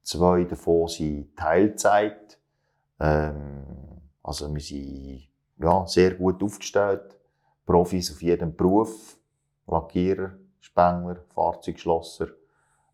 zwei 0.01 0.45
davon 0.45 0.87
sind 0.87 1.35
Teilzeit. 1.35 2.39
Ähm, 2.97 3.65
also 4.23 4.53
wir 4.53 4.61
sind 4.61 5.27
ja, 5.57 5.85
sehr 5.85 6.11
gut 6.11 6.41
aufgestellt. 6.41 7.19
Profis 7.65 8.09
auf 8.13 8.21
jedem 8.21 8.55
Beruf. 8.55 9.17
Lackierer, 9.67 10.37
Spengler, 10.61 11.17
Fahrzeugschlosser. 11.35 12.29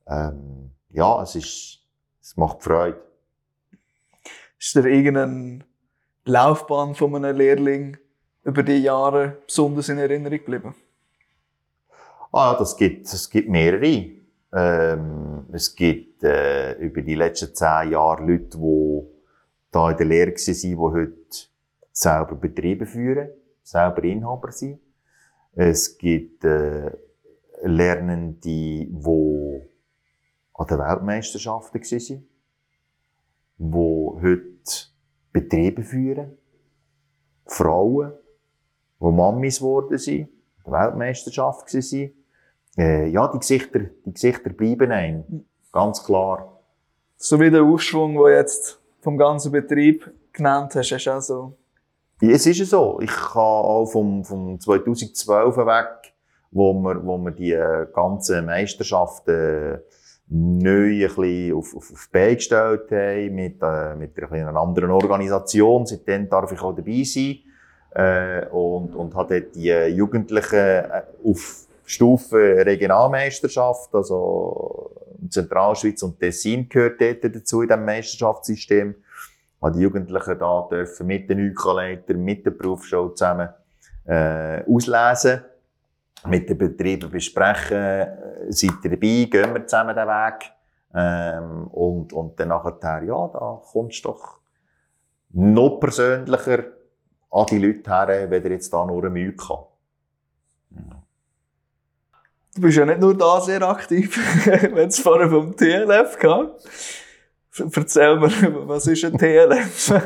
Ähm, 0.08 0.72
ja, 0.90 1.22
es, 1.22 1.36
ist, 1.36 1.86
es 2.20 2.36
macht 2.36 2.64
Freude. 2.64 3.00
Ist 4.58 4.74
dir 4.74 4.86
irgendeine 4.88 5.60
Laufbahn 6.26 6.96
von 6.96 7.16
einem 7.16 7.38
Lehrling 7.38 7.98
über 8.44 8.64
die 8.64 8.82
Jahre 8.82 9.38
besonders 9.46 9.90
in 9.90 10.00
Erinnerung 10.00 10.40
geblieben? 10.40 10.76
Ah, 12.32 12.56
das 12.58 12.76
gibt, 12.76 13.06
es 13.06 13.30
gibt 13.30 13.50
mehrere. 13.50 14.23
Ähm, 14.54 15.48
es 15.52 15.76
gibt 15.76 16.24
äh, 16.24 16.74
über 16.74 17.02
die 17.02 17.16
letzten 17.16 17.56
zehn 17.56 17.92
Jahre 17.92 18.24
Leute, 18.24 18.58
die 18.58 19.02
da 19.72 19.90
in 19.90 19.98
der 19.98 20.06
Lehre 20.06 20.32
waren, 20.32 20.62
die 20.62 20.78
heute 20.78 21.48
selber 21.92 22.36
Betriebe 22.36 22.86
führen, 22.86 23.30
selber 23.64 24.04
Inhaber 24.04 24.52
sind. 24.52 24.80
Es 25.56 25.98
gibt 25.98 26.44
äh, 26.44 26.92
Lernende, 27.64 28.40
die 28.44 28.90
an 30.54 30.68
der 30.68 30.80
Weltmeisterschaften 30.80 31.82
waren, 31.82 32.28
die 33.58 34.22
heute 34.22 34.88
Betriebe 35.32 35.84
führen. 35.84 36.38
Frauen, 37.46 38.14
die 39.00 39.06
Mammis 39.06 39.58
geworden 39.58 39.98
sind, 39.98 40.30
an 40.64 40.72
der 40.72 40.82
Weltmeisterschaft 40.82 41.74
waren. 41.74 42.23
Äh, 42.78 43.10
ja, 43.10 43.28
die 43.28 43.40
Gesichter, 43.40 43.80
die 44.06 44.14
Gesichter 44.14 44.50
bleiben 44.50 44.92
einem. 44.92 45.46
Ganz 45.72 46.04
klar. 46.04 46.60
So 47.18 47.40
wie 47.40 47.52
der 47.52 47.64
Aufschwung, 47.64 48.16
den 48.16 48.34
jetzt 48.34 48.80
vom 49.02 49.18
ganzen 49.18 49.52
Betrieb 49.52 50.10
genannt 50.32 50.74
hast, 50.76 50.90
du 50.90 51.12
auch 51.12 51.22
so 51.22 51.58
ja, 52.24 52.30
es 52.30 52.46
ist 52.46 52.70
so. 52.70 53.00
Ich 53.02 53.12
kann 53.12 53.42
auch 53.42 53.86
vom, 53.86 54.24
vom 54.24 54.58
2012 54.58 55.58
weg, 55.58 56.14
wo 56.52 56.74
wir, 56.74 57.06
wo 57.06 57.18
wir 57.18 57.32
die 57.32 57.52
äh, 57.52 57.86
ganzen 57.94 58.46
Meisterschaften 58.46 59.80
neu 60.30 60.88
ein 60.88 61.00
bisschen 61.00 61.54
auf, 61.54 61.76
auf, 61.76 61.92
auf 61.92 62.10
die 62.14 62.36
gestellt 62.36 62.90
haben, 62.92 63.36
mit, 63.36 63.62
äh, 63.62 63.96
mit 63.96 64.18
einer 64.24 64.56
anderen 64.56 64.92
Organisation. 64.92 65.86
Seitdem 65.86 66.30
darf 66.30 66.50
ich 66.54 66.62
auch 66.62 66.74
dabei 66.74 67.04
sein. 67.04 67.40
Äh, 67.92 68.48
und, 68.52 68.96
und 68.96 69.14
habe 69.16 69.42
dort 69.42 69.56
die 69.56 69.74
Jugendlichen 69.94 70.56
äh, 70.56 71.04
auf 71.26 71.68
Stufe 71.94 72.66
Regionalmeisterschaft, 72.66 73.94
also 73.94 74.92
Zentralschweiz 75.30 76.04
und 76.04 76.20
Tessin 76.20 76.68
gehört 76.68 77.00
dort 77.00 77.24
dazu 77.24 77.62
in 77.62 77.70
diesem 77.70 77.86
Meisterschaftssystem 77.86 78.96
habe 79.64 79.78
die 79.78 79.84
Jugendlichen 79.84 80.38
da 80.38 80.68
dürfen 80.70 81.08
mit 81.08 81.30
den 81.30 81.40
ÜK-Leitern, 81.40 82.22
mit 82.22 82.46
der 82.46 82.52
Berufsschule 82.52 83.14
zusammen 83.14 83.50
äh, 84.06 84.62
auslesen, 84.70 85.42
mit 86.28 86.50
den 86.50 86.58
Betrieben 86.58 87.10
besprechen, 87.10 87.78
äh, 87.78 88.08
seid 88.50 88.84
ihr 88.84 88.92
dabei, 88.92 89.28
gehen 89.32 89.54
wir 89.54 89.66
zusammen 89.66 89.96
den 89.96 90.08
Weg. 90.08 90.52
Ähm, 90.96 91.68
und, 91.68 92.14
und 92.14 92.40
dann 92.40 92.50
nachher, 92.50 93.04
ja, 93.04 93.28
da 93.28 93.62
kommst 93.72 94.04
du 94.06 94.10
doch 94.10 94.40
noch 95.32 95.80
persönlicher 95.80 96.66
an 97.32 97.46
die 97.50 97.58
Leute 97.58 97.90
her, 97.90 98.30
wenn 98.30 98.44
ihr 98.44 98.52
jetzt 98.52 98.72
da 98.72 98.86
nur 98.86 99.00
eine 99.00 99.10
Mühe 99.10 99.34
kann. 99.34 99.66
Du 102.56 102.62
bist 102.62 102.78
ja 102.78 102.86
nicht 102.86 103.00
nur 103.00 103.18
da 103.18 103.42
sehr 103.42 103.64
aktiv, 103.64 104.16
wenn 104.74 104.88
es 104.88 105.00
vorher 105.00 105.30
vom 105.30 105.56
TLF 105.56 106.20
gab. 106.20 106.60
Erzähl 107.76 108.20
mir, 108.20 108.30
was 108.68 108.88
ist 108.88 109.06
ein 109.06 109.18
TLF? 109.18 109.94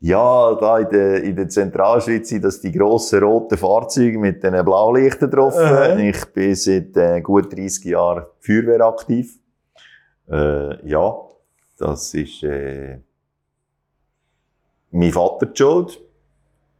ja, 0.00 0.54
da 0.54 0.78
in 0.78 0.88
der, 0.90 1.24
in 1.24 1.36
der 1.36 1.48
Zentralschweiz 1.48 2.28
sind 2.28 2.44
das 2.44 2.60
die 2.60 2.70
grossen 2.70 3.22
roten 3.22 3.58
Fahrzeuge 3.58 4.18
mit 4.18 4.44
den 4.44 4.64
Blaulichten 4.64 5.28
drauf. 5.28 5.56
Uh 5.56 5.98
Ich 5.98 6.24
bin 6.26 6.54
seit 6.54 6.96
äh, 6.96 7.20
gut 7.20 7.52
30 7.52 7.86
Jahren 7.86 8.26
Feuerwehr 8.38 8.82
aktiv. 8.82 9.40
Äh, 10.30 10.88
ja, 10.88 11.16
das 11.78 12.14
ist 12.14 12.44
äh, 12.44 12.98
mein 14.92 15.12
Vater 15.12 15.46
die 15.46 15.56
Schuld. 15.56 16.00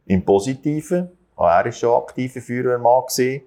Im 0.05 0.23
Positiven. 0.23 1.09
Er 1.41 1.65
war 1.65 1.71
schon 1.71 2.01
aktiver 2.01 2.41
Feuerwehrmann. 2.41 3.41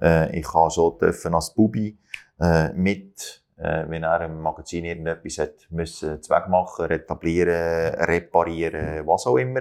Äh, 0.00 0.38
ich 0.38 0.52
habe 0.52 0.70
schon 0.70 1.34
als 1.34 1.54
Bubi 1.54 1.98
äh, 2.40 2.72
mit 2.72 3.40
äh, 3.60 3.84
wenn 3.88 4.02
er 4.02 4.22
im 4.22 4.40
Magazin 4.40 4.84
irgendetwas 4.84 5.38
hat 5.38 5.66
müssen 5.70 6.22
Zweck 6.22 6.48
machen, 6.48 6.86
retablieren, 6.86 7.94
reparieren, 7.94 9.06
was 9.06 9.26
auch 9.26 9.36
immer, 9.36 9.60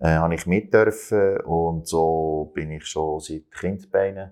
äh, 0.00 0.08
habe 0.08 0.34
ich 0.34 0.46
mit 0.46 0.72
dürfen 0.72 1.40
und 1.40 1.88
so 1.88 2.52
bin 2.54 2.70
ich 2.70 2.84
schon 2.84 3.20
seit 3.20 3.50
Kindbeinen 3.50 4.30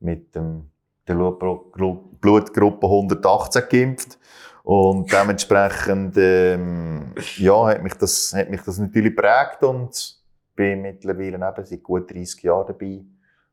mit 0.00 0.34
dem, 0.34 0.70
der 1.08 1.14
Blutgruppe 1.14 2.86
118 2.86 3.62
geimpft 3.70 4.18
und 4.62 5.10
dementsprechend 5.10 6.16
ähm, 6.18 7.14
ja, 7.38 7.66
hat, 7.66 7.82
mich 7.82 7.94
das, 7.94 8.34
hat 8.34 8.50
mich 8.50 8.60
das 8.62 8.78
natürlich 8.78 9.16
prägt 9.16 9.62
und 9.62 10.19
bin 10.54 10.82
mittlerweile 10.82 11.36
eben 11.36 11.64
seit 11.64 11.82
gut 11.82 12.10
30 12.10 12.42
Jahren 12.42 12.66
dabei 12.66 13.04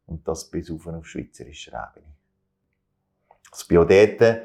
und 0.06 0.28
das 0.28 0.50
bis 0.50 0.72
auf 0.72 0.88
auf 0.88 1.06
schweizerischer 1.06 1.92
Ebene. 1.96 2.14
Das 3.52 3.66
bin 3.66 3.78
auch 3.78 3.88
dort 3.88 4.42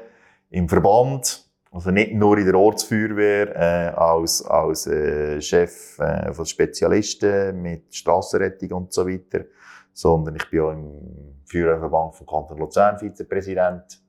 im 0.49 0.69
Verband, 0.69 1.49
also 1.71 1.89
nicht 1.91 2.13
nur 2.13 2.37
in 2.37 2.45
der 2.45 2.55
Ortsfeuerwehr, 2.55 3.55
äh, 3.55 3.95
als, 3.95 4.45
als 4.45 4.85
äh, 4.87 5.41
Chef 5.41 5.97
äh, 5.99 6.31
von 6.31 6.45
Spezialisten 6.45 7.61
mit 7.61 7.93
Strassenrettung 7.93 8.71
und 8.73 8.93
so 8.93 9.07
weiter, 9.07 9.45
sondern 9.91 10.35
ich 10.35 10.49
bin 10.49 10.59
auch 10.61 10.71
im 10.71 11.41
Feuerwehrverband 11.45 12.15
von 12.15 12.27
Kanton 12.27 12.57
Luzern 12.59 12.99
Vizepräsident 12.99 14.01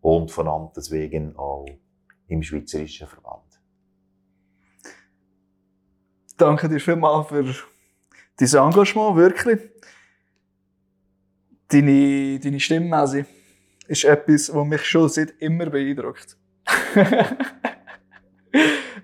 und 0.00 0.30
von 0.30 0.46
Amtes 0.48 0.90
wegen 0.90 1.34
auch 1.36 1.66
im 2.28 2.42
Schweizerischen 2.42 3.06
Verband. 3.06 3.42
Danke 6.36 6.68
dir 6.68 6.80
vielmals 6.80 7.28
für 7.28 7.44
dein 8.36 8.48
Engagement, 8.48 9.16
wirklich. 9.16 9.60
Deine, 11.68 12.38
deine 12.38 12.60
Stimme, 12.60 13.26
ist 13.88 14.04
etwas, 14.04 14.54
was 14.54 14.66
mich 14.66 14.84
schon 14.84 15.08
seit 15.08 15.34
immer 15.38 15.66
beeindruckt. 15.66 16.36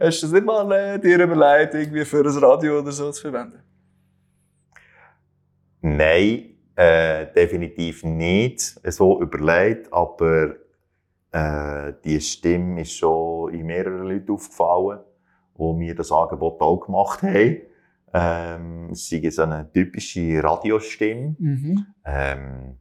Hast 0.00 0.22
du 0.22 0.26
das 0.26 0.32
nicht 0.32 0.44
mal 0.44 0.70
äh, 0.72 0.98
dir 0.98 1.20
überlegt, 1.22 1.74
irgendwie 1.74 2.04
für 2.04 2.20
ein 2.20 2.38
Radio 2.38 2.80
oder 2.80 2.90
so 2.90 3.12
zu 3.12 3.22
verwenden? 3.22 3.62
Nein, 5.80 6.56
äh, 6.74 7.26
definitiv 7.32 8.02
nicht 8.04 8.60
so 8.60 9.20
überlegt, 9.20 9.92
aber 9.92 10.56
äh, 11.32 11.92
die 12.04 12.20
Stimme 12.20 12.80
ist 12.82 12.92
schon 12.92 13.52
in 13.54 13.66
mehreren 13.66 14.08
Leuten 14.08 14.32
aufgefallen, 14.32 15.00
die 15.58 15.72
mir 15.74 15.94
das 15.94 16.10
Angebot 16.10 16.60
auch 16.60 16.80
gemacht 16.80 17.22
haben. 17.22 17.60
Ähm, 18.14 18.90
es 18.92 19.10
ist 19.10 19.36
so 19.36 19.42
eine 19.42 19.70
typische 19.72 20.42
Radiostimme. 20.42 21.36
Mhm. 21.38 21.86
Ähm, 22.04 22.76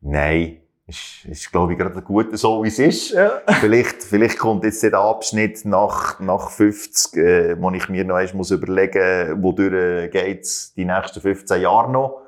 nein, 0.00 0.60
ist, 0.90 1.24
ist 1.28 1.50
glaube 1.50 1.72
ich, 1.72 1.78
gerade 1.78 2.02
gut 2.02 2.36
so, 2.38 2.62
wie 2.62 2.68
es 2.68 2.78
ist. 2.78 3.10
Ja. 3.12 3.40
Vielleicht, 3.60 4.02
vielleicht 4.02 4.38
kommt 4.38 4.64
jetzt 4.64 4.82
der 4.82 4.94
Abschnitt 4.94 5.64
nach, 5.64 6.20
nach 6.20 6.50
50, 6.50 7.16
äh, 7.16 7.60
wo 7.60 7.70
ich 7.70 7.88
mir 7.88 8.04
noch 8.04 8.16
einmal 8.16 8.36
muss 8.36 8.50
überlegen 8.50 9.40
muss, 9.40 9.42
wodurch 9.42 10.10
geht's 10.10 10.74
die 10.74 10.84
nächsten 10.84 11.20
15 11.20 11.62
Jahre 11.62 11.90
noch. 11.90 12.22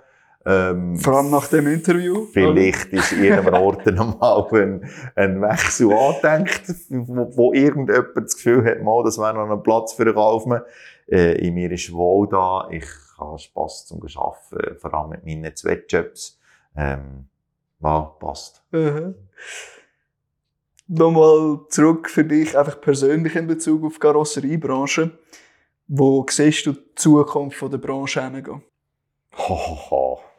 Ähm, 0.45 0.97
Vor 0.97 1.19
allem 1.19 1.31
nach 1.31 1.47
dem 1.49 1.69
Interview. 1.69 2.27
Vielleicht 2.33 2.93
oder? 2.93 2.99
ist 2.99 3.13
irgendeinem 3.21 3.63
Ort 3.63 3.87
nochmal 3.87 4.45
ein, 4.53 4.91
ein 5.15 5.43
Wechsel 5.43 5.93
angedenkt, 5.93 6.63
wo, 6.89 7.37
wo 7.37 7.53
irgendjemand 7.53 8.17
das 8.17 8.37
Gefühl 8.37 8.65
hat, 8.65 8.83
mal, 8.83 9.05
das 9.05 9.19
wäre 9.19 9.35
noch 9.35 9.49
ein 9.49 9.63
Platz 9.63 9.93
für 9.93 10.03
einen 10.03 10.15
Kaufmann. 10.15 10.63
Äh, 11.13 11.47
in 11.47 11.55
mir 11.55 11.71
ist 11.71 11.93
wohl 11.93 12.27
da. 12.27 12.69
Ich 12.71 12.87
habe 13.19 13.39
Spass 13.39 13.87
zum 13.87 14.03
Arbeiten, 14.03 14.79
vor 14.79 14.95
allem 14.95 15.11
mit 15.11 15.27
meinen 15.27 15.55
zwei 15.55 15.85
Jobs. 15.87 16.41
Ähm, 16.75 17.29
ja, 17.81 18.01
passt. 18.19 18.65
Mhm. 18.71 19.15
Nochmal 20.89 21.61
zurück 21.69 22.09
für 22.09 22.25
dich, 22.25 22.57
einfach 22.57 22.81
persönlich 22.81 23.37
in 23.37 23.47
Bezug 23.47 23.85
auf 23.85 23.93
die 23.95 24.01
Karosseriebranche. 24.01 25.19
Wo 25.87 26.25
siehst 26.31 26.65
du 26.65 26.73
die 26.73 26.95
Zukunft 26.95 27.61
der 27.61 27.77
Branche 27.77 28.23
hingehen? 28.23 28.63
Ho, 29.37 30.19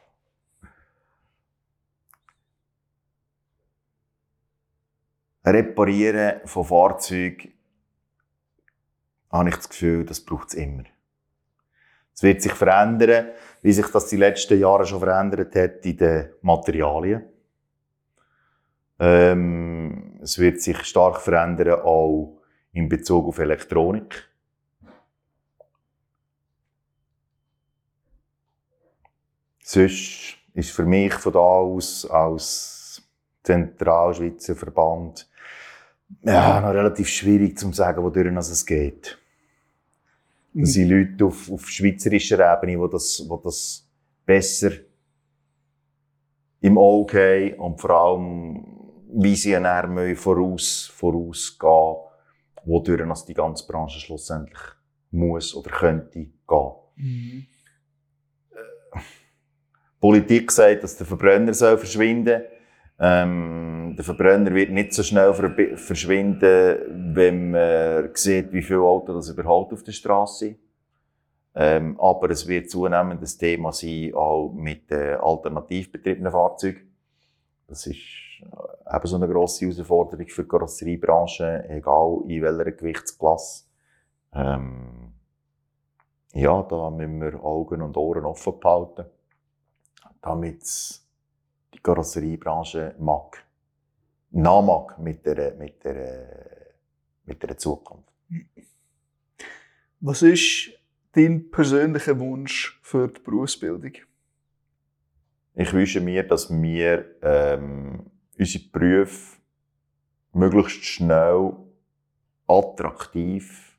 Reparieren 5.46 6.40
von 6.46 6.66
Fahrzeugen 6.66 7.54
habe 9.34 9.50
ich 9.50 9.56
das 9.56 9.70
Gefühl, 9.70 10.06
das 10.06 10.22
braucht 10.22 10.50
es 10.50 10.54
immer. 10.54 10.84
Es 12.14 12.22
wird 12.22 12.42
sich 12.42 12.54
verändern, 12.54 13.30
wie 13.64 13.74
sich 13.74 13.88
das 13.88 14.08
die 14.08 14.18
letzten 14.18 14.60
Jahre 14.60 14.86
schon 14.86 15.00
verändert 15.00 15.56
hat 15.56 15.86
in 15.86 15.98
den 15.98 16.30
Materialien. 16.42 17.24
Ähm, 19.00 20.20
es 20.22 20.38
wird 20.38 20.62
sich 20.62 20.84
stark 20.84 21.20
verändern, 21.20 21.82
auch 21.82 22.40
in 22.72 22.88
Bezug 22.88 23.28
auf 23.28 23.40
Elektronik. 23.40 24.30
Sonst 29.64 30.38
ist 30.54 30.72
für 30.72 30.86
mich 30.86 31.14
von 31.16 31.34
da 31.34 31.40
aus 31.40 32.06
als 32.06 33.02
Zentralschweizer 33.42 34.56
Verband 34.56 35.28
ja, 36.22 36.62
noch 36.62 36.74
relativ 36.74 37.10
schwierig 37.10 37.58
zu 37.58 37.72
sagen, 37.74 38.04
wodurch 38.04 38.28
es 38.36 38.66
geht. 38.66 39.18
Das 40.54 40.74
sind 40.74 40.90
Leute 40.90 41.26
auf, 41.26 41.52
auf 41.52 41.68
schweizerischer 41.68 42.40
Ebene, 42.40 42.86
die 42.86 42.92
das, 42.92 43.18
die 43.18 43.44
das 43.44 43.90
besser 44.26 44.72
im 46.62 46.78
Auge 46.78 47.54
haben 47.54 47.60
und 47.60 47.82
vor 47.82 47.90
allem 47.90 48.66
visionär 49.12 50.16
voraus, 50.16 50.92
vorausgehen, 50.96 51.96
wodurch 52.66 53.26
die 53.26 53.34
ganze 53.34 53.66
Branche 53.68 54.00
schlussendlich 54.00 54.62
muss 55.12 55.56
oder 55.56 55.72
könnte 55.72 56.20
gehen. 56.20 56.72
Mhm. 56.96 57.46
Politik 60.00 60.52
sagt, 60.52 60.84
dass 60.84 60.98
der 60.98 61.08
Verbrenner 61.08 61.54
soll 61.54 61.78
verschwinden 61.78 62.44
ähm, 63.04 63.96
Der 63.98 64.06
Verbrenner 64.06 64.54
wird 64.54 64.72
nicht 64.72 64.94
so 64.94 65.04
schnell 65.04 65.34
verschwinden, 65.76 67.14
wenn 67.14 67.52
man 67.52 68.10
sieht, 68.14 68.54
wie 68.54 68.62
viele 68.62 68.82
Autos 68.82 69.28
das 69.28 69.36
überhaupt 69.36 69.74
auf 69.74 69.84
der 69.84 69.92
Straße 69.92 70.46
sind. 70.46 70.60
Ähm, 71.56 72.00
aber 72.00 72.30
es 72.32 72.48
wird 72.48 72.72
zunehmend 72.72 73.22
ein 73.22 73.38
Thema 73.38 73.74
sein, 73.74 74.14
auch 74.16 74.52
mit 74.54 74.90
äh, 74.92 75.16
alternativ 75.16 75.92
betriebenen 75.92 76.32
Fahrzeugen. 76.32 76.96
Das 77.68 77.86
ist 77.86 77.98
äh, 78.42 78.96
eben 78.96 79.08
so 79.08 79.18
eine 79.18 79.28
grosse 79.28 79.66
Herausforderung 79.66 80.28
für 80.28 80.44
die 80.44 80.48
Karosseriebranche, 80.48 81.66
egal 81.70 82.22
in 82.28 82.42
welcher 82.42 82.72
Gewichtsklasse. 82.72 83.66
Ähm, 84.34 85.14
ja, 86.34 86.64
da 86.64 86.90
müssen 86.90 87.22
wir 87.22 87.44
Augen 87.44 87.82
und 87.82 87.98
Ohren 87.98 88.26
offen 88.26 88.60
behalten 88.60 89.06
damit 90.24 90.64
die 90.64 91.03
Karosseriebranche 91.84 92.96
mag, 92.98 93.44
nachmag 94.32 94.98
mit 94.98 95.26
der, 95.26 95.54
mit 95.56 95.84
der, 95.84 96.74
mit 97.26 97.44
der 97.44 97.58
Zukunft. 97.58 98.10
Was 100.00 100.22
ist 100.22 100.72
dein 101.12 101.52
persönlicher 101.52 102.18
Wunsch 102.20 102.80
für 102.82 103.08
die 103.10 103.22
Berufsbildung? 103.22 103.94
Ich 105.56 105.72
wünsche 105.74 106.02
mir, 106.02 106.24
dass 106.24 106.50
wir 106.50 107.06
ähm, 107.22 108.10
unsere 108.40 108.64
Berufe 108.72 109.38
möglichst 110.32 110.84
schnell 110.86 111.54
attraktiv 112.48 113.78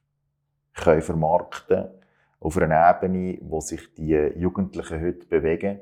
können 0.75 1.03
vermarkten 1.03 1.89
auf 2.39 2.57
einer 2.59 2.91
Ebene, 2.91 3.39
wo 3.43 3.61
sich 3.61 3.93
die 3.95 4.15
Jugendlichen 4.37 5.01
heute 5.01 5.27
bewegen 5.27 5.81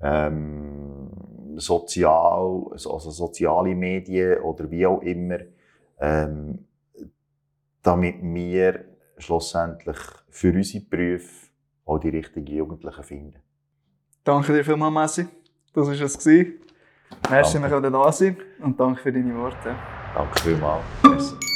ähm, 0.00 0.81
sozial, 1.56 2.66
also 2.72 2.98
soziale 2.98 3.74
Medien 3.74 4.40
oder 4.40 4.70
wie 4.70 4.86
auch 4.86 5.00
immer, 5.02 5.38
ähm, 6.00 6.66
damit 7.82 8.16
wir 8.22 8.84
schlussendlich 9.18 9.98
für 10.30 10.52
unsere 10.52 10.84
Berufe 10.84 11.48
auch 11.84 11.98
die 11.98 12.10
richtigen 12.10 12.46
Jugendlichen 12.46 13.02
finden. 13.02 13.42
Danke 14.24 14.52
dir 14.52 14.64
vielmals, 14.64 15.16
Messi. 15.16 15.28
Das 15.74 15.86
war 15.86 15.92
es. 15.94 16.24
Merci, 17.30 17.60
dass 17.60 17.82
wir 17.82 17.90
da 17.90 18.12
sein 18.12 18.36
und 18.60 18.78
danke 18.78 19.00
für 19.00 19.12
deine 19.12 19.36
Worte. 19.36 19.74
Danke 20.14 20.40
vielmals. 20.40 20.84
Merci. 21.02 21.34